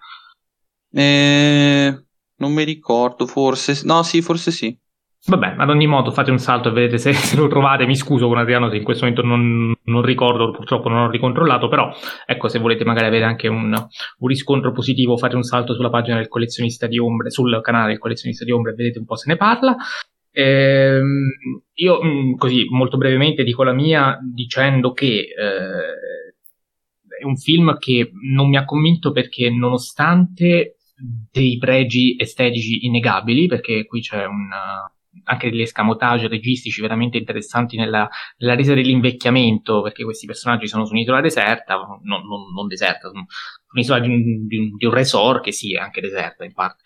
Eh, 0.92 2.06
non 2.38 2.54
mi 2.54 2.64
ricordo, 2.64 3.26
forse. 3.26 3.82
No, 3.86 4.04
sì, 4.04 4.22
forse 4.22 4.52
sì. 4.52 4.78
Vabbè, 5.28 5.56
ad 5.58 5.70
ogni 5.70 5.88
modo 5.88 6.12
fate 6.12 6.30
un 6.30 6.38
salto 6.38 6.70
e 6.70 6.72
vedete 6.72 7.00
se, 7.00 7.14
se, 7.14 7.36
lo 7.36 7.48
trovate. 7.48 7.86
Mi 7.86 7.96
scuso 7.96 8.28
con 8.28 8.38
Adriano 8.38 8.70
se 8.70 8.76
in 8.76 8.84
questo 8.84 9.06
momento 9.06 9.26
non, 9.26 9.74
non, 9.84 10.02
ricordo, 10.04 10.52
purtroppo 10.52 10.88
non 10.90 11.00
ho 11.00 11.10
ricontrollato, 11.10 11.68
però 11.68 11.92
ecco, 12.26 12.48
se 12.48 12.60
volete 12.60 12.86
magari 12.86 13.08
avere 13.08 13.24
anche 13.26 13.48
un, 13.48 13.74
un, 13.74 14.28
riscontro 14.28 14.72
positivo, 14.72 15.18
fate 15.18 15.36
un 15.36 15.44
salto 15.44 15.74
sulla 15.74 15.90
pagina 15.90 16.18
del 16.18 16.28
collezionista 16.28 16.86
di 16.86 17.00
ombre, 17.00 17.32
sul 17.32 17.60
canale 17.62 17.90
del 17.90 18.00
collezionista 18.00 18.46
di 18.46 18.52
ombre 18.52 18.74
e 18.74 18.76
vedete 18.76 19.00
un 19.00 19.06
po' 19.06 19.16
se 19.16 19.30
ne 19.30 19.38
parla. 19.38 19.76
Ehm, 20.38 21.30
io 21.76 22.04
mm, 22.04 22.36
così 22.36 22.66
molto 22.70 22.98
brevemente 22.98 23.44
dico 23.44 23.64
la 23.64 23.72
mia 23.72 24.20
dicendo 24.22 24.92
che 24.92 25.28
eh, 25.34 26.34
è 27.20 27.24
un 27.24 27.38
film 27.38 27.78
che 27.78 28.12
non 28.34 28.50
mi 28.50 28.58
ha 28.58 28.66
convinto 28.66 29.14
perché 29.14 29.50
nonostante 29.50 30.76
dei 31.32 31.58
pregi 31.58 32.16
estetici 32.20 32.86
innegabili, 32.86 33.48
perché 33.48 33.86
qui 33.86 34.02
c'è 34.02 34.26
un 34.26 34.50
anche 35.24 35.50
degli 35.50 35.62
escamotage 35.62 36.28
registici 36.28 36.82
veramente 36.82 37.18
interessanti 37.18 37.78
nella, 37.78 38.08
nella, 38.38 38.56
resa 38.56 38.74
dell'invecchiamento, 38.74 39.82
perché 39.82 40.04
questi 40.04 40.26
personaggi 40.26 40.68
sono 40.68 40.86
su 40.86 40.92
un'isola 40.92 41.22
deserta, 41.22 41.76
non, 41.76 42.28
non, 42.28 42.54
non 42.54 42.68
deserta, 42.68 43.10
su 43.10 43.24
un'isola 43.72 44.00
di 44.00 44.10
un, 44.10 44.46
di, 44.46 44.58
un, 44.58 44.76
di 44.76 44.86
un 44.86 44.94
resort 44.94 45.42
che 45.42 45.54
sì, 45.54 45.74
è 45.74 45.80
anche 45.80 46.02
deserta 46.02 46.44
in 46.44 46.54
parte 46.54 46.84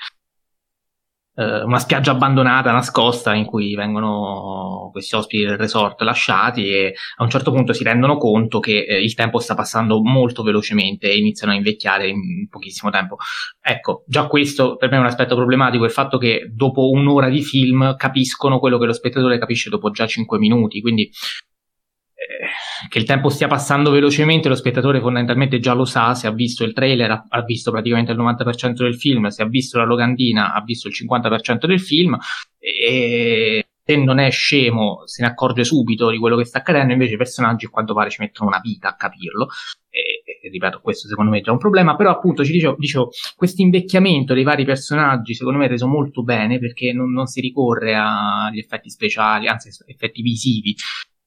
eh, 1.35 1.63
una 1.63 1.79
spiaggia 1.79 2.11
abbandonata, 2.11 2.71
nascosta, 2.71 3.33
in 3.33 3.45
cui 3.45 3.75
vengono 3.75 4.89
questi 4.91 5.15
ospiti 5.15 5.45
del 5.45 5.57
resort 5.57 6.01
lasciati 6.01 6.67
e 6.67 6.93
a 7.17 7.23
un 7.23 7.29
certo 7.29 7.51
punto 7.51 7.73
si 7.73 7.83
rendono 7.83 8.17
conto 8.17 8.59
che 8.59 8.85
eh, 8.85 9.01
il 9.01 9.13
tempo 9.13 9.39
sta 9.39 9.55
passando 9.55 10.01
molto 10.01 10.43
velocemente 10.43 11.09
e 11.09 11.17
iniziano 11.17 11.53
a 11.53 11.55
invecchiare 11.55 12.07
in 12.07 12.47
pochissimo 12.49 12.91
tempo. 12.91 13.17
Ecco, 13.61 14.03
già 14.07 14.27
questo 14.27 14.75
per 14.75 14.89
me 14.89 14.97
è 14.97 14.99
un 14.99 15.05
aspetto 15.05 15.35
problematico, 15.35 15.85
il 15.85 15.91
fatto 15.91 16.17
che 16.17 16.49
dopo 16.53 16.89
un'ora 16.89 17.29
di 17.29 17.41
film 17.41 17.95
capiscono 17.95 18.59
quello 18.59 18.77
che 18.77 18.85
lo 18.85 18.93
spettatore 18.93 19.39
capisce 19.39 19.69
dopo 19.69 19.91
già 19.91 20.05
5 20.05 20.37
minuti, 20.39 20.81
quindi 20.81 21.09
che 22.87 22.99
il 22.99 23.05
tempo 23.05 23.29
stia 23.29 23.47
passando 23.47 23.91
velocemente, 23.91 24.47
lo 24.47 24.55
spettatore 24.55 24.99
fondamentalmente 24.99 25.59
già 25.59 25.73
lo 25.73 25.85
sa, 25.85 26.13
se 26.13 26.27
ha 26.27 26.31
visto 26.31 26.63
il 26.63 26.73
trailer 26.73 27.11
ha, 27.11 27.25
ha 27.27 27.41
visto 27.43 27.71
praticamente 27.71 28.11
il 28.11 28.19
90% 28.19 28.73
del 28.83 28.95
film, 28.95 29.27
se 29.27 29.41
ha 29.41 29.47
visto 29.47 29.77
la 29.77 29.85
locandina 29.85 30.53
ha 30.53 30.61
visto 30.63 30.87
il 30.87 30.93
50% 30.95 31.65
del 31.65 31.81
film 31.81 32.17
e 32.57 33.65
se 33.89 33.95
non 33.95 34.19
è 34.19 34.29
scemo 34.29 35.01
se 35.05 35.23
ne 35.23 35.29
accorge 35.29 35.63
subito 35.63 36.11
di 36.11 36.19
quello 36.19 36.37
che 36.37 36.45
sta 36.45 36.59
accadendo, 36.59 36.93
invece 36.93 37.15
i 37.15 37.17
personaggi 37.17 37.65
a 37.65 37.69
quanto 37.69 37.95
pare 37.95 38.11
ci 38.11 38.21
mettono 38.21 38.49
una 38.49 38.59
vita 38.59 38.89
a 38.89 38.95
capirlo. 38.95 39.47
E, 39.89 40.47
ripeto, 40.47 40.79
questo 40.81 41.07
secondo 41.07 41.31
me 41.31 41.39
è 41.39 41.41
già 41.41 41.51
un 41.51 41.57
problema, 41.57 41.95
però 41.95 42.11
appunto 42.11 42.45
ci 42.45 42.51
dicevo, 42.51 42.75
dicevo 42.77 43.09
questo 43.35 43.63
invecchiamento 43.63 44.35
dei 44.35 44.43
vari 44.43 44.63
personaggi 44.63 45.33
secondo 45.33 45.57
me 45.57 45.65
è 45.65 45.69
reso 45.69 45.87
molto 45.87 46.21
bene 46.21 46.59
perché 46.59 46.93
non, 46.93 47.11
non 47.11 47.25
si 47.25 47.41
ricorre 47.41 47.95
agli 47.95 48.59
effetti 48.59 48.91
speciali, 48.91 49.47
anzi 49.47 49.69
effetti 49.87 50.21
visivi, 50.21 50.75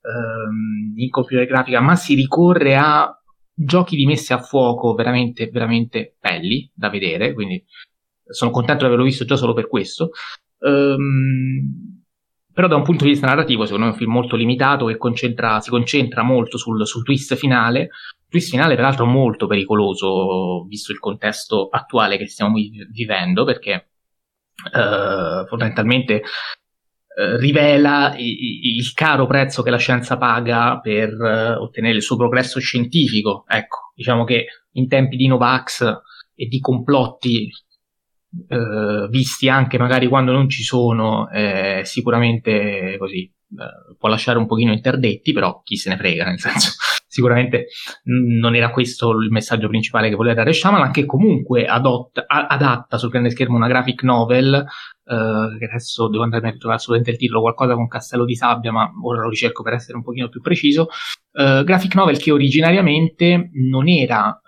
ehm, 0.03 0.93
in 0.97 1.11
computer 1.11 1.47
grafica, 1.47 1.81
ma 1.81 1.97
si 1.97 2.15
ricorre 2.15 2.77
a 2.77 3.17
giochi 3.55 3.97
di 3.97 4.07
messe 4.07 4.33
a 4.33 4.39
fuoco 4.39 4.95
veramente, 4.95 5.49
veramente 5.49 6.17
belli 6.21 6.71
da 6.75 6.91
vedere, 6.91 7.33
quindi 7.33 7.65
sono 8.25 8.51
contento 8.51 8.81
di 8.81 8.87
averlo 8.87 9.05
visto 9.05 9.25
già 9.25 9.37
solo 9.37 9.53
per 9.53 9.69
questo. 9.69 10.11
Um, 10.59 12.01
però 12.53 12.69
da 12.69 12.77
un 12.77 12.83
punto 12.83 13.05
di 13.05 13.11
vista 13.11 13.27
narrativo, 13.27 13.65
secondo 13.65 13.87
me 13.87 13.91
è 13.91 13.95
un 13.95 13.99
film 13.99 14.13
molto 14.13 14.37
limitato 14.37 14.87
che 14.87 14.99
concentra, 14.99 15.61
si 15.61 15.71
concentra 15.71 16.23
molto 16.23 16.59
sul, 16.59 16.87
sul 16.87 17.03
twist 17.03 17.35
finale. 17.35 17.89
Twist 18.29 18.51
finale, 18.51 18.75
peraltro, 18.75 19.07
molto 19.07 19.47
pericoloso, 19.47 20.65
visto 20.67 20.93
il 20.93 20.99
contesto 20.99 21.69
attuale 21.71 22.19
che 22.19 22.27
stiamo 22.27 22.55
vivendo, 22.55 23.45
perché 23.45 23.89
uh, 24.73 25.47
fondamentalmente 25.47 26.23
eh, 27.15 27.37
rivela 27.37 28.15
il, 28.17 28.93
caro 28.95 29.27
prezzo 29.27 29.63
che 29.63 29.71
la 29.71 29.77
scienza 29.77 30.17
paga 30.17 30.81
per 30.81 31.13
uh, 31.13 31.63
ottenere 31.63 31.97
il 31.97 32.03
suo 32.03 32.17
progresso 32.17 32.59
scientifico. 32.59 33.45
Ecco, 33.47 33.93
diciamo 33.95 34.25
che 34.25 34.47
in 34.73 34.89
tempi 34.89 35.17
di 35.17 35.27
Novax 35.27 35.83
e 36.35 36.47
di 36.47 36.59
complotti 36.59 37.51
uh, 38.49 39.09
visti 39.09 39.49
anche 39.49 39.77
magari 39.79 40.09
quando 40.09 40.33
non 40.33 40.49
ci 40.49 40.63
sono, 40.63 41.29
eh, 41.29 41.83
sicuramente 41.85 42.97
così 42.99 43.31
può 43.99 44.09
lasciare 44.09 44.39
un 44.39 44.47
pochino 44.47 44.73
interdetti, 44.73 45.33
però 45.33 45.61
chi 45.63 45.77
se 45.77 45.91
ne 45.91 45.97
frega, 45.97 46.25
nel 46.25 46.39
senso 46.39 46.73
sicuramente 47.07 47.67
non 48.05 48.55
era 48.55 48.71
questo 48.71 49.11
il 49.11 49.31
messaggio 49.31 49.69
principale 49.69 50.09
che 50.09 50.15
voleva 50.15 50.37
dare 50.37 50.53
Shyamalan, 50.53 50.91
che 50.91 51.05
comunque 51.05 51.67
adotta, 51.67 52.25
adatta 52.27 52.99
sul 52.99 53.11
grande 53.11 53.31
schermo 53.31 53.57
una 53.57 53.69
graphic 53.69 54.03
novel 54.03 54.67
che 55.05 55.65
adesso 55.67 56.09
devo 56.09 56.23
andare 56.23 56.47
a 56.47 56.51
ritrovare 56.51 56.79
assolutamente 56.79 57.11
il 57.11 57.19
titolo, 57.19 57.43
qualcosa 57.43 57.75
con 57.75 57.89
Castello 57.89 58.25
di 58.25 58.35
Sabbia, 58.35 58.73
ma 58.73 58.91
ora 59.03 59.23
lo 59.23 59.29
ricerco 59.29 59.63
per 59.63 59.75
essere 59.75 59.97
un 59.97 60.03
pochino 60.03 60.29
più 60.29 60.41
preciso. 60.41 60.89
Uh, 61.33 61.65
graphic 61.65 61.95
novel 61.95 62.19
che 62.19 62.31
originariamente 62.31 63.51
non 63.53 63.89
era. 63.89 64.41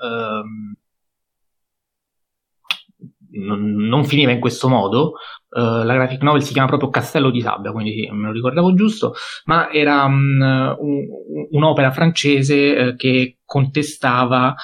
Non, 3.37 3.75
non, 3.75 4.05
finiva 4.05 4.31
in 4.31 4.39
questo 4.39 4.69
modo. 4.69 5.15
La 5.55 5.95
graphic 5.95 6.23
novel 6.23 6.43
si 6.43 6.53
chiama 6.53 6.69
proprio 6.69 6.91
Castello 6.91 7.31
di 7.31 7.41
Sabbia, 7.41 7.71
quindi 7.71 8.09
me 8.11 8.27
lo 8.27 8.33
ricordavo 8.33 8.75
giusto, 8.75 9.15
ma 9.45 9.71
era 9.71 10.05
um, 10.05 10.41
un, 10.79 11.07
un'opera 11.51 11.93
francese 11.93 12.95
che 12.97 13.39
contestava 13.45 14.55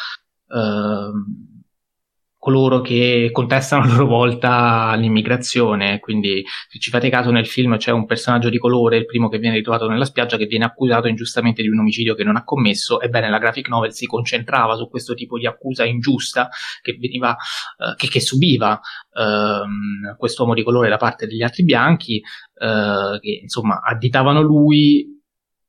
coloro 2.41 2.81
che 2.81 3.29
contestano 3.33 3.85
a 3.85 3.87
loro 3.87 4.07
volta 4.07 4.95
l'immigrazione. 4.97 6.01
Quindi, 6.01 6.43
se 6.69 6.79
ci 6.79 6.89
fate 6.89 7.11
caso, 7.11 7.31
nel 7.31 7.47
film 7.47 7.77
c'è 7.77 7.93
un 7.93 8.07
personaggio 8.07 8.49
di 8.49 8.57
colore, 8.57 8.97
il 8.97 9.05
primo 9.05 9.29
che 9.29 9.39
viene 9.39 9.57
ritrovato 9.57 9.87
nella 9.87 10.07
spiaggia, 10.07 10.39
che 10.39 10.47
viene 10.47 10.65
accusato 10.65 11.07
ingiustamente 11.07 11.61
di 11.61 11.69
un 11.69 11.79
omicidio 11.79 12.15
che 12.15 12.25
non 12.25 12.37
ha 12.37 12.43
commesso. 12.43 12.99
Ebbene, 12.99 13.29
la 13.29 13.39
graphic 13.39 13.69
novel 13.69 13.93
si 13.93 14.07
concentrava 14.07 14.75
su 14.75 14.89
questo 14.89 15.13
tipo 15.13 15.39
di 15.39 15.47
accusa 15.47 15.85
ingiusta 15.85 16.49
che, 16.81 16.97
veniva, 16.99 17.37
eh, 17.77 17.95
che, 17.97 18.09
che 18.09 18.21
subiva 18.21 18.81
eh, 19.13 20.17
quest'uomo 20.17 20.55
di 20.55 20.63
colore 20.63 20.89
da 20.89 20.97
parte 20.97 21.27
degli 21.27 21.43
altri 21.43 21.63
bianchi, 21.63 22.17
eh, 22.17 23.19
che 23.21 23.39
insomma 23.43 23.83
additavano 23.83 24.41
lui 24.41 25.19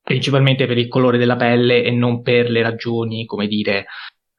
principalmente 0.02 0.66
per 0.66 0.78
il 0.78 0.88
colore 0.88 1.18
della 1.18 1.36
pelle 1.36 1.84
e 1.84 1.92
non 1.92 2.22
per 2.22 2.50
le 2.50 2.62
ragioni, 2.62 3.26
come 3.26 3.48
dire, 3.48 3.86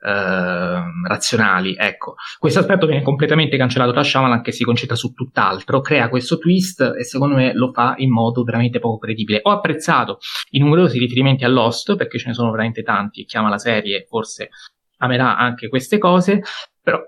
razionali. 0.02 1.74
Ecco, 1.78 2.14
questo 2.38 2.60
aspetto 2.60 2.86
viene 2.86 3.02
completamente 3.02 3.56
cancellato 3.56 3.92
da 3.92 4.02
Shyamalan 4.02 4.42
che 4.42 4.52
si 4.52 4.64
concentra 4.64 4.96
su 4.96 5.12
tutt'altro, 5.12 5.80
crea 5.80 6.08
questo 6.08 6.38
twist 6.38 6.94
e 6.98 7.04
secondo 7.04 7.36
me 7.36 7.52
lo 7.54 7.72
fa 7.72 7.94
in 7.98 8.10
modo 8.10 8.42
veramente 8.42 8.78
poco 8.78 8.98
credibile. 8.98 9.40
Ho 9.42 9.50
apprezzato 9.50 10.18
i 10.50 10.58
numerosi 10.58 10.98
riferimenti 10.98 11.44
a 11.44 11.48
Lost 11.48 11.96
perché 11.96 12.18
ce 12.18 12.28
ne 12.28 12.34
sono 12.34 12.50
veramente 12.50 12.82
tanti 12.82 13.22
e 13.22 13.24
chiama 13.24 13.48
la 13.48 13.58
serie, 13.58 14.04
forse 14.08 14.50
amerà 14.98 15.36
anche 15.36 15.68
queste 15.68 15.98
cose, 15.98 16.42
però 16.82 17.00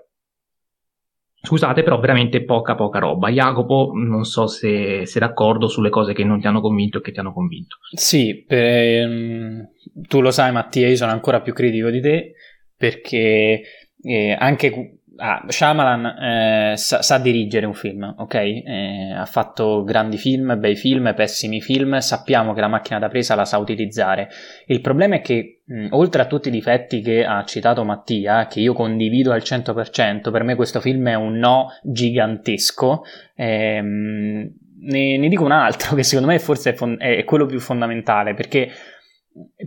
Scusate, 1.45 1.83
però 1.83 1.99
veramente 1.99 2.43
poca 2.43 2.73
poca 2.73 2.97
roba. 2.97 3.29
Jacopo, 3.29 3.91
non 3.93 4.25
so 4.25 4.47
se 4.47 5.05
sei 5.05 5.21
d'accordo 5.21 5.67
sulle 5.67 5.91
cose 5.91 6.13
che 6.13 6.23
non 6.23 6.39
ti 6.39 6.47
hanno 6.47 6.59
convinto 6.59 6.97
e 6.97 7.01
che 7.01 7.11
ti 7.11 7.19
hanno 7.19 7.33
convinto. 7.33 7.77
Sì, 7.91 8.43
per, 8.47 8.63
ehm, 8.63 9.69
tu 10.07 10.21
lo 10.21 10.31
sai 10.31 10.51
Mattia, 10.51 10.87
io 10.87 10.95
sono 10.95 11.11
ancora 11.11 11.41
più 11.41 11.53
critico 11.53 11.91
di 11.91 12.01
te 12.01 12.33
perché 12.77 13.61
eh, 14.01 14.35
anche 14.37 14.99
ah, 15.17 15.43
Shyamalan 15.47 16.05
eh, 16.05 16.77
sa, 16.77 17.01
sa, 17.01 17.17
dirigere 17.17 17.65
un 17.65 17.73
film, 17.73 18.15
ok? 18.17 18.33
Eh, 18.35 19.13
ha 19.15 19.25
fatto 19.25 19.83
grandi 19.83 20.17
film, 20.17 20.57
bei 20.59 20.75
film, 20.75 21.13
pessimi 21.15 21.61
film, 21.61 21.97
sappiamo 21.99 22.53
che 22.53 22.61
la 22.61 22.67
macchina 22.67 22.99
da 22.99 23.07
presa 23.07 23.35
la 23.35 23.45
sa 23.45 23.57
utilizzare. 23.57 24.29
Il 24.65 24.81
problema 24.81 25.15
è 25.15 25.21
che, 25.21 25.61
mh, 25.65 25.87
oltre 25.91 26.21
a 26.21 26.25
tutti 26.25 26.49
i 26.49 26.51
difetti 26.51 27.01
che 27.01 27.25
ha 27.25 27.43
citato 27.45 27.83
Mattia, 27.83 28.47
che 28.47 28.59
io 28.59 28.73
condivido 28.73 29.31
al 29.31 29.41
100%, 29.41 30.31
per 30.31 30.43
me 30.43 30.55
questo 30.55 30.79
film 30.79 31.07
è 31.07 31.15
un 31.15 31.37
no 31.37 31.69
gigantesco. 31.83 33.03
Ehm, 33.35 34.53
ne, 34.77 35.17
ne, 35.17 35.27
dico 35.29 35.43
un 35.43 35.51
altro 35.51 35.95
che 35.95 36.03
secondo 36.03 36.31
me 36.31 36.39
forse 36.39 36.71
è, 36.71 36.73
fon- 36.73 36.97
è 36.99 37.23
quello 37.23 37.45
più 37.45 37.59
fondamentale, 37.59 38.33
perché 38.33 38.69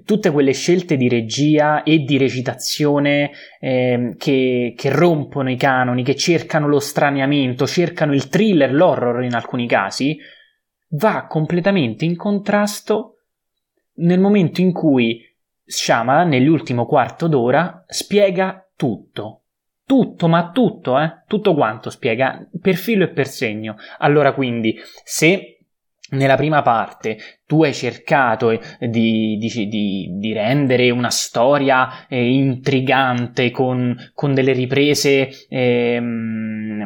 tutte 0.05 0.31
quelle 0.31 0.53
scelte 0.53 0.97
di 0.97 1.09
regia 1.09 1.83
e 1.83 1.99
di 1.99 2.17
recitazione 2.17 3.31
eh, 3.61 4.15
che, 4.17 4.73
che, 4.75 4.91
rompono 4.91 5.51
i 5.51 5.57
canoni, 5.57 6.03
che 6.03 6.17
cercano 6.17 6.69
lo 6.69 6.79
straniamento, 6.79 7.67
cercano 7.67 8.15
il 8.15 8.29
thriller, 8.29 8.73
l'horror 8.73 9.23
in 9.23 9.35
alcuni 9.35 9.67
casi, 9.67 10.19
va 10.91 11.27
completamente 11.27 12.07
in 12.07 12.17
contrasto 12.17 13.19
nel 13.97 14.21
momento 14.21 14.61
in 14.61 14.73
cui 14.73 15.23
Shyamalan, 15.65 16.29
nell'ultimo 16.29 16.87
quarto 16.87 17.27
d'ora, 17.27 17.85
spiega 17.87 18.67
tutto. 18.75 19.43
Tutto, 19.85 20.29
ma 20.29 20.51
tutto, 20.51 20.99
eh? 20.99 21.23
Tutto 21.27 21.55
quanto 21.55 21.91
spiega, 21.91 22.47
per 22.61 22.75
filo 22.77 23.05
e 23.05 23.09
per 23.09 23.27
segno. 23.27 23.77
Allora, 23.99 24.33
quindi, 24.33 24.79
se 25.05 25.58
nella 26.11 26.37
prima 26.37 26.63
parte 26.63 27.19
tu 27.47 27.65
hai 27.65 27.73
cercato 27.73 28.51
eh, 28.51 28.61
di, 28.89 29.39
di, 29.39 29.69
di, 29.69 30.09
di 30.19 30.33
rendere 30.33 30.91
una 30.91 31.11
storia 31.11 32.07
eh, 32.07 32.31
intrigante 32.31 33.51
con, 33.51 33.97
con, 34.15 34.35
delle 34.35 34.53
riprese 34.53 35.31
eh, 35.49 36.01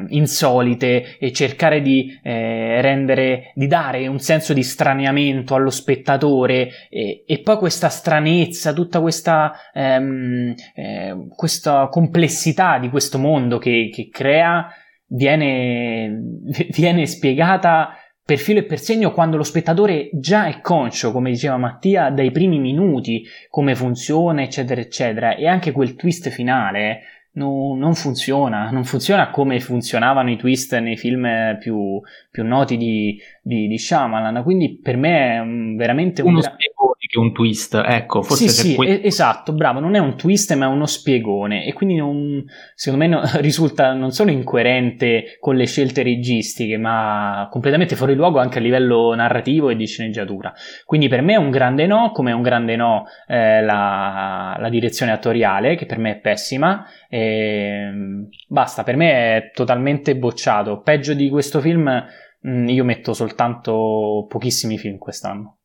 insolite 0.09 1.19
e 1.19 1.33
cercare 1.33 1.83
di 1.83 2.19
eh, 2.23 2.81
rendere, 2.81 3.53
di 3.55 3.67
dare 3.67 4.07
un 4.07 4.21
senso 4.21 4.53
di 4.53 4.63
straniamento 4.63 5.57
allo 5.57 5.71
spettatore 5.71 6.71
e, 6.89 7.25
e 7.27 7.41
poi 7.41 7.57
questa 7.57 7.89
stranezza, 7.89 8.73
tutta 8.73 9.01
questa, 9.01 9.53
ehm, 9.73 10.55
eh, 10.75 11.27
questa 11.35 11.89
complessità 11.89 12.79
di 12.79 12.89
questo 12.89 13.19
mondo 13.19 13.59
che, 13.59 13.91
che 13.93 14.09
crea 14.11 14.69
viene, 15.09 16.23
viene 16.71 17.07
spiegata 17.07 17.97
per 18.33 18.41
filo 18.41 18.61
e 18.61 18.65
per 18.65 18.81
segno 18.81 19.13
quando 19.13 19.37
lo 19.37 19.43
spettatore 19.43 20.09
già 20.15 20.47
è 20.47 20.63
conscio, 20.63 21.13
come 21.13 21.29
diceva 21.29 21.59
Mattia, 21.59 22.09
dai 22.09 22.31
primi 22.31 22.59
minuti, 22.59 23.27
come 23.51 23.75
funziona, 23.75 24.41
eccetera, 24.41 24.81
eccetera, 24.81 25.37
e 25.37 25.47
anche 25.47 25.71
quel 25.71 25.97
twist 25.97 26.31
finale 26.31 27.03
no, 27.33 27.75
non 27.77 27.95
funziona, 27.95 28.71
non 28.71 28.85
funziona 28.85 29.29
come 29.29 29.61
funzionavano 29.61 30.31
i 30.31 30.39
twist 30.39 30.79
nei 30.79 30.97
film 30.97 31.59
più, 31.59 32.01
più 32.31 32.43
noti 32.43 32.79
di, 32.79 33.21
di, 33.43 33.67
di 33.67 33.77
Shyamalan, 33.77 34.43
quindi 34.45 34.79
per 34.81 34.97
me 34.97 35.37
è 35.37 35.77
veramente 35.77 36.23
uno 36.23 36.37
un... 36.37 36.43
spiegone 36.43 36.93
che 37.13 37.19
un 37.19 37.33
twist, 37.33 37.75
ecco, 37.75 38.23
forse 38.23 38.49
sì, 38.49 38.69
sì, 38.69 38.75
que- 38.75 39.03
esatto, 39.03 39.53
bravo, 39.53 39.81
non 39.81 39.97
è 39.97 39.99
un 39.99 40.17
twist 40.17 40.55
ma 40.55 40.65
è 40.65 40.69
uno 40.69 40.87
spiegone. 40.87 41.67
E 41.67 41.75
quindi 41.75 41.97
non, 41.97 42.43
secondo 42.75 43.05
me 43.05 43.11
no, 43.11 43.23
risulta 43.43 43.93
non 43.93 44.13
solo 44.13 44.31
incoerente 44.31 45.37
con 45.39 45.57
le 45.57 45.67
scelte 45.67 46.03
registiche 46.03 46.79
ma 46.79 47.49
completamente 47.51 47.97
fuori 47.97 48.15
luogo 48.15 48.39
anche 48.39 48.59
a 48.59 48.63
livello 48.63 49.15
narrativo 49.15 49.69
e 49.69 49.77
di 49.77 49.87
sceneggiatura, 49.87 50.55
quindi 50.87 51.09
per 51.09 51.21
me 51.21 51.35
è 51.35 51.39
un 51.39 51.51
grande 51.51 51.87
no, 51.87 52.13
come 52.13 52.31
è 52.31 52.35
un 52.35 52.43
grande 52.43 52.77
no 52.77 53.05
eh, 53.27 53.61
la, 53.61 54.57
la 54.59 54.69
direzione 54.71 55.13
attoriale 55.13 55.75
che 55.75 55.85
per 55.85 55.99
me 55.99 56.13
è 56.13 56.19
pessima. 56.19 56.87
E, 57.09 57.19
ehm, 57.19 58.29
basta, 58.49 58.85
per 58.85 58.97
me 58.97 59.37
è 59.37 59.51
totalmente 59.53 60.17
bocciato. 60.17 60.81
Peggio 60.81 61.13
di 61.13 61.29
questo 61.29 61.61
film, 61.61 62.05
mh, 62.43 62.51
mm, 62.51 62.69
io 62.69 62.85
metto 62.85 63.15
soltanto 63.15 64.27
pochissimi 64.29 64.79
film 64.79 64.99
quest'anno. 64.99 65.59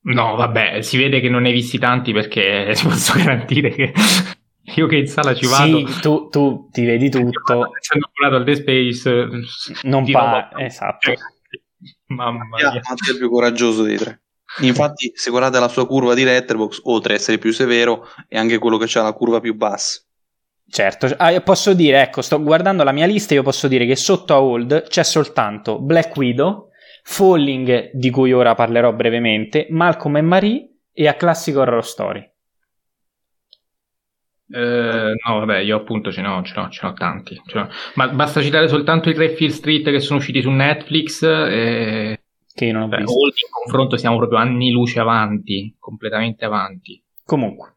No, 0.00 0.36
vabbè, 0.36 0.80
si 0.82 0.96
vede 0.96 1.20
che 1.20 1.28
non 1.28 1.42
ne 1.42 1.48
hai 1.48 1.54
visti 1.54 1.78
tanti 1.78 2.12
perché 2.12 2.72
ti 2.76 2.82
posso 2.84 3.14
garantire 3.16 3.70
che 3.70 3.92
io 4.76 4.86
che 4.86 4.96
in 4.96 5.06
sala 5.06 5.34
ci 5.34 5.46
vado. 5.46 5.86
Sì, 5.86 6.00
tu, 6.00 6.28
tu 6.28 6.68
ti 6.70 6.84
vedi 6.84 7.10
tutto. 7.10 7.74
Essendo 7.76 8.10
curato 8.12 8.36
al 8.36 8.44
The 8.44 8.54
Space, 8.54 9.28
non 9.82 10.10
pa- 10.10 10.50
esatto. 10.56 11.12
Mamma 12.08 12.44
mia. 12.44 12.72
Mattia 12.72 12.94
è 13.08 13.12
il 13.12 13.18
più 13.18 13.30
coraggioso 13.30 13.82
dei 13.82 13.96
tre. 13.96 14.22
Infatti, 14.60 15.12
se 15.14 15.30
guardate 15.30 15.58
la 15.60 15.68
sua 15.68 15.86
curva 15.86 16.14
di 16.14 16.24
letterbox, 16.24 16.80
oltre 16.84 17.14
ad 17.14 17.20
essere 17.20 17.38
più 17.38 17.52
severo, 17.52 18.08
è 18.26 18.38
anche 18.38 18.58
quello 18.58 18.78
che 18.78 18.98
ha 18.98 19.02
la 19.02 19.12
curva 19.12 19.40
più 19.40 19.54
bassa. 19.54 20.00
Certo, 20.70 21.06
ah, 21.16 21.40
posso 21.40 21.72
dire, 21.72 22.02
ecco, 22.02 22.20
sto 22.20 22.42
guardando 22.42 22.84
la 22.84 22.92
mia 22.92 23.06
lista, 23.06 23.34
io 23.34 23.42
posso 23.42 23.68
dire 23.68 23.86
che 23.86 23.96
sotto 23.96 24.34
a 24.34 24.42
Old 24.42 24.88
c'è 24.88 25.02
soltanto 25.02 25.80
Black 25.80 26.14
Widow, 26.14 26.68
Falling, 27.02 27.90
di 27.94 28.10
cui 28.10 28.32
ora 28.32 28.54
parlerò 28.54 28.92
brevemente, 28.92 29.66
Malcolm 29.70 30.18
e 30.18 30.20
Marie 30.20 30.68
e 30.92 31.08
A 31.08 31.14
Classic 31.14 31.56
Horror 31.56 31.84
Story. 31.84 32.30
Eh, 34.50 35.14
no, 35.26 35.38
vabbè, 35.38 35.58
io 35.58 35.76
appunto 35.76 36.10
ce 36.10 36.22
n'ho, 36.22 36.42
ce 36.42 36.54
n'ho, 36.56 36.68
ce 36.70 36.86
n'ho 36.86 36.92
tanti. 36.94 37.40
Ce 37.46 37.58
n'ho. 37.58 37.68
Ma 37.94 38.08
basta 38.08 38.40
citare 38.40 38.68
soltanto 38.68 39.10
i 39.10 39.14
tre 39.14 39.34
Field 39.34 39.52
Street 39.52 39.84
che 39.84 40.00
sono 40.00 40.18
usciti 40.18 40.40
su 40.40 40.50
Netflix. 40.50 41.22
E... 41.22 42.20
Che 42.54 42.64
io 42.64 42.72
non 42.72 42.82
ho 42.82 42.88
Beh, 42.88 42.98
visto. 42.98 43.12
in 43.12 43.50
confronto 43.50 43.96
siamo 43.96 44.16
proprio 44.16 44.38
anni 44.38 44.70
luce 44.70 45.00
avanti, 45.00 45.76
completamente 45.78 46.44
avanti. 46.44 47.02
Comunque. 47.24 47.74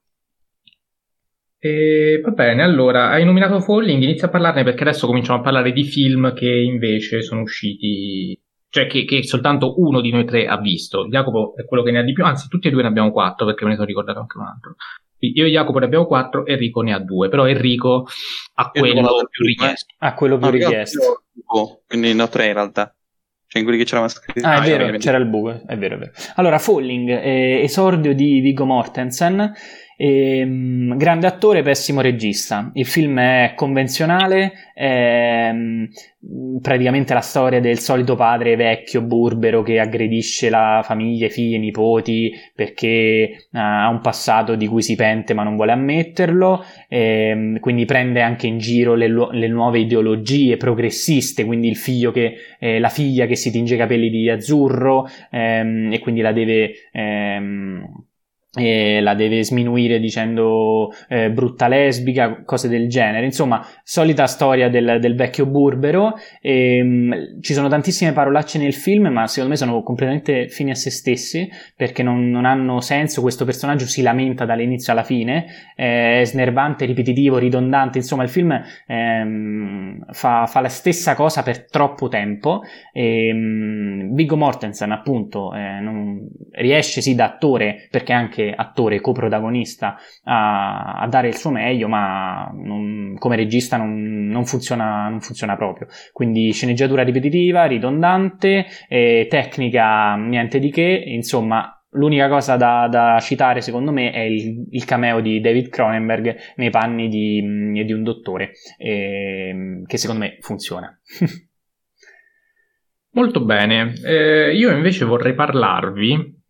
E, 1.63 2.19
va 2.23 2.31
bene, 2.31 2.63
allora, 2.63 3.11
hai 3.11 3.23
nominato 3.23 3.59
Falling, 3.59 4.01
inizia 4.01 4.25
a 4.25 4.31
parlarne 4.31 4.63
perché 4.63 4.81
adesso 4.81 5.05
cominciamo 5.05 5.37
a 5.37 5.43
parlare 5.43 5.71
di 5.71 5.83
film 5.83 6.33
che 6.33 6.49
invece 6.49 7.21
sono 7.21 7.41
usciti, 7.41 8.35
cioè 8.67 8.87
che, 8.87 9.05
che, 9.05 9.21
soltanto 9.23 9.79
uno 9.79 10.01
di 10.01 10.09
noi 10.09 10.25
tre 10.25 10.47
ha 10.47 10.57
visto. 10.57 11.05
Jacopo 11.07 11.53
è 11.55 11.63
quello 11.65 11.83
che 11.83 11.91
ne 11.91 11.99
ha 11.99 12.01
di 12.01 12.13
più, 12.13 12.25
anzi 12.25 12.47
tutti 12.47 12.67
e 12.67 12.71
due 12.71 12.81
ne 12.81 12.87
abbiamo 12.87 13.11
quattro 13.11 13.45
perché 13.45 13.63
me 13.63 13.69
ne 13.69 13.75
sono 13.75 13.87
ricordato 13.87 14.17
anche 14.17 14.39
un 14.39 14.45
altro. 14.45 14.75
Io 15.19 15.45
e 15.45 15.49
Jacopo 15.51 15.77
ne 15.77 15.85
abbiamo 15.85 16.07
quattro, 16.07 16.47
Enrico 16.47 16.81
ne 16.81 16.93
ha 16.93 16.99
due, 16.99 17.29
però 17.29 17.47
Enrico 17.47 18.07
ha 18.55 18.71
quello 18.71 19.27
più 19.29 19.45
richiesto. 19.45 19.93
Ha 19.99 20.15
quello 20.15 20.39
più 20.39 20.49
richiesto. 20.49 21.25
Quindi 21.85 22.15
no 22.15 22.27
tre 22.27 22.47
in 22.47 22.53
realtà 22.53 22.91
cioè 23.51 23.59
in 23.59 23.67
quelli 23.67 23.83
che 23.83 23.83
c'eravamo 23.83 24.09
scritti. 24.09 24.39
Ah, 24.45 24.63
è 24.63 24.65
vero, 24.65 24.97
c'era 24.97 25.17
il 25.17 25.25
buco, 25.25 25.61
è 25.67 25.77
vero, 25.77 25.95
è 25.95 25.97
vero. 25.97 26.11
Allora, 26.35 26.57
Falling, 26.57 27.09
eh, 27.09 27.63
esordio 27.63 28.15
di 28.15 28.39
Viggo 28.39 28.63
Mortensen, 28.63 29.53
ehm, 30.01 30.97
grande 30.97 31.27
attore, 31.27 31.61
pessimo 31.61 32.01
regista. 32.01 32.71
Il 32.73 32.87
film 32.87 33.19
è 33.19 33.53
convenzionale, 33.55 34.51
è 34.73 35.51
mm, 35.53 35.85
praticamente 36.59 37.13
la 37.13 37.21
storia 37.21 37.59
del 37.59 37.77
solito 37.77 38.15
padre 38.15 38.55
vecchio, 38.55 39.01
burbero, 39.01 39.61
che 39.61 39.79
aggredisce 39.79 40.49
la 40.49 40.81
famiglia, 40.83 41.27
i 41.27 41.29
figli 41.29 41.53
e 41.53 41.57
i 41.57 41.59
nipoti 41.59 42.33
perché 42.55 43.47
uh, 43.51 43.57
ha 43.57 43.89
un 43.89 44.01
passato 44.01 44.55
di 44.55 44.65
cui 44.65 44.81
si 44.81 44.95
pente 44.95 45.35
ma 45.35 45.43
non 45.43 45.55
vuole 45.55 45.71
ammetterlo, 45.73 46.63
ehm, 46.87 47.59
quindi 47.59 47.85
prende 47.85 48.21
anche 48.21 48.47
in 48.47 48.57
giro 48.57 48.95
le, 48.95 49.07
le, 49.07 49.47
nuove 49.47 49.79
ideologie 49.79 50.57
progressiste, 50.57 51.45
quindi 51.45 51.67
il 51.67 51.77
figlio 51.77 52.11
che, 52.11 52.35
eh, 52.59 52.79
la 52.79 52.89
figlia 52.89 53.27
che 53.27 53.35
si 53.35 53.51
tinge 53.51 53.75
i 53.75 53.77
capelli 53.77 54.09
di 54.09 54.29
azzurro 54.29 55.07
ehm, 55.29 55.91
e 55.93 55.99
quindi 55.99 56.21
la 56.21 56.31
deve... 56.31 56.71
Ehm, 58.53 58.63
e 58.63 58.99
la 58.99 59.13
deve 59.15 59.43
sminuire 59.43 59.99
dicendo 59.99 60.91
eh, 61.07 61.31
brutta 61.31 61.67
lesbica, 61.67 62.43
cose 62.43 62.67
del 62.67 62.89
genere. 62.89 63.25
Insomma, 63.25 63.65
solita 63.83 64.27
storia 64.27 64.69
del, 64.69 64.97
del 64.99 65.15
vecchio 65.15 65.45
burbero. 65.45 66.15
E, 66.41 66.77
ehm, 66.77 66.87
mh, 66.87 67.41
ci 67.41 67.53
sono 67.53 67.69
tantissime 67.69 68.11
parolacce 68.11 68.57
nel 68.57 68.73
film, 68.73 69.07
ma 69.07 69.27
secondo 69.27 69.51
me 69.51 69.55
sono 69.55 69.81
completamente 69.83 70.49
fini 70.49 70.71
a 70.71 70.75
se 70.75 70.89
stessi 70.89 71.49
perché 71.75 72.03
non, 72.03 72.29
non 72.29 72.45
hanno 72.45 72.81
senso. 72.81 73.21
Questo 73.21 73.45
personaggio 73.45 73.85
si 73.85 74.01
lamenta 74.01 74.45
dall'inizio 74.45 74.91
alla 74.91 75.03
fine, 75.03 75.45
eh, 75.75 76.21
è 76.21 76.25
snervante, 76.25 76.85
ripetitivo, 76.85 77.37
ridondante. 77.37 77.99
Insomma, 77.99 78.23
il 78.23 78.29
film 78.29 78.61
ehm, 78.87 80.05
fa, 80.11 80.45
fa, 80.45 80.59
la 80.59 80.69
stessa 80.69 81.15
cosa 81.15 81.43
per 81.43 81.69
troppo 81.69 82.07
tempo. 82.09 82.61
E, 82.91 83.31
mh, 83.33 84.13
Viggo 84.13 84.35
Mortensen, 84.35 84.91
appunto, 84.91 85.53
eh, 85.53 85.79
non, 85.79 86.27
riesce 86.51 87.01
sì 87.01 87.15
da 87.15 87.25
attore 87.25 87.87
perché 87.89 88.11
anche 88.13 88.40
anche 88.41 88.53
attore 88.55 88.99
coprotagonista 88.99 89.97
a, 90.23 90.93
a 90.99 91.07
dare 91.07 91.27
il 91.27 91.35
suo 91.35 91.51
meglio, 91.51 91.87
ma 91.87 92.51
non, 92.53 93.15
come 93.17 93.35
regista 93.35 93.77
non, 93.77 94.27
non, 94.27 94.45
funziona, 94.45 95.07
non, 95.09 95.21
funziona, 95.21 95.55
proprio. 95.55 95.87
Quindi 96.11 96.51
sceneggiatura 96.51 97.03
ripetitiva, 97.03 97.65
ridondante, 97.65 98.65
tecnica 98.87 100.15
niente 100.15 100.59
di 100.59 100.71
che, 100.71 101.03
insomma. 101.05 101.75
L'unica 101.93 102.29
cosa 102.29 102.55
da, 102.55 102.87
da 102.89 103.19
citare, 103.19 103.59
secondo 103.59 103.91
me, 103.91 104.11
è 104.11 104.21
il, 104.21 104.65
il, 104.69 104.85
cameo 104.85 105.19
di 105.19 105.41
David 105.41 105.67
Cronenberg 105.67 106.37
nei 106.55 106.69
panni 106.69 107.09
di, 107.09 107.83
di 107.83 107.91
un 107.91 108.01
dottore, 108.01 108.53
eh, 108.77 109.83
che 109.85 109.97
secondo 109.97 110.21
me 110.23 110.37
funziona. 110.39 110.97
Molto 113.11 113.43
bene, 113.43 113.93
eh, 114.05 114.55
io 114.55 114.71
invece 114.71 115.03
vorrei 115.03 115.33
parlarvi 115.33 116.40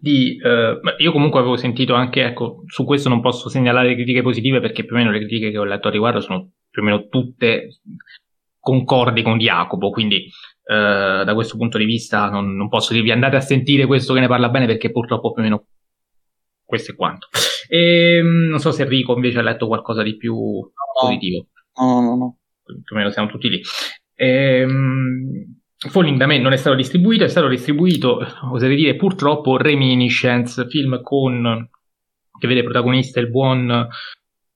di, 0.00 0.40
eh, 0.42 0.80
io 0.98 1.12
comunque 1.12 1.40
avevo 1.40 1.56
sentito 1.56 1.94
anche, 1.94 2.24
ecco, 2.24 2.62
su 2.66 2.84
questo 2.84 3.08
non 3.08 3.20
posso 3.20 3.48
segnalare 3.48 3.94
critiche 3.94 4.22
positive 4.22 4.60
perché 4.60 4.84
più 4.84 4.94
o 4.94 4.98
meno 4.98 5.10
le 5.10 5.18
critiche 5.18 5.50
che 5.50 5.58
ho 5.58 5.64
letto 5.64 5.88
a 5.88 5.90
riguardo 5.90 6.20
sono 6.20 6.50
più 6.70 6.82
o 6.82 6.84
meno 6.84 7.08
tutte 7.08 7.80
concordi 8.58 9.22
con 9.22 9.38
Jacopo, 9.38 9.90
quindi 9.90 10.24
eh, 10.70 11.22
da 11.24 11.34
questo 11.34 11.56
punto 11.56 11.78
di 11.78 11.84
vista 11.84 12.28
non, 12.28 12.54
non, 12.54 12.68
posso 12.68 12.92
dirvi 12.92 13.10
andate 13.10 13.36
a 13.36 13.40
sentire 13.40 13.86
questo 13.86 14.12
che 14.12 14.20
ne 14.20 14.28
parla 14.28 14.50
bene 14.50 14.66
perché 14.66 14.90
purtroppo 14.90 15.32
più 15.32 15.42
o 15.42 15.44
meno 15.44 15.64
questo 16.64 16.92
è 16.92 16.94
quanto. 16.94 17.28
E, 17.66 18.16
ehm, 18.18 18.48
non 18.48 18.58
so 18.58 18.72
se 18.72 18.82
Enrico 18.82 19.14
invece 19.14 19.38
ha 19.38 19.42
letto 19.42 19.66
qualcosa 19.66 20.02
di 20.02 20.16
più 20.16 20.34
no, 20.34 20.70
positivo. 21.00 21.46
No, 21.80 22.00
no, 22.00 22.16
no. 22.16 22.38
Più 22.62 22.94
o 22.94 22.98
meno 22.98 23.10
siamo 23.10 23.28
tutti 23.28 23.48
lì. 23.48 23.62
E, 24.14 24.64
um, 24.64 25.57
Falling 25.78 26.18
da 26.18 26.26
me 26.26 26.38
non 26.38 26.52
è 26.52 26.56
stato 26.56 26.74
distribuito, 26.74 27.22
è 27.22 27.28
stato 27.28 27.46
distribuito, 27.46 28.18
oserei 28.50 28.76
dire 28.76 28.96
purtroppo, 28.96 29.56
Reminiscence, 29.56 30.66
film 30.66 31.00
con 31.02 31.70
che 32.38 32.46
vede 32.46 32.62
protagonista 32.62 33.20
il 33.20 33.30
buon 33.30 33.88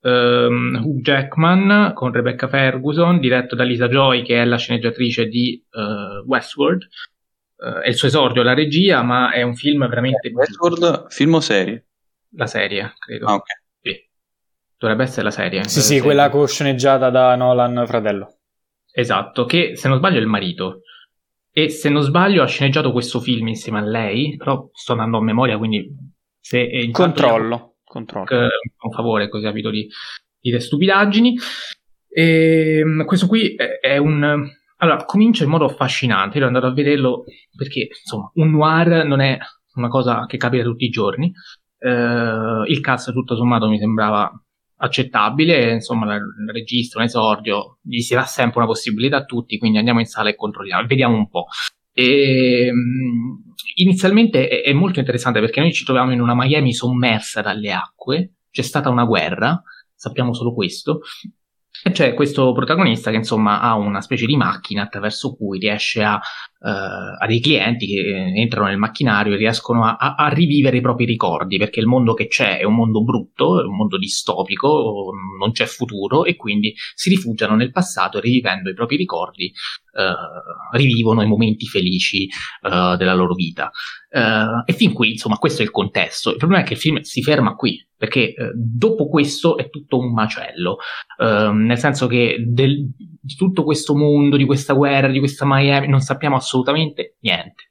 um, 0.00 0.80
Hugh 0.82 1.00
Jackman 1.00 1.92
con 1.94 2.12
Rebecca 2.12 2.48
Ferguson, 2.48 3.18
diretto 3.18 3.54
da 3.54 3.64
Lisa 3.64 3.88
Joy, 3.88 4.22
che 4.22 4.40
è 4.40 4.44
la 4.44 4.56
sceneggiatrice 4.56 5.26
di 5.26 5.62
uh, 5.70 6.26
Westworld. 6.26 6.88
Uh, 7.56 7.80
è 7.80 7.88
il 7.88 7.94
suo 7.94 8.08
esordio 8.08 8.42
alla 8.42 8.54
regia, 8.54 9.02
ma 9.02 9.32
è 9.32 9.42
un 9.42 9.54
film 9.54 9.86
veramente. 9.88 10.28
Westworld, 10.28 11.06
film 11.08 11.34
o 11.34 11.40
serie? 11.40 11.86
La 12.34 12.46
serie, 12.46 12.94
credo. 12.98 13.26
Ah, 13.26 13.34
ok. 13.34 13.46
Sì. 13.80 14.08
Dovrebbe 14.78 15.04
essere 15.04 15.22
la 15.22 15.30
serie. 15.30 15.68
Sì, 15.68 15.80
sì, 15.80 16.00
quella 16.00 16.30
co-sceneggiata 16.30 17.10
da 17.10 17.36
Nolan 17.36 17.84
fratello. 17.86 18.38
Esatto, 18.90 19.44
che 19.44 19.76
se 19.76 19.88
non 19.88 19.98
sbaglio 19.98 20.18
è 20.18 20.20
il 20.20 20.26
marito. 20.26 20.82
E 21.54 21.68
se 21.68 21.90
non 21.90 22.02
sbaglio 22.02 22.42
ha 22.42 22.46
sceneggiato 22.46 22.92
questo 22.92 23.20
film 23.20 23.48
insieme 23.48 23.78
a 23.78 23.82
lei, 23.82 24.36
però 24.36 24.70
sto 24.72 24.92
andando 24.92 25.18
a 25.18 25.22
memoria, 25.22 25.58
quindi 25.58 25.86
se 26.40 26.88
controllo. 26.90 27.76
Controllo. 27.84 28.26
un 28.80 28.90
favore, 28.90 29.28
così 29.28 29.46
abito 29.46 29.68
di 29.70 29.86
dire 30.40 30.60
stupidaggini. 30.60 31.36
E, 32.08 32.78
ehm, 32.78 33.04
questo 33.04 33.26
qui 33.26 33.54
è, 33.54 33.80
è 33.80 33.96
un... 33.98 34.50
Allora, 34.78 35.04
comincia 35.04 35.44
in 35.44 35.50
modo 35.50 35.66
affascinante, 35.66 36.38
io 36.38 36.44
ero 36.44 36.46
andato 36.46 36.66
a 36.66 36.72
vederlo 36.74 37.24
perché, 37.54 37.88
insomma, 38.00 38.30
un 38.34 38.50
noir 38.50 39.04
non 39.04 39.20
è 39.20 39.38
una 39.74 39.88
cosa 39.88 40.24
che 40.26 40.38
capita 40.38 40.64
tutti 40.64 40.84
i 40.84 40.90
giorni. 40.90 41.30
Uh, 41.78 42.62
il 42.66 42.80
cast 42.80 43.12
tutto 43.12 43.36
sommato 43.36 43.68
mi 43.68 43.78
sembrava 43.78 44.30
accettabile, 44.82 45.72
insomma 45.74 46.14
il 46.16 46.50
registro, 46.52 46.98
un 46.98 47.06
esordio, 47.06 47.78
gli 47.82 48.00
si 48.00 48.14
dà 48.14 48.24
sempre 48.24 48.58
una 48.58 48.66
possibilità 48.66 49.18
a 49.18 49.24
tutti, 49.24 49.56
quindi 49.58 49.78
andiamo 49.78 50.00
in 50.00 50.06
sala 50.06 50.28
e 50.28 50.34
controlliamo, 50.34 50.86
vediamo 50.86 51.16
un 51.16 51.28
po'. 51.28 51.46
E, 51.92 52.70
um, 52.70 53.42
inizialmente 53.76 54.48
è, 54.48 54.62
è, 54.62 54.72
molto 54.72 54.98
interessante 54.98 55.40
perché 55.40 55.60
noi 55.60 55.72
ci 55.72 55.84
troviamo 55.84 56.12
in 56.12 56.20
una 56.20 56.34
Miami 56.34 56.72
sommersa 56.72 57.40
dalle 57.42 57.72
acque, 57.72 58.32
c'è 58.50 58.62
stata 58.62 58.88
una 58.88 59.04
guerra, 59.04 59.62
sappiamo 59.94 60.34
solo 60.34 60.52
questo, 60.52 61.00
e 61.84 61.90
c'è 61.92 62.14
questo 62.14 62.52
protagonista 62.52 63.10
che 63.10 63.16
insomma 63.16 63.60
ha 63.60 63.76
una 63.76 64.00
specie 64.00 64.26
di 64.26 64.36
macchina 64.36 64.82
attraverso 64.82 65.34
cui 65.34 65.58
riesce 65.58 66.02
a, 66.02 66.20
a 66.64 67.26
dei 67.26 67.40
clienti 67.40 67.86
che 67.86 68.32
entrano 68.36 68.68
nel 68.68 68.78
macchinario 68.78 69.34
e 69.34 69.36
riescono 69.36 69.84
a, 69.84 69.96
a, 69.96 70.14
a, 70.14 70.28
rivivere 70.28 70.76
i 70.76 70.80
propri 70.80 71.04
ricordi, 71.04 71.58
perché 71.58 71.80
il 71.80 71.86
mondo 71.86 72.14
che 72.14 72.28
c'è 72.28 72.58
è 72.58 72.64
un 72.64 72.74
mondo 72.74 73.02
brutto, 73.02 73.60
è 73.60 73.64
un 73.64 73.74
mondo 73.74 73.98
distopico, 73.98 75.10
non 75.40 75.50
c'è 75.50 75.66
futuro 75.66 76.24
e 76.24 76.36
quindi 76.36 76.72
si 76.94 77.10
rifugiano 77.10 77.56
nel 77.56 77.72
passato 77.72 78.20
rivivendo 78.20 78.70
i 78.70 78.74
propri 78.74 78.96
ricordi 78.96 79.52
Uh, 79.92 80.74
rivivono 80.74 81.20
i 81.20 81.26
momenti 81.26 81.66
felici 81.66 82.26
uh, 82.62 82.96
della 82.96 83.12
loro 83.12 83.34
vita. 83.34 83.70
Uh, 84.08 84.62
e 84.64 84.72
fin 84.72 84.94
qui, 84.94 85.10
insomma, 85.10 85.36
questo 85.36 85.60
è 85.60 85.64
il 85.66 85.70
contesto. 85.70 86.30
Il 86.30 86.38
problema 86.38 86.62
è 86.62 86.66
che 86.66 86.72
il 86.72 86.78
film 86.78 87.00
si 87.00 87.22
ferma 87.22 87.54
qui, 87.54 87.86
perché 87.94 88.32
dopo 88.54 89.10
questo 89.10 89.58
è 89.58 89.68
tutto 89.68 89.98
un 89.98 90.14
macello. 90.14 90.78
Nel 91.18 91.76
senso 91.76 92.06
che 92.06 92.42
del, 92.42 92.90
di 92.96 93.34
tutto 93.36 93.64
questo 93.64 93.94
mondo, 93.94 94.38
di 94.38 94.46
questa 94.46 94.72
guerra, 94.72 95.08
di 95.08 95.18
questa 95.18 95.44
Miami, 95.46 95.88
non 95.88 96.00
sappiamo 96.00 96.36
assolutamente 96.36 96.51
niente 97.20 97.70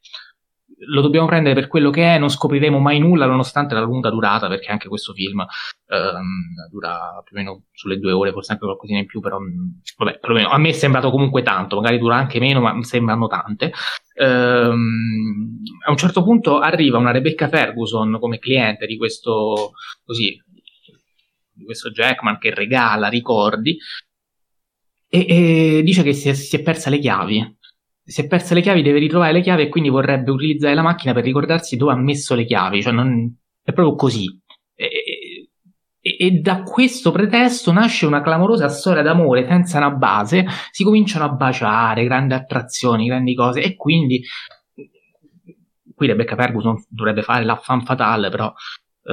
lo 0.85 1.01
dobbiamo 1.01 1.27
prendere 1.27 1.53
per 1.53 1.67
quello 1.67 1.89
che 1.89 2.15
è, 2.15 2.17
non 2.17 2.29
scopriremo 2.29 2.79
mai 2.79 2.99
nulla 2.99 3.25
nonostante 3.25 3.73
la 3.73 3.81
lunga 3.81 4.09
durata, 4.09 4.47
perché 4.47 4.71
anche 4.71 4.87
questo 4.87 5.13
film 5.13 5.45
ehm, 5.87 6.69
dura 6.69 7.21
più 7.23 7.35
o 7.35 7.39
meno 7.39 7.63
sulle 7.71 7.99
due 7.99 8.11
ore, 8.11 8.31
forse 8.31 8.53
anche 8.53 8.65
qualcosina 8.65 8.99
in 8.99 9.05
più, 9.05 9.19
però 9.19 9.39
mm, 9.39 9.69
vabbè, 9.97 10.19
perlomeno 10.19 10.49
a 10.49 10.57
me 10.57 10.69
è 10.69 10.73
sembrato 10.73 11.11
comunque 11.11 11.43
tanto, 11.43 11.75
magari 11.75 11.99
dura 11.99 12.15
anche 12.15 12.39
meno, 12.39 12.61
ma 12.61 12.81
sembrano 12.83 13.27
tante. 13.27 13.71
Ehm, 14.15 15.61
a 15.85 15.91
un 15.91 15.97
certo 15.97 16.23
punto 16.23 16.59
arriva 16.59 16.97
una 16.97 17.11
Rebecca 17.11 17.47
Ferguson 17.47 18.17
come 18.19 18.39
cliente 18.39 18.85
di 18.85 18.97
questo, 18.97 19.73
così, 20.03 20.41
di 21.51 21.63
questo 21.65 21.91
Jackman 21.91 22.37
che 22.39 22.53
regala 22.53 23.07
ricordi 23.07 23.77
e, 25.07 25.25
e 25.27 25.83
dice 25.83 26.03
che 26.03 26.13
si 26.13 26.29
è, 26.29 26.33
si 26.33 26.55
è 26.55 26.61
persa 26.61 26.89
le 26.89 26.99
chiavi 26.99 27.59
si 28.03 28.21
è 28.21 28.27
persa 28.27 28.53
le 28.53 28.61
chiavi, 28.61 28.81
deve 28.81 28.99
ritrovare 28.99 29.31
le 29.33 29.41
chiavi 29.41 29.63
e 29.63 29.69
quindi 29.69 29.89
vorrebbe 29.89 30.31
utilizzare 30.31 30.75
la 30.75 30.81
macchina 30.81 31.13
per 31.13 31.23
ricordarsi 31.23 31.77
dove 31.77 31.93
ha 31.93 31.97
messo 31.97 32.35
le 32.35 32.45
chiavi. 32.45 32.81
Cioè 32.81 32.93
non... 32.93 33.35
È 33.63 33.73
proprio 33.73 33.95
così. 33.95 34.25
E, 34.73 34.89
e, 35.99 36.15
e, 36.17 36.31
da 36.39 36.63
questo 36.63 37.11
pretesto 37.11 37.71
nasce 37.71 38.07
una 38.07 38.21
clamorosa 38.21 38.69
storia 38.69 39.03
d'amore 39.03 39.45
senza 39.45 39.77
una 39.77 39.91
base. 39.91 40.45
Si 40.71 40.83
cominciano 40.83 41.25
a 41.25 41.29
baciare, 41.29 42.03
grandi 42.03 42.33
attrazioni, 42.33 43.05
grandi 43.05 43.35
cose. 43.35 43.61
E 43.61 43.75
quindi. 43.75 44.23
Qui 45.93 46.07
Rebecca 46.07 46.35
Ferguson 46.35 46.83
dovrebbe 46.89 47.21
fare 47.21 47.45
la 47.45 47.55
fan 47.55 47.83
fatale, 47.83 48.29
però 48.29 48.51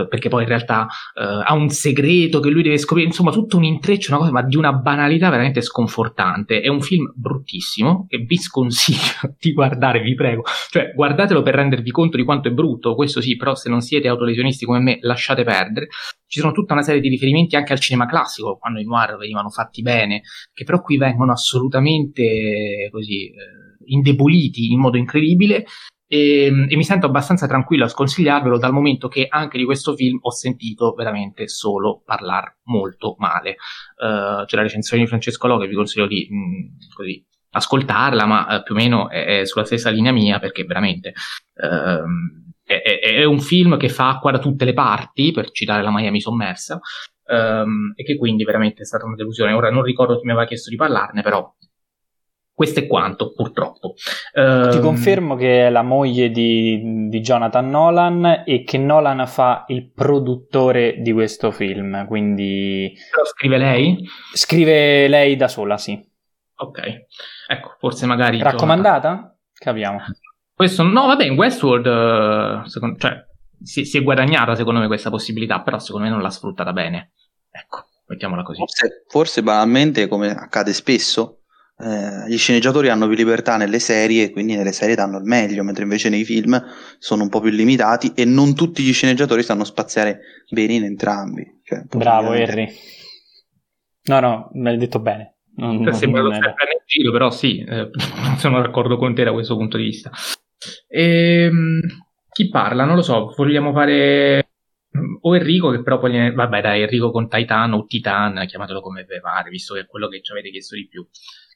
perché 0.07 0.29
poi 0.29 0.43
in 0.43 0.49
realtà 0.49 0.83
uh, 0.83 1.43
ha 1.45 1.55
un 1.55 1.69
segreto 1.71 2.41
che 2.41 2.51
lui 2.51 2.63
deve 2.63 2.79
scoprire, 2.79 3.09
insomma 3.09 3.33
tutto 3.33 3.57
un 3.57 3.65
intreccio, 3.65 4.11
una 4.11 4.21
cosa, 4.21 4.33
ma 4.33 4.43
di 4.43 4.57
una 4.57 4.73
banalità 4.73 5.31
veramente 5.31 5.61
sconfortante. 5.63 6.61
È 6.61 6.69
un 6.69 6.81
film 6.81 7.13
bruttissimo 7.15 8.07
che 8.09 8.19
vi 8.19 8.37
sconsiglio 8.37 9.35
di 9.39 9.53
guardare, 9.53 10.01
vi 10.01 10.15
prego. 10.15 10.43
Cioè, 10.71 10.93
guardatelo 10.95 11.43
per 11.43 11.55
rendervi 11.55 11.91
conto 11.91 12.17
di 12.17 12.25
quanto 12.25 12.49
è 12.49 12.51
brutto, 12.51 12.95
questo 12.95 13.21
sì, 13.21 13.37
però 13.37 13.55
se 13.55 13.69
non 13.69 13.81
siete 13.81 14.09
autolesionisti 14.09 14.65
come 14.65 14.81
me, 14.81 14.99
lasciate 15.01 15.45
perdere. 15.45 15.89
Ci 16.27 16.41
sono 16.41 16.53
tutta 16.53 16.75
una 16.75 16.83
serie 16.83 17.01
di 17.01 17.09
riferimenti 17.09 17.57
anche 17.57 17.73
al 17.73 17.81
cinema 17.81 18.07
classico, 18.07 18.59
quando 18.59 18.81
i 18.81 18.85
noir 18.85 19.17
venivano 19.17 19.49
fatti 19.49 19.81
bene, 19.81 20.23
che 20.53 20.65
però 20.65 20.83
qui 20.83 20.97
vengono 20.99 21.33
assolutamente 21.33 22.89
così... 22.91 23.27
Eh, 23.27 23.67
indeboliti 23.91 24.71
in 24.71 24.81
modo 24.81 24.99
incredibile 24.99 25.65
e, 26.11 26.47
e, 26.47 26.77
mi 26.77 26.85
sento 26.85 27.07
abbastanza 27.07 27.47
tranquillo 27.47 27.85
a 27.85 27.89
sconsigliarvelo 27.89 28.57
dal 28.57 28.73
momento 28.73 29.09
che 29.09 29.27
anche 29.29 29.59
di 29.59 29.65
questo 29.65 29.95
film 29.95 30.19
ho 30.23 30.31
sentito 30.31 30.95
veramente 30.95 31.49
solo 31.49 32.03
parlare 32.05 32.61
molto 32.65 33.15
male. 33.19 33.57
Uh, 33.97 34.47
c'è 34.47 34.57
la 34.57 34.63
recensione 34.63 35.03
di 35.03 35.09
Francesco 35.09 35.47
Lo 35.47 35.59
che 35.59 35.67
vi 35.67 35.75
consiglio 35.75 36.07
di 36.07 36.27
mh, 36.31 36.37
mm, 36.37 36.67
così, 36.95 37.23
ascoltarla, 37.51 38.25
ma 38.25 38.57
uh, 38.57 38.63
più 38.63 38.75
o 38.75 38.79
meno 38.79 39.11
è, 39.11 39.41
è, 39.41 39.45
sulla 39.45 39.67
stessa 39.67 39.91
linea 39.91 40.13
mia 40.13 40.39
perché 40.39 40.65
veramente 40.65 41.13
uh, 41.57 42.57
è, 42.65 43.01
è, 43.01 43.25
un 43.25 43.41
film 43.41 43.77
che 43.77 43.91
fa 43.91 44.09
acqua 44.09 44.31
da 44.31 44.39
tutte 44.39 44.65
le 44.65 44.73
parti, 44.73 45.31
per 45.31 45.51
citare 45.51 45.83
la 45.83 45.93
Miami 45.93 46.21
sommersa, 46.23 46.81
um, 47.29 47.93
e 47.95 48.03
che 48.03 48.17
quindi 48.17 48.45
veramente 48.45 48.83
è 48.83 48.85
stata 48.85 49.05
una 49.05 49.15
delusione. 49.15 49.53
Ora 49.53 49.71
non 49.71 49.83
ricordo 49.83 50.19
chi 50.19 50.25
mi 50.25 50.33
aveva 50.33 50.47
chiesto 50.47 50.71
di 50.71 50.77
parlarne, 50.77 51.23
però 51.23 51.55
questo 52.59 52.81
è 52.81 52.89
quanto, 52.89 53.33
purtroppo. 53.33 53.95
Ti 54.33 54.41
um, 54.41 54.81
confermo 54.81 55.37
che 55.37 55.69
è 55.69 55.71
la 55.71 55.83
moglie 55.83 56.29
di, 56.29 57.07
di, 57.09 57.21
Jonathan 57.21 57.71
Nolan 57.71 58.43
e 58.45 58.65
che 58.65 58.79
Nolan 58.79 59.29
fa 59.29 59.65
il 59.69 59.93
produttore 59.93 60.97
di 60.99 61.13
questo 61.13 61.53
film, 61.53 62.05
quindi... 62.09 62.93
Però 63.13 63.25
scrive 63.27 63.59
lei? 63.59 64.05
Scrive 64.33 65.07
lei 65.07 65.37
da 65.37 65.47
sola, 65.47 65.79
sì. 65.79 66.05
Ok, 66.57 66.81
ecco, 67.47 67.77
forse 67.79 68.07
magari... 68.07 68.43
Raccomandata? 68.43 69.09
Jonathan... 69.09 69.37
Capiamo. 69.53 69.99
Questo, 70.53 70.83
no, 70.83 71.07
vabbè, 71.07 71.27
in 71.27 71.37
Westworld, 71.37 71.87
uh, 71.87 72.67
secondo, 72.67 72.99
cioè, 72.99 73.25
si, 73.63 73.85
si, 73.85 73.99
è 73.99 74.03
guadagnata 74.03 74.57
secondo 74.57 74.81
me 74.81 74.89
questa 74.89 75.11
possibilità, 75.11 75.61
però 75.61 75.79
secondo 75.79 76.09
me 76.09 76.13
non 76.13 76.23
l'ha 76.23 76.31
sfruttata 76.31 76.73
bene. 76.73 77.13
Ecco, 77.53 77.85
mettiamola 78.09 78.43
così. 78.43 78.59
Forse, 78.59 79.05
forse 79.07 79.43
banalmente, 79.45 80.09
come 80.09 80.31
accade 80.31 80.73
spesso, 80.73 81.38
eh, 81.81 82.29
gli 82.29 82.37
sceneggiatori 82.37 82.89
hanno 82.89 83.07
più 83.07 83.15
libertà 83.15 83.57
nelle 83.57 83.79
serie 83.79 84.25
e 84.25 84.31
quindi 84.31 84.57
nelle 84.57 84.73
serie 84.73 84.97
danno 84.97 85.19
il 85.19 85.25
meglio, 85.25 85.63
mentre 85.63 85.85
invece 85.85 86.09
nei 86.09 86.25
film 86.25 86.61
sono 86.99 87.23
un 87.23 87.29
po' 87.29 87.41
più 87.41 87.51
limitati 87.51 88.13
e 88.15 88.25
non 88.25 88.55
tutti 88.55 88.83
gli 88.83 88.93
sceneggiatori 88.93 89.43
sanno 89.43 89.65
spaziare 89.65 90.21
bene 90.51 90.75
in 90.75 90.85
entrambi. 90.85 91.61
Cioè, 91.63 91.85
Bravo 91.89 92.33
Henry. 92.33 92.69
No, 94.05 94.21
no, 94.21 94.51
me 94.55 94.71
l'hai 94.71 94.79
detto 94.79 94.99
bene. 94.99 95.37
Non, 95.57 95.81
non 95.81 95.93
sembrato 95.93 96.33
sempre 96.33 96.65
nel 96.65 96.83
giro, 96.87 97.13
però 97.13 97.31
sì, 97.31 97.59
eh, 97.61 97.91
sono 98.39 98.61
d'accordo 98.61 98.97
con 98.97 99.15
te 99.15 99.25
da 99.25 99.33
questo 99.33 99.57
punto 99.57 99.77
di 99.77 99.85
vista. 99.85 100.11
E, 100.89 101.45
ehm, 101.45 101.81
chi 102.31 102.49
parla? 102.49 102.85
Non 102.85 102.97
lo 102.97 103.03
so, 103.03 103.33
vogliamo 103.37 103.73
fare 103.73 104.49
o 105.21 105.37
Enrico 105.37 105.71
che 105.71 105.83
però 105.83 105.99
poi 105.99 106.33
vabbè 106.33 106.61
dai 106.61 106.83
Enrico 106.83 107.11
con 107.11 107.29
Titan 107.29 107.73
o 107.75 107.85
Titan 107.85 108.45
chiamatelo 108.47 108.81
come 108.81 109.05
vi 109.05 109.21
pare 109.21 109.51
visto 109.51 109.75
che 109.75 109.81
è 109.81 109.87
quello 109.87 110.09
che 110.09 110.23
ci 110.23 110.33
avete 110.33 110.51
chiesto 110.51 110.75
di 110.75 110.89
più 110.89 111.07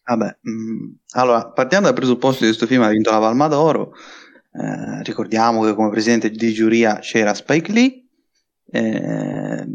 Vabbè, 0.05 0.39
mh, 0.41 0.51
mm, 0.51 0.91
allora, 1.13 1.51
partiamo 1.51 1.87
dal 1.87 1.95
presupposto 1.95 2.41
che 2.41 2.47
questo 2.47 2.67
film 2.67 2.83
ha 2.83 2.89
vinto 2.89 3.11
la 3.11 3.19
Palma 3.19 3.49
d'Oro, 3.49 3.93
eh, 4.53 5.03
ricordiamo 5.03 5.63
che 5.63 5.75
come 5.75 5.91
presidente 5.91 6.31
di 6.31 6.53
giuria 6.53 6.99
c'era 6.99 7.35
Spike 7.35 7.73
Lee, 7.73 8.07
eh, 8.71 9.67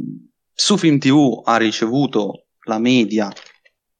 su 0.53 0.77
Film 0.77 0.97
TV 0.97 1.41
ha 1.43 1.57
ricevuto 1.57 2.47
la 2.65 2.79
media 2.79 3.31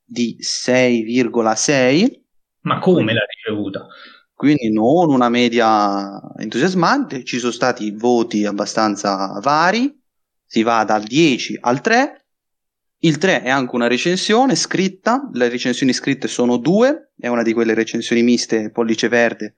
di 0.03 0.37
6,6. 0.39 2.23
Ma 2.61 2.79
come 2.79 3.13
l'ha 3.13 3.25
ricevuta? 3.25 3.87
Quindi 4.33 4.71
non 4.71 5.11
una 5.11 5.29
media 5.29 6.21
entusiasmante, 6.37 7.23
ci 7.23 7.39
sono 7.39 7.51
stati 7.51 7.91
voti 7.91 8.45
abbastanza 8.45 9.39
vari, 9.41 9.99
si 10.45 10.61
va 10.63 10.83
dal 10.83 11.03
10 11.03 11.57
al 11.59 11.81
3. 11.81 12.26
Il 12.99 13.17
3 13.17 13.43
è 13.43 13.49
anche 13.49 13.75
una 13.75 13.87
recensione 13.87 14.55
scritta, 14.55 15.29
le 15.31 15.49
recensioni 15.49 15.93
scritte 15.93 16.27
sono 16.27 16.57
due, 16.57 17.11
è 17.17 17.27
una 17.27 17.43
di 17.43 17.53
quelle 17.53 17.75
recensioni 17.75 18.23
miste 18.23 18.71
pollice 18.71 19.07
verde 19.07 19.53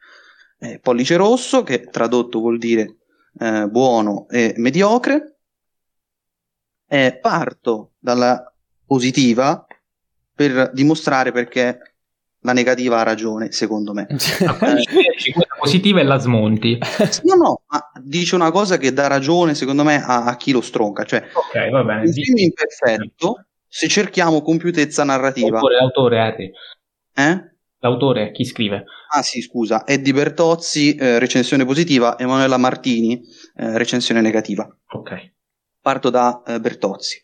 e 0.57 0.79
pollice 0.79 1.15
rosso, 1.15 1.63
che 1.63 1.85
tradotto 1.85 2.39
vuol 2.39 2.57
dire 2.57 2.97
eh, 3.39 3.67
buono 3.69 4.27
e 4.27 4.53
mediocre. 4.57 5.37
E 6.85 7.17
parto 7.21 7.93
dalla 7.99 8.51
positiva 8.85 9.65
per 10.33 10.71
dimostrare 10.73 11.31
perché 11.31 11.88
la 12.49 12.53
negativa 12.53 12.99
ha 12.99 13.03
ragione, 13.03 13.51
secondo 13.51 13.93
me. 13.93 14.07
Ah, 14.49 14.55
quella 14.57 15.55
positiva 15.59 15.99
e 15.99 16.03
la 16.03 16.17
smonti. 16.17 16.77
No, 17.23 17.35
no, 17.35 17.61
ma 17.67 17.91
dice 18.01 18.35
una 18.35 18.51
cosa 18.51 18.77
che 18.77 18.91
dà 18.91 19.07
ragione, 19.07 19.53
secondo 19.53 19.83
me, 19.83 20.01
a, 20.03 20.25
a 20.25 20.37
chi 20.37 20.51
lo 20.51 20.61
stronca. 20.61 21.03
Cioè, 21.03 21.23
ok, 21.33 21.69
va 21.69 21.83
bene. 21.83 22.01
Un 22.01 22.11
film 22.11 22.37
imperfetto 22.37 23.45
se 23.67 23.87
cerchiamo 23.87 24.41
compiutezza 24.41 25.03
narrativa. 25.03 25.59
L'autore, 25.59 25.75
l'autore 25.75 26.19
Harry. 26.19 26.51
Eh? 27.13 27.53
L'autore, 27.81 28.31
chi 28.31 28.43
scrive? 28.43 28.83
Ah 29.13 29.21
sì, 29.21 29.41
scusa, 29.41 29.85
Eddie 29.85 30.13
Bertozzi, 30.13 30.95
eh, 30.95 31.19
recensione 31.19 31.65
positiva, 31.65 32.17
Emanuela 32.17 32.57
Martini, 32.57 33.21
eh, 33.55 33.77
recensione 33.77 34.21
negativa. 34.21 34.67
Ok. 34.93 35.33
Parto 35.81 36.09
da 36.09 36.41
eh, 36.45 36.59
Bertozzi. 36.59 37.21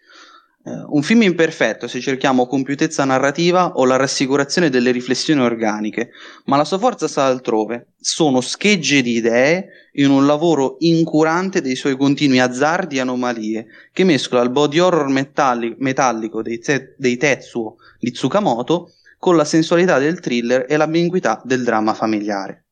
Uh, 0.66 0.96
un 0.96 1.04
film 1.04 1.22
imperfetto 1.22 1.88
se 1.88 2.02
cerchiamo 2.02 2.48
compiutezza 2.48 3.06
narrativa 3.06 3.74
o 3.74 3.86
la 3.86 3.98
rassicurazione 3.98 4.72
delle 4.72 4.90
riflessioni 4.90 5.40
organiche, 5.42 6.10
ma 6.46 6.58
la 6.58 6.64
sua 6.64 6.80
forza 6.80 7.08
sta 7.08 7.26
altrove. 7.26 7.94
Sono 8.00 8.42
schegge 8.42 9.04
di 9.04 9.12
idee 9.12 9.90
in 9.94 10.10
un 10.10 10.26
lavoro 10.26 10.78
incurante 10.80 11.62
dei 11.62 11.76
suoi 11.76 11.96
continui 11.96 12.40
azzardi 12.40 12.98
e 12.98 13.02
anomalie, 13.02 13.68
che 13.92 14.04
mescola 14.04 14.42
il 14.42 14.50
body 14.50 14.80
horror 14.80 15.08
metalli- 15.08 15.76
metallico 15.78 16.42
dei, 16.42 16.58
te- 16.58 16.96
dei 16.98 17.18
Tetsuo 17.18 17.76
di 18.00 18.10
Tsukamoto 18.10 18.94
con 19.20 19.36
la 19.36 19.46
sensualità 19.46 20.00
del 20.00 20.20
thriller 20.20 20.66
e 20.68 20.78
l'ambiguità 20.78 21.44
del 21.46 21.64
dramma 21.64 21.94
familiare. 21.94 22.66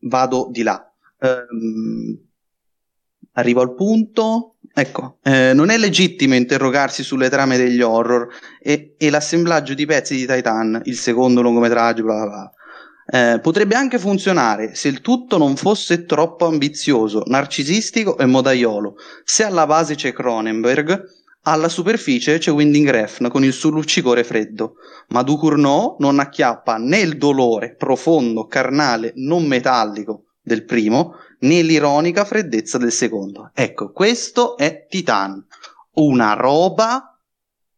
Vado 0.00 0.48
di 0.50 0.64
là. 0.64 0.92
Um, 1.20 2.18
arrivo 3.34 3.60
al 3.60 3.74
punto 3.74 4.53
Ecco, 4.76 5.18
eh, 5.22 5.52
non 5.54 5.70
è 5.70 5.78
legittimo 5.78 6.34
interrogarsi 6.34 7.04
sulle 7.04 7.28
trame 7.28 7.56
degli 7.56 7.80
horror 7.80 8.26
e, 8.60 8.96
e, 8.98 9.08
l'assemblaggio 9.08 9.72
di 9.72 9.86
pezzi 9.86 10.16
di 10.16 10.26
Titan, 10.26 10.80
il 10.86 10.96
secondo 10.96 11.42
lungometraggio, 11.42 12.02
bla 12.02 12.14
bla 12.14 12.26
bla. 12.26 12.52
Eh, 13.06 13.38
potrebbe 13.38 13.76
anche 13.76 14.00
funzionare 14.00 14.74
se 14.74 14.88
il 14.88 15.00
tutto 15.00 15.38
non 15.38 15.54
fosse 15.54 16.06
troppo 16.06 16.46
ambizioso, 16.46 17.22
narcisistico 17.26 18.18
e 18.18 18.26
modaiolo. 18.26 18.96
Se 19.22 19.44
alla 19.44 19.64
base 19.64 19.94
c'è 19.94 20.12
Cronenberg, 20.12 21.04
alla 21.42 21.68
superficie 21.68 22.38
c'è 22.38 22.50
Winding 22.50 22.90
Refn 22.90 23.28
con 23.28 23.44
il 23.44 23.52
suo 23.52 23.70
luccicore 23.70 24.24
freddo, 24.24 24.74
ma 25.10 25.22
Ducournau 25.22 25.98
non 26.00 26.18
acchiappa 26.18 26.78
né 26.78 26.98
il 26.98 27.16
dolore 27.16 27.76
profondo, 27.76 28.46
carnale, 28.46 29.12
non 29.16 29.46
metallico 29.46 30.24
del 30.42 30.64
primo, 30.64 31.14
né 31.44 31.62
l'ironica 31.62 32.24
freddezza 32.24 32.78
del 32.78 32.92
secondo. 32.92 33.50
Ecco, 33.54 33.92
questo 33.92 34.56
è 34.56 34.86
Titan, 34.88 35.44
una 35.94 36.32
roba 36.34 37.18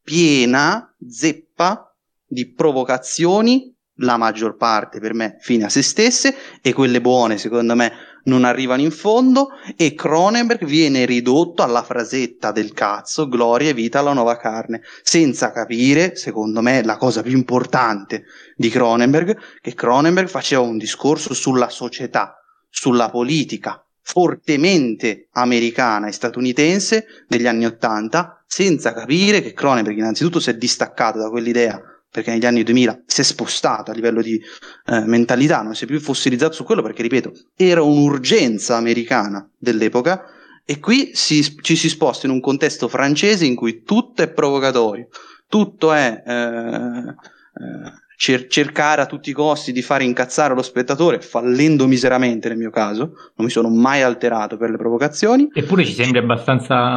piena, 0.03 0.95
zeppa 1.09 1.95
di 2.25 2.53
provocazioni, 2.53 3.75
la 4.01 4.17
maggior 4.17 4.57
parte 4.57 5.01
per 5.01 5.15
me 5.15 5.39
fine 5.41 5.65
a 5.65 5.69
se 5.69 5.83
stesse, 5.83 6.35
e 6.61 6.73
quelle 6.73 7.01
buone 7.01 7.39
secondo 7.39 7.75
me 7.75 7.93
non 8.25 8.45
arrivano 8.45 8.83
in 8.83 8.91
fondo, 8.91 9.49
e 9.77 9.95
Cronenberg 9.95 10.65
viene 10.65 11.05
ridotto 11.05 11.63
alla 11.63 11.83
frasetta 11.83 12.53
del 12.53 12.73
cazzo, 12.73 13.29
gloria 13.29 13.71
e 13.71 13.75
vita 13.75 14.01
alla 14.01 14.13
nuova 14.13 14.37
carne, 14.37 14.83
senza 15.03 15.51
capire, 15.51 16.17
secondo 16.17 16.61
me, 16.61 16.85
la 16.85 16.97
cosa 16.97 17.23
più 17.23 17.37
importante 17.37 18.25
di 18.57 18.69
Cronenberg, 18.69 19.37
che 19.61 19.75
Cronenberg 19.75 20.29
faceva 20.29 20.63
un 20.63 20.77
discorso 20.77 21.35
sulla 21.35 21.69
società, 21.69 22.41
sulla 22.69 23.11
politica 23.11 23.81
fortemente 24.03 25.29
americana 25.33 26.07
e 26.07 26.13
statunitense 26.13 27.07
degli 27.27 27.49
anni 27.49 27.67
Ottanta, 27.67 28.45
senza 28.47 28.93
capire 28.93 29.43
che 29.43 29.53
Cronenberg 29.53 29.99
innanzitutto 29.99 30.39
si 30.39 30.51
è 30.51 30.55
distaccato 30.55 31.19
da 31.19 31.29
quell'idea 31.29 31.81
perché 32.09 32.31
negli 32.31 32.47
anni 32.47 32.63
2000 32.63 33.03
si 33.05 33.21
è 33.21 33.25
spostato 33.25 33.91
a 33.91 33.95
livello 33.95 34.23
di 34.23 34.41
eh, 34.87 35.01
mentalità, 35.01 35.61
non 35.61 35.75
si 35.75 35.85
è 35.85 35.87
più 35.87 36.01
fossilizzato 36.01 36.55
su 36.55 36.65
quello 36.65 36.83
perché, 36.83 37.03
ripeto, 37.03 37.33
era 37.57 37.83
un'urgenza 37.83 38.77
americana 38.77 39.47
dell'epoca 39.59 40.25
e 40.65 40.79
qui 40.79 41.11
si, 41.13 41.61
ci 41.61 41.77
si 41.77 41.89
sposta 41.89 42.27
in 42.27 42.33
un 42.33 42.41
contesto 42.41 42.89
francese 42.89 43.45
in 43.45 43.55
cui 43.55 43.83
tutto 43.83 44.23
è 44.23 44.31
provocatorio, 44.31 45.09
tutto 45.49 45.93
è 45.93 46.23
eh, 46.25 46.33
eh, 46.33 47.93
cer- 48.17 48.49
cercare 48.49 49.03
a 49.03 49.07
tutti 49.07 49.31
i 49.31 49.33
costi 49.33 49.73
di 49.73 49.83
fare 49.83 50.05
incazzare 50.05 50.55
lo 50.55 50.63
spettatore, 50.63 51.21
fallendo 51.21 51.87
miseramente 51.87 52.49
nel 52.49 52.57
mio 52.57 52.71
caso, 52.71 53.13
non 53.37 53.47
mi 53.47 53.51
sono 53.51 53.69
mai 53.69 54.03
alterato 54.03 54.57
per 54.57 54.71
le 54.71 54.77
provocazioni. 54.77 55.49
Eppure 55.53 55.85
ci 55.85 55.93
sembri 55.93 56.19
abbastanza... 56.19 56.95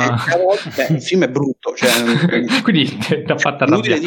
Beh, 0.75 0.93
il 0.93 1.01
film 1.01 1.25
è 1.25 1.29
brutto, 1.29 1.75
cioè, 1.75 1.89
quindi 2.63 2.97
ti 2.97 3.23
ha 3.27 3.37
fatto 3.37 3.65
arrabbiare. 3.65 4.01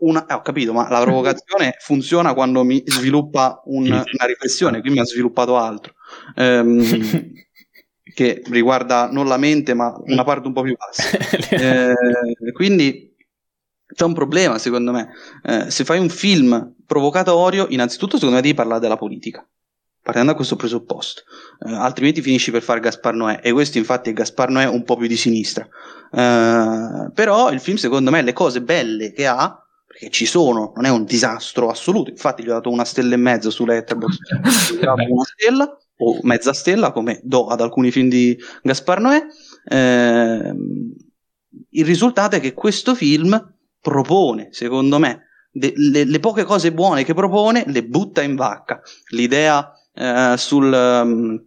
Una... 0.00 0.26
Eh, 0.26 0.34
ho 0.34 0.42
capito, 0.42 0.72
ma 0.72 0.88
la 0.88 1.00
provocazione 1.00 1.76
funziona 1.80 2.34
quando 2.34 2.62
mi 2.62 2.82
sviluppa 2.84 3.62
un, 3.64 3.86
una 3.86 4.26
riflessione, 4.26 4.80
qui 4.80 4.90
mi 4.90 4.98
ha 4.98 5.04
sviluppato 5.04 5.56
altro. 5.56 5.94
Um, 6.36 6.82
che 8.14 8.42
riguarda 8.48 9.08
non 9.10 9.26
la 9.26 9.38
mente, 9.38 9.74
ma 9.74 9.92
una 10.04 10.22
parte 10.22 10.46
un 10.46 10.52
po' 10.52 10.62
più 10.62 10.76
bassa. 10.76 11.18
eh, 11.50 11.94
quindi 12.52 13.13
c'è 13.86 14.04
un 14.04 14.14
problema, 14.14 14.58
secondo 14.58 14.92
me. 14.92 15.10
Eh, 15.42 15.70
se 15.70 15.84
fai 15.84 15.98
un 15.98 16.08
film 16.08 16.74
provocatorio, 16.86 17.66
innanzitutto, 17.68 18.16
secondo 18.16 18.36
me, 18.36 18.42
devi 18.42 18.54
parlare 18.54 18.80
della 18.80 18.96
politica. 18.96 19.46
Partendo 20.02 20.32
da 20.32 20.36
questo 20.36 20.56
presupposto, 20.56 21.22
eh, 21.66 21.72
altrimenti 21.72 22.20
finisci 22.20 22.50
per 22.50 22.62
fare 22.62 22.80
Gaspar 22.80 23.14
Noè. 23.14 23.40
E 23.42 23.52
questo, 23.52 23.78
infatti, 23.78 24.10
è 24.10 24.12
Gaspar 24.12 24.50
Noè 24.50 24.66
un 24.66 24.84
po' 24.84 24.96
più 24.96 25.06
di 25.06 25.16
sinistra. 25.16 25.66
Eh, 26.12 27.10
però 27.12 27.50
il 27.50 27.60
film, 27.60 27.76
secondo 27.76 28.10
me, 28.10 28.22
le 28.22 28.32
cose 28.32 28.62
belle 28.62 29.12
che 29.12 29.26
ha, 29.26 29.58
perché 29.86 30.10
ci 30.10 30.26
sono, 30.26 30.72
non 30.74 30.84
è 30.84 30.90
un 30.90 31.04
disastro 31.04 31.70
assoluto. 31.70 32.10
Infatti, 32.10 32.42
gli 32.42 32.48
ho 32.48 32.54
dato 32.54 32.70
una 32.70 32.84
stella 32.84 33.14
e 33.14 33.18
mezzo 33.18 33.50
su 33.50 33.64
Letterboxd. 33.64 34.18
una 34.82 35.24
stella 35.24 35.78
o 35.98 36.18
mezza 36.22 36.52
stella, 36.52 36.90
come 36.90 37.20
do 37.22 37.46
ad 37.46 37.60
alcuni 37.60 37.90
film 37.90 38.08
di 38.08 38.36
Gaspar 38.62 39.00
Noè. 39.00 39.22
Eh, 39.66 40.54
il 41.70 41.84
risultato 41.84 42.36
è 42.36 42.40
che 42.40 42.52
questo 42.52 42.94
film 42.94 43.53
propone, 43.84 44.48
secondo 44.50 44.98
me, 44.98 45.26
de- 45.50 45.74
le-, 45.76 46.04
le, 46.04 46.20
poche 46.20 46.44
cose 46.44 46.72
buone 46.72 47.04
che 47.04 47.12
propone 47.12 47.64
le 47.66 47.84
butta 47.84 48.22
in 48.22 48.34
vacca. 48.34 48.80
L'idea 49.10 49.70
eh, 49.92 50.34
sul... 50.38 50.72
Um, 50.72 51.44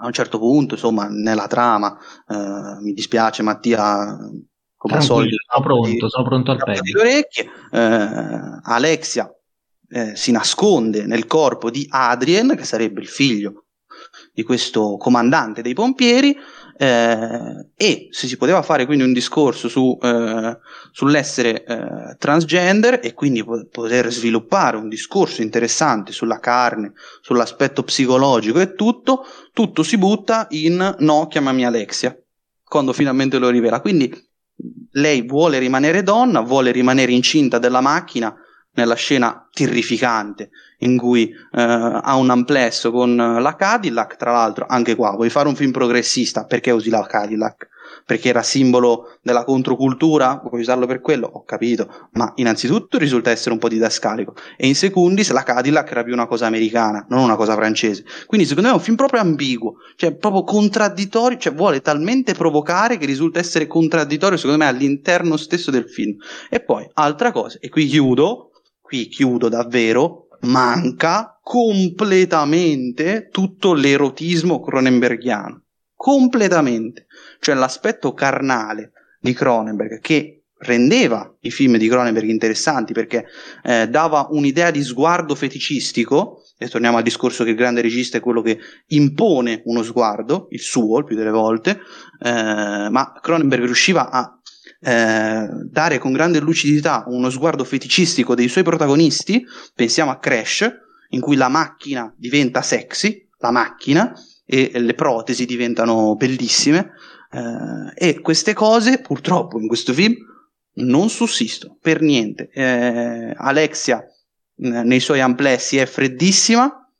a 0.00 0.06
un 0.06 0.12
certo 0.12 0.38
punto, 0.38 0.72
insomma, 0.72 1.08
nella 1.10 1.46
trama, 1.46 1.94
eh, 2.26 2.80
mi 2.80 2.94
dispiace 2.94 3.42
Mattia, 3.42 4.16
come 4.74 4.94
al 4.94 5.02
solito, 5.02 5.36
sono 5.46 5.62
pronto, 5.62 6.08
sono 6.08 6.26
pronto 6.26 6.50
al 6.52 6.56
peggio. 6.56 6.96
Le 6.96 7.00
orecchie, 7.02 7.50
eh, 7.70 8.60
Alexia 8.62 9.30
eh, 9.90 10.16
si 10.16 10.32
nasconde 10.32 11.04
nel 11.04 11.26
corpo 11.26 11.70
di 11.70 11.86
Adrien, 11.86 12.54
che 12.56 12.64
sarebbe 12.64 13.02
il 13.02 13.08
figlio 13.08 13.64
di 14.32 14.42
questo 14.42 14.96
comandante 14.96 15.60
dei 15.60 15.74
pompieri, 15.74 16.34
eh, 16.78 17.66
e 17.74 18.08
se 18.10 18.28
si 18.28 18.36
poteva 18.36 18.62
fare 18.62 18.86
quindi 18.86 19.02
un 19.02 19.12
discorso 19.12 19.68
su, 19.68 19.98
eh, 20.00 20.58
sull'essere 20.92 21.64
eh, 21.64 22.16
transgender 22.18 23.00
e 23.02 23.14
quindi 23.14 23.44
poter 23.44 24.12
sviluppare 24.12 24.76
un 24.76 24.88
discorso 24.88 25.42
interessante 25.42 26.12
sulla 26.12 26.38
carne, 26.38 26.92
sull'aspetto 27.20 27.82
psicologico 27.82 28.60
e 28.60 28.74
tutto, 28.74 29.26
tutto 29.52 29.82
si 29.82 29.98
butta 29.98 30.46
in 30.50 30.96
no, 31.00 31.26
chiamami 31.26 31.66
Alexia, 31.66 32.16
quando 32.64 32.92
finalmente 32.92 33.38
lo 33.38 33.48
rivela. 33.48 33.80
Quindi 33.80 34.14
lei 34.92 35.22
vuole 35.22 35.58
rimanere 35.58 36.04
donna, 36.04 36.40
vuole 36.40 36.70
rimanere 36.70 37.10
incinta 37.10 37.58
della 37.58 37.80
macchina 37.80 38.34
nella 38.78 38.94
scena 38.94 39.48
terrificante 39.52 40.50
in 40.78 40.96
cui 40.96 41.28
eh, 41.28 41.60
ha 41.60 42.14
un 42.14 42.30
amplesso 42.30 42.92
con 42.92 43.16
la 43.16 43.56
Cadillac, 43.56 44.16
tra 44.16 44.32
l'altro 44.32 44.66
anche 44.68 44.94
qua 44.94 45.10
vuoi 45.10 45.30
fare 45.30 45.48
un 45.48 45.56
film 45.56 45.72
progressista 45.72 46.44
perché 46.44 46.70
usi 46.70 46.88
la 46.88 47.04
Cadillac? 47.04 47.68
Perché 48.04 48.28
era 48.28 48.42
simbolo 48.42 49.18
della 49.22 49.44
controcultura, 49.44 50.40
vuoi 50.44 50.60
usarlo 50.60 50.86
per 50.86 51.00
quello? 51.00 51.26
Ho 51.26 51.44
capito, 51.44 52.08
ma 52.12 52.32
innanzitutto 52.36 52.96
risulta 52.96 53.30
essere 53.30 53.52
un 53.52 53.58
po' 53.58 53.68
didascalico 53.68 54.34
e 54.56 54.66
in 54.66 54.74
secundis 54.74 55.30
la 55.30 55.42
Cadillac 55.42 55.90
era 55.90 56.04
più 56.04 56.12
una 56.12 56.26
cosa 56.26 56.46
americana, 56.46 57.04
non 57.08 57.22
una 57.22 57.36
cosa 57.36 57.54
francese. 57.54 58.04
Quindi 58.26 58.46
secondo 58.46 58.68
me 58.68 58.74
è 58.74 58.78
un 58.78 58.84
film 58.84 58.96
proprio 58.96 59.20
ambiguo, 59.20 59.74
cioè 59.96 60.14
proprio 60.14 60.44
contraddittorio, 60.44 61.38
cioè 61.38 61.52
vuole 61.52 61.80
talmente 61.80 62.34
provocare 62.34 62.98
che 62.98 63.06
risulta 63.06 63.40
essere 63.40 63.66
contraddittorio 63.66 64.36
secondo 64.36 64.58
me 64.58 64.68
all'interno 64.68 65.36
stesso 65.36 65.70
del 65.70 65.88
film. 65.88 66.16
E 66.48 66.60
poi 66.60 66.88
altra 66.94 67.32
cosa, 67.32 67.58
e 67.60 67.68
qui 67.68 67.86
chiudo, 67.86 68.47
qui 68.88 69.08
chiudo 69.08 69.50
davvero, 69.50 70.28
manca 70.40 71.38
completamente 71.42 73.28
tutto 73.30 73.74
l'erotismo 73.74 74.62
cronenbergiano. 74.62 75.64
Completamente. 75.94 77.06
Cioè 77.38 77.54
l'aspetto 77.54 78.14
carnale 78.14 78.92
di 79.20 79.34
Cronenberg 79.34 80.00
che 80.00 80.44
rendeva 80.60 81.36
i 81.40 81.50
film 81.50 81.76
di 81.76 81.86
Cronenberg 81.86 82.28
interessanti 82.28 82.94
perché 82.94 83.26
eh, 83.62 83.88
dava 83.88 84.28
un'idea 84.30 84.70
di 84.70 84.82
sguardo 84.82 85.34
feticistico 85.34 86.44
e 86.56 86.66
torniamo 86.68 86.96
al 86.96 87.02
discorso 87.02 87.44
che 87.44 87.50
il 87.50 87.56
grande 87.56 87.82
regista 87.82 88.16
è 88.16 88.22
quello 88.22 88.40
che 88.40 88.58
impone 88.86 89.60
uno 89.66 89.82
sguardo, 89.82 90.48
il 90.50 90.60
suo 90.60 90.98
il 90.98 91.04
più 91.04 91.14
delle 91.14 91.30
volte, 91.30 91.78
eh, 92.20 92.88
ma 92.90 93.12
Cronenberg 93.20 93.64
riusciva 93.64 94.10
a 94.10 94.37
eh, 94.80 95.48
dare 95.64 95.98
con 95.98 96.12
grande 96.12 96.40
lucidità 96.40 97.04
uno 97.06 97.30
sguardo 97.30 97.64
feticistico 97.64 98.34
dei 98.34 98.48
suoi 98.48 98.64
protagonisti, 98.64 99.44
pensiamo 99.74 100.10
a 100.10 100.18
Crash, 100.18 100.70
in 101.10 101.20
cui 101.20 101.36
la 101.36 101.48
macchina 101.48 102.12
diventa 102.16 102.62
sexy, 102.62 103.28
la 103.38 103.50
macchina, 103.50 104.12
e 104.44 104.70
le 104.74 104.94
protesi 104.94 105.44
diventano 105.44 106.14
bellissime, 106.16 106.92
eh, 107.30 108.08
e 108.08 108.20
queste 108.20 108.54
cose 108.54 109.00
purtroppo 109.00 109.60
in 109.60 109.68
questo 109.68 109.92
film 109.92 110.14
non 110.74 111.10
sussistono 111.10 111.76
per 111.80 112.00
niente. 112.00 112.48
Eh, 112.52 113.34
Alexia 113.36 114.02
nei 114.60 115.00
suoi 115.00 115.20
amplessi 115.20 115.76
è 115.76 115.86
freddissima, 115.86 116.90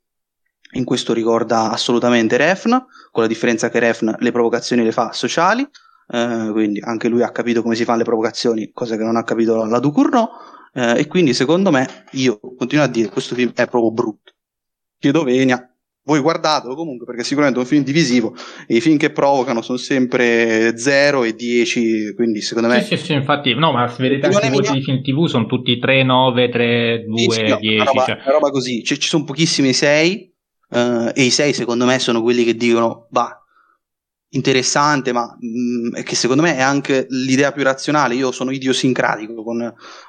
in 0.72 0.84
questo 0.84 1.12
ricorda 1.12 1.70
assolutamente 1.70 2.36
Refn, 2.36 2.76
con 3.10 3.22
la 3.22 3.28
differenza 3.28 3.70
che 3.70 3.78
Refn 3.78 4.16
le 4.18 4.32
provocazioni 4.32 4.84
le 4.84 4.92
fa 4.92 5.12
sociali, 5.12 5.66
eh, 6.10 6.48
quindi 6.52 6.80
anche 6.80 7.08
lui 7.08 7.22
ha 7.22 7.30
capito 7.30 7.62
come 7.62 7.74
si 7.74 7.84
fanno 7.84 7.98
le 7.98 8.04
provocazioni, 8.04 8.70
cosa 8.72 8.96
che 8.96 9.04
non 9.04 9.16
ha 9.16 9.24
capito 9.24 9.64
la 9.64 9.78
Ducournau, 9.78 10.28
eh, 10.72 11.00
e 11.00 11.06
quindi 11.06 11.34
secondo 11.34 11.70
me, 11.70 12.04
io 12.12 12.38
continuo 12.56 12.84
a 12.84 12.88
dire, 12.88 13.08
questo 13.08 13.34
film 13.34 13.52
è 13.54 13.66
proprio 13.66 13.92
brutto. 13.92 14.32
Chiedo 14.98 15.22
venia, 15.22 15.68
voi 16.08 16.20
guardatelo 16.20 16.74
comunque 16.74 17.04
perché 17.04 17.22
sicuramente 17.22 17.60
è 17.60 17.62
un 17.62 17.68
film 17.68 17.84
divisivo 17.84 18.34
e 18.66 18.76
i 18.76 18.80
film 18.80 18.96
che 18.96 19.10
provocano 19.10 19.60
sono 19.60 19.76
sempre 19.76 20.76
0 20.78 21.24
e 21.24 21.34
10 21.34 22.14
quindi 22.14 22.40
secondo 22.40 22.68
me 22.68 22.80
sì 22.80 22.96
sì 22.96 23.04
sì 23.04 23.12
infatti 23.12 23.54
no 23.54 23.72
ma 23.72 23.86
se 23.88 24.02
vedete 24.02 24.26
anche 24.26 24.46
i 24.46 24.50
voti 24.50 24.72
di 24.72 24.82
film 24.82 25.02
tv 25.02 25.26
sono 25.26 25.44
tutti 25.44 25.78
3, 25.78 26.04
9, 26.04 26.48
3, 26.48 27.04
2, 27.06 27.18
sì, 27.18 27.42
no, 27.42 27.58
10 27.58 27.74
una 27.74 27.84
roba, 27.84 28.04
cioè. 28.04 28.18
una 28.22 28.32
roba 28.32 28.50
così 28.50 28.82
cioè, 28.82 28.96
ci 28.96 29.06
sono 29.06 29.24
pochissimi 29.24 29.74
6 29.74 30.34
uh, 30.70 30.76
eh, 30.78 31.12
e 31.14 31.22
i 31.24 31.30
6 31.30 31.52
secondo 31.52 31.84
me 31.84 31.98
sono 31.98 32.22
quelli 32.22 32.42
che 32.42 32.54
dicono 32.54 33.06
bah 33.10 33.37
interessante, 34.30 35.12
ma 35.12 35.36
mh, 35.38 35.98
mm, 35.98 36.02
che 36.02 36.14
secondo 36.14 36.42
me 36.42 36.56
è 36.56 36.60
anche 36.60 37.06
l'idea 37.10 37.52
più 37.52 37.62
razionale. 37.62 38.14
Io 38.14 38.30
sono 38.32 38.50
idiosincratico 38.50 39.42
con 39.42 39.58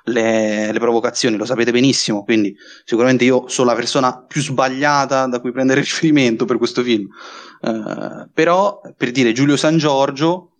le, 0.03 0.71
le, 0.71 0.79
provocazioni, 0.79 1.37
lo 1.37 1.45
sapete 1.45 1.71
benissimo, 1.71 2.23
quindi 2.23 2.55
sicuramente 2.83 3.23
io 3.23 3.47
sono 3.47 3.69
la 3.69 3.75
persona 3.75 4.23
più 4.23 4.41
sbagliata 4.41 5.27
da 5.27 5.39
cui 5.39 5.51
prendere 5.51 5.81
riferimento 5.81 6.45
per 6.45 6.57
questo 6.57 6.83
film. 6.83 7.07
Uh, 7.61 8.29
però, 8.33 8.81
per 8.95 9.11
dire, 9.11 9.31
Giulio 9.31 9.57
San 9.57 9.77
Giorgio 9.77 10.53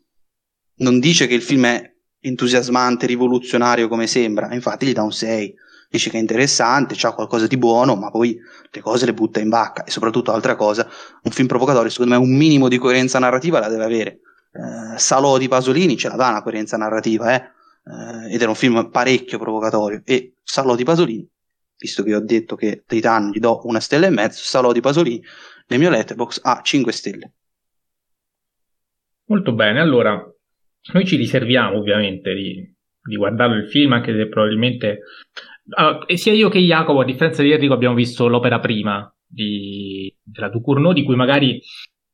non 0.78 1.00
dice 1.00 1.28
che 1.28 1.34
il 1.34 1.42
film 1.42 1.66
è 1.66 1.94
entusiasmante, 2.22 3.06
rivoluzionario 3.06 3.88
come 3.88 4.08
sembra, 4.08 4.54
infatti 4.54 4.86
gli 4.86 4.94
dà 4.94 5.04
un 5.04 5.12
6 5.12 5.56
dice 5.90 6.10
che 6.10 6.18
è 6.18 6.20
interessante, 6.20 6.94
c'ha 6.96 7.14
qualcosa 7.14 7.48
di 7.48 7.58
buono, 7.58 7.96
ma 7.96 8.12
poi 8.12 8.40
le 8.70 8.82
cose 8.82 9.06
le 9.06 9.14
butta 9.14 9.40
in 9.40 9.50
vacca. 9.50 9.84
E 9.84 9.92
soprattutto, 9.92 10.32
altra 10.32 10.56
cosa, 10.56 10.88
un 11.24 11.32
film 11.32 11.48
provocatorio, 11.48 11.90
secondo 11.90 12.14
me, 12.14 12.20
un 12.20 12.36
minimo 12.36 12.68
di 12.68 12.78
coerenza 12.78 13.20
narrativa 13.20 13.60
la 13.60 13.70
deve 13.70 13.84
avere. 13.84 14.20
Eh, 14.52 14.98
Salò 14.98 15.38
di 15.38 15.48
Pasolini 15.48 15.98
ce 15.98 16.10
la 16.10 16.16
dà 16.16 16.30
una 16.30 16.44
coerenza 16.44 16.78
narrativa, 16.78 17.34
eh? 17.34 17.44
eh 17.84 18.34
ed 18.34 18.42
era 18.42 18.50
un 18.50 18.56
film 18.56 18.90
parecchio 18.92 19.40
provocatorio. 19.40 20.02
E 20.06 20.36
Salò 20.44 20.76
di 20.76 20.84
Pasolini, 20.84 21.28
visto 21.78 22.04
che 22.04 22.16
ho 22.16 22.22
detto 22.22 22.56
che 22.56 22.84
Titan 22.86 23.32
gli 23.32 23.40
do 23.40 23.62
una 23.64 23.80
stella 23.80 24.06
e 24.06 24.12
mezzo, 24.12 24.44
Salò 24.44 24.72
di 24.72 24.82
Pasolini 24.82 25.24
nel 25.68 25.80
mio 25.80 25.90
letterbox 25.90 26.40
ha 26.44 26.62
5 26.64 26.92
stelle. 26.92 27.34
Molto 29.26 29.54
bene, 29.54 29.80
allora 29.80 30.20
noi 30.94 31.06
ci 31.06 31.16
riserviamo 31.16 31.78
ovviamente 31.78 32.34
di, 32.34 32.76
di 33.02 33.16
guardarlo 33.16 33.56
il 33.56 33.70
film, 33.70 33.94
anche 33.94 34.16
se 34.16 34.28
probabilmente 34.28 35.02
allora, 35.72 36.06
sia 36.16 36.34
io 36.34 36.50
che 36.50 36.60
Jacopo, 36.60 37.00
a 37.02 37.06
differenza 37.06 37.42
di 37.42 37.52
Enrico, 37.52 37.74
abbiamo 37.74 37.96
visto 37.96 38.28
l'opera 38.28 38.60
prima 38.60 39.12
di, 39.26 40.14
della 40.24 40.50
Ducournau, 40.50 40.94
di 40.94 41.04
cui 41.04 41.16
magari 41.16 41.62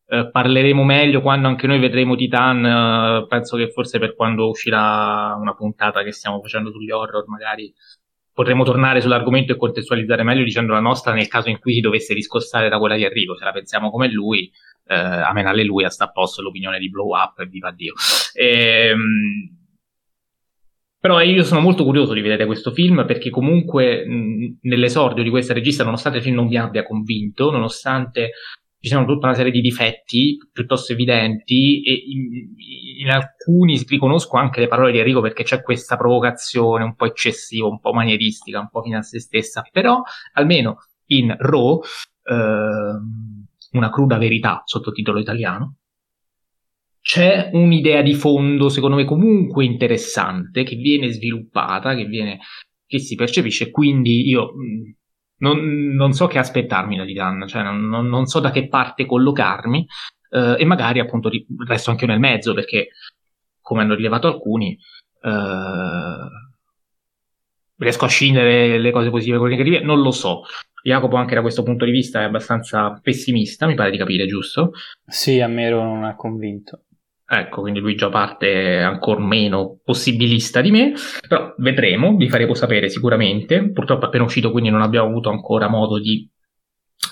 eh, 0.07 0.29
parleremo 0.29 0.83
meglio 0.83 1.21
quando 1.21 1.47
anche 1.47 1.67
noi 1.67 1.79
vedremo 1.79 2.15
Titan. 2.15 2.65
Eh, 2.65 3.25
penso 3.27 3.57
che 3.57 3.71
forse 3.71 3.99
per 3.99 4.15
quando 4.15 4.49
uscirà 4.49 5.35
una 5.39 5.55
puntata 5.55 6.03
che 6.03 6.11
stiamo 6.11 6.41
facendo 6.41 6.71
sugli 6.71 6.91
horror, 6.91 7.27
magari 7.27 7.73
potremo 8.33 8.65
tornare 8.65 8.99
sull'argomento 8.99 9.53
e 9.53 9.57
contestualizzare 9.57 10.23
meglio 10.23 10.43
dicendo 10.43 10.73
la 10.73 10.81
nostra 10.81 11.13
nel 11.13 11.29
caso 11.29 11.49
in 11.49 11.57
cui 11.59 11.73
si 11.73 11.79
dovesse 11.79 12.13
riscostare 12.13 12.69
da 12.69 12.77
quella 12.77 12.95
di 12.95 13.03
Enrico. 13.03 13.35
Se 13.37 13.45
la 13.45 13.51
pensiamo 13.51 13.89
come 13.89 14.11
lui, 14.11 14.51
eh, 14.87 14.93
amen 14.95 15.47
alleluia, 15.47 15.89
sta 15.89 16.05
a 16.05 16.11
posto 16.11 16.41
l'opinione 16.41 16.77
di 16.77 16.89
Blow 16.89 17.15
Up 17.15 17.39
e 17.39 17.45
viva 17.45 17.71
Dio. 17.71 17.93
Ehm, 18.33 19.54
però 21.05 21.21
io 21.21 21.43
sono 21.43 21.59
molto 21.59 21.83
curioso 21.83 22.13
di 22.13 22.21
vedere 22.21 22.47
questo 22.47 22.71
film 22.71 23.05
perché 23.05 23.29
comunque 23.29 24.03
mh, 24.07 24.57
nell'esordio 24.61 25.21
di 25.21 25.29
questa 25.29 25.53
regista, 25.53 25.83
nonostante 25.83 26.17
il 26.17 26.23
film 26.23 26.37
non 26.37 26.47
mi 26.47 26.57
abbia 26.57 26.81
convinto, 26.81 27.51
nonostante 27.51 28.31
ci 28.79 28.87
siano 28.87 29.05
tutta 29.05 29.27
una 29.27 29.35
serie 29.35 29.51
di 29.51 29.61
difetti 29.61 30.35
piuttosto 30.51 30.93
evidenti 30.93 31.83
e 31.83 31.93
in, 32.07 33.01
in, 33.01 33.09
alcuni 33.11 33.79
riconosco 33.87 34.37
anche 34.37 34.61
le 34.61 34.67
parole 34.67 34.91
di 34.91 34.97
Enrico 34.97 35.21
perché 35.21 35.43
c'è 35.43 35.61
questa 35.61 35.95
provocazione 35.95 36.83
un 36.83 36.95
po' 36.95 37.05
eccessiva, 37.05 37.67
un 37.67 37.79
po' 37.79 37.93
manieristica, 37.93 38.59
un 38.59 38.69
po' 38.71 38.81
fine 38.81 38.97
a 38.97 39.03
se 39.03 39.19
stessa, 39.19 39.61
però 39.71 40.01
almeno 40.33 40.77
in 41.09 41.35
Raw, 41.37 41.81
eh, 42.23 42.33
una 43.73 43.89
cruda 43.91 44.17
verità, 44.17 44.63
sottotitolo 44.65 45.19
italiano, 45.19 45.75
c'è 47.05 47.51
un'idea 47.53 48.01
di 48.01 48.15
fondo, 48.15 48.67
secondo 48.67 48.95
me, 48.95 49.05
comunque 49.05 49.63
interessante, 49.63 50.63
che 50.63 50.75
viene 50.75 51.11
sviluppata, 51.11 51.93
che, 51.93 52.05
viene, 52.05 52.39
che 52.87 52.97
si 52.97 53.13
percepisce, 53.13 53.69
quindi 53.69 54.27
io 54.27 54.53
mm, 54.55 54.91
non, 55.37 55.59
non, 55.93 56.13
so 56.13 56.25
che 56.25 56.39
aspettarmi 56.39 56.97
da 56.97 57.05
Titan, 57.05 57.45
cioè 57.47 57.61
non, 57.61 58.07
non, 58.07 58.25
so 58.25 58.39
da 58.39 58.49
che 58.49 58.67
parte 58.67 59.05
collocarmi, 59.05 59.85
eh, 60.31 60.55
e 60.57 60.65
magari 60.65 60.99
appunto 60.99 61.29
resto 61.67 61.91
anche 61.91 62.05
io 62.05 62.11
nel 62.11 62.19
mezzo, 62.19 62.55
perché, 62.55 62.87
come 63.61 63.83
hanno 63.83 63.93
rilevato 63.93 64.25
alcuni, 64.25 64.75
eh, 65.21 66.27
riesco 67.77 68.05
a 68.05 68.09
scindere 68.09 68.79
le 68.79 68.89
cose 68.89 69.11
positive 69.11 69.37
con 69.37 69.49
le 69.49 69.57
negative, 69.57 69.85
non 69.85 70.01
lo 70.01 70.11
so. 70.11 70.41
Jacopo 70.81 71.17
anche 71.17 71.35
da 71.35 71.41
questo 71.41 71.61
punto 71.61 71.85
di 71.85 71.91
vista 71.91 72.21
è 72.21 72.23
abbastanza 72.23 72.99
pessimista, 72.99 73.67
mi 73.67 73.75
pare 73.75 73.91
di 73.91 73.97
capire, 73.97 74.25
giusto? 74.25 74.71
Sì, 75.05 75.39
a 75.39 75.47
me 75.47 75.69
non 75.69 76.03
ha 76.03 76.15
convinto. 76.15 76.85
Ecco, 77.27 77.61
quindi 77.61 77.79
lui 77.79 77.95
già 77.95 78.09
parte 78.09 78.81
ancora 78.81 79.19
meno 79.19 79.79
possibilista 79.83 80.61
di 80.61 80.69
me, 80.69 80.93
però 81.27 81.55
vedremo, 81.57 82.15
vi 82.15 82.29
faremo 82.29 82.53
sapere 82.53 82.87
sicuramente. 82.87 83.71
Purtroppo 83.71 84.05
è 84.05 84.07
appena 84.07 84.25
uscito, 84.25 84.51
quindi 84.51 84.69
non 84.69 84.83
abbiamo 84.83 85.07
avuto 85.07 85.29
ancora 85.29 85.67
modo 85.67 85.99
di, 85.99 86.29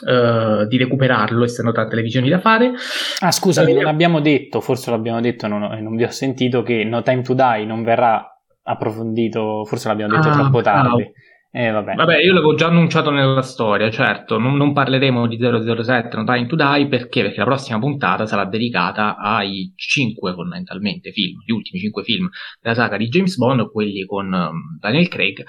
uh, 0.06 0.68
di 0.68 0.78
recuperarlo, 0.78 1.44
essendo 1.44 1.72
tante 1.72 1.96
le 1.96 2.04
visioni 2.04 2.30
da 2.30 2.40
fare. 2.40 2.74
Ah, 3.22 3.32
scusami, 3.32 3.72
eh, 3.72 3.76
non 3.76 3.88
abbiamo 3.88 4.20
detto, 4.20 4.62
forse 4.62 4.92
l'abbiamo 4.92 5.20
detto 5.20 5.48
e 5.48 5.50
non, 5.50 5.62
non, 5.82 5.96
vi 5.96 6.04
ho 6.04 6.12
sentito, 6.12 6.62
che 6.62 6.84
No 6.84 7.02
Time 7.02 7.24
to 7.24 7.34
Die 7.34 7.66
non 7.66 7.82
verrà 7.82 8.24
approfondito, 8.62 9.66
forse 9.66 9.88
l'abbiamo 9.88 10.16
detto 10.16 10.30
ah, 10.30 10.34
troppo 10.34 10.62
tardi. 10.62 11.02
Ah, 11.02 11.12
eh, 11.56 11.70
vabbè. 11.70 11.94
vabbè. 11.94 12.18
io 12.18 12.34
l'avevo 12.34 12.56
già 12.56 12.66
annunciato 12.66 13.12
nella 13.12 13.44
storia, 13.44 13.92
certo, 13.92 14.40
non, 14.40 14.58
non 14.58 14.74
parleremo 14.74 15.28
di 15.28 15.38
007, 15.38 16.18
No 16.18 16.24
Time 16.24 16.48
to 16.48 16.56
Die, 16.56 16.88
perché? 16.88 17.22
Perché 17.22 17.38
la 17.38 17.46
prossima 17.46 17.78
puntata 17.78 18.26
sarà 18.26 18.46
dedicata 18.46 19.18
ai 19.18 19.72
cinque 19.76 20.34
fondamentalmente 20.34 21.12
film, 21.12 21.38
gli 21.46 21.52
ultimi 21.52 21.80
cinque 21.80 22.04
film 22.04 22.28
della 22.60 22.74
saga 22.74 22.98
di 22.98 23.08
James 23.08 23.38
Bond, 23.38 23.70
quelli 23.70 24.04
con 24.06 24.34
um, 24.34 24.80
Daniel 24.80 25.08
Craig. 25.10 25.44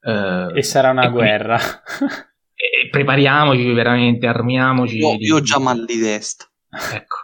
Uh, 0.00 0.56
e 0.56 0.62
sarà 0.62 0.90
una 0.90 1.04
e 1.04 1.10
guerra. 1.10 1.56
e 2.52 2.88
prepariamoci 2.90 3.72
veramente, 3.72 4.26
armiamoci. 4.26 4.96
Io, 4.96 5.16
di... 5.16 5.24
io 5.26 5.36
ho 5.36 5.40
già 5.40 5.60
mal 5.60 5.84
di 5.84 6.00
testa. 6.00 6.46
Ecco. 6.94 7.16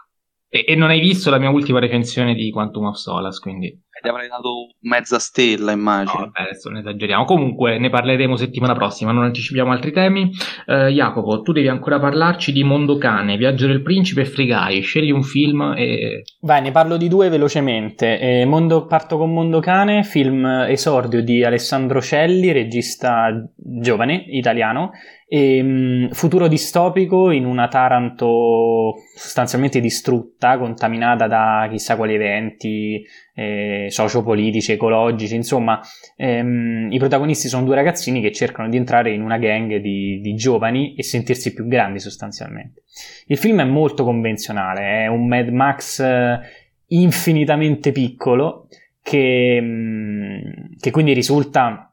E, 0.48 0.64
e, 0.68 0.76
non 0.76 0.90
hai 0.90 1.00
visto 1.00 1.30
la 1.30 1.38
mia 1.38 1.50
ultima 1.50 1.80
recensione 1.80 2.34
di 2.34 2.50
Quantum 2.50 2.86
of 2.86 2.96
Solace, 2.96 3.40
quindi... 3.40 3.76
gli 4.02 4.08
avrei 4.08 4.28
dato 4.28 4.68
mezza 4.80 5.18
stella, 5.18 5.72
immagino. 5.72 6.24
No, 6.24 6.30
adesso 6.32 6.70
ne 6.70 6.80
esageriamo. 6.80 7.24
Comunque 7.24 7.78
ne 7.78 7.90
parleremo 7.90 8.36
settimana 8.36 8.74
prossima, 8.74 9.12
non 9.12 9.24
anticipiamo 9.24 9.70
altri 9.70 9.92
temi. 9.92 10.30
Uh, 10.66 10.86
Jacopo, 10.86 11.42
tu 11.42 11.52
devi 11.52 11.68
ancora 11.68 11.98
parlarci 11.98 12.52
di 12.52 12.64
Mondo 12.64 12.96
Cane, 12.98 13.36
Viaggio 13.36 13.66
del 13.66 13.82
Principe 13.82 14.22
e 14.22 14.26
Frigai. 14.26 14.80
Scegli 14.80 15.10
un 15.10 15.22
film 15.22 15.74
e... 15.76 16.22
Vai, 16.40 16.62
ne 16.62 16.70
parlo 16.70 16.96
di 16.96 17.08
due 17.08 17.28
velocemente. 17.28 18.18
Eh, 18.18 18.44
Mondo, 18.44 18.86
parto 18.86 19.18
con 19.18 19.32
Mondo 19.32 19.60
Cane, 19.60 20.02
film 20.02 20.44
esordio 20.44 21.22
di 21.22 21.44
Alessandro 21.44 22.00
Celli, 22.00 22.52
regista 22.52 23.28
giovane, 23.56 24.24
italiano, 24.28 24.92
e, 25.32 25.60
um, 25.60 26.10
futuro 26.10 26.48
distopico 26.48 27.30
in 27.30 27.44
una 27.44 27.68
Taranto 27.68 28.96
sostanzialmente 29.14 29.78
distrutta, 29.78 30.58
contaminata 30.58 31.28
da 31.28 31.68
chissà 31.70 31.94
quali 31.94 32.14
eventi 32.14 33.00
eh, 33.36 33.86
sociopolitici, 33.90 34.72
ecologici, 34.72 35.36
insomma, 35.36 35.80
ehm, 36.16 36.88
i 36.90 36.98
protagonisti 36.98 37.46
sono 37.46 37.64
due 37.64 37.76
ragazzini 37.76 38.20
che 38.20 38.32
cercano 38.32 38.68
di 38.68 38.76
entrare 38.76 39.12
in 39.12 39.22
una 39.22 39.38
gang 39.38 39.76
di, 39.76 40.18
di, 40.20 40.34
giovani 40.34 40.96
e 40.96 41.04
sentirsi 41.04 41.54
più 41.54 41.68
grandi 41.68 42.00
sostanzialmente. 42.00 42.82
Il 43.26 43.38
film 43.38 43.60
è 43.60 43.64
molto 43.64 44.02
convenzionale, 44.02 45.04
è 45.04 45.06
un 45.06 45.28
Mad 45.28 45.48
Max 45.50 46.00
eh, 46.00 46.40
infinitamente 46.88 47.92
piccolo 47.92 48.66
che, 49.00 49.60
mm, 49.62 50.40
che 50.80 50.90
quindi 50.90 51.12
risulta 51.12 51.89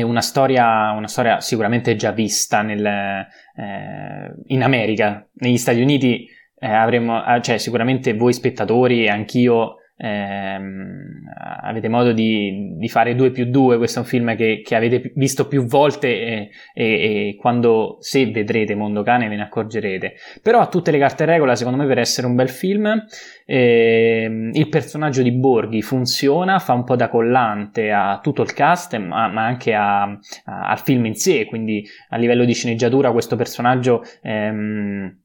una 0.00 0.22
storia, 0.22 0.92
una 0.92 1.08
storia 1.08 1.40
sicuramente 1.40 1.94
già 1.96 2.12
vista 2.12 2.62
nel, 2.62 2.86
eh, 2.86 4.34
in 4.46 4.62
America, 4.62 5.28
negli 5.34 5.58
Stati 5.58 5.82
Uniti 5.82 6.26
eh, 6.58 6.66
avremo, 6.66 7.22
eh, 7.26 7.42
cioè 7.42 7.58
sicuramente 7.58 8.14
voi 8.14 8.32
spettatori 8.32 9.04
e 9.04 9.10
anch'io 9.10 9.76
ehm, 10.02 11.28
avete 11.62 11.88
modo 11.88 12.12
di, 12.12 12.74
di, 12.76 12.88
fare 12.88 13.14
2 13.14 13.30
più 13.30 13.44
2, 13.46 13.76
questo 13.76 14.00
è 14.00 14.02
un 14.02 14.08
film 14.08 14.34
che, 14.34 14.60
che 14.64 14.74
avete 14.74 15.12
visto 15.14 15.46
più 15.46 15.64
volte 15.64 16.08
e, 16.08 16.50
e, 16.74 16.84
e, 16.84 17.36
quando 17.38 17.98
se 18.00 18.26
vedrete 18.26 18.74
Mondo 18.74 19.02
Cane 19.02 19.28
ve 19.28 19.36
ne 19.36 19.42
accorgerete. 19.42 20.14
Però 20.42 20.58
ha 20.58 20.66
tutte 20.66 20.90
le 20.90 20.98
carte 20.98 21.24
regola 21.24 21.54
secondo 21.54 21.80
me 21.80 21.86
per 21.86 21.98
essere 21.98 22.26
un 22.26 22.34
bel 22.34 22.48
film. 22.48 23.04
Eh, 23.46 24.50
il 24.52 24.68
personaggio 24.68 25.22
di 25.22 25.30
Borghi 25.30 25.82
funziona, 25.82 26.58
fa 26.58 26.72
un 26.72 26.84
po' 26.84 26.96
da 26.96 27.08
collante 27.08 27.92
a 27.92 28.18
tutto 28.20 28.42
il 28.42 28.52
cast, 28.52 28.96
ma, 28.98 29.28
ma 29.28 29.46
anche 29.46 29.72
a, 29.72 30.02
a, 30.02 30.18
al 30.44 30.80
film 30.80 31.06
in 31.06 31.14
sé, 31.14 31.44
quindi 31.44 31.84
a 32.08 32.16
livello 32.16 32.44
di 32.44 32.54
sceneggiatura 32.54 33.12
questo 33.12 33.36
personaggio... 33.36 34.02
Ehm, 34.22 35.20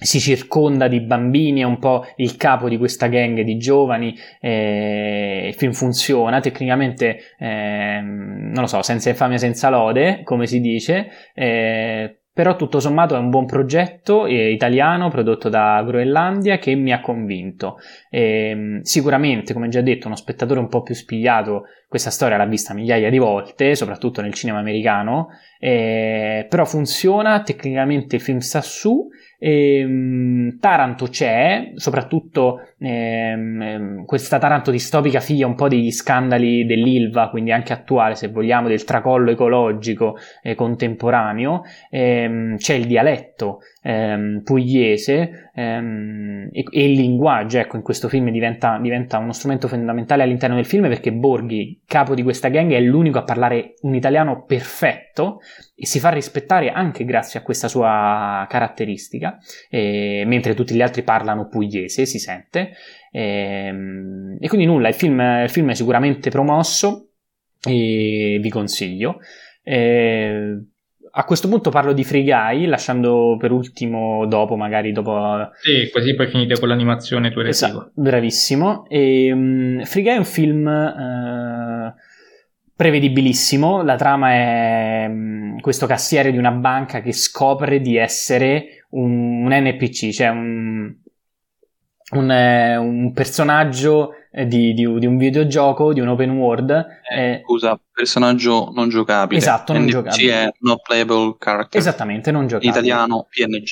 si 0.00 0.18
circonda 0.18 0.88
di 0.88 1.00
bambini, 1.00 1.60
è 1.60 1.64
un 1.64 1.78
po' 1.78 2.06
il 2.16 2.36
capo 2.36 2.68
di 2.68 2.78
questa 2.78 3.06
gang 3.08 3.40
di 3.42 3.56
giovani, 3.58 4.16
eh, 4.40 5.46
il 5.48 5.54
film 5.54 5.72
funziona, 5.72 6.40
tecnicamente, 6.40 7.18
eh, 7.38 8.00
non 8.02 8.60
lo 8.60 8.66
so, 8.66 8.82
senza 8.82 9.10
infamia, 9.10 9.38
senza 9.38 9.68
lode, 9.68 10.22
come 10.24 10.46
si 10.46 10.60
dice, 10.60 11.10
eh, 11.34 12.20
però 12.32 12.56
tutto 12.56 12.80
sommato 12.80 13.16
è 13.16 13.18
un 13.18 13.28
buon 13.28 13.44
progetto 13.44 14.24
eh, 14.24 14.52
italiano 14.52 15.10
prodotto 15.10 15.48
da 15.50 15.82
Groenlandia 15.84 16.58
che 16.58 16.74
mi 16.74 16.92
ha 16.92 17.00
convinto. 17.00 17.76
Eh, 18.08 18.78
sicuramente, 18.82 19.52
come 19.52 19.68
già 19.68 19.82
detto, 19.82 20.06
uno 20.06 20.16
spettatore 20.16 20.60
un 20.60 20.68
po' 20.68 20.82
più 20.82 20.94
spigliato 20.94 21.64
questa 21.86 22.10
storia 22.10 22.36
l'ha 22.36 22.46
vista 22.46 22.72
migliaia 22.72 23.10
di 23.10 23.18
volte, 23.18 23.74
soprattutto 23.74 24.22
nel 24.22 24.32
cinema 24.32 24.60
americano, 24.60 25.28
eh, 25.58 26.46
però 26.48 26.64
funziona, 26.64 27.42
tecnicamente 27.42 28.16
il 28.16 28.22
film 28.22 28.38
sta 28.38 28.62
su 28.62 29.08
ehm, 29.40 30.58
Taranto 30.60 31.06
c'è, 31.06 31.72
soprattutto 31.74 32.60
ehm, 32.78 33.62
ehm, 33.62 34.04
questa 34.04 34.38
Taranto 34.38 34.70
distopica 34.70 35.18
figlia 35.20 35.46
un 35.46 35.54
po' 35.56 35.68
degli 35.68 35.90
scandali 35.90 36.64
dell'Ilva, 36.66 37.30
quindi 37.30 37.50
anche 37.50 37.72
attuale 37.72 38.14
se 38.14 38.28
vogliamo, 38.28 38.68
del 38.68 38.84
tracollo 38.84 39.30
ecologico 39.30 40.16
eh, 40.42 40.54
contemporaneo. 40.54 41.62
Ehm, 41.90 42.56
c'è 42.56 42.74
il 42.74 42.86
dialetto 42.86 43.60
ehm, 43.82 44.42
pugliese 44.42 45.50
ehm, 45.54 46.48
e, 46.52 46.64
e, 46.70 46.84
il 46.84 46.92
linguaggio, 46.92 47.58
ecco, 47.58 47.76
in 47.76 47.82
questo 47.82 48.08
film 48.08 48.30
diventa, 48.30 48.78
diventa, 48.80 49.18
uno 49.18 49.32
strumento 49.32 49.68
fondamentale 49.68 50.22
all'interno 50.22 50.56
del 50.56 50.66
film 50.66 50.88
perché 50.88 51.12
Borghi, 51.12 51.82
capo 51.86 52.14
di 52.14 52.22
questa 52.22 52.48
gang, 52.48 52.72
è 52.72 52.80
l'unico 52.80 53.18
a 53.18 53.24
parlare 53.24 53.74
un 53.82 53.94
italiano 53.94 54.44
perfetto 54.44 55.40
e 55.74 55.86
si 55.86 55.98
fa 55.98 56.10
rispettare 56.10 56.70
anche 56.70 57.04
grazie 57.04 57.40
a 57.40 57.42
questa 57.42 57.68
sua 57.68 58.46
caratteristica, 58.48 59.38
eh, 59.68 60.24
mentre 60.26 60.54
tutti 60.54 60.74
gli 60.74 60.82
altri 60.82 61.02
parlano 61.02 61.48
pugliese, 61.48 62.06
si 62.06 62.18
sente. 62.18 62.72
Eh, 63.10 63.74
e 64.38 64.48
quindi 64.48 64.66
nulla, 64.66 64.88
il 64.88 64.94
film, 64.94 65.20
il 65.20 65.50
film, 65.50 65.70
è 65.70 65.74
sicuramente 65.74 66.30
promosso 66.30 67.08
e 67.62 68.38
vi 68.40 68.50
consiglio. 68.50 69.18
Eh, 69.62 70.64
a 71.10 71.24
questo 71.24 71.48
punto 71.48 71.70
parlo 71.70 71.92
di 71.92 72.04
Free 72.04 72.22
Guy, 72.22 72.66
lasciando 72.66 73.36
per 73.38 73.52
ultimo 73.52 74.26
dopo, 74.26 74.56
magari 74.56 74.92
dopo... 74.92 75.50
Sì, 75.60 75.90
così 75.92 76.14
poi 76.14 76.28
finite 76.28 76.58
con 76.58 76.68
l'animazione 76.68 77.30
tu 77.30 77.40
esatto, 77.40 77.90
Bravissimo. 77.94 78.86
E, 78.88 79.32
um, 79.32 79.84
Free 79.84 80.02
Guy 80.02 80.14
è 80.14 80.18
un 80.18 80.24
film... 80.24 80.66
Uh, 80.66 82.08
prevedibilissimo. 82.80 83.82
La 83.82 83.96
trama 83.96 84.30
è 84.30 85.06
um, 85.06 85.60
questo 85.60 85.86
cassiere 85.86 86.32
di 86.32 86.38
una 86.38 86.52
banca 86.52 87.02
che 87.02 87.12
scopre 87.12 87.78
di 87.80 87.98
essere 87.98 88.86
un, 88.90 89.44
un 89.44 89.50
NPC, 89.52 90.10
cioè 90.10 90.28
un, 90.28 90.94
un, 92.12 92.30
eh, 92.30 92.76
un 92.76 93.12
personaggio 93.12 94.14
eh, 94.14 94.19
di, 94.30 94.74
di, 94.74 94.98
di, 94.98 95.06
un 95.06 95.16
videogioco, 95.16 95.92
di 95.92 96.00
un 96.00 96.08
open 96.08 96.30
world. 96.30 96.70
Eh, 97.10 97.30
eh, 97.30 97.40
scusa, 97.44 97.78
personaggio 97.92 98.70
non 98.72 98.88
giocabile. 98.88 99.40
Esatto, 99.40 99.72
non 99.72 99.82
NPC 99.82 99.90
giocabile. 99.90 100.32
è 100.32 100.52
not 100.60 100.82
playable 100.82 101.36
character. 101.38 101.80
Esattamente, 101.80 102.30
non 102.30 102.46
giocabile. 102.46 102.70
Italiano 102.70 103.26
PNG. 103.28 103.68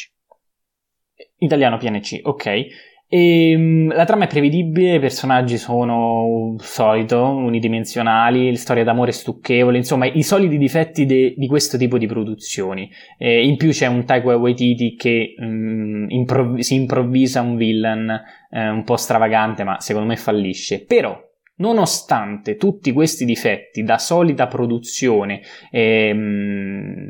Italiano 1.39 1.79
PNC, 1.79 2.21
ok. 2.25 2.67
E, 3.11 3.55
um, 3.57 3.91
la 3.95 4.05
trama 4.05 4.25
è 4.25 4.27
prevedibile, 4.27 4.97
i 4.97 5.01
personaggi 5.01 5.57
sono 5.57 6.57
solito, 6.59 7.23
unidimensionali, 7.25 8.55
storia 8.55 8.85
d'amore 8.85 9.13
stucchevole, 9.13 9.79
insomma 9.79 10.05
i 10.05 10.23
soliti 10.23 10.59
difetti 10.59 11.07
de- 11.07 11.35
di 11.35 11.47
questo 11.47 11.79
tipo 11.79 11.97
di 11.97 12.07
produzioni. 12.07 12.91
Eh, 13.17 13.47
in 13.47 13.57
più 13.57 13.71
c'è 13.71 13.87
un 13.87 14.05
Taika 14.05 14.37
Waititi 14.37 14.95
che 14.95 15.35
um, 15.39 16.05
improv- 16.09 16.59
si 16.59 16.75
improvvisa 16.75 17.41
un 17.41 17.57
villain 17.57 18.11
eh, 18.51 18.69
un 18.69 18.85
po' 18.85 18.97
stravagante, 18.97 19.65
ma 19.65 19.81
secondo 19.81 20.09
me 20.09 20.17
fallisce. 20.17 20.85
Però 20.85 21.28
Nonostante 21.59 22.57
tutti 22.57 22.93
questi 22.93 23.25
difetti 23.25 23.83
da 23.83 23.99
solita 23.99 24.47
produzione, 24.47 25.41
ehm, 25.71 27.09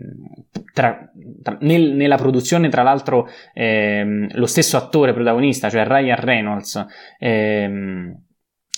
tra, 0.73 0.99
tra, 1.43 1.59
nel, 1.61 1.93
nella 1.95 2.17
produzione 2.17 2.69
tra 2.69 2.83
l'altro 2.83 3.29
ehm, 3.53 4.29
lo 4.33 4.47
stesso 4.47 4.77
attore 4.77 5.13
protagonista, 5.13 5.69
cioè 5.69 5.87
Ryan 5.87 6.17
Reynolds, 6.17 6.87
ehm, 7.19 8.15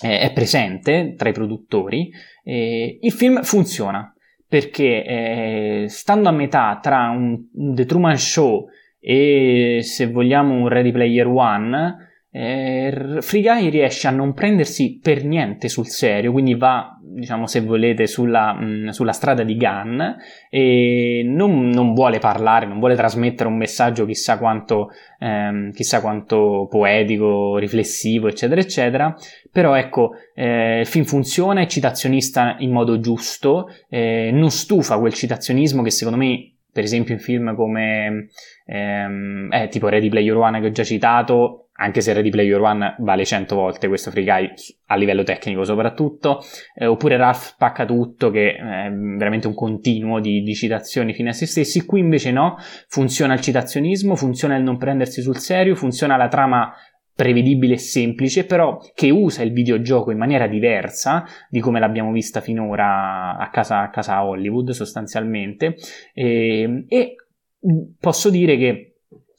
è 0.01 0.31
presente 0.33 1.13
tra 1.15 1.29
i 1.29 1.33
produttori, 1.33 2.09
eh, 2.43 2.97
il 2.99 3.11
film 3.11 3.41
funziona 3.43 4.13
perché 4.47 5.05
eh, 5.05 5.85
stando 5.87 6.27
a 6.27 6.33
metà 6.33 6.77
tra 6.81 7.09
un, 7.09 7.45
un 7.53 7.75
The 7.75 7.85
Truman 7.85 8.17
Show 8.17 8.67
e 8.99 9.79
se 9.81 10.07
vogliamo 10.07 10.53
un 10.53 10.67
Ready 10.67 10.91
Player 10.91 11.27
One, 11.27 12.10
eh, 12.33 13.17
Free 13.19 13.69
riesce 13.69 14.07
a 14.07 14.11
non 14.11 14.33
prendersi 14.33 14.99
per 15.01 15.25
niente 15.25 15.67
sul 15.67 15.87
serio, 15.87 16.31
quindi 16.31 16.55
va, 16.55 16.97
diciamo, 17.01 17.45
se 17.45 17.59
volete, 17.59 18.07
sulla, 18.07 18.53
mh, 18.53 18.89
sulla 18.89 19.11
strada 19.11 19.43
di 19.43 19.57
Gunn 19.57 20.01
e 20.49 21.23
non, 21.25 21.67
non, 21.67 21.93
vuole 21.93 22.19
parlare, 22.19 22.65
non 22.65 22.79
vuole 22.79 22.95
trasmettere 22.95 23.49
un 23.49 23.57
messaggio 23.57 24.05
chissà 24.05 24.37
quanto, 24.37 24.91
ehm, 25.19 25.71
chissà 25.71 25.99
quanto 25.99 26.67
poetico, 26.69 27.57
riflessivo, 27.57 28.29
eccetera, 28.29 28.61
eccetera. 28.61 29.13
Però 29.51 29.75
ecco, 29.75 30.11
eh, 30.33 30.79
il 30.79 30.87
film 30.87 31.03
funziona, 31.03 31.59
è 31.59 31.65
citazionista 31.65 32.55
in 32.59 32.71
modo 32.71 33.01
giusto, 33.01 33.67
eh, 33.89 34.29
non 34.31 34.51
stufa 34.51 34.97
quel 34.99 35.13
citazionismo 35.13 35.81
che 35.81 35.91
secondo 35.91 36.17
me 36.17 36.53
per 36.73 36.85
esempio 36.85 37.13
in 37.13 37.19
film 37.19 37.53
come 37.53 38.29
ehm, 38.65 39.49
eh, 39.51 39.67
tipo 39.67 39.89
Ready 39.89 40.07
Player 40.07 40.37
One 40.37 40.61
che 40.61 40.67
ho 40.67 40.71
già 40.71 40.85
citato 40.85 41.60
anche 41.81 42.01
se 42.01 42.13
Ready 42.13 42.29
Player 42.29 42.61
One 42.61 42.95
vale 42.99 43.25
100 43.25 43.55
volte 43.55 43.87
questo 43.87 44.11
Free 44.11 44.23
Guy 44.23 44.53
a 44.87 44.95
livello 44.95 45.23
tecnico 45.23 45.63
soprattutto, 45.63 46.43
eh, 46.75 46.85
oppure 46.85 47.17
Ralph 47.17 47.53
spacca 47.53 47.85
tutto 47.85 48.29
che 48.29 48.53
è 48.53 48.91
veramente 48.91 49.47
un 49.47 49.55
continuo 49.55 50.19
di, 50.19 50.43
di, 50.43 50.53
citazioni 50.53 51.13
fine 51.13 51.29
a 51.29 51.33
se 51.33 51.47
stessi, 51.47 51.85
qui 51.85 51.99
invece 51.99 52.31
no, 52.31 52.57
funziona 52.87 53.33
il 53.33 53.41
citazionismo, 53.41 54.15
funziona 54.15 54.55
il 54.55 54.63
non 54.63 54.77
prendersi 54.77 55.21
sul 55.21 55.37
serio, 55.37 55.75
funziona 55.75 56.17
la 56.17 56.27
trama 56.27 56.71
prevedibile 57.15 57.73
e 57.73 57.79
semplice, 57.79 58.45
però 58.45 58.77
che 58.93 59.09
usa 59.09 59.41
il 59.41 59.51
videogioco 59.51 60.11
in 60.11 60.17
maniera 60.17 60.47
diversa 60.47 61.25
di 61.49 61.59
come 61.59 61.79
l'abbiamo 61.79 62.11
vista 62.11 62.41
finora 62.41 63.37
a 63.37 63.49
casa, 63.49 63.81
a 63.81 63.89
casa 63.89 64.23
Hollywood 64.23 64.69
sostanzialmente. 64.71 65.75
E, 66.13 66.85
e 66.87 67.15
posso 67.99 68.29
dire 68.29 68.57
che 68.57 68.90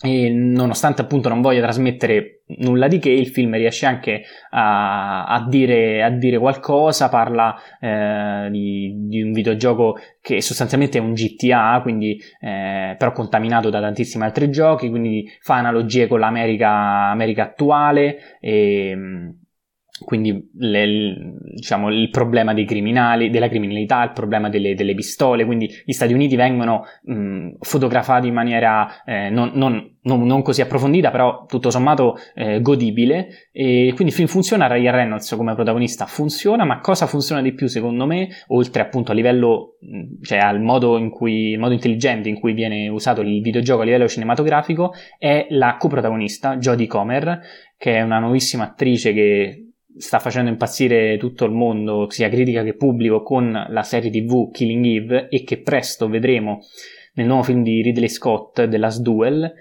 e 0.02 0.30
nonostante 0.30 1.02
appunto 1.02 1.28
non 1.28 1.40
voglia 1.40 1.60
trasmettere 1.60 2.42
nulla 2.58 2.88
di 2.88 2.98
che, 2.98 3.10
il 3.10 3.28
film 3.28 3.54
riesce 3.54 3.86
anche 3.86 4.22
a, 4.50 5.26
a, 5.26 5.46
dire, 5.48 6.02
a 6.02 6.10
dire, 6.10 6.38
qualcosa, 6.38 7.08
parla 7.08 7.54
eh, 7.80 8.48
di, 8.50 8.94
di, 9.06 9.22
un 9.22 9.32
videogioco 9.32 9.96
che 10.20 10.42
sostanzialmente 10.42 10.98
è 10.98 11.00
un 11.00 11.14
GTA, 11.14 11.78
quindi, 11.82 12.20
eh, 12.40 12.96
però 12.98 13.12
contaminato 13.12 13.70
da 13.70 13.80
tantissimi 13.80 14.24
altri 14.24 14.50
giochi, 14.50 14.90
quindi 14.90 15.30
fa 15.40 15.54
analogie 15.56 16.08
con 16.08 16.18
l'America 16.18 17.10
America 17.10 17.44
attuale 17.44 18.38
e 18.40 18.96
quindi 20.04 20.50
le, 20.54 21.34
diciamo, 21.54 21.90
il 21.90 22.10
problema 22.10 22.54
dei 22.54 22.64
criminali, 22.64 23.30
della 23.30 23.48
criminalità, 23.48 24.02
il 24.04 24.12
problema 24.12 24.48
delle, 24.48 24.74
delle 24.74 24.94
pistole, 24.94 25.44
quindi 25.44 25.70
gli 25.84 25.92
Stati 25.92 26.12
Uniti 26.12 26.36
vengono 26.36 26.84
mh, 27.02 27.56
fotografati 27.60 28.28
in 28.28 28.34
maniera 28.34 29.02
eh, 29.04 29.30
non, 29.30 29.52
non, 29.54 29.96
non, 30.02 30.26
non, 30.26 30.42
così 30.42 30.60
approfondita, 30.60 31.10
però 31.10 31.44
tutto 31.46 31.70
sommato 31.70 32.16
eh, 32.34 32.60
godibile, 32.60 33.48
e 33.52 33.92
quindi 33.94 34.06
il 34.06 34.12
film 34.12 34.28
funziona, 34.28 34.66
Ryan 34.66 34.94
Reynolds 34.94 35.34
come 35.36 35.54
protagonista 35.54 36.06
funziona, 36.06 36.64
ma 36.64 36.80
cosa 36.80 37.06
funziona 37.06 37.42
di 37.42 37.52
più 37.52 37.66
secondo 37.66 38.06
me, 38.06 38.28
oltre 38.48 38.82
appunto 38.82 39.12
a 39.12 39.14
livello, 39.14 39.76
cioè 40.22 40.38
al 40.38 40.60
modo 40.60 40.98
in 40.98 41.10
cui, 41.10 41.56
modo 41.56 41.72
intelligente 41.72 42.28
in 42.28 42.38
cui 42.38 42.52
viene 42.52 42.88
usato 42.88 43.20
il 43.20 43.40
videogioco 43.40 43.82
a 43.82 43.84
livello 43.84 44.08
cinematografico, 44.08 44.92
è 45.18 45.46
la 45.50 45.76
coprotagonista, 45.78 46.56
Jodie 46.56 46.86
Comer, 46.86 47.40
che 47.76 47.96
è 47.96 48.02
una 48.02 48.18
nuovissima 48.18 48.64
attrice 48.64 49.12
che 49.12 49.71
sta 49.96 50.18
facendo 50.18 50.50
impazzire 50.50 51.16
tutto 51.18 51.44
il 51.44 51.52
mondo, 51.52 52.08
sia 52.10 52.28
critica 52.28 52.62
che 52.62 52.74
pubblico, 52.74 53.22
con 53.22 53.66
la 53.68 53.82
serie 53.82 54.10
TV 54.10 54.50
Killing 54.50 54.84
Eve 54.84 55.28
e 55.28 55.44
che 55.44 55.60
presto 55.60 56.08
vedremo 56.08 56.60
nel 57.14 57.26
nuovo 57.26 57.42
film 57.42 57.62
di 57.62 57.82
Ridley 57.82 58.08
Scott, 58.08 58.68
The 58.68 58.78
Last 58.78 59.00
Duel. 59.00 59.52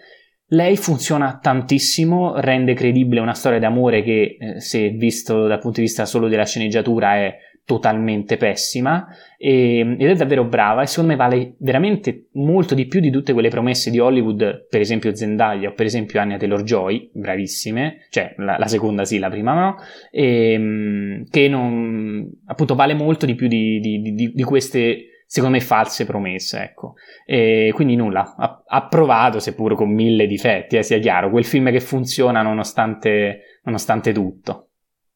Lei 0.48 0.76
funziona 0.76 1.40
tantissimo, 1.42 2.40
rende 2.40 2.74
credibile 2.74 3.22
una 3.22 3.34
storia 3.34 3.60
d'amore 3.60 4.04
che, 4.04 4.38
eh, 4.38 4.60
se 4.60 4.90
visto 4.90 5.48
dal 5.48 5.60
punto 5.60 5.80
di 5.80 5.86
vista 5.86 6.06
solo 6.06 6.28
della 6.28 6.46
sceneggiatura, 6.46 7.16
è 7.16 7.36
totalmente 7.72 8.36
pessima 8.36 9.08
e, 9.38 9.96
ed 9.98 10.10
è 10.10 10.14
davvero 10.14 10.44
brava 10.44 10.82
e 10.82 10.88
secondo 10.88 11.12
me 11.12 11.16
vale 11.16 11.56
veramente 11.60 12.28
molto 12.34 12.76
di 12.76 12.86
più 12.86 13.00
di 13.00 13.10
tutte 13.10 13.32
quelle 13.32 13.48
promesse 13.48 13.90
di 13.90 13.98
Hollywood, 13.98 14.68
per 14.70 14.82
esempio 14.82 15.16
Zendaya 15.16 15.70
o 15.70 15.74
per 15.74 15.86
esempio 15.86 16.20
Anya 16.20 16.36
Taylor-Joy, 16.36 17.12
bravissime, 17.14 18.08
cioè 18.10 18.34
la, 18.38 18.58
la 18.58 18.68
seconda 18.68 19.06
sì, 19.06 19.20
la 19.20 19.30
prima 19.30 19.54
no, 19.54 19.76
e, 20.12 20.52
ehm, 20.52 21.30
che 21.30 21.48
non, 21.48 22.30
appunto 22.48 22.76
vale 22.76 22.94
molto 22.94 23.26
di 23.26 23.36
più 23.36 23.48
di, 23.48 23.80
di, 23.80 24.02
di, 24.02 24.32
di 24.34 24.44
queste 24.44 25.06
secondo 25.26 25.56
me 25.56 25.64
false 25.64 26.04
promesse, 26.04 26.62
ecco. 26.62 26.96
E 27.26 27.72
quindi 27.74 27.96
nulla, 27.96 28.36
ha, 28.38 28.64
ha 28.68 28.88
provato, 28.88 29.40
seppur 29.40 29.76
con 29.76 29.90
mille 29.90 30.28
difetti, 30.28 30.76
eh, 30.76 30.84
sia 30.84 31.00
chiaro, 31.00 31.30
quel 31.30 31.46
film 31.46 31.72
che 31.72 31.80
funziona 31.80 32.42
nonostante, 32.42 33.60
nonostante 33.64 34.12
tutto. 34.12 34.71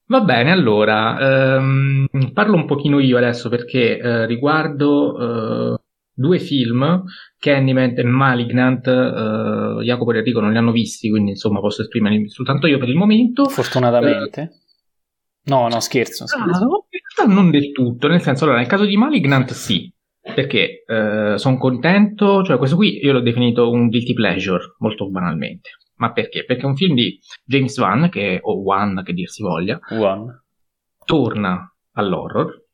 Va 0.08 0.22
bene, 0.22 0.52
allora 0.52 1.56
ehm, 1.56 2.08
parlo 2.32 2.56
un 2.56 2.66
pochino 2.66 3.00
io 3.00 3.18
adesso 3.18 3.50
perché 3.50 3.98
eh, 3.98 4.26
riguardo 4.28 5.74
eh, 5.74 5.80
due 6.14 6.40
film, 6.40 7.04
Candyman 7.40 7.98
e 7.98 8.04
Malignant, 8.04 8.86
eh, 8.86 9.84
Jacopo 9.84 10.14
e 10.14 10.18
Enrico 10.18 10.42
non 10.42 10.52
li 10.52 10.58
hanno 10.58 10.72
visti, 10.72 11.10
quindi 11.10 11.32
insomma 11.32 11.60
posso 11.60 11.82
esprimermi 11.82 12.30
soltanto 12.30 12.68
io 12.68 12.78
per 12.78 12.90
il 12.90 12.96
momento. 12.96 13.46
Fortunatamente. 13.46 14.42
Eh, 14.42 14.50
no, 15.46 15.68
no, 15.68 15.80
scherzo. 15.80 16.28
scherzo. 16.28 16.86
Ah, 17.18 17.26
non 17.26 17.50
del 17.50 17.72
tutto, 17.72 18.08
nel 18.08 18.22
senso, 18.22 18.44
allora, 18.44 18.60
nel 18.60 18.68
caso 18.68 18.86
di 18.86 18.98
Malignant 18.98 19.52
sì, 19.54 19.92
perché 20.22 20.84
eh, 20.86 21.34
sono 21.38 21.58
contento, 21.58 22.44
cioè 22.44 22.58
questo 22.58 22.76
qui 22.76 23.04
io 23.04 23.12
l'ho 23.12 23.22
definito 23.22 23.72
un 23.72 23.88
guilty 23.88 24.14
pleasure, 24.14 24.76
molto 24.78 25.10
banalmente. 25.10 25.70
Ma 25.98 26.12
perché? 26.12 26.44
Perché 26.46 26.64
è 26.64 26.66
un 26.66 26.76
film 26.76 26.96
di 26.96 27.20
James 27.44 27.78
Wan, 27.78 28.10
che, 28.10 28.40
o 28.42 28.62
Wan 28.62 29.02
che 29.04 29.14
dir 29.14 29.30
si 29.30 29.42
voglia, 29.42 29.80
One. 29.90 30.44
torna 31.06 31.74
all'horror, 31.94 32.66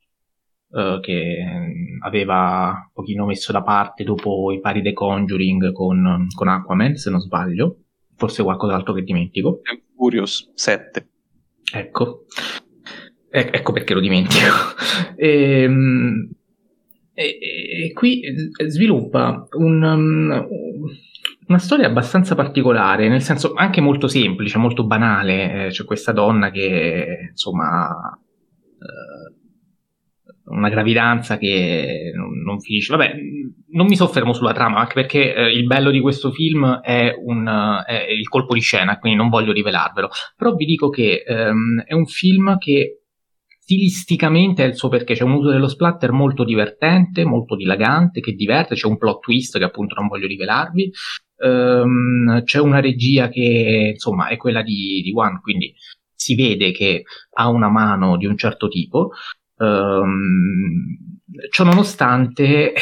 uh, 0.70 1.00
che 1.00 1.38
aveva 2.02 2.86
un 2.86 2.92
pochino 2.94 3.26
messo 3.26 3.52
da 3.52 3.62
parte 3.62 4.04
dopo 4.04 4.52
i 4.52 4.60
pari 4.60 4.82
The 4.82 4.94
Conjuring 4.94 5.72
con, 5.72 6.28
con 6.34 6.48
Aquaman, 6.48 6.96
se 6.96 7.10
non 7.10 7.20
sbaglio, 7.20 7.78
forse 8.16 8.44
qualcos'altro 8.44 8.94
che 8.94 9.04
dimentico. 9.04 9.62
Furious 9.96 10.52
7. 10.56 11.08
Ecco, 11.74 12.26
e- 13.30 13.50
ecco 13.52 13.72
perché 13.72 13.94
lo 13.94 14.00
dimentico. 14.00 14.46
Ehm, 15.16 16.32
e, 17.14 17.38
e, 17.40 17.86
e, 17.86 17.94
qui 17.94 18.22
sviluppa 18.66 19.48
un, 19.52 19.84
um, 19.84 20.48
una 21.48 21.58
storia 21.58 21.88
abbastanza 21.88 22.36
particolare, 22.36 23.08
nel 23.10 23.22
senso 23.22 23.54
anche 23.54 23.82
molto 23.82 24.08
semplice, 24.08 24.58
molto 24.58 24.86
banale. 24.86 25.66
Eh, 25.66 25.70
c'è 25.70 25.84
questa 25.84 26.12
donna 26.12 26.50
che, 26.52 27.30
insomma, 27.32 27.90
eh, 28.78 29.40
una 30.46 30.70
gravidanza 30.70 31.38
che 31.38 32.12
non, 32.16 32.42
non, 32.42 32.60
finisce. 32.60 32.96
Vabbè, 32.96 33.16
non 33.72 33.88
mi 33.88 33.96
soffermo 33.96 34.34
sulla 34.34 34.54
trama, 34.54 34.80
anche 34.80 34.94
perché 34.94 35.34
eh, 35.34 35.52
il 35.52 35.66
bello 35.66 35.92
di 35.92 36.00
questo 36.00 36.32
film 36.32 36.80
è, 36.82 37.14
un, 37.18 37.84
è, 37.86 38.06
il 38.12 38.28
colpo 38.28 38.54
di 38.54 38.62
scena, 38.62 38.98
quindi 39.00 39.18
non 39.18 39.30
voglio 39.30 39.52
rivelarvelo. 39.52 40.10
Però 40.36 40.54
vi 40.54 40.66
dico 40.66 40.90
che 40.90 41.24
ehm, 41.26 41.84
è 41.86 41.94
un 41.94 42.06
film 42.06 42.58
che 42.58 43.02
stilisticamente 43.60 44.64
è 44.64 44.68
il 44.68 44.76
suo 44.76 44.90
perché 44.90 45.14
c'è 45.14 45.24
un 45.24 45.34
uso 45.34 45.50
dello 45.50 45.70
splatter 45.70 46.12
molto 46.12 46.44
divertente, 46.44 47.24
molto 47.24 47.56
dilagante, 47.56 48.20
che 48.20 48.34
diverte, 48.34 48.76
c'è 48.76 48.88
un 48.88 48.98
plot 48.98 49.20
twist 49.20 49.58
che 49.58 49.64
appunto 49.64 49.96
non 49.96 50.08
voglio 50.08 50.28
rivelarvi, 50.28 50.92
um, 51.42 52.44
c'è 52.44 52.60
una 52.60 52.80
regia 52.80 53.30
che 53.30 53.92
insomma 53.94 54.28
è 54.28 54.38
quella 54.38 54.62
di, 54.62 55.02
di 55.04 55.12
One, 55.14 55.40
quindi 55.42 55.74
si 56.14 56.36
vede 56.36 56.72
che 56.72 57.04
ha 57.36 57.50
una 57.50 57.70
mano 57.70 58.18
di 58.18 58.26
un 58.26 58.38
certo 58.38 58.68
tipo. 58.68 59.12
Um, 59.56 61.20
ciò 61.50 61.64
nonostante 61.64 62.74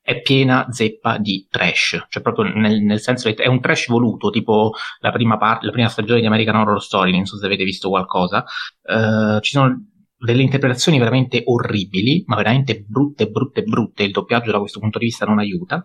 è 0.00 0.20
piena 0.20 0.66
zeppa 0.70 1.16
di 1.16 1.46
trash, 1.50 2.06
cioè 2.08 2.22
proprio 2.22 2.52
nel, 2.52 2.82
nel, 2.82 3.00
senso 3.00 3.32
che 3.32 3.42
è 3.42 3.46
un 3.46 3.60
trash 3.60 3.88
voluto, 3.88 4.28
tipo 4.28 4.72
la 5.00 5.10
prima, 5.10 5.38
parte, 5.38 5.64
la 5.64 5.72
prima 5.72 5.88
stagione 5.88 6.20
di 6.20 6.26
American 6.26 6.56
Horror 6.56 6.82
Story, 6.82 7.12
non 7.12 7.24
so 7.24 7.38
se 7.38 7.46
avete 7.46 7.64
visto 7.64 7.88
qualcosa, 7.88 8.44
uh, 8.82 9.40
ci 9.40 9.52
sono 9.52 9.92
delle 10.18 10.42
interpretazioni 10.42 10.98
veramente 10.98 11.42
orribili, 11.46 12.22
ma 12.26 12.36
veramente 12.36 12.84
brutte, 12.86 13.28
brutte, 13.28 13.62
brutte, 13.62 14.02
il 14.02 14.10
doppiaggio 14.10 14.50
da 14.50 14.58
questo 14.58 14.78
punto 14.78 14.98
di 14.98 15.06
vista 15.06 15.24
non 15.24 15.38
aiuta, 15.38 15.82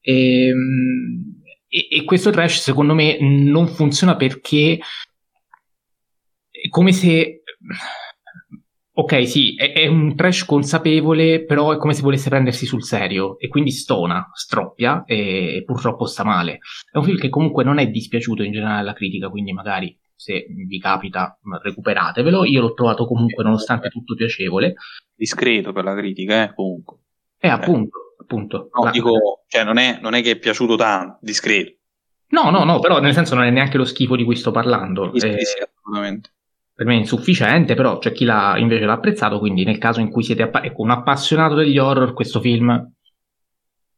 e, 0.00 0.52
e, 1.70 1.86
e 1.88 2.04
questo 2.04 2.30
trash 2.30 2.60
secondo 2.60 2.94
me 2.94 3.16
non 3.20 3.68
funziona 3.68 4.16
perché 4.16 4.78
è 6.50 6.68
come 6.68 6.92
se 6.92 7.42
ok, 8.92 9.26
sì, 9.26 9.54
è, 9.54 9.72
è, 9.72 9.86
un 9.86 10.14
trash 10.14 10.44
consapevole, 10.44 11.44
però 11.44 11.72
è 11.72 11.78
come 11.78 11.94
se 11.94 12.02
volesse 12.02 12.28
prendersi 12.28 12.66
sul 12.66 12.82
serio 12.82 13.38
e 13.38 13.48
quindi 13.48 13.70
stona, 13.70 14.28
stroppia 14.34 15.04
e, 15.06 15.56
e, 15.56 15.64
purtroppo 15.64 16.04
sta 16.06 16.24
male. 16.24 16.58
È 16.90 16.98
un 16.98 17.04
film 17.04 17.16
che 17.16 17.30
comunque 17.30 17.64
non 17.64 17.78
è 17.78 17.86
dispiaciuto 17.88 18.42
in 18.42 18.52
generale 18.52 18.80
alla 18.80 18.92
critica, 18.92 19.30
quindi 19.30 19.52
magari 19.52 19.96
se 20.14 20.44
vi 20.66 20.78
capita 20.78 21.38
recuperatevelo. 21.62 22.44
Io 22.44 22.60
l'ho 22.60 22.74
trovato 22.74 23.06
comunque 23.06 23.42
nonostante 23.42 23.88
tutto 23.88 24.14
piacevole. 24.14 24.74
Discreto 25.14 25.72
per 25.72 25.84
la 25.84 25.94
critica, 25.94 26.42
eh, 26.42 26.54
comunque. 26.54 26.98
Eh, 27.38 27.48
appunto 27.48 28.09
appunto. 28.20 28.70
No, 28.72 28.84
la... 28.84 28.90
dico, 28.90 29.44
cioè, 29.48 29.64
non 29.64 29.78
è, 29.78 29.98
non 30.00 30.14
è 30.14 30.22
che 30.22 30.32
è 30.32 30.38
piaciuto 30.38 30.76
tanto, 30.76 31.18
discreto. 31.20 31.78
No, 32.28 32.50
no, 32.50 32.64
no, 32.64 32.78
però 32.78 33.00
nel 33.00 33.12
senso 33.12 33.34
non 33.34 33.44
è 33.44 33.50
neanche 33.50 33.76
lo 33.76 33.84
schifo 33.84 34.16
di 34.16 34.24
cui 34.24 34.36
sto 34.36 34.50
parlando. 34.50 35.10
Sì, 35.14 35.26
eh, 35.26 35.44
sì, 35.44 35.58
assolutamente. 35.60 36.30
Per 36.72 36.86
me 36.86 36.94
è 36.94 36.98
insufficiente, 36.98 37.74
però 37.74 37.98
c'è 37.98 38.12
chi 38.12 38.24
l'ha, 38.24 38.56
invece 38.56 38.84
l'ha 38.84 38.94
apprezzato, 38.94 39.38
quindi 39.38 39.64
nel 39.64 39.78
caso 39.78 40.00
in 40.00 40.10
cui 40.10 40.22
siete 40.22 40.42
appa- 40.42 40.62
ecco, 40.62 40.82
un 40.82 40.90
appassionato 40.90 41.54
degli 41.54 41.76
horror, 41.76 42.14
questo 42.14 42.40
film 42.40 42.92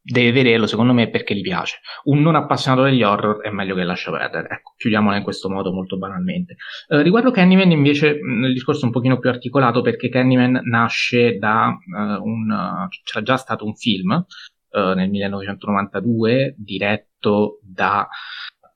deve 0.03 0.33
vederlo, 0.33 0.67
secondo 0.67 0.93
me, 0.93 1.09
perché 1.09 1.35
gli 1.35 1.43
piace. 1.43 1.79
Un 2.05 2.21
non 2.21 2.35
appassionato 2.35 2.83
degli 2.83 3.03
horror 3.03 3.41
è 3.41 3.51
meglio 3.51 3.75
che 3.75 3.85
lascia 3.85 4.11
perdere. 4.11 4.49
Ecco, 4.51 4.75
chiudiamola 4.77 5.17
in 5.17 5.23
questo 5.23 5.49
modo 5.49 5.73
molto 5.73 5.97
banalmente. 5.97 6.57
Eh, 6.89 7.03
riguardo 7.03 7.31
Candyman, 7.31 7.71
invece, 7.71 8.09
il 8.09 8.53
discorso 8.53 8.83
è 8.83 8.87
un 8.87 8.91
pochino 8.91 9.19
più 9.19 9.31
articolato 9.31 9.81
perché 9.81 10.09
Candyman 10.09 10.61
nasce 10.65 11.39
da 11.39 11.69
uh, 11.69 12.23
un... 12.23 12.89
c'era 13.05 13.25
già 13.25 13.37
stato 13.37 13.65
un 13.65 13.75
film 13.75 14.13
uh, 14.13 14.95
nel 14.95 15.09
1992 15.09 16.57
diretto 16.59 17.61
da 17.63 18.09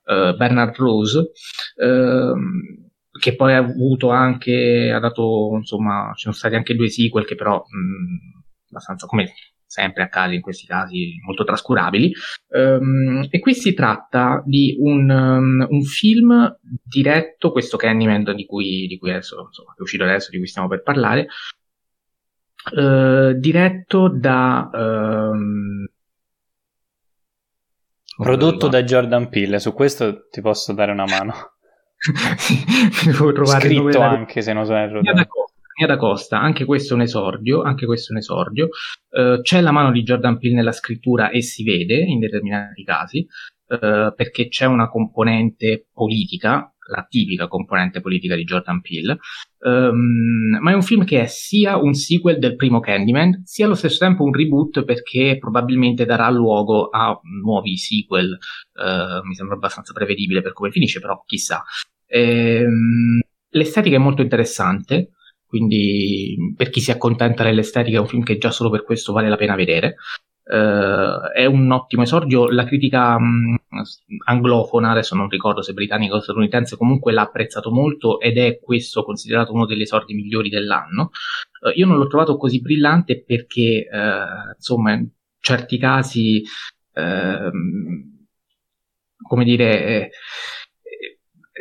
uh, 0.05 0.37
Bernard 0.37 0.77
Rose 0.77 1.31
ehm, 1.77 2.85
che 3.19 3.35
poi 3.35 3.55
ha 3.55 3.59
avuto 3.59 4.11
anche, 4.11 4.93
ha 4.95 4.99
dato, 4.99 5.55
insomma, 5.57 6.13
ci 6.15 6.23
sono 6.23 6.35
stati 6.35 6.55
anche 6.55 6.75
due 6.75 6.89
sequel 6.89 7.25
che 7.25 7.35
però 7.35 7.57
mh, 7.57 8.69
abbastanza 8.69 9.07
come 9.07 9.33
sempre 9.67 10.05
accade 10.05 10.35
in 10.35 10.41
questi 10.41 10.67
casi 10.67 11.19
molto 11.25 11.45
trascurabili. 11.45 12.13
Um, 12.49 13.27
e 13.29 13.39
qui 13.41 13.55
si 13.55 13.75
tratta 13.75 14.43
di 14.47 14.77
un, 14.79 15.11
um, 15.11 15.67
un, 15.69 15.83
film 15.83 16.57
diretto, 16.83 17.53
questo 17.53 17.77
Candyman 17.77 18.35
di 18.35 18.47
cui, 18.47 18.87
di 18.87 18.99
cui 18.99 19.11
adesso, 19.11 19.47
insomma, 19.47 19.75
è 19.77 19.83
uscito 19.83 20.05
adesso, 20.05 20.31
di 20.31 20.39
cui 20.39 20.47
stiamo 20.47 20.69
per 20.69 20.83
parlare, 20.83 21.27
uh, 22.73 23.33
diretto 23.33 24.09
da 24.09 24.71
um, 24.73 25.87
Prodotto 28.17 28.69
da 28.69 28.83
Jordan 28.83 29.29
Peele, 29.29 29.59
su 29.59 29.75
questo 29.75 30.29
ti 30.31 30.41
posso 30.41 30.73
dare 30.73 30.91
una 30.91 31.05
mano. 31.05 31.35
Scritto 33.45 34.01
anche 34.01 34.41
se 34.41 34.55
non 34.55 34.65
sono 34.65 34.79
errato. 34.79 35.46
Da 35.85 35.97
Costa, 35.99 36.41
anche 36.41 36.65
questo 36.65 36.95
è 36.95 36.97
un 36.97 37.03
esordio, 37.03 37.63
anche 37.63 37.85
questo 37.85 38.13
è 38.13 38.13
un 38.13 38.19
esordio. 38.21 38.69
Uh, 39.11 39.41
c'è 39.43 39.61
la 39.61 39.73
mano 39.73 39.93
di 39.93 40.03
Jordan 40.03 40.39
Peele 40.39 40.55
nella 40.55 40.73
scrittura 40.73 41.29
e 41.31 41.43
si 41.43 41.65
vede 41.65 41.97
in 41.97 42.19
determinati 42.19 42.83
casi, 42.83 43.27
uh, 43.67 44.15
perché 44.15 44.49
c'è 44.49 44.65
una 44.65 44.89
componente 44.89 45.89
politica 45.93 46.71
la 46.89 47.07
tipica 47.09 47.49
componente 47.49 48.01
politica 48.01 48.35
di 48.35 48.45
Jordan 48.45 48.81
Peele, 48.81 49.19
um, 49.61 50.59
ma 50.61 50.71
è 50.71 50.75
un 50.75 50.83
film 50.83 51.05
che 51.05 51.23
è 51.23 51.27
sia 51.27 51.77
un 51.77 51.95
sequel 51.95 52.39
del 52.39 52.57
primo 52.57 52.81
Candyman, 52.81 53.43
sia 53.45 53.67
allo 53.67 53.75
stesso 53.75 53.99
tempo 53.99 54.23
un 54.23 54.33
reboot 54.33 54.85
perché 54.85 55.37
probabilmente 55.39 56.05
darà 56.05 56.29
luogo 56.31 56.89
a 56.89 57.19
nuovi 57.43 57.77
sequel, 57.77 58.31
uh, 58.31 59.27
mi 59.27 59.35
sembra 59.35 59.57
abbastanza 59.57 59.93
prevedibile 59.93 60.43
per 60.43 60.53
come 60.53 60.71
finisce, 60.71 61.01
però 61.01 61.23
chissà. 61.25 61.63
Ehm, 62.07 63.21
l'estetica 63.51 63.97
è 63.97 64.01
molto 64.01 64.23
interessante, 64.23 65.13
quindi 65.47 66.55
per 66.57 66.71
chi 66.71 66.81
si 66.81 66.91
accontenta 66.91 67.45
dell'estetica 67.45 67.99
è 67.99 68.01
un 68.01 68.07
film 68.07 68.23
che 68.23 68.39
già 68.39 68.51
solo 68.51 68.71
per 68.71 68.85
questo 68.85 69.13
vale 69.13 69.29
la 69.29 69.37
pena 69.37 69.55
vedere. 69.55 69.97
Uh, 70.49 71.33
è 71.35 71.45
un 71.45 71.71
ottimo 71.73 72.03
esordio. 72.03 72.49
La 72.51 72.65
critica 72.65 73.17
um, 73.17 73.57
anglofona, 74.27 74.91
adesso 74.91 75.17
non 75.17 75.29
ricordo 75.29 75.61
se 75.61 75.73
britannica 75.73 76.15
o 76.15 76.21
statunitense, 76.21 76.77
comunque 76.77 77.13
l'ha 77.13 77.23
apprezzato 77.23 77.73
molto 77.73 78.21
ed 78.21 78.39
è 78.39 78.61
questo 78.61 79.03
considerato 79.03 79.53
uno 79.53 79.67
degli 79.67 79.81
esordi 79.83 80.15
migliori 80.15 80.49
dell'anno. 80.49 81.11
Uh, 81.61 81.71
io 81.75 81.87
non 81.87 81.97
l'ho 81.97 82.07
trovato 82.07 82.37
così 82.37 82.61
brillante 82.61 83.25
perché, 83.25 83.89
uh, 83.91 84.55
insomma, 84.55 84.93
in 84.93 85.09
certi 85.41 85.79
casi, 85.79 86.43
ehm, 86.93 88.27
come 89.29 89.45
dire 89.45 90.11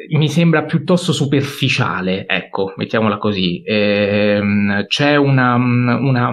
mi 0.09 0.27
sembra 0.27 0.65
piuttosto 0.65 1.13
superficiale, 1.13 2.25
ecco, 2.27 2.73
mettiamola 2.75 3.17
così. 3.17 3.61
Ehm, 3.63 4.85
c'è 4.87 5.15
una, 5.15 5.55
una, 5.55 6.31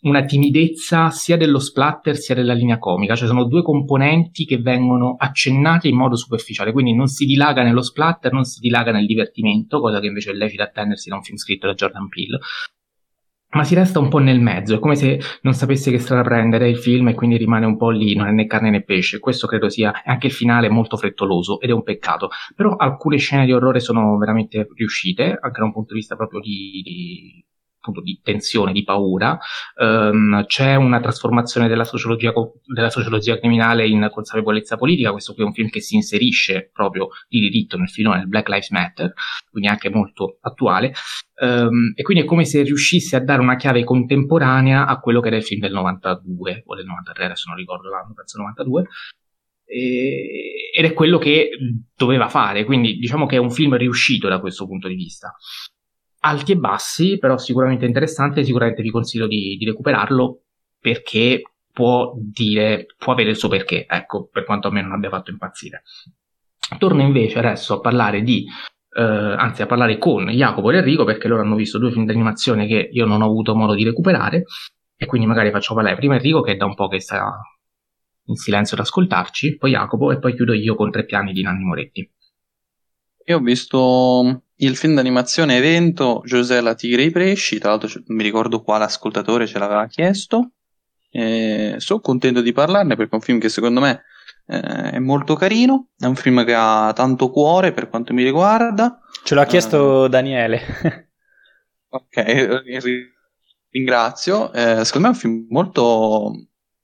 una, 0.00 0.24
timidezza 0.24 1.10
sia 1.10 1.36
dello 1.36 1.58
splatter 1.58 2.16
sia 2.16 2.34
della 2.34 2.54
linea 2.54 2.78
comica, 2.78 3.14
cioè 3.14 3.28
sono 3.28 3.44
due 3.44 3.62
componenti 3.62 4.46
che 4.46 4.58
vengono 4.58 5.16
accennati 5.18 5.88
in 5.88 5.96
modo 5.96 6.16
superficiale, 6.16 6.72
quindi 6.72 6.94
non 6.94 7.06
si 7.06 7.26
dilaga 7.26 7.62
nello 7.62 7.82
splatter, 7.82 8.32
non 8.32 8.44
si 8.44 8.60
dilaga 8.60 8.92
nel 8.92 9.06
divertimento, 9.06 9.80
cosa 9.80 10.00
che 10.00 10.06
invece 10.06 10.30
è 10.30 10.34
lecita 10.34 10.64
attendersi 10.64 11.10
da 11.10 11.16
un 11.16 11.22
film 11.22 11.36
scritto 11.36 11.66
da 11.66 11.74
Jordan 11.74 12.08
Peele, 12.08 12.38
ma 13.52 13.64
si 13.64 13.74
resta 13.74 13.98
un 13.98 14.08
po' 14.08 14.18
nel 14.18 14.40
mezzo, 14.40 14.74
è 14.74 14.78
come 14.78 14.96
se 14.96 15.20
non 15.42 15.52
sapesse 15.52 15.90
che 15.90 15.98
strada 15.98 16.22
prendere 16.22 16.68
il 16.68 16.78
film 16.78 17.08
e 17.08 17.14
quindi 17.14 17.36
rimane 17.36 17.66
un 17.66 17.76
po' 17.76 17.90
lì, 17.90 18.14
non 18.14 18.26
è 18.26 18.30
né 18.30 18.46
carne 18.46 18.70
né 18.70 18.82
pesce. 18.82 19.18
Questo 19.18 19.46
credo 19.46 19.68
sia 19.68 20.02
anche 20.04 20.28
il 20.28 20.32
finale 20.32 20.68
molto 20.68 20.96
frettoloso 20.96 21.60
ed 21.60 21.70
è 21.70 21.72
un 21.72 21.82
peccato. 21.82 22.30
Però 22.56 22.76
alcune 22.76 23.18
scene 23.18 23.44
di 23.44 23.52
orrore 23.52 23.80
sono 23.80 24.16
veramente 24.16 24.66
riuscite, 24.74 25.36
anche 25.40 25.60
da 25.60 25.64
un 25.64 25.72
punto 25.72 25.92
di 25.92 26.00
vista 26.00 26.16
proprio 26.16 26.40
di, 26.40 26.80
di 26.82 27.44
appunto 27.82 28.00
di 28.00 28.20
tensione, 28.22 28.72
di 28.72 28.84
paura, 28.84 29.36
um, 29.76 30.44
c'è 30.46 30.76
una 30.76 31.00
trasformazione 31.00 31.66
della 31.66 31.84
sociologia, 31.84 32.32
della 32.64 32.90
sociologia, 32.90 33.38
criminale 33.38 33.88
in 33.88 34.08
consapevolezza 34.12 34.76
politica, 34.76 35.10
questo 35.10 35.34
qui 35.34 35.42
è 35.42 35.46
un 35.46 35.52
film 35.52 35.68
che 35.68 35.80
si 35.80 35.96
inserisce 35.96 36.70
proprio 36.72 37.08
di 37.28 37.40
diritto 37.40 37.76
nel 37.76 37.88
filone 37.88 38.24
Black 38.26 38.48
Lives 38.48 38.70
Matter, 38.70 39.12
quindi 39.50 39.68
anche 39.68 39.90
molto 39.90 40.38
attuale, 40.40 40.94
um, 41.40 41.92
e 41.96 42.02
quindi 42.02 42.22
è 42.22 42.26
come 42.26 42.44
se 42.44 42.62
riuscisse 42.62 43.16
a 43.16 43.20
dare 43.20 43.42
una 43.42 43.56
chiave 43.56 43.82
contemporanea 43.82 44.86
a 44.86 45.00
quello 45.00 45.20
che 45.20 45.26
era 45.26 45.36
il 45.36 45.44
film 45.44 45.60
del 45.60 45.72
92 45.72 46.62
o 46.64 46.74
del 46.76 46.86
93, 46.86 47.24
adesso 47.24 47.48
non 47.48 47.58
ricordo 47.58 47.90
l'anno, 47.90 48.14
penso 48.14 48.38
92, 48.38 48.84
ed 49.64 50.84
è 50.84 50.92
quello 50.92 51.16
che 51.16 51.50
doveva 51.96 52.28
fare, 52.28 52.64
quindi 52.64 52.96
diciamo 52.96 53.24
che 53.26 53.36
è 53.36 53.38
un 53.38 53.50
film 53.50 53.74
riuscito 53.76 54.28
da 54.28 54.38
questo 54.38 54.66
punto 54.66 54.86
di 54.86 54.94
vista 54.94 55.34
alti 56.24 56.52
e 56.52 56.56
bassi, 56.56 57.18
però 57.18 57.38
sicuramente 57.38 57.84
interessante, 57.84 58.44
sicuramente 58.44 58.82
vi 58.82 58.90
consiglio 58.90 59.26
di, 59.26 59.56
di 59.56 59.64
recuperarlo 59.64 60.42
perché 60.78 61.42
può 61.72 62.12
dire, 62.16 62.86
può 62.96 63.12
avere 63.12 63.30
il 63.30 63.36
suo 63.36 63.48
perché, 63.48 63.86
ecco, 63.88 64.28
per 64.30 64.44
quanto 64.44 64.68
a 64.68 64.70
me 64.70 64.82
non 64.82 64.92
abbia 64.92 65.08
fatto 65.08 65.30
impazzire. 65.30 65.82
Torno 66.78 67.02
invece 67.02 67.38
adesso 67.38 67.74
a 67.74 67.80
parlare 67.80 68.22
di, 68.22 68.44
eh, 68.94 69.02
anzi 69.02 69.62
a 69.62 69.66
parlare 69.66 69.98
con 69.98 70.28
Jacopo 70.28 70.70
e 70.70 70.76
Enrico 70.76 71.04
perché 71.04 71.28
loro 71.28 71.42
hanno 71.42 71.56
visto 71.56 71.78
due 71.78 71.90
film 71.90 72.06
d'animazione 72.06 72.66
che 72.66 72.88
io 72.92 73.04
non 73.04 73.22
ho 73.22 73.26
avuto 73.26 73.54
modo 73.54 73.74
di 73.74 73.84
recuperare 73.84 74.44
e 74.96 75.06
quindi 75.06 75.26
magari 75.26 75.50
faccio 75.50 75.74
parlare 75.74 75.96
prima 75.96 76.14
Enrico 76.14 76.40
che 76.40 76.52
è 76.52 76.56
da 76.56 76.66
un 76.66 76.74
po' 76.74 76.88
che 76.88 77.00
sta 77.00 77.40
in 78.26 78.36
silenzio 78.36 78.76
ad 78.76 78.84
ascoltarci, 78.84 79.56
poi 79.56 79.72
Jacopo 79.72 80.12
e 80.12 80.18
poi 80.18 80.34
chiudo 80.34 80.52
io 80.52 80.76
con 80.76 80.90
tre 80.90 81.04
piani 81.04 81.32
di 81.32 81.42
Nanni 81.42 81.64
Moretti. 81.64 82.10
Io 83.26 83.36
ho 83.36 83.40
visto 83.40 84.42
il 84.56 84.76
film 84.76 84.94
d'animazione 84.94 85.56
evento 85.56 86.22
José 86.24 86.60
la 86.60 86.74
tigre 86.74 87.02
e 87.02 87.06
i 87.06 87.10
pesci, 87.10 87.58
tra 87.58 87.70
l'altro 87.70 87.88
mi 88.08 88.22
ricordo 88.22 88.62
quale 88.62 88.84
ascoltatore 88.84 89.46
ce 89.46 89.58
l'aveva 89.58 89.86
chiesto. 89.86 90.52
Eh, 91.10 91.74
sono 91.78 92.00
contento 92.00 92.40
di 92.40 92.52
parlarne 92.52 92.96
perché 92.96 93.12
è 93.12 93.16
un 93.16 93.20
film 93.20 93.38
che 93.38 93.48
secondo 93.50 93.80
me 93.80 94.04
eh, 94.46 94.92
è 94.92 94.98
molto 94.98 95.34
carino, 95.34 95.88
è 95.98 96.06
un 96.06 96.16
film 96.16 96.44
che 96.44 96.54
ha 96.54 96.92
tanto 96.94 97.30
cuore 97.30 97.72
per 97.72 97.88
quanto 97.88 98.12
mi 98.12 98.22
riguarda. 98.22 99.00
Ce 99.24 99.34
l'ha 99.34 99.46
chiesto 99.46 100.04
uh, 100.04 100.08
Daniele. 100.08 100.60
ok, 101.88 102.62
ringrazio. 103.70 104.52
Eh, 104.52 104.84
secondo 104.84 105.08
me 105.08 105.12
è 105.12 105.16
un 105.16 105.20
film 105.20 105.46
molto, 105.48 106.32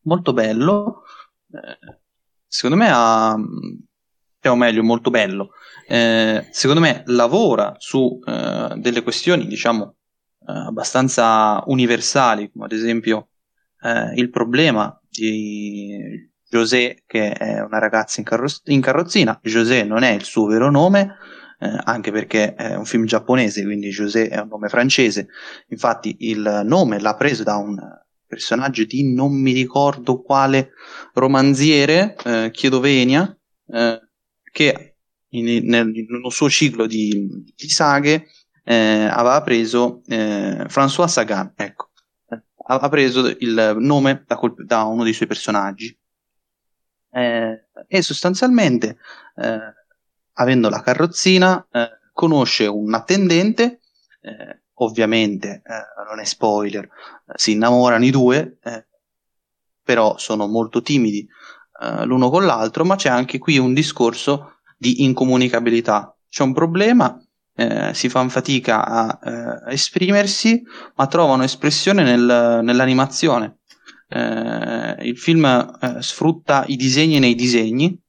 molto 0.03 0.33
bello. 0.33 1.03
Eh, 1.53 1.99
secondo 2.47 2.77
me 2.77 2.91
ha, 2.91 3.37
o 4.45 4.57
meglio, 4.57 4.83
molto 4.83 5.11
bello 5.11 5.51
eh, 5.91 6.47
secondo 6.51 6.83
me 6.83 7.03
lavora 7.07 7.75
su 7.79 8.21
eh, 8.27 8.75
delle 8.77 9.03
questioni, 9.03 9.47
diciamo, 9.47 9.97
eh, 10.47 10.53
abbastanza 10.53 11.63
universali, 11.67 12.51
come 12.51 12.67
ad 12.67 12.73
esempio 12.73 13.31
eh, 13.81 14.13
il 14.17 14.29
problema 14.29 15.01
di 15.09 16.31
José, 16.47 17.05
che 17.07 17.33
è 17.33 17.61
una 17.61 17.79
ragazza 17.79 18.21
in, 18.21 18.27
carro- 18.27 18.49
in 18.65 18.83
carrozzina. 18.83 19.39
José 19.43 19.83
non 19.83 20.03
è 20.03 20.11
il 20.11 20.25
suo 20.25 20.45
vero 20.45 20.71
nome, 20.71 21.17
eh, 21.59 21.81
anche 21.85 22.13
perché 22.13 22.55
è 22.55 22.75
un 22.75 22.85
film 22.85 23.07
giapponese, 23.07 23.65
quindi 23.65 23.89
José 23.89 24.29
è 24.29 24.39
un 24.39 24.49
nome 24.49 24.69
francese. 24.69 25.29
Infatti 25.69 26.17
il 26.21 26.65
nome 26.67 27.01
l'ha 27.01 27.17
preso 27.17 27.45
da 27.45 27.57
un 27.57 27.79
personaggio 28.27 28.85
di 28.85 29.15
non 29.15 29.33
mi 29.33 29.53
ricordo 29.53 30.21
quale 30.21 30.73
romanziere, 31.15 32.15
eh, 32.27 32.51
Chiedovenia, 32.53 33.35
eh, 33.73 34.08
che 34.51 34.97
in, 35.31 35.67
nel, 35.67 35.95
in 35.97 36.07
uno 36.15 36.31
suo 36.31 36.49
ciclo 36.49 36.87
di, 36.87 37.53
di 37.55 37.69
saghe 37.69 38.29
eh, 38.65 39.09
aveva 39.11 39.43
preso 39.43 40.03
eh, 40.07 40.67
François 40.69 41.07
Sagan, 41.07 41.53
ecco, 41.57 41.91
aveva 42.67 42.89
preso 42.89 43.27
il 43.27 43.77
nome 43.79 44.25
da, 44.27 44.37
col, 44.37 44.55
da 44.65 44.85
uno 44.85 45.05
dei 45.05 45.13
suoi 45.13 45.29
personaggi. 45.29 45.97
Eh, 47.11 47.69
e 47.87 48.03
sostanzialmente, 48.03 48.99
eh, 49.37 49.75
avendo 50.35 50.69
la 50.69 50.83
carrozzina, 50.83 51.67
eh, 51.71 51.89
conosce 52.13 52.67
un 52.67 52.93
attendente, 52.93 53.81
eh, 54.21 54.63
ovviamente 54.81 55.63
non 56.09 56.21
è 56.21 56.25
spoiler, 56.25 56.89
si 57.35 57.53
innamorano 57.53 58.05
i 58.05 58.11
due, 58.11 58.59
però 59.83 60.17
sono 60.19 60.47
molto 60.47 60.83
timidi 60.83 61.27
l'uno 62.05 62.31
con 62.31 62.45
l'altro, 62.45 62.85
ma 62.85 62.97
c'è 62.97 63.09
anche 63.09 63.39
qui 63.39 63.59
un 63.59 63.73
discorso 63.73 64.59
di 64.77 65.05
incomunicabilità. 65.05 66.17
C'è 66.29 66.43
un 66.43 66.53
problema, 66.53 67.21
eh, 67.55 67.93
si 67.95 68.09
fanno 68.09 68.29
fatica 68.29 68.85
a 68.85 69.19
eh, 69.23 69.73
esprimersi, 69.73 70.63
ma 70.95 71.07
trovano 71.07 71.43
espressione 71.43 72.03
nel, 72.03 72.61
nell'animazione. 72.63 73.59
Eh, 74.09 74.97
il 75.07 75.19
film 75.19 75.45
eh, 75.45 75.97
sfrutta 76.01 76.65
i 76.67 76.77
disegni 76.77 77.19
nei 77.19 77.35
disegni 77.35 78.01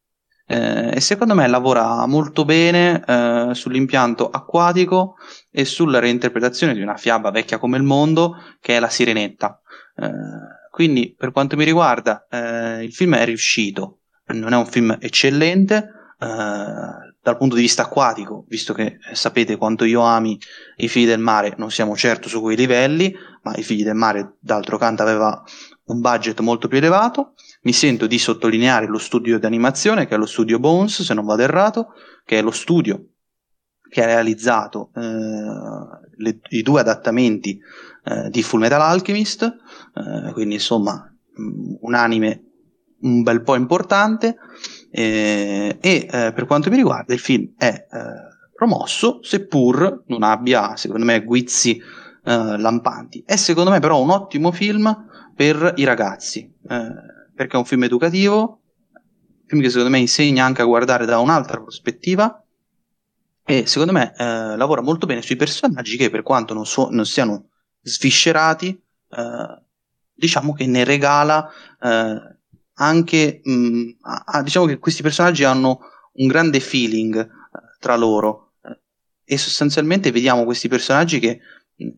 eh, 0.52 0.96
e 0.96 1.00
secondo 1.00 1.36
me 1.36 1.48
lavora 1.48 2.06
molto 2.08 2.46
bene 2.46 3.04
eh, 3.06 3.50
sull'impianto 3.54 4.30
acquatico 4.30 5.16
e 5.52 5.64
sulla 5.64 6.00
reinterpretazione 6.00 6.74
di 6.74 6.82
una 6.82 6.96
fiaba 6.96 7.30
vecchia 7.32 7.60
come 7.60 7.78
il 7.78 7.84
mondo 7.84 8.36
che 8.60 8.78
è 8.78 8.80
la 8.80 8.90
Sirenetta. 8.90 9.62
Quindi 10.80 11.14
per 11.14 11.34
quanto 11.34 11.58
mi 11.58 11.66
riguarda 11.66 12.26
il 12.80 12.94
film 12.94 13.14
è 13.18 13.26
riuscito, 13.26 14.00
non 14.28 14.54
è 14.54 14.56
un 14.56 14.66
film 14.66 14.96
eccellente, 15.02 15.76
eh, 16.18 16.26
dal 17.22 17.38
punto 17.38 17.56
di 17.56 17.62
vista 17.62 17.82
acquatico, 17.82 18.46
visto 18.48 18.74
che 18.74 18.98
sapete 19.12 19.58
quanto 19.58 19.84
io 19.84 20.00
ami 20.04 20.40
i 20.78 20.88
figli 20.88 21.06
del 21.06 21.20
mare, 21.20 21.54
non 21.58 21.70
siamo 21.70 21.98
certo 21.98 22.30
su 22.30 22.40
quei 22.40 22.56
livelli, 22.56 23.14
ma 23.44 23.54
i 23.58 23.62
figli 23.62 23.84
del 23.84 23.96
mare 23.96 24.38
d'altro 24.40 24.78
canto 24.78 25.02
aveva 25.02 25.44
un 25.88 26.00
budget 26.00 26.40
molto 26.40 26.70
più 26.70 26.78
elevato. 26.78 27.34
Mi 27.64 27.74
sento 27.74 28.08
di 28.08 28.18
sottolineare 28.18 28.88
lo 28.88 29.00
studio 29.00 29.38
di 29.38 29.46
animazione, 29.46 30.08
che 30.08 30.16
è 30.16 30.18
lo 30.18 30.26
studio 30.26 30.60
Bones, 30.60 31.02
se 31.02 31.14
non 31.14 31.26
vado 31.26 31.42
errato, 31.42 31.88
che 32.24 32.40
è 32.40 32.42
lo 32.42 32.52
studio 32.52 33.04
che 33.90 34.02
ha 34.02 34.06
realizzato 34.06 34.92
eh, 34.96 35.02
le, 36.16 36.40
i 36.50 36.62
due 36.62 36.80
adattamenti 36.80 37.60
eh, 38.06 38.30
di 38.30 38.44
Full 38.44 38.60
Metal 38.60 38.82
Alchemist, 38.82 39.56
eh, 39.96 40.32
quindi 40.34 40.56
insomma 40.56 41.14
un 41.82 41.94
anime 41.94 42.44
un 43.02 43.24
bel 43.24 43.42
po' 43.44 43.56
importante 43.56 44.36
eh, 44.92 45.78
e 45.80 46.08
eh, 46.12 46.34
per 46.34 46.46
quanto 46.46 46.70
mi 46.70 46.76
riguarda 46.76 47.14
il 47.14 47.20
film 47.20 47.54
è 47.58 47.88
eh, 47.90 48.30
promosso, 48.54 49.20
seppur 49.22 50.04
non 50.08 50.24
abbia, 50.24 50.76
secondo 50.76 51.06
me, 51.06 51.24
guizzi 51.24 51.78
eh, 51.78 52.58
lampanti. 52.58 53.24
È 53.26 53.38
secondo 53.38 53.70
me 53.70 53.80
però 53.80 54.02
un 54.02 54.10
ottimo 54.10 54.52
film 54.52 55.08
per 55.34 55.76
i 55.78 55.86
ragazzi, 55.86 56.40
eh, 56.68 56.92
perché 57.34 57.56
è 57.56 57.60
un 57.60 57.66
film 57.66 57.84
educativo, 57.84 58.62
un 58.92 59.48
film 59.48 59.62
che 59.62 59.70
secondo 59.70 59.90
me 59.90 60.00
insegna 60.00 60.44
anche 60.44 60.62
a 60.62 60.66
guardare 60.66 61.06
da 61.06 61.20
un'altra 61.20 61.62
prospettiva 61.62 62.44
e 63.46 63.66
secondo 63.66 63.94
me 63.94 64.14
eh, 64.18 64.58
lavora 64.58 64.82
molto 64.82 65.06
bene 65.08 65.22
sui 65.22 65.38
personaggi 65.38 65.96
che 65.96 66.10
per 66.10 66.22
quanto 66.22 66.54
non, 66.54 66.66
so, 66.66 66.90
non 66.92 67.06
siano 67.06 67.48
sviscerati, 67.82 68.78
diciamo 70.20 70.54
che 70.54 70.68
ne 70.68 70.84
regala 70.84 71.50
anche 72.80 73.42
mh, 73.44 73.52
mm, 73.52 73.90
a, 74.26 74.42
diciamo 74.42 74.66
che 74.66 74.80
questi 74.80 75.02
personaggi 75.02 75.44
hanno 75.44 75.80
un 76.14 76.28
grande 76.28 76.60
feeling 76.60 77.18
eh, 77.18 77.30
tra 77.80 77.96
loro. 77.96 78.54
Eh, 78.64 78.80
e 79.34 79.38
sostanzialmente 79.38 80.12
vediamo 80.12 80.44
questi 80.44 80.68
personaggi 80.68 81.20
che 81.20 81.40
mh, 81.76 81.86
mm, 81.86 81.90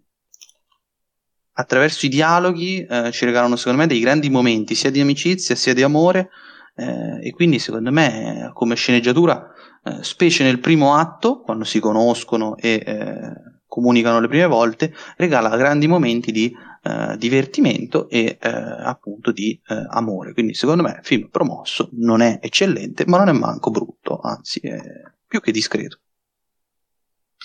attraverso 1.53 2.06
i 2.06 2.10
dialoghi 2.10 2.85
eh, 2.85 3.11
ci 3.11 3.26
regalano 3.26 3.56
secondo 3.56 3.80
me 3.80 3.88
dei 3.88 3.99
grandi 3.99 4.30
momenti 4.30 4.76
sia 4.76 4.91
di 4.91 4.99
amicizia 4.99 5.56
sia 5.56 5.73
di 5.73 5.84
amore. 5.84 6.30
Eh, 6.76 7.27
e 7.27 7.31
quindi 7.31 7.60
secondo 7.60 7.91
me 7.91 8.49
come 8.53 8.76
sceneggiatura 8.76 9.45
eh, 9.84 10.03
specie 10.03 10.43
nel 10.43 10.60
primo 10.60 10.95
atto 10.95 11.41
quando 11.41 11.65
si 11.65 11.80
conoscono 11.80 12.56
e 12.56 12.81
eh, 12.85 13.34
comunicano 13.68 14.19
le 14.22 14.27
prime 14.27 14.48
volte 14.48 14.93
regala 15.18 15.56
grandi 15.57 15.88
momenti 15.88 16.31
di 16.31 16.52
eh, 16.84 17.16
divertimento 17.18 18.10
e 18.10 18.38
eh, 18.41 18.49
appunto 18.49 19.32
di 19.32 19.60
eh, 19.68 19.86
amore. 19.90 20.34
Quindi 20.34 20.53
secondo 20.53 20.84
me 20.84 20.99
film 21.03 21.30
promosso 21.30 21.90
non 21.94 22.22
è 22.22 22.40
eccellente, 22.41 23.06
ma 23.06 23.18
non 23.18 23.30
è 23.30 23.34
manco 23.34 23.70
brutto, 23.72 24.20
anzi 24.20 24.60
è 24.62 24.80
più 25.28 25.40
che 25.41 25.52
discreto. 25.52 25.99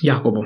Jacopo. 0.01 0.43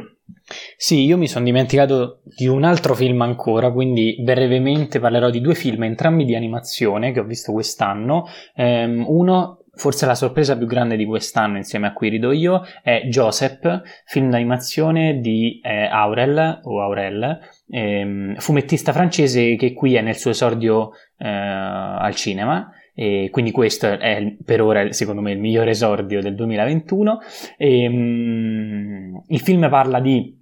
Sì, 0.76 1.04
io 1.04 1.16
mi 1.16 1.26
sono 1.26 1.44
dimenticato 1.44 2.22
di 2.24 2.46
un 2.46 2.64
altro 2.64 2.94
film 2.94 3.20
ancora, 3.22 3.72
quindi 3.72 4.16
brevemente 4.22 5.00
parlerò 5.00 5.28
di 5.30 5.40
due 5.40 5.54
film, 5.54 5.84
entrambi 5.84 6.24
di 6.24 6.36
animazione 6.36 7.12
che 7.12 7.20
ho 7.20 7.24
visto 7.24 7.52
quest'anno. 7.52 8.26
Um, 8.54 9.04
uno 9.08 9.64
forse 9.74 10.06
la 10.06 10.14
sorpresa 10.14 10.56
più 10.56 10.66
grande 10.66 10.96
di 10.96 11.04
quest'anno 11.04 11.56
insieme 11.56 11.86
a 11.86 11.92
cui 11.92 12.08
rido 12.08 12.32
io 12.32 12.62
è 12.82 13.02
Joseph, 13.08 13.82
film 14.04 14.30
d'animazione 14.30 15.20
di 15.20 15.60
eh, 15.62 15.86
Aurel 15.86 16.60
o 16.64 16.82
Aurel, 16.82 17.38
ehm, 17.68 18.36
fumettista 18.36 18.92
francese 18.92 19.56
che 19.56 19.72
qui 19.72 19.94
è 19.94 20.00
nel 20.00 20.16
suo 20.16 20.30
esordio 20.30 20.90
eh, 21.18 21.28
al 21.28 22.14
cinema. 22.14 22.72
E 22.92 23.28
quindi 23.30 23.50
questo 23.50 23.86
è 23.86 24.36
per 24.44 24.60
ora 24.60 24.92
secondo 24.92 25.22
me 25.22 25.32
il 25.32 25.38
miglior 25.38 25.68
esordio 25.68 26.20
del 26.20 26.34
2021. 26.34 27.18
E, 27.56 27.88
um, 27.88 29.22
il 29.28 29.40
film 29.40 29.70
parla 29.70 30.00
di 30.00 30.36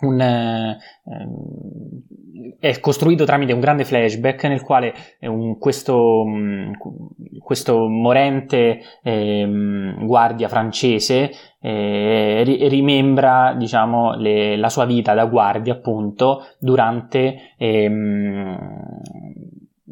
un, 0.00 0.20
eh, 0.20 0.78
è 2.58 2.80
costruito 2.80 3.24
tramite 3.24 3.52
un 3.52 3.60
grande 3.60 3.84
flashback 3.84 4.44
nel 4.44 4.62
quale 4.62 4.94
un, 5.20 5.58
questo, 5.58 6.24
mm, 6.26 6.72
questo, 7.40 7.88
morente 7.88 8.80
eh, 9.02 9.94
guardia 10.00 10.48
francese 10.48 11.30
eh, 11.60 12.42
rimembra 12.68 13.54
diciamo, 13.56 14.16
le, 14.16 14.56
la 14.56 14.68
sua 14.68 14.84
vita 14.84 15.14
da 15.14 15.26
guardia 15.26 15.74
appunto 15.74 16.46
durante 16.58 17.54
ehm, 17.56 18.58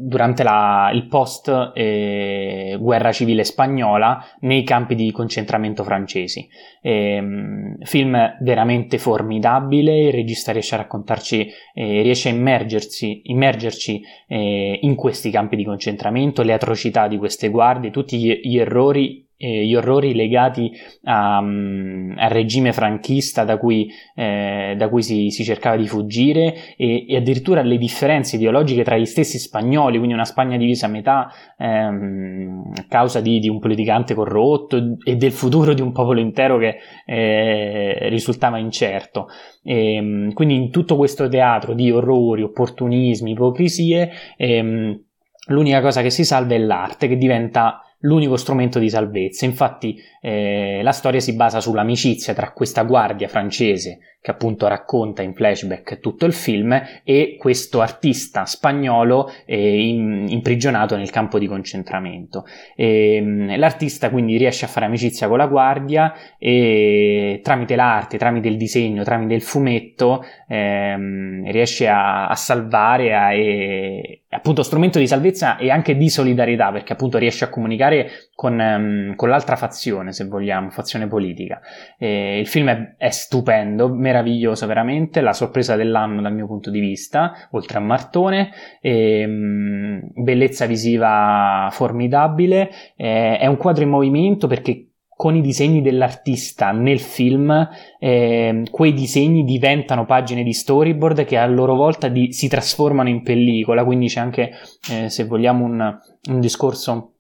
durante 0.03 0.43
la, 0.43 0.91
il 0.95 1.07
post 1.07 1.73
eh, 1.75 2.77
guerra 2.81 3.13
civile 3.13 3.45
spagnola 3.45 4.25
nei 4.41 4.65
campi 4.65 4.95
di 4.95 5.11
concentramento 5.13 5.85
francesi. 5.85 6.49
Eh, 6.81 7.77
film 7.83 8.37
veramente 8.41 8.99
formidabile, 8.99 10.07
il 10.07 10.13
regista 10.13 10.53
riesce 10.53 10.75
a 10.75 10.79
raccontarci, 10.79 11.49
eh, 11.75 12.03
riesce 12.03 12.31
a 12.31 12.33
immergersi, 12.33 13.23
immergerci 13.25 14.03
eh, 14.29 14.79
in 14.83 14.95
questi 14.95 15.31
campi 15.31 15.57
di 15.57 15.65
concentramento, 15.65 16.43
le 16.43 16.55
atrocità 16.55 17.07
di 17.07 17.19
queste 17.19 17.49
guardie, 17.49 17.91
tutti 17.91 18.19
gli, 18.19 18.41
gli 18.43 18.59
errori 18.59 19.29
gli 19.47 19.75
orrori 19.75 20.15
legati 20.15 20.71
a, 21.05 21.39
um, 21.39 22.15
al 22.19 22.29
regime 22.29 22.75
franchista 22.75 23.45
da 23.45 23.57
cui, 23.57 23.91
eh, 24.15 24.75
da 24.77 24.89
cui 24.91 25.03
si, 25.03 25.31
si, 25.31 25.45
cercava 25.45 25.77
di 25.77 25.87
fuggire 25.87 26.77
e, 26.77 27.07
e, 27.09 27.17
addirittura 27.17 27.63
le 27.63 27.79
differenze 27.79 28.37
ideologiche 28.37 28.85
tra 28.85 28.99
gli 28.99 29.07
stessi 29.07 29.39
spagnoli, 29.39 29.97
quindi 29.97 30.13
una 30.13 30.27
Spagna 30.27 30.59
divisa 30.59 30.87
a 30.87 30.91
metà 30.91 31.33
ehm, 31.57 32.73
a 32.77 32.85
causa 32.87 33.21
di, 33.21 33.39
di, 33.39 33.49
un 33.49 33.59
politicante 33.59 34.15
corrotto 34.15 34.97
e 35.03 35.17
del 35.17 35.33
futuro 35.33 35.73
di 35.73 35.81
un 35.81 35.93
popolo 35.93 36.21
intero 36.21 36.59
che 36.59 36.77
eh, 37.07 38.09
risultava 38.11 38.59
incerto. 38.59 39.29
E, 39.63 39.95
ehm, 39.95 40.33
quindi 40.35 40.55
in 40.55 40.71
tutto 40.71 40.97
questo 40.97 41.29
teatro 41.29 41.73
di 41.73 41.91
orrori, 41.91 42.43
opportunismi, 42.43 43.31
ipocrisie, 43.31 44.11
ehm, 44.37 45.01
l'unica 45.47 45.81
cosa 45.81 46.03
che 46.03 46.11
si 46.11 46.25
salva 46.25 46.55
è 46.55 46.59
l'arte 46.59 47.09
che 47.09 47.17
diventa 47.17 47.85
l'unico 48.01 48.37
strumento 48.37 48.79
di 48.79 48.89
salvezza. 48.89 49.45
Infatti 49.45 50.01
eh, 50.21 50.81
la 50.83 50.93
storia 50.93 51.21
si 51.21 51.35
basa 51.35 51.61
sull'amicizia 51.61 52.35
tra 52.35 52.53
questa 52.53 52.83
guardia 52.85 53.29
francese 53.29 53.99
che 54.23 54.31
appunto 54.31 54.69
racconta 54.69 55.23
in 55.23 55.35
flashback 55.35 55.99
tutto 55.99 56.27
il 56.27 56.35
film 56.35 56.79
e 57.05 57.37
questo 57.39 57.81
artista 57.81 58.45
spagnolo 58.45 59.33
eh, 59.47 59.89
in, 59.89 60.27
imprigionato 60.29 60.95
nel 60.97 61.11
campo 61.11 61.39
di 61.39 61.47
concentramento. 61.47 62.45
E, 62.77 63.15
ehm, 63.15 63.59
l'artista 63.59 64.11
quindi 64.11 64.37
riesce 64.37 64.67
a 64.67 64.69
fare 64.69 64.85
amicizia 64.87 65.27
con 65.27 65.39
la 65.39 65.47
guardia 65.47 66.13
e 66.39 67.41
tramite 67.43 67.77
l'arte, 67.77 68.19
tramite 68.19 68.49
il 68.49 68.59
disegno, 68.59 69.05
tramite 69.05 69.33
il 69.33 69.43
fumetto 69.43 70.23
ehm, 70.49 71.51
riesce 71.51 71.89
a, 71.89 72.29
a 72.29 72.35
salvare 72.35 73.35
e, 73.35 74.20
appunto 74.33 74.63
strumento 74.63 74.99
di 74.99 75.07
salvezza 75.07 75.57
e 75.57 75.71
anche 75.71 75.97
di 75.97 76.09
solidarietà 76.09 76.71
perché 76.71 76.93
appunto 76.93 77.19
riesce 77.19 77.45
a 77.45 77.49
comunicare 77.49 78.29
con, 78.35 78.59
um, 78.59 79.17
con 79.17 79.29
l'altra 79.29 79.57
fazione 79.57 80.13
se 80.13 80.25
vogliamo, 80.27 80.71
fazione 80.71 81.09
politica. 81.09 81.61
E 81.99 82.39
il 82.39 82.47
film 82.47 82.69
è, 82.69 82.95
è 82.97 83.11
stupendo, 83.11 83.89
meraviglioso 83.93 84.67
veramente, 84.67 85.21
la 85.21 85.33
sorpresa 85.33 85.75
dell'anno 85.75 86.23
dal 86.23 86.33
mio 86.33 86.47
punto 86.47 86.71
di 86.71 86.81
vista, 86.81 87.49
oltre 87.51 87.79
a 87.79 87.81
Martone, 87.81 88.51
e, 88.81 89.25
um, 89.27 90.01
bellezza 90.15 90.67
visiva 90.67 91.69
formidabile, 91.73 92.71
e, 92.97 93.37
è 93.37 93.47
un 93.47 93.57
quadro 93.57 93.83
in 93.83 93.91
movimento 93.91 94.47
perché 94.47 94.90
con 95.21 95.37
i 95.37 95.43
disegni 95.43 95.83
dell'artista 95.83 96.71
nel 96.71 96.99
film, 96.99 97.69
eh, 97.99 98.63
quei 98.71 98.95
disegni 98.95 99.45
diventano 99.45 100.07
pagine 100.07 100.43
di 100.43 100.55
storyboard 100.55 101.27
che 101.27 101.37
a 101.37 101.45
loro 101.45 101.75
volta 101.75 102.09
di, 102.09 102.33
si 102.33 102.49
trasformano 102.49 103.11
in 103.11 103.23
pellicola, 103.23 103.85
quindi 103.85 104.07
c'è 104.07 104.19
anche, 104.19 104.53
eh, 104.91 105.11
se 105.11 105.25
vogliamo, 105.27 105.67
un, 105.67 105.99
un 106.31 106.41
discorso 106.41 107.17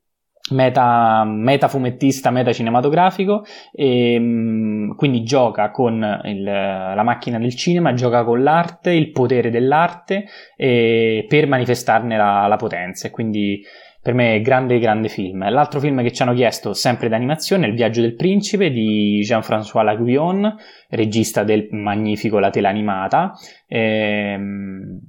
meta, 0.52 1.24
meta 1.26 1.68
fumettista, 1.68 2.30
meta 2.30 2.54
cinematografico, 2.54 3.44
e, 3.70 4.14
ehm, 4.14 4.94
quindi 4.96 5.22
gioca 5.22 5.70
con 5.70 6.22
il, 6.24 6.42
la 6.42 7.02
macchina 7.02 7.38
del 7.38 7.54
cinema, 7.54 7.92
gioca 7.92 8.24
con 8.24 8.42
l'arte, 8.42 8.92
il 8.92 9.10
potere 9.10 9.50
dell'arte 9.50 10.24
per 10.56 11.46
manifestarne 11.46 12.16
la, 12.16 12.46
la 12.46 12.56
potenza. 12.56 13.08
E 13.08 13.10
quindi 13.10 13.62
per 14.02 14.14
me 14.14 14.36
è 14.36 14.40
grande, 14.40 14.78
grande 14.78 15.08
film. 15.08 15.48
L'altro 15.50 15.78
film 15.78 16.02
che 16.02 16.12
ci 16.12 16.22
hanno 16.22 16.34
chiesto, 16.34 16.72
sempre 16.72 17.08
d'animazione, 17.08 17.66
è 17.66 17.68
Il 17.68 17.74
viaggio 17.74 18.00
del 18.00 18.14
principe 18.14 18.70
di 18.70 19.20
Jean-François 19.22 19.84
Laguillon, 19.84 20.56
regista 20.88 21.44
del 21.44 21.68
magnifico 21.70 22.38
La 22.38 22.50
tela 22.50 22.70
animata. 22.70 23.32
Ehm, 23.66 25.00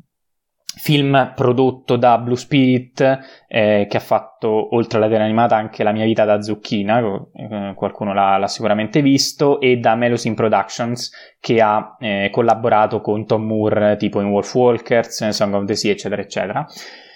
film 0.73 1.34
prodotto 1.35 1.95
da 1.95 2.18
Blue 2.18 2.38
Spirit 2.38 3.19
eh, 3.47 3.85
che 3.89 3.97
ha 3.97 3.99
fatto 3.99 4.73
oltre 4.76 4.97
alla 4.97 5.09
tela 5.09 5.23
animata 5.23 5.55
anche 5.55 5.84
La 5.84 5.91
mia 5.91 6.05
vita 6.05 6.26
da 6.26 6.41
zucchina, 6.41 6.99
eh, 7.34 7.73
qualcuno 7.76 8.13
l'ha, 8.13 8.38
l'ha, 8.38 8.47
sicuramente 8.47 9.01
visto, 9.01 9.59
e 9.59 9.77
da 9.77 9.95
Melosin 9.95 10.34
Productions 10.34 11.35
che 11.39 11.61
ha 11.61 11.95
eh, 11.99 12.30
collaborato 12.31 12.99
con 13.01 13.26
Tom 13.26 13.45
Moore 13.45 13.95
tipo 13.97 14.22
in 14.22 14.27
Wolf 14.27 14.53
Walkers, 14.53 15.30
Song 15.30 15.53
of 15.53 15.65
the 15.65 15.76
Sea 15.76 15.91
eccetera 15.91 16.22
eccetera. 16.22 16.65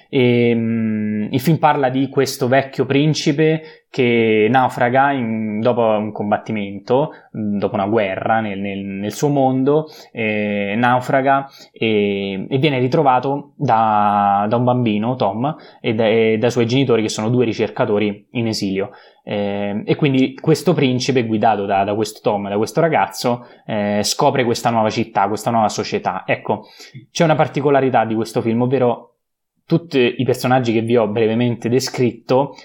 E, 0.09 0.53
um, 0.53 1.27
il 1.31 1.39
film 1.39 1.57
parla 1.57 1.89
di 1.89 2.09
questo 2.09 2.47
vecchio 2.47 2.85
principe 2.85 3.85
che 3.95 4.47
naufraga 4.49 5.13
in, 5.13 5.61
dopo 5.61 5.81
un 5.81 6.11
combattimento, 6.11 7.11
mm, 7.37 7.57
dopo 7.57 7.75
una 7.75 7.87
guerra 7.87 8.41
nel, 8.41 8.59
nel, 8.59 8.79
nel 8.79 9.13
suo 9.13 9.29
mondo, 9.29 9.87
eh, 10.11 10.73
naufraga 10.75 11.47
e, 11.71 12.45
e, 12.49 12.57
viene 12.57 12.79
ritrovato 12.79 13.53
da, 13.55 14.45
da, 14.49 14.57
un 14.57 14.65
bambino, 14.65 15.15
Tom, 15.15 15.55
e, 15.79 15.93
da, 15.93 16.07
e 16.07 16.37
dai 16.37 16.51
suoi 16.51 16.65
genitori 16.65 17.03
che 17.03 17.07
sono 17.07 17.29
due 17.29 17.45
ricercatori 17.45 18.27
in 18.31 18.47
esilio. 18.47 18.89
Eh, 19.23 19.81
e 19.85 19.95
quindi 19.95 20.33
questo 20.33 20.73
principe, 20.73 21.25
guidato 21.25 21.65
da, 21.65 21.85
da 21.85 21.95
questo 21.95 22.19
Tom, 22.21 22.49
da 22.49 22.57
questo 22.57 22.81
ragazzo, 22.81 23.47
eh, 23.65 24.01
scopre 24.03 24.43
questa 24.43 24.71
nuova 24.71 24.89
città, 24.89 25.29
questa 25.29 25.51
nuova 25.51 25.69
società. 25.69 26.23
Ecco, 26.25 26.65
c'è 27.11 27.23
una 27.23 27.35
particolarità 27.35 28.03
di 28.03 28.13
questo 28.13 28.41
film, 28.41 28.63
ovvero 28.63 29.14
tutti 29.65 30.15
i 30.17 30.23
personaggi 30.23 30.73
che 30.73 30.81
vi 30.81 30.97
ho 30.97 31.07
brevemente 31.07 31.69
descritto 31.69 32.55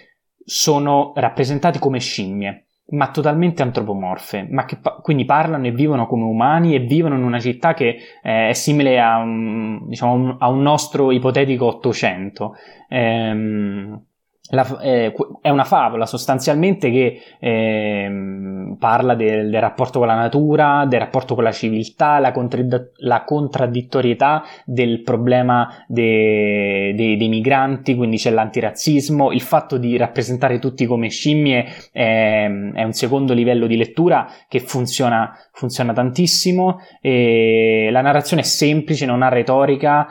sono 0.44 1.12
rappresentati 1.14 1.78
come 1.78 2.00
scimmie 2.00 2.66
ma 2.90 3.10
totalmente 3.10 3.62
antropomorfe, 3.62 4.46
ma 4.50 4.64
che 4.64 4.76
pa- 4.76 4.98
quindi 5.02 5.24
parlano 5.24 5.66
e 5.66 5.72
vivono 5.72 6.06
come 6.06 6.24
umani 6.24 6.74
e 6.74 6.80
vivono 6.80 7.16
in 7.16 7.22
una 7.22 7.38
città 7.38 7.74
che 7.74 7.96
eh, 8.22 8.48
è 8.48 8.52
simile 8.52 9.00
a 9.00 9.18
un, 9.18 9.86
diciamo, 9.86 10.36
a 10.38 10.48
un 10.48 10.62
nostro 10.62 11.10
ipotetico 11.12 11.66
Ottocento. 11.66 12.54
Ehm, 12.88 14.06
la, 14.50 14.80
eh, 14.80 15.14
è 15.40 15.48
una 15.48 15.64
favola 15.64 16.06
sostanzialmente 16.06 16.90
che 16.90 17.20
eh, 17.38 18.76
parla 18.78 19.14
del, 19.14 19.50
del, 19.50 19.60
rapporto 19.60 19.98
con 19.98 20.08
la 20.08 20.14
natura, 20.14 20.86
del 20.88 21.00
rapporto 21.00 21.34
con 21.34 21.44
la 21.44 21.52
civiltà, 21.52 22.18
la, 22.18 22.32
contra- 22.32 22.62
la 22.96 23.24
contraddittorietà 23.24 24.42
del 24.64 25.02
problema 25.02 25.84
de- 25.86 26.92
de- 26.94 27.16
dei 27.16 27.28
migranti, 27.28 27.94
quindi 27.94 28.16
c'è 28.16 28.30
l'antirazzismo, 28.30 29.32
il 29.32 29.42
fatto 29.42 29.76
di 29.76 29.96
rappresentare 29.96 30.58
tutti 30.58 30.86
come 30.86 31.08
scimmie 31.08 31.66
è, 31.92 32.44
è 32.44 32.82
un 32.82 32.92
secondo 32.92 33.34
livello 33.34 33.66
di 33.66 33.76
lettura 33.76 34.28
che 34.48 34.60
funziona, 34.60 35.32
funziona 35.52 35.92
tantissimo, 35.92 36.78
la 37.02 38.00
narrazione 38.00 38.42
è 38.42 38.44
semplice, 38.44 39.06
non 39.06 39.22
ha 39.22 39.28
retorica, 39.28 40.08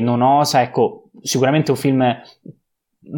non 0.00 0.22
osa, 0.22 0.62
ecco, 0.62 1.04
sicuramente 1.20 1.70
un 1.70 1.76
film 1.76 2.20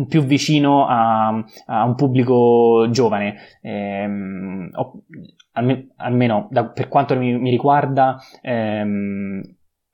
più 0.08 0.22
vicino 0.22 0.86
a, 0.86 1.28
a 1.66 1.84
un 1.84 1.94
pubblico 1.94 2.86
giovane. 2.90 3.36
Ehm, 3.62 4.70
alme, 5.52 5.88
almeno 5.96 6.48
da, 6.50 6.66
per 6.66 6.88
quanto 6.88 7.16
mi, 7.16 7.38
mi 7.38 7.50
riguarda, 7.50 8.18
ehm, 8.42 9.42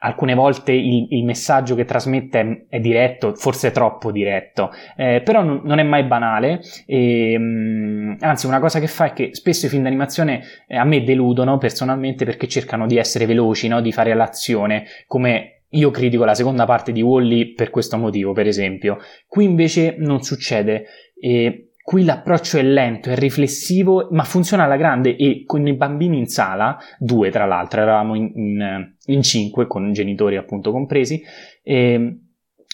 alcune 0.03 0.35
volte 0.35 0.73
il, 0.73 1.09
il, 1.11 1.25
messaggio 1.25 1.75
che 1.75 1.85
trasmette 1.85 2.41
è, 2.41 2.77
è 2.77 2.81
diretto, 2.81 3.35
forse 3.35 3.71
troppo 3.71 4.11
diretto, 4.11 4.71
eh, 4.97 5.21
però 5.23 5.43
non, 5.43 5.61
non, 5.65 5.79
è 5.79 5.83
mai 5.83 6.05
banale. 6.05 6.61
E, 6.87 7.33
ehm, 7.33 8.17
anzi, 8.21 8.47
una 8.47 8.61
cosa 8.61 8.81
che 8.81 8.87
fa 8.87 9.07
è 9.07 9.13
che 9.13 9.31
spesso 9.33 9.67
i 9.67 9.69
film 9.69 9.83
d'animazione 9.83 10.43
eh, 10.67 10.77
a 10.77 10.85
me 10.85 11.03
deludono 11.03 11.59
personalmente 11.59 12.25
perché 12.25 12.49
cercano 12.49 12.87
di 12.87 12.97
essere 12.97 13.27
veloci, 13.27 13.69
no? 13.69 13.81
di 13.81 13.93
fare 13.93 14.15
l'azione, 14.15 14.85
come 15.07 15.60
io 15.71 15.91
critico 15.91 16.25
la 16.25 16.35
seconda 16.35 16.65
parte 16.65 16.93
di 16.93 17.03
Wally 17.03 17.55
per 17.55 17.71
questo 17.71 17.97
motivo, 17.97 18.33
per 18.33 18.47
esempio. 18.47 18.99
Qui 19.27 19.45
invece 19.45 19.97
non 19.99 20.23
succede. 20.23 20.85
E 21.21 21.73
qui 21.83 22.05
l'approccio 22.05 22.59
è 22.59 22.63
lento, 22.63 23.11
è 23.11 23.17
riflessivo, 23.17 24.09
ma 24.11 24.25
funziona 24.25 24.65
alla 24.65 24.77
grande 24.77 25.17
e 25.17 25.45
con 25.45 25.67
i 25.67 25.75
bambini 25.75 26.19
in 26.19 26.27
sala, 26.27 26.79
due 26.99 27.31
tra 27.31 27.47
l'altro, 27.47 27.81
eravamo 27.81 28.15
in, 28.15 28.31
in, 28.35 28.95
in 29.07 29.23
cinque 29.23 29.67
con 29.67 29.93
genitori 29.93 30.37
appunto 30.37 30.71
compresi, 30.73 31.23
e 31.63 32.21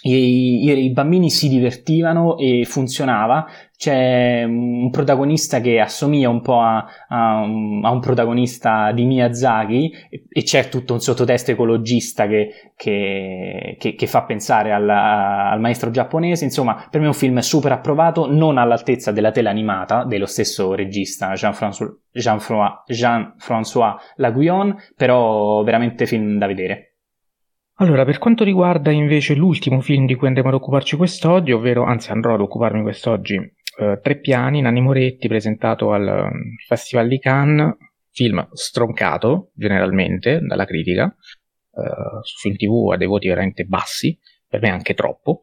i, 0.02 0.84
i, 0.84 0.90
bambini 0.90 1.30
si 1.30 1.48
divertivano 1.48 2.36
e 2.38 2.64
funzionava. 2.64 3.46
C'è 3.76 4.42
un 4.44 4.88
protagonista 4.90 5.60
che 5.60 5.80
assomiglia 5.80 6.30
un 6.30 6.40
po' 6.40 6.60
a, 6.60 6.86
a, 7.08 7.40
a 7.40 7.90
un 7.90 8.00
protagonista 8.00 8.90
di 8.92 9.04
Miyazaki 9.04 9.92
e, 10.08 10.24
e, 10.30 10.42
c'è 10.42 10.70
tutto 10.70 10.94
un 10.94 11.00
sottotesto 11.00 11.50
ecologista 11.50 12.26
che, 12.26 12.72
che, 12.74 13.76
che, 13.78 13.94
che 13.94 14.06
fa 14.06 14.24
pensare 14.24 14.72
al, 14.72 14.88
al, 14.88 15.60
maestro 15.60 15.90
giapponese. 15.90 16.44
Insomma, 16.44 16.86
per 16.90 17.00
me 17.00 17.06
è 17.06 17.10
un 17.10 17.14
film 17.14 17.38
super 17.40 17.72
approvato, 17.72 18.30
non 18.30 18.56
all'altezza 18.56 19.12
della 19.12 19.30
tela 19.30 19.50
animata 19.50 20.04
dello 20.04 20.26
stesso 20.26 20.74
regista 20.74 21.32
Jean-François, 21.34 21.90
Jean-François, 22.10 22.82
Jean-François 22.86 23.96
Laguillon, 24.14 24.74
però 24.96 25.62
veramente 25.64 26.06
film 26.06 26.38
da 26.38 26.46
vedere. 26.46 26.96
Allora, 27.78 28.06
per 28.06 28.16
quanto 28.16 28.42
riguarda 28.42 28.90
invece 28.90 29.34
l'ultimo 29.34 29.80
film 29.80 30.06
di 30.06 30.14
cui 30.14 30.28
andremo 30.28 30.48
ad 30.48 30.54
occuparci 30.54 30.96
quest'oggi, 30.96 31.52
ovvero, 31.52 31.84
anzi 31.84 32.10
andrò 32.10 32.32
ad 32.32 32.40
occuparmi 32.40 32.80
quest'oggi, 32.80 33.38
eh, 33.78 34.00
Tre 34.02 34.18
piani, 34.18 34.60
Nanni 34.60 34.80
Moretti, 34.80 35.28
presentato 35.28 35.92
al 35.92 36.30
um, 36.30 36.54
Festival 36.66 37.08
di 37.08 37.18
Cannes, 37.18 37.76
film 38.10 38.48
stroncato 38.52 39.50
generalmente 39.54 40.40
dalla 40.40 40.64
critica, 40.64 41.06
eh, 41.06 42.20
su 42.22 42.38
film 42.38 42.56
tv 42.56 42.92
ha 42.92 42.96
dei 42.96 43.06
voti 43.06 43.28
veramente 43.28 43.64
bassi, 43.64 44.18
per 44.48 44.60
me 44.60 44.70
anche 44.70 44.94
troppo. 44.94 45.42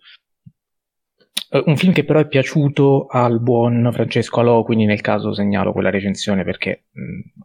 Eh, 1.52 1.64
un 1.68 1.78
film 1.78 1.94
che 1.94 2.04
però 2.04 2.20
è 2.20 2.28
piaciuto 2.28 3.06
al 3.06 3.40
buon 3.40 3.90
Francesco 3.94 4.40
Alò, 4.40 4.64
quindi 4.64 4.86
nel 4.86 5.02
caso 5.02 5.34
segnalo 5.34 5.72
quella 5.72 5.92
recensione 5.92 6.44
perché 6.44 6.86
mh, 6.92 7.42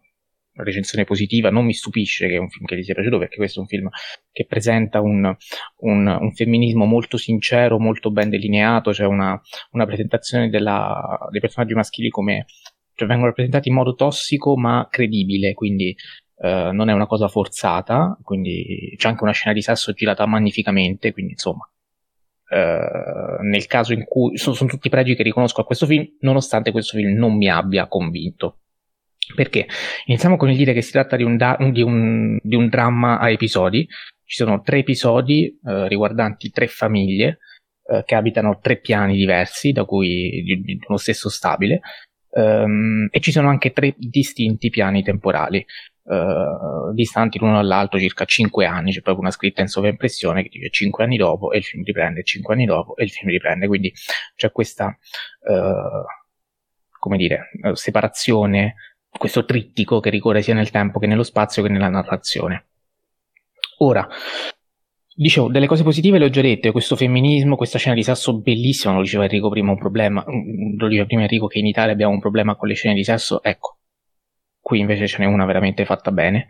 recensione 0.58 1.04
positiva, 1.04 1.50
non 1.50 1.64
mi 1.64 1.72
stupisce 1.72 2.26
che 2.26 2.34
è 2.34 2.38
un 2.38 2.48
film 2.48 2.66
che 2.66 2.76
gli 2.76 2.82
sia 2.82 2.94
piaciuto 2.94 3.18
perché 3.18 3.36
questo 3.36 3.58
è 3.58 3.62
un 3.62 3.68
film 3.68 3.88
che 4.32 4.46
presenta 4.46 5.00
un, 5.00 5.34
un, 5.78 6.06
un 6.06 6.32
femminismo 6.34 6.84
molto 6.84 7.16
sincero, 7.16 7.78
molto 7.78 8.10
ben 8.10 8.28
delineato, 8.28 8.90
c'è 8.90 8.96
cioè 8.96 9.06
una, 9.06 9.40
una, 9.72 9.86
presentazione 9.86 10.48
della, 10.48 11.18
dei 11.30 11.40
personaggi 11.40 11.74
maschili 11.74 12.08
come 12.08 12.46
cioè 12.94 13.06
vengono 13.06 13.28
rappresentati 13.28 13.68
in 13.68 13.74
modo 13.74 13.94
tossico 13.94 14.56
ma 14.56 14.86
credibile, 14.90 15.54
quindi 15.54 15.94
Uh, 16.40 16.70
non 16.70 16.88
è 16.88 16.92
una 16.92 17.08
cosa 17.08 17.26
forzata, 17.26 18.16
quindi 18.22 18.94
c'è 18.96 19.08
anche 19.08 19.24
una 19.24 19.32
scena 19.32 19.52
di 19.52 19.60
sesso 19.60 19.92
girata 19.92 20.24
magnificamente, 20.24 21.12
quindi 21.12 21.32
insomma, 21.32 21.68
uh, 22.50 23.42
nel 23.42 23.66
caso 23.66 23.92
in 23.92 24.04
cui 24.04 24.38
sono, 24.38 24.54
sono, 24.54 24.70
tutti 24.70 24.88
pregi 24.88 25.16
che 25.16 25.24
riconosco 25.24 25.60
a 25.60 25.64
questo 25.64 25.84
film, 25.86 26.06
nonostante 26.20 26.70
questo 26.70 26.96
film 26.96 27.18
non 27.18 27.36
mi 27.36 27.48
abbia 27.48 27.88
convinto. 27.88 28.60
Perché? 29.34 29.66
Iniziamo 30.06 30.36
con 30.36 30.50
il 30.50 30.56
dire 30.56 30.72
che 30.72 30.82
si 30.82 30.92
tratta 30.92 31.16
di 31.16 31.22
un, 31.22 31.36
da- 31.36 31.56
di 31.70 31.82
un, 31.82 32.38
di 32.42 32.54
un 32.54 32.68
dramma 32.68 33.18
a 33.18 33.30
episodi. 33.30 33.86
Ci 34.24 34.36
sono 34.36 34.60
tre 34.60 34.78
episodi 34.78 35.46
eh, 35.46 35.88
riguardanti 35.88 36.50
tre 36.50 36.66
famiglie 36.66 37.38
eh, 37.90 38.02
che 38.04 38.14
abitano 38.14 38.58
tre 38.60 38.78
piani 38.78 39.16
diversi, 39.16 39.72
da 39.72 39.84
cui 39.84 40.42
di, 40.44 40.60
di 40.60 40.78
uno 40.86 40.98
stesso 40.98 41.30
stabile, 41.30 41.80
um, 42.30 43.08
e 43.10 43.20
ci 43.20 43.32
sono 43.32 43.48
anche 43.48 43.72
tre 43.72 43.94
distinti 43.96 44.68
piani 44.68 45.02
temporali. 45.02 45.64
Uh, 46.02 46.92
distanti 46.94 47.38
l'uno 47.38 47.56
dall'altro 47.56 47.98
circa 47.98 48.24
5 48.24 48.64
anni, 48.64 48.92
c'è 48.92 49.02
proprio 49.02 49.24
una 49.24 49.30
scritta 49.30 49.60
in 49.60 49.68
sovraimpressione 49.68 50.42
che 50.42 50.48
dice 50.50 50.70
5 50.70 51.04
anni 51.04 51.18
dopo 51.18 51.52
e 51.52 51.58
il 51.58 51.64
film 51.64 51.84
riprende, 51.84 52.22
5 52.22 52.54
anni 52.54 52.64
dopo 52.64 52.96
e 52.96 53.04
il 53.04 53.10
film 53.10 53.30
riprende, 53.30 53.66
quindi 53.66 53.92
c'è 54.34 54.50
questa, 54.50 54.86
uh, 54.86 56.04
come 56.98 57.16
dire, 57.18 57.50
separazione 57.74 58.74
questo 59.10 59.44
trittico 59.44 60.00
che 60.00 60.10
ricorre 60.10 60.42
sia 60.42 60.54
nel 60.54 60.70
tempo 60.70 60.98
che 60.98 61.06
nello 61.06 61.22
spazio 61.22 61.62
che 61.62 61.68
nella 61.68 61.88
narrazione. 61.88 62.66
Ora, 63.78 64.06
dicevo, 65.14 65.48
delle 65.48 65.66
cose 65.66 65.82
positive 65.82 66.18
le 66.18 66.26
ho 66.26 66.30
già 66.30 66.40
dette, 66.40 66.72
questo 66.72 66.96
femminismo, 66.96 67.56
questa 67.56 67.78
scena 67.78 67.94
di 67.94 68.02
sesso 68.02 68.38
bellissima, 68.38 68.94
lo 68.94 69.02
diceva 69.02 69.24
Enrico 69.24 69.48
prima, 69.48 69.72
un 69.72 69.78
problema, 69.78 70.24
lo 70.24 70.88
diceva 70.88 71.06
prima 71.06 71.22
Enrico 71.22 71.46
che 71.46 71.58
in 71.58 71.66
Italia 71.66 71.92
abbiamo 71.92 72.12
un 72.12 72.20
problema 72.20 72.56
con 72.56 72.68
le 72.68 72.74
scene 72.74 72.94
di 72.94 73.04
sesso, 73.04 73.42
ecco, 73.42 73.78
qui 74.60 74.80
invece 74.80 75.06
ce 75.06 75.18
n'è 75.18 75.24
una 75.24 75.44
veramente 75.44 75.84
fatta 75.84 76.12
bene, 76.12 76.48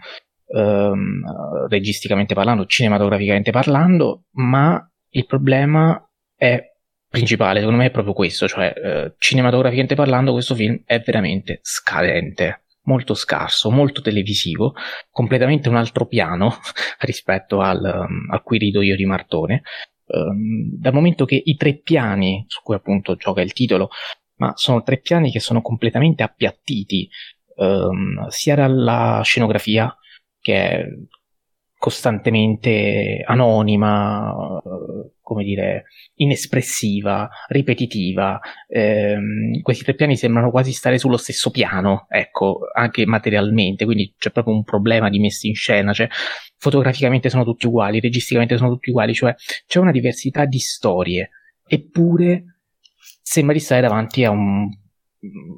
ehm, 0.48 1.68
registicamente 1.68 2.34
parlando, 2.34 2.66
cinematograficamente 2.66 3.50
parlando, 3.50 4.24
ma 4.32 4.86
il 5.10 5.26
problema 5.26 6.02
è 6.34 6.67
principale, 7.08 7.60
secondo 7.60 7.80
me, 7.80 7.86
è 7.86 7.90
proprio 7.90 8.12
questo, 8.14 8.46
cioè 8.46 8.72
eh, 8.76 9.14
cinematograficamente 9.18 9.94
parlando 9.94 10.32
questo 10.32 10.54
film 10.54 10.82
è 10.84 11.00
veramente 11.00 11.60
scadente, 11.62 12.62
molto 12.82 13.14
scarso, 13.14 13.70
molto 13.70 14.00
televisivo, 14.00 14.74
completamente 15.10 15.68
un 15.68 15.76
altro 15.76 16.06
piano 16.06 16.58
rispetto 17.00 17.60
al, 17.60 18.06
um, 18.08 18.30
a 18.30 18.40
cui 18.40 18.58
rido 18.58 18.82
io 18.82 18.96
di 18.96 19.04
Martone, 19.04 19.62
um, 20.06 20.70
dal 20.72 20.92
momento 20.92 21.24
che 21.24 21.40
i 21.42 21.56
tre 21.56 21.78
piani 21.78 22.44
su 22.46 22.60
cui 22.62 22.74
appunto 22.74 23.16
gioca 23.16 23.40
il 23.40 23.52
titolo, 23.52 23.90
ma 24.36 24.52
sono 24.56 24.82
tre 24.82 24.98
piani 24.98 25.30
che 25.30 25.40
sono 25.40 25.62
completamente 25.62 26.22
appiattiti, 26.22 27.08
um, 27.56 28.26
sia 28.28 28.54
dalla 28.54 29.20
scenografia, 29.24 29.94
che 30.40 30.54
è 30.54 30.84
costantemente 31.78 33.22
anonima, 33.24 34.60
come 35.22 35.44
dire, 35.44 35.84
inespressiva, 36.16 37.28
ripetitiva. 37.48 38.40
Ehm, 38.68 39.60
questi 39.62 39.84
tre 39.84 39.94
piani 39.94 40.16
sembrano 40.16 40.50
quasi 40.50 40.72
stare 40.72 40.98
sullo 40.98 41.16
stesso 41.16 41.50
piano, 41.50 42.06
ecco, 42.08 42.60
anche 42.74 43.06
materialmente, 43.06 43.84
quindi 43.84 44.12
c'è 44.18 44.30
proprio 44.30 44.54
un 44.54 44.64
problema 44.64 45.08
di 45.08 45.20
messa 45.20 45.46
in 45.46 45.54
scena, 45.54 45.92
cioè 45.92 46.08
fotograficamente 46.56 47.30
sono 47.30 47.44
tutti 47.44 47.66
uguali, 47.66 48.00
registicamente 48.00 48.56
sono 48.56 48.70
tutti 48.70 48.90
uguali, 48.90 49.14
cioè 49.14 49.34
c'è 49.66 49.78
una 49.78 49.92
diversità 49.92 50.44
di 50.46 50.58
storie, 50.58 51.30
eppure 51.66 52.44
sembra 53.22 53.54
di 53.54 53.60
stare 53.60 53.82
davanti 53.82 54.24
a, 54.24 54.30
un, 54.30 54.68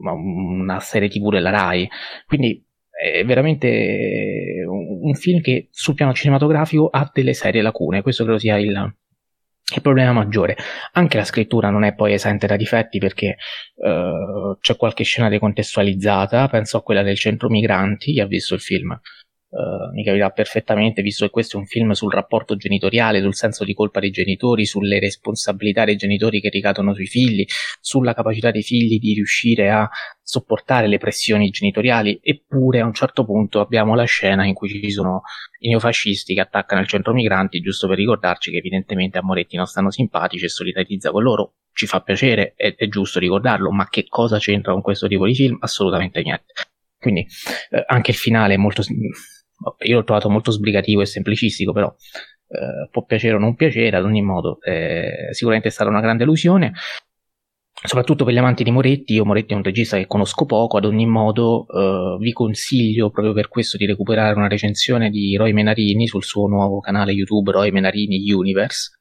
a 0.06 0.12
una 0.12 0.80
serie 0.80 1.08
tv 1.08 1.30
della 1.30 1.50
RAI. 1.50 1.88
Quindi 2.26 2.62
è 3.00 3.24
veramente 3.24 4.59
un 5.02 5.14
film 5.14 5.40
che 5.40 5.68
sul 5.70 5.94
piano 5.94 6.12
cinematografico 6.12 6.88
ha 6.88 7.10
delle 7.12 7.34
serie 7.34 7.62
lacune, 7.62 8.02
questo 8.02 8.24
credo 8.24 8.38
sia 8.38 8.58
il, 8.58 8.68
il 9.74 9.82
problema 9.82 10.12
maggiore. 10.12 10.56
Anche 10.92 11.16
la 11.16 11.24
scrittura 11.24 11.70
non 11.70 11.84
è 11.84 11.94
poi 11.94 12.12
esente 12.12 12.46
da 12.46 12.56
difetti 12.56 12.98
perché 12.98 13.36
uh, 13.76 14.58
c'è 14.60 14.76
qualche 14.76 15.04
scena 15.04 15.28
decontestualizzata, 15.28 16.48
penso 16.48 16.76
a 16.76 16.82
quella 16.82 17.02
del 17.02 17.16
centro 17.16 17.48
migranti, 17.48 18.12
chi 18.12 18.20
ha 18.20 18.26
visto 18.26 18.54
il 18.54 18.60
film 18.60 18.98
Uh, 19.52 19.92
mi 19.92 20.04
capirà 20.04 20.30
perfettamente, 20.30 21.02
visto 21.02 21.24
che 21.24 21.32
questo 21.32 21.56
è 21.56 21.58
un 21.60 21.66
film 21.66 21.90
sul 21.90 22.12
rapporto 22.12 22.54
genitoriale, 22.54 23.20
sul 23.20 23.34
senso 23.34 23.64
di 23.64 23.74
colpa 23.74 23.98
dei 23.98 24.10
genitori, 24.10 24.64
sulle 24.64 25.00
responsabilità 25.00 25.84
dei 25.84 25.96
genitori 25.96 26.40
che 26.40 26.50
ricadono 26.50 26.94
sui 26.94 27.06
figli, 27.06 27.44
sulla 27.80 28.14
capacità 28.14 28.52
dei 28.52 28.62
figli 28.62 29.00
di 29.00 29.12
riuscire 29.12 29.68
a 29.70 29.90
sopportare 30.22 30.86
le 30.86 30.98
pressioni 30.98 31.50
genitoriali, 31.50 32.20
eppure 32.22 32.78
a 32.78 32.86
un 32.86 32.94
certo 32.94 33.24
punto 33.24 33.58
abbiamo 33.58 33.96
la 33.96 34.04
scena 34.04 34.46
in 34.46 34.54
cui 34.54 34.68
ci 34.68 34.88
sono 34.92 35.22
i 35.58 35.68
neofascisti 35.68 36.32
che 36.32 36.40
attaccano 36.40 36.80
il 36.80 36.86
centro 36.86 37.12
migranti, 37.12 37.58
giusto 37.60 37.88
per 37.88 37.96
ricordarci 37.96 38.52
che 38.52 38.58
evidentemente 38.58 39.18
a 39.18 39.24
Moretti 39.24 39.56
non 39.56 39.66
stanno 39.66 39.90
simpatici 39.90 40.44
e 40.44 40.48
solidarizza 40.48 41.10
con 41.10 41.24
loro. 41.24 41.54
Ci 41.72 41.86
fa 41.86 42.00
piacere, 42.02 42.52
è, 42.54 42.76
è 42.76 42.86
giusto 42.86 43.18
ricordarlo, 43.18 43.72
ma 43.72 43.88
che 43.88 44.06
cosa 44.06 44.38
c'entra 44.38 44.70
con 44.70 44.82
questo 44.82 45.08
tipo 45.08 45.26
di 45.26 45.34
film? 45.34 45.56
Assolutamente 45.58 46.22
niente. 46.22 46.52
Quindi 47.00 47.26
eh, 47.70 47.82
anche 47.86 48.12
il 48.12 48.16
finale 48.16 48.54
è 48.54 48.58
molto 48.58 48.82
io 49.80 49.96
l'ho 49.96 50.04
trovato 50.04 50.28
molto 50.28 50.50
sbrigativo 50.50 51.00
e 51.00 51.06
semplicistico, 51.06 51.72
però 51.72 51.94
eh, 52.48 52.88
può 52.90 53.04
piacere 53.04 53.34
o 53.34 53.38
non 53.38 53.54
piacere, 53.54 53.96
ad 53.96 54.04
ogni 54.04 54.22
modo 54.22 54.60
eh, 54.62 55.28
sicuramente 55.32 55.68
è 55.68 55.72
stata 55.72 55.90
una 55.90 56.00
grande 56.00 56.24
illusione. 56.24 56.72
Soprattutto 57.82 58.24
per 58.24 58.34
gli 58.34 58.38
amanti 58.38 58.62
di 58.62 58.70
Moretti, 58.70 59.14
io 59.14 59.24
Moretti 59.24 59.54
è 59.54 59.56
un 59.56 59.62
regista 59.62 59.96
che 59.96 60.06
conosco 60.06 60.44
poco, 60.44 60.76
ad 60.76 60.84
ogni 60.84 61.06
modo 61.06 61.66
eh, 61.66 62.18
vi 62.18 62.32
consiglio 62.32 63.10
proprio 63.10 63.32
per 63.32 63.48
questo 63.48 63.78
di 63.78 63.86
recuperare 63.86 64.36
una 64.36 64.48
recensione 64.48 65.08
di 65.08 65.34
Roy 65.36 65.52
Menarini 65.52 66.06
sul 66.06 66.22
suo 66.22 66.46
nuovo 66.46 66.80
canale 66.80 67.12
YouTube 67.12 67.52
Roy 67.52 67.70
Menarini 67.70 68.30
Universe, 68.32 68.98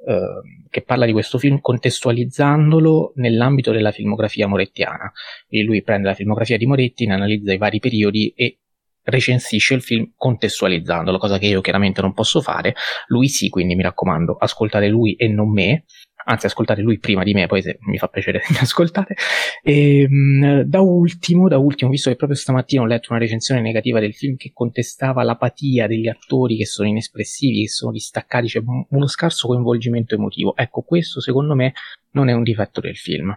Uh, 0.00 0.66
che 0.70 0.80
parla 0.80 1.04
di 1.04 1.12
questo 1.12 1.36
film 1.36 1.60
contestualizzandolo 1.60 3.12
nell'ambito 3.16 3.70
della 3.70 3.90
filmografia 3.90 4.46
morettiana. 4.46 5.12
Quindi 5.46 5.66
lui 5.66 5.82
prende 5.82 6.08
la 6.08 6.14
filmografia 6.14 6.56
di 6.56 6.64
Moretti, 6.64 7.04
ne 7.04 7.12
analizza 7.12 7.52
i 7.52 7.58
vari 7.58 7.80
periodi 7.80 8.32
e 8.34 8.59
recensisce 9.04 9.74
il 9.74 9.82
film 9.82 10.12
contestualizzandolo, 10.16 11.18
cosa 11.18 11.38
che 11.38 11.46
io 11.46 11.60
chiaramente 11.60 12.00
non 12.00 12.12
posso 12.12 12.40
fare. 12.40 12.74
Lui 13.06 13.28
sì, 13.28 13.48
quindi 13.48 13.74
mi 13.74 13.82
raccomando, 13.82 14.36
ascoltate 14.38 14.88
lui 14.88 15.14
e 15.14 15.28
non 15.28 15.50
me. 15.50 15.84
Anzi, 16.22 16.46
ascoltate 16.46 16.82
lui 16.82 16.98
prima 16.98 17.22
di 17.22 17.32
me, 17.32 17.46
poi 17.46 17.62
se 17.62 17.78
mi 17.80 17.96
fa 17.96 18.08
piacere 18.08 18.42
mi 18.50 18.58
ascoltate. 18.58 19.16
E, 19.62 20.02
ehm, 20.02 20.62
da 20.62 20.80
ultimo, 20.80 21.48
da 21.48 21.58
ultimo, 21.58 21.90
visto 21.90 22.10
che 22.10 22.16
proprio 22.16 22.36
stamattina 22.36 22.82
ho 22.82 22.86
letto 22.86 23.08
una 23.10 23.20
recensione 23.20 23.60
negativa 23.60 24.00
del 24.00 24.14
film 24.14 24.36
che 24.36 24.50
contestava 24.52 25.22
l'apatia 25.22 25.86
degli 25.86 26.08
attori 26.08 26.56
che 26.56 26.66
sono 26.66 26.88
inespressivi, 26.88 27.62
che 27.62 27.68
sono 27.68 27.92
distaccati, 27.92 28.46
c'è 28.46 28.60
cioè 28.60 28.64
uno 28.90 29.06
scarso 29.06 29.48
coinvolgimento 29.48 30.14
emotivo. 30.14 30.54
Ecco, 30.56 30.82
questo 30.82 31.20
secondo 31.20 31.54
me 31.54 31.72
non 32.12 32.28
è 32.28 32.32
un 32.32 32.42
difetto 32.42 32.80
del 32.80 32.96
film. 32.96 33.36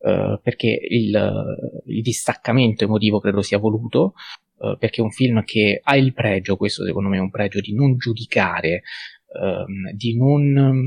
Uh, 0.00 0.38
perché 0.40 0.78
il, 0.80 1.82
il, 1.86 2.02
distaccamento 2.02 2.84
emotivo 2.84 3.18
credo 3.18 3.42
sia 3.42 3.58
voluto, 3.58 4.14
uh, 4.58 4.76
perché 4.78 5.00
è 5.00 5.04
un 5.04 5.10
film 5.10 5.42
che 5.44 5.80
ha 5.82 5.96
il 5.96 6.12
pregio, 6.12 6.56
questo 6.56 6.84
secondo 6.84 7.08
me 7.08 7.16
è 7.16 7.20
un 7.20 7.30
pregio, 7.30 7.60
di 7.60 7.74
non 7.74 7.96
giudicare, 7.96 8.82
uh, 9.26 9.94
di, 9.94 10.16
non, 10.16 10.84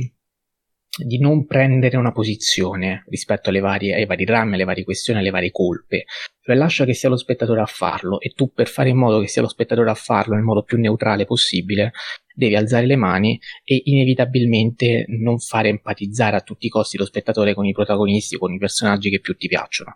di 1.03 1.19
non 1.19 1.45
prendere 1.45 1.98
una 1.98 2.11
posizione 2.11 3.03
rispetto 3.07 3.49
alle 3.49 3.60
varie, 3.60 3.95
ai 3.95 4.06
vari 4.06 4.26
drammi, 4.26 4.56
alle 4.56 4.64
varie 4.64 4.84
questioni, 4.84 5.19
alle 5.19 5.30
varie 5.30 5.52
colpe. 5.52 6.06
Cioè 6.41 6.56
lascia 6.56 6.85
che 6.85 6.93
sia 6.93 7.10
lo 7.10 7.18
spettatore 7.18 7.61
a 7.61 7.65
farlo 7.65 8.19
e 8.19 8.30
tu 8.30 8.52
per 8.52 8.68
fare 8.68 8.89
in 8.89 8.98
modo 8.98 9.19
che 9.19 9.27
sia 9.27 9.41
lo 9.41 9.48
spettatore 9.48 9.89
a 9.89 9.95
farlo 9.95 10.34
nel 10.34 10.43
modo 10.43 10.64
più 10.64 10.77
neutrale 10.80 11.26
possibile 11.26 11.91
devi 12.34 12.56
alzare 12.56 12.85
le 12.85 12.95
mani 12.95 13.39
e 13.64 13.81
inevitabilmente 13.85 15.06
non 15.07 15.39
fare 15.39 15.69
empatizzare 15.69 16.35
a 16.35 16.41
tutti 16.41 16.65
i 16.65 16.69
costi 16.69 16.98
lo 16.98 17.06
spettatore 17.06 17.53
con 17.53 17.65
i 17.65 17.73
protagonisti, 17.73 18.38
con 18.38 18.53
i 18.53 18.57
personaggi 18.57 19.10
che 19.10 19.19
più 19.19 19.35
ti 19.35 19.48
piacciono. 19.48 19.95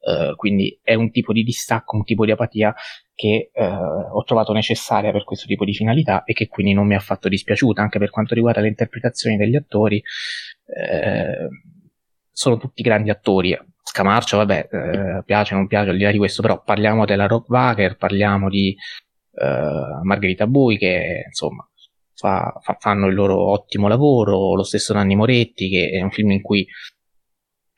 Uh, 0.00 0.34
quindi 0.34 0.78
è 0.82 0.94
un 0.94 1.10
tipo 1.10 1.32
di 1.34 1.42
distacco, 1.42 1.94
un 1.96 2.04
tipo 2.04 2.24
di 2.24 2.30
apatia 2.30 2.74
che 3.14 3.50
uh, 3.52 4.16
ho 4.16 4.24
trovato 4.24 4.54
necessaria 4.54 5.12
per 5.12 5.24
questo 5.24 5.46
tipo 5.46 5.66
di 5.66 5.74
finalità 5.74 6.24
e 6.24 6.32
che 6.32 6.48
quindi 6.48 6.72
non 6.72 6.86
mi 6.86 6.94
ha 6.94 6.96
affatto 6.96 7.28
dispiaciuta, 7.28 7.82
anche 7.82 7.98
per 7.98 8.08
quanto 8.08 8.34
riguarda 8.34 8.62
le 8.62 8.68
interpretazioni 8.68 9.36
degli 9.36 9.56
attori. 9.56 10.02
Uh, 10.64 11.48
sono 12.30 12.56
tutti 12.56 12.82
grandi 12.82 13.10
attori. 13.10 13.58
Scamarcio, 13.82 14.36
vabbè, 14.38 14.68
piace 15.24 15.54
o 15.54 15.56
non 15.58 15.66
piace, 15.66 15.90
al 15.90 15.96
di 15.96 16.02
là 16.04 16.12
di 16.12 16.18
questo, 16.18 16.42
però 16.42 16.62
parliamo 16.62 17.04
della 17.04 17.26
Rock 17.26 17.48
Wager, 17.50 17.96
parliamo 17.96 18.48
di 18.48 18.74
Margherita 20.02 20.46
Bui, 20.46 20.78
che 20.78 21.24
insomma 21.26 21.68
fa, 22.14 22.56
fa, 22.62 22.76
fanno 22.78 23.06
il 23.06 23.14
loro 23.14 23.50
ottimo 23.50 23.88
lavoro, 23.88 24.54
lo 24.54 24.62
stesso 24.62 24.92
Nanni 24.92 25.16
Moretti, 25.16 25.68
che 25.68 25.90
è 25.90 26.02
un 26.02 26.10
film 26.10 26.30
in 26.30 26.42
cui 26.42 26.64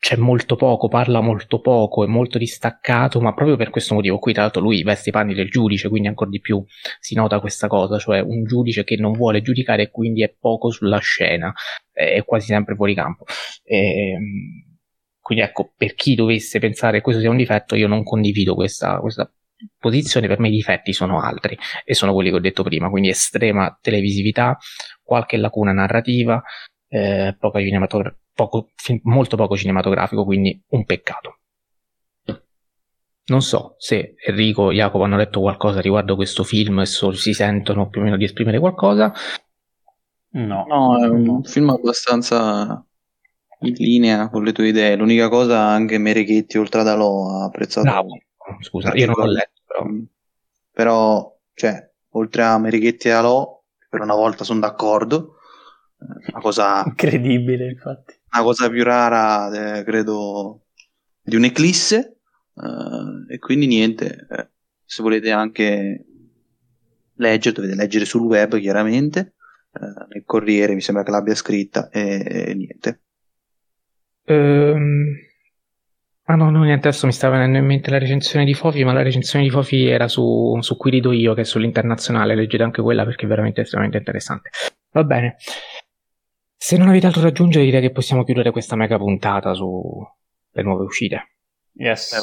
c'è 0.03 0.17
molto 0.17 0.57
poco, 0.57 0.89
parla 0.89 1.21
molto 1.21 1.61
poco, 1.61 2.03
è 2.03 2.07
molto 2.07 2.37
distaccato, 2.37 3.21
ma 3.21 3.33
proprio 3.33 3.55
per 3.55 3.69
questo 3.69 3.93
motivo 3.93 4.19
qui, 4.19 4.33
tra 4.33 4.41
l'altro, 4.41 4.59
lui 4.59 4.83
veste 4.83 5.07
i 5.09 5.11
panni 5.13 5.33
del 5.33 5.49
giudice, 5.49 5.87
quindi 5.87 6.09
ancora 6.09 6.29
di 6.29 6.41
più 6.41 6.61
si 6.99 7.15
nota 7.15 7.39
questa 7.39 7.67
cosa, 7.67 7.97
cioè 7.97 8.19
un 8.19 8.43
giudice 8.43 8.83
che 8.83 8.97
non 8.97 9.13
vuole 9.13 9.41
giudicare 9.41 9.83
e 9.83 9.91
quindi 9.91 10.21
è 10.21 10.35
poco 10.37 10.71
sulla 10.71 10.97
scena, 10.97 11.53
è 11.93 12.21
quasi 12.25 12.47
sempre 12.47 12.75
fuori 12.75 12.93
campo. 12.93 13.23
E, 13.63 13.77
ehm, 13.77 14.77
quindi 15.21 15.45
ecco, 15.45 15.71
per 15.77 15.93
chi 15.93 16.15
dovesse 16.15 16.59
pensare 16.59 16.97
che 16.97 17.03
questo 17.03 17.21
sia 17.21 17.29
un 17.29 17.37
difetto, 17.37 17.75
io 17.75 17.87
non 17.87 18.03
condivido 18.03 18.55
questa, 18.55 18.99
questa 18.99 19.31
posizione, 19.77 20.27
per 20.27 20.37
me 20.39 20.49
i 20.49 20.51
difetti 20.51 20.91
sono 20.91 21.21
altri 21.21 21.57
e 21.85 21.93
sono 21.93 22.11
quelli 22.11 22.29
che 22.29 22.35
ho 22.35 22.41
detto 22.41 22.63
prima, 22.63 22.89
quindi 22.89 23.07
estrema 23.07 23.77
televisività, 23.81 24.57
qualche 25.01 25.37
lacuna 25.37 25.71
narrativa, 25.71 26.43
eh, 26.93 27.35
poca 27.39 27.59
cinematografia 27.59 28.15
poco, 28.33 28.69
molto 29.03 29.35
poco 29.35 29.57
cinematografico, 29.57 30.23
quindi 30.23 30.61
un 30.69 30.85
peccato. 30.85 31.37
Non 33.25 33.41
so 33.41 33.75
se 33.77 34.15
Enrico 34.25 34.69
e 34.69 34.75
Jacopo 34.75 35.05
hanno 35.05 35.17
detto 35.17 35.39
qualcosa 35.39 35.79
riguardo 35.79 36.15
questo 36.15 36.43
film 36.43 36.81
e 36.81 36.85
so, 36.85 37.11
si 37.13 37.33
sentono 37.33 37.87
più 37.87 38.01
o 38.01 38.03
meno 38.03 38.17
di 38.17 38.25
esprimere 38.25 38.59
qualcosa. 38.59 39.13
No, 40.31 40.65
no, 40.67 41.01
è 41.01 41.07
un 41.07 41.21
no. 41.21 41.41
film 41.43 41.69
abbastanza 41.69 42.85
in 43.61 43.73
linea 43.77 44.29
con 44.29 44.43
le 44.43 44.51
tue 44.51 44.67
idee. 44.67 44.97
L'unica 44.97 45.29
cosa, 45.29 45.61
anche 45.61 45.97
Mereghetti, 45.97 46.57
oltre 46.57 46.81
ad 46.81 46.87
Alò, 46.89 47.29
ha 47.29 47.45
apprezzato. 47.45 47.87
Bravo, 47.87 48.17
scusa, 48.59 48.93
io 48.93 49.05
non 49.05 49.15
l'ho 49.17 49.31
letto. 49.31 49.61
Però, 49.65 49.85
però 50.71 51.37
cioè, 51.53 51.91
oltre 52.09 52.43
a 52.43 52.57
Mereghetti 52.57 53.07
e 53.07 53.11
Alò, 53.11 53.63
per 53.89 54.01
una 54.01 54.15
volta 54.15 54.43
sono 54.43 54.59
d'accordo. 54.59 55.37
Una 56.31 56.41
cosa 56.41 56.83
incredibile, 56.85 57.69
infatti 57.69 58.21
una 58.33 58.43
cosa 58.43 58.69
più 58.69 58.83
rara, 58.83 59.77
eh, 59.77 59.83
credo, 59.83 60.65
di 61.21 61.35
un'eclisse. 61.35 62.17
Eh, 62.55 63.33
e 63.33 63.39
quindi 63.39 63.67
niente, 63.67 64.27
eh, 64.29 64.49
se 64.83 65.03
volete 65.03 65.31
anche 65.31 66.05
leggere, 67.15 67.55
dovete 67.55 67.75
leggere 67.75 68.05
sul 68.05 68.23
web 68.23 68.59
chiaramente. 68.59 69.35
Eh, 69.73 70.05
nel 70.13 70.23
Corriere 70.25 70.73
mi 70.73 70.81
sembra 70.81 71.03
che 71.03 71.11
l'abbia 71.11 71.35
scritta 71.35 71.89
e, 71.89 72.23
e 72.25 72.53
niente. 72.55 73.01
Um... 74.25 75.31
Ah 76.25 76.35
no, 76.35 76.49
no, 76.49 76.63
niente, 76.63 76.87
adesso 76.87 77.05
mi 77.05 77.11
stava 77.11 77.35
venendo 77.35 77.57
in 77.57 77.65
mente 77.65 77.91
la 77.91 77.97
recensione 77.97 78.45
di 78.45 78.53
Fofi, 78.53 78.85
ma 78.85 78.93
la 78.93 79.01
recensione 79.01 79.43
di 79.43 79.51
Fofi 79.51 79.87
era 79.87 80.07
su, 80.07 80.57
su 80.61 80.77
cui 80.77 80.91
rido 80.91 81.11
io, 81.11 81.33
che 81.33 81.41
è 81.41 81.43
sull'internazionale, 81.43 82.33
leggete 82.33 82.63
anche 82.63 82.81
quella 82.81 83.03
perché 83.03 83.25
è 83.25 83.27
veramente 83.27 83.59
estremamente 83.59 83.97
interessante. 83.97 84.49
Va 84.91 85.03
bene. 85.03 85.35
Se 86.65 86.77
non 86.77 86.87
avete 86.87 87.07
altro 87.07 87.19
da 87.19 87.27
aggiungere, 87.27 87.65
direi 87.65 87.81
che 87.81 87.91
possiamo 87.91 88.23
chiudere 88.23 88.51
questa 88.51 88.77
mega 88.77 88.95
puntata 88.97 89.53
sulle 89.53 90.63
nuove 90.63 90.85
uscite. 90.85 91.31
Yes. 91.73 92.13
È 92.13 92.19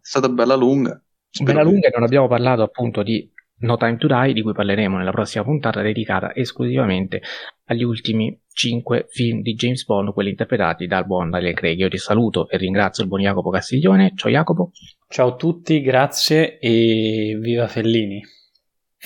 stata 0.00 0.30
bella 0.30 0.54
lunga. 0.54 0.98
Spero 1.28 1.58
bella 1.58 1.62
lunga 1.62 1.88
e 1.88 1.90
non 1.92 2.04
abbiamo 2.04 2.26
parlato 2.26 2.62
appunto 2.62 3.02
di 3.02 3.30
No 3.58 3.76
Time 3.76 3.98
to 3.98 4.06
Die, 4.06 4.32
di 4.32 4.40
cui 4.40 4.54
parleremo 4.54 4.96
nella 4.96 5.10
prossima 5.10 5.44
puntata, 5.44 5.82
dedicata 5.82 6.34
esclusivamente 6.34 7.20
agli 7.66 7.82
ultimi 7.82 8.40
5 8.50 9.08
film 9.10 9.42
di 9.42 9.52
James 9.52 9.84
Bond, 9.84 10.14
quelli 10.14 10.30
interpretati 10.30 10.86
dal 10.86 11.04
buon 11.04 11.28
Daniel 11.28 11.52
Craig. 11.52 11.78
Io 11.78 11.90
ti 11.90 11.98
saluto 11.98 12.48
e 12.48 12.56
ringrazio 12.56 13.02
il 13.02 13.10
buon 13.10 13.20
Jacopo 13.20 13.50
Castiglione. 13.50 14.12
Ciao 14.16 14.30
Jacopo. 14.30 14.70
Ciao 15.06 15.28
a 15.28 15.36
tutti, 15.36 15.82
grazie 15.82 16.58
e 16.58 17.36
viva 17.38 17.68
Fellini. 17.68 18.22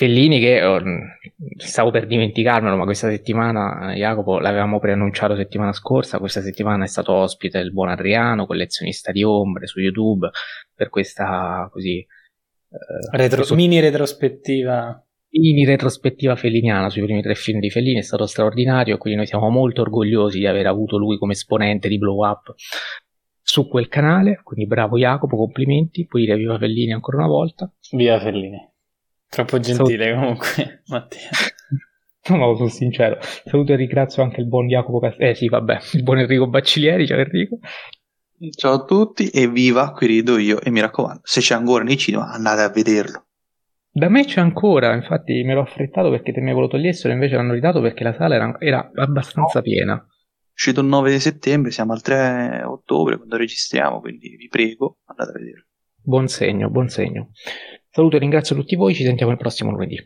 Fellini 0.00 0.40
che 0.40 0.64
oh, 0.64 0.80
stavo 1.58 1.90
per 1.90 2.06
dimenticarmelo, 2.06 2.74
ma 2.74 2.84
questa 2.84 3.10
settimana 3.10 3.92
Jacopo 3.94 4.38
l'avevamo 4.38 4.80
preannunciato 4.80 5.36
settimana 5.36 5.74
scorsa, 5.74 6.18
questa 6.18 6.40
settimana 6.40 6.84
è 6.84 6.86
stato 6.86 7.12
ospite 7.12 7.58
il 7.58 7.70
buon 7.70 7.90
Adriano, 7.90 8.46
collezionista 8.46 9.12
di 9.12 9.22
ombre 9.22 9.66
su 9.66 9.78
YouTube, 9.78 10.30
per 10.74 10.88
questa 10.88 11.68
così... 11.70 11.98
Eh, 11.98 12.06
Retro, 13.14 13.36
questo... 13.36 13.54
mini 13.54 13.78
retrospettiva. 13.78 15.06
Mini 15.32 15.66
retrospettiva 15.66 16.34
felliniana 16.34 16.88
sui 16.88 17.02
primi 17.02 17.20
tre 17.20 17.34
film 17.34 17.60
di 17.60 17.68
Fellini 17.68 17.98
è 17.98 18.02
stato 18.02 18.24
straordinario, 18.24 18.96
quindi 18.96 19.18
noi 19.18 19.28
siamo 19.28 19.50
molto 19.50 19.82
orgogliosi 19.82 20.38
di 20.38 20.46
aver 20.46 20.66
avuto 20.66 20.96
lui 20.96 21.18
come 21.18 21.34
esponente 21.34 21.88
di 21.88 21.98
Blow 21.98 22.26
Up 22.26 22.54
su 23.42 23.68
quel 23.68 23.88
canale, 23.88 24.40
quindi 24.42 24.66
bravo 24.66 24.96
Jacopo, 24.96 25.36
complimenti, 25.36 26.06
puoi 26.06 26.24
dire 26.24 26.36
viva 26.36 26.56
Fellini 26.56 26.94
ancora 26.94 27.18
una 27.18 27.26
volta. 27.26 27.70
Viva 27.90 28.18
Fellini. 28.18 28.69
Troppo 29.30 29.60
gentile 29.60 30.06
Salut- 30.06 30.20
comunque, 30.20 30.82
Mattia. 30.90 31.30
No, 32.28 32.36
ma 32.36 32.56
sono 32.56 32.68
sincero. 32.68 33.18
Saluto 33.20 33.72
e 33.72 33.76
ringrazio 33.76 34.24
anche 34.24 34.40
il 34.40 34.48
buon 34.48 34.66
Jacopo 34.66 34.98
Castelli. 34.98 35.30
Eh 35.30 35.34
sì, 35.36 35.48
vabbè, 35.48 35.78
il 35.94 36.02
buon 36.02 36.18
Enrico 36.18 36.48
Baccilieri. 36.48 37.06
Ciao 37.06 37.18
Enrico. 37.18 37.58
Ciao 38.56 38.72
a 38.72 38.84
tutti 38.84 39.28
e 39.28 39.48
viva, 39.48 39.92
qui 39.92 40.08
rido 40.08 40.36
io. 40.36 40.60
E 40.60 40.70
mi 40.70 40.80
raccomando, 40.80 41.20
se 41.22 41.40
c'è 41.40 41.54
ancora 41.54 41.84
nei 41.84 41.96
cinema, 41.96 42.30
andate 42.32 42.62
a 42.62 42.70
vederlo. 42.70 43.26
Da 43.92 44.08
me 44.08 44.24
c'è 44.24 44.40
ancora, 44.40 44.94
infatti 44.94 45.42
me 45.44 45.54
l'ho 45.54 45.62
affrettato 45.62 46.10
perché 46.10 46.32
temevo 46.32 46.60
lo 46.60 46.68
togliessero, 46.68 47.12
invece 47.12 47.36
l'hanno 47.36 47.52
ridato 47.52 47.80
perché 47.80 48.04
la 48.04 48.14
sala 48.14 48.34
era, 48.34 48.56
era 48.58 48.90
abbastanza 48.94 49.58
no. 49.58 49.62
piena. 49.62 50.06
Uscito 50.52 50.80
il 50.80 50.86
9 50.86 51.18
settembre, 51.18 51.70
siamo 51.70 51.92
al 51.92 52.02
3 52.02 52.62
ottobre 52.64 53.16
quando 53.16 53.36
registriamo, 53.36 54.00
quindi 54.00 54.36
vi 54.36 54.48
prego, 54.48 54.98
andate 55.06 55.30
a 55.30 55.38
vederlo. 55.38 55.64
Buon 56.02 56.28
segno, 56.28 56.70
buon 56.70 56.88
segno. 56.88 57.30
Saluto 57.92 58.16
e 58.16 58.18
ringrazio 58.20 58.54
tutti 58.54 58.76
voi, 58.76 58.94
ci 58.94 59.04
sentiamo 59.04 59.32
il 59.32 59.38
prossimo 59.38 59.70
lunedì. 59.72 59.96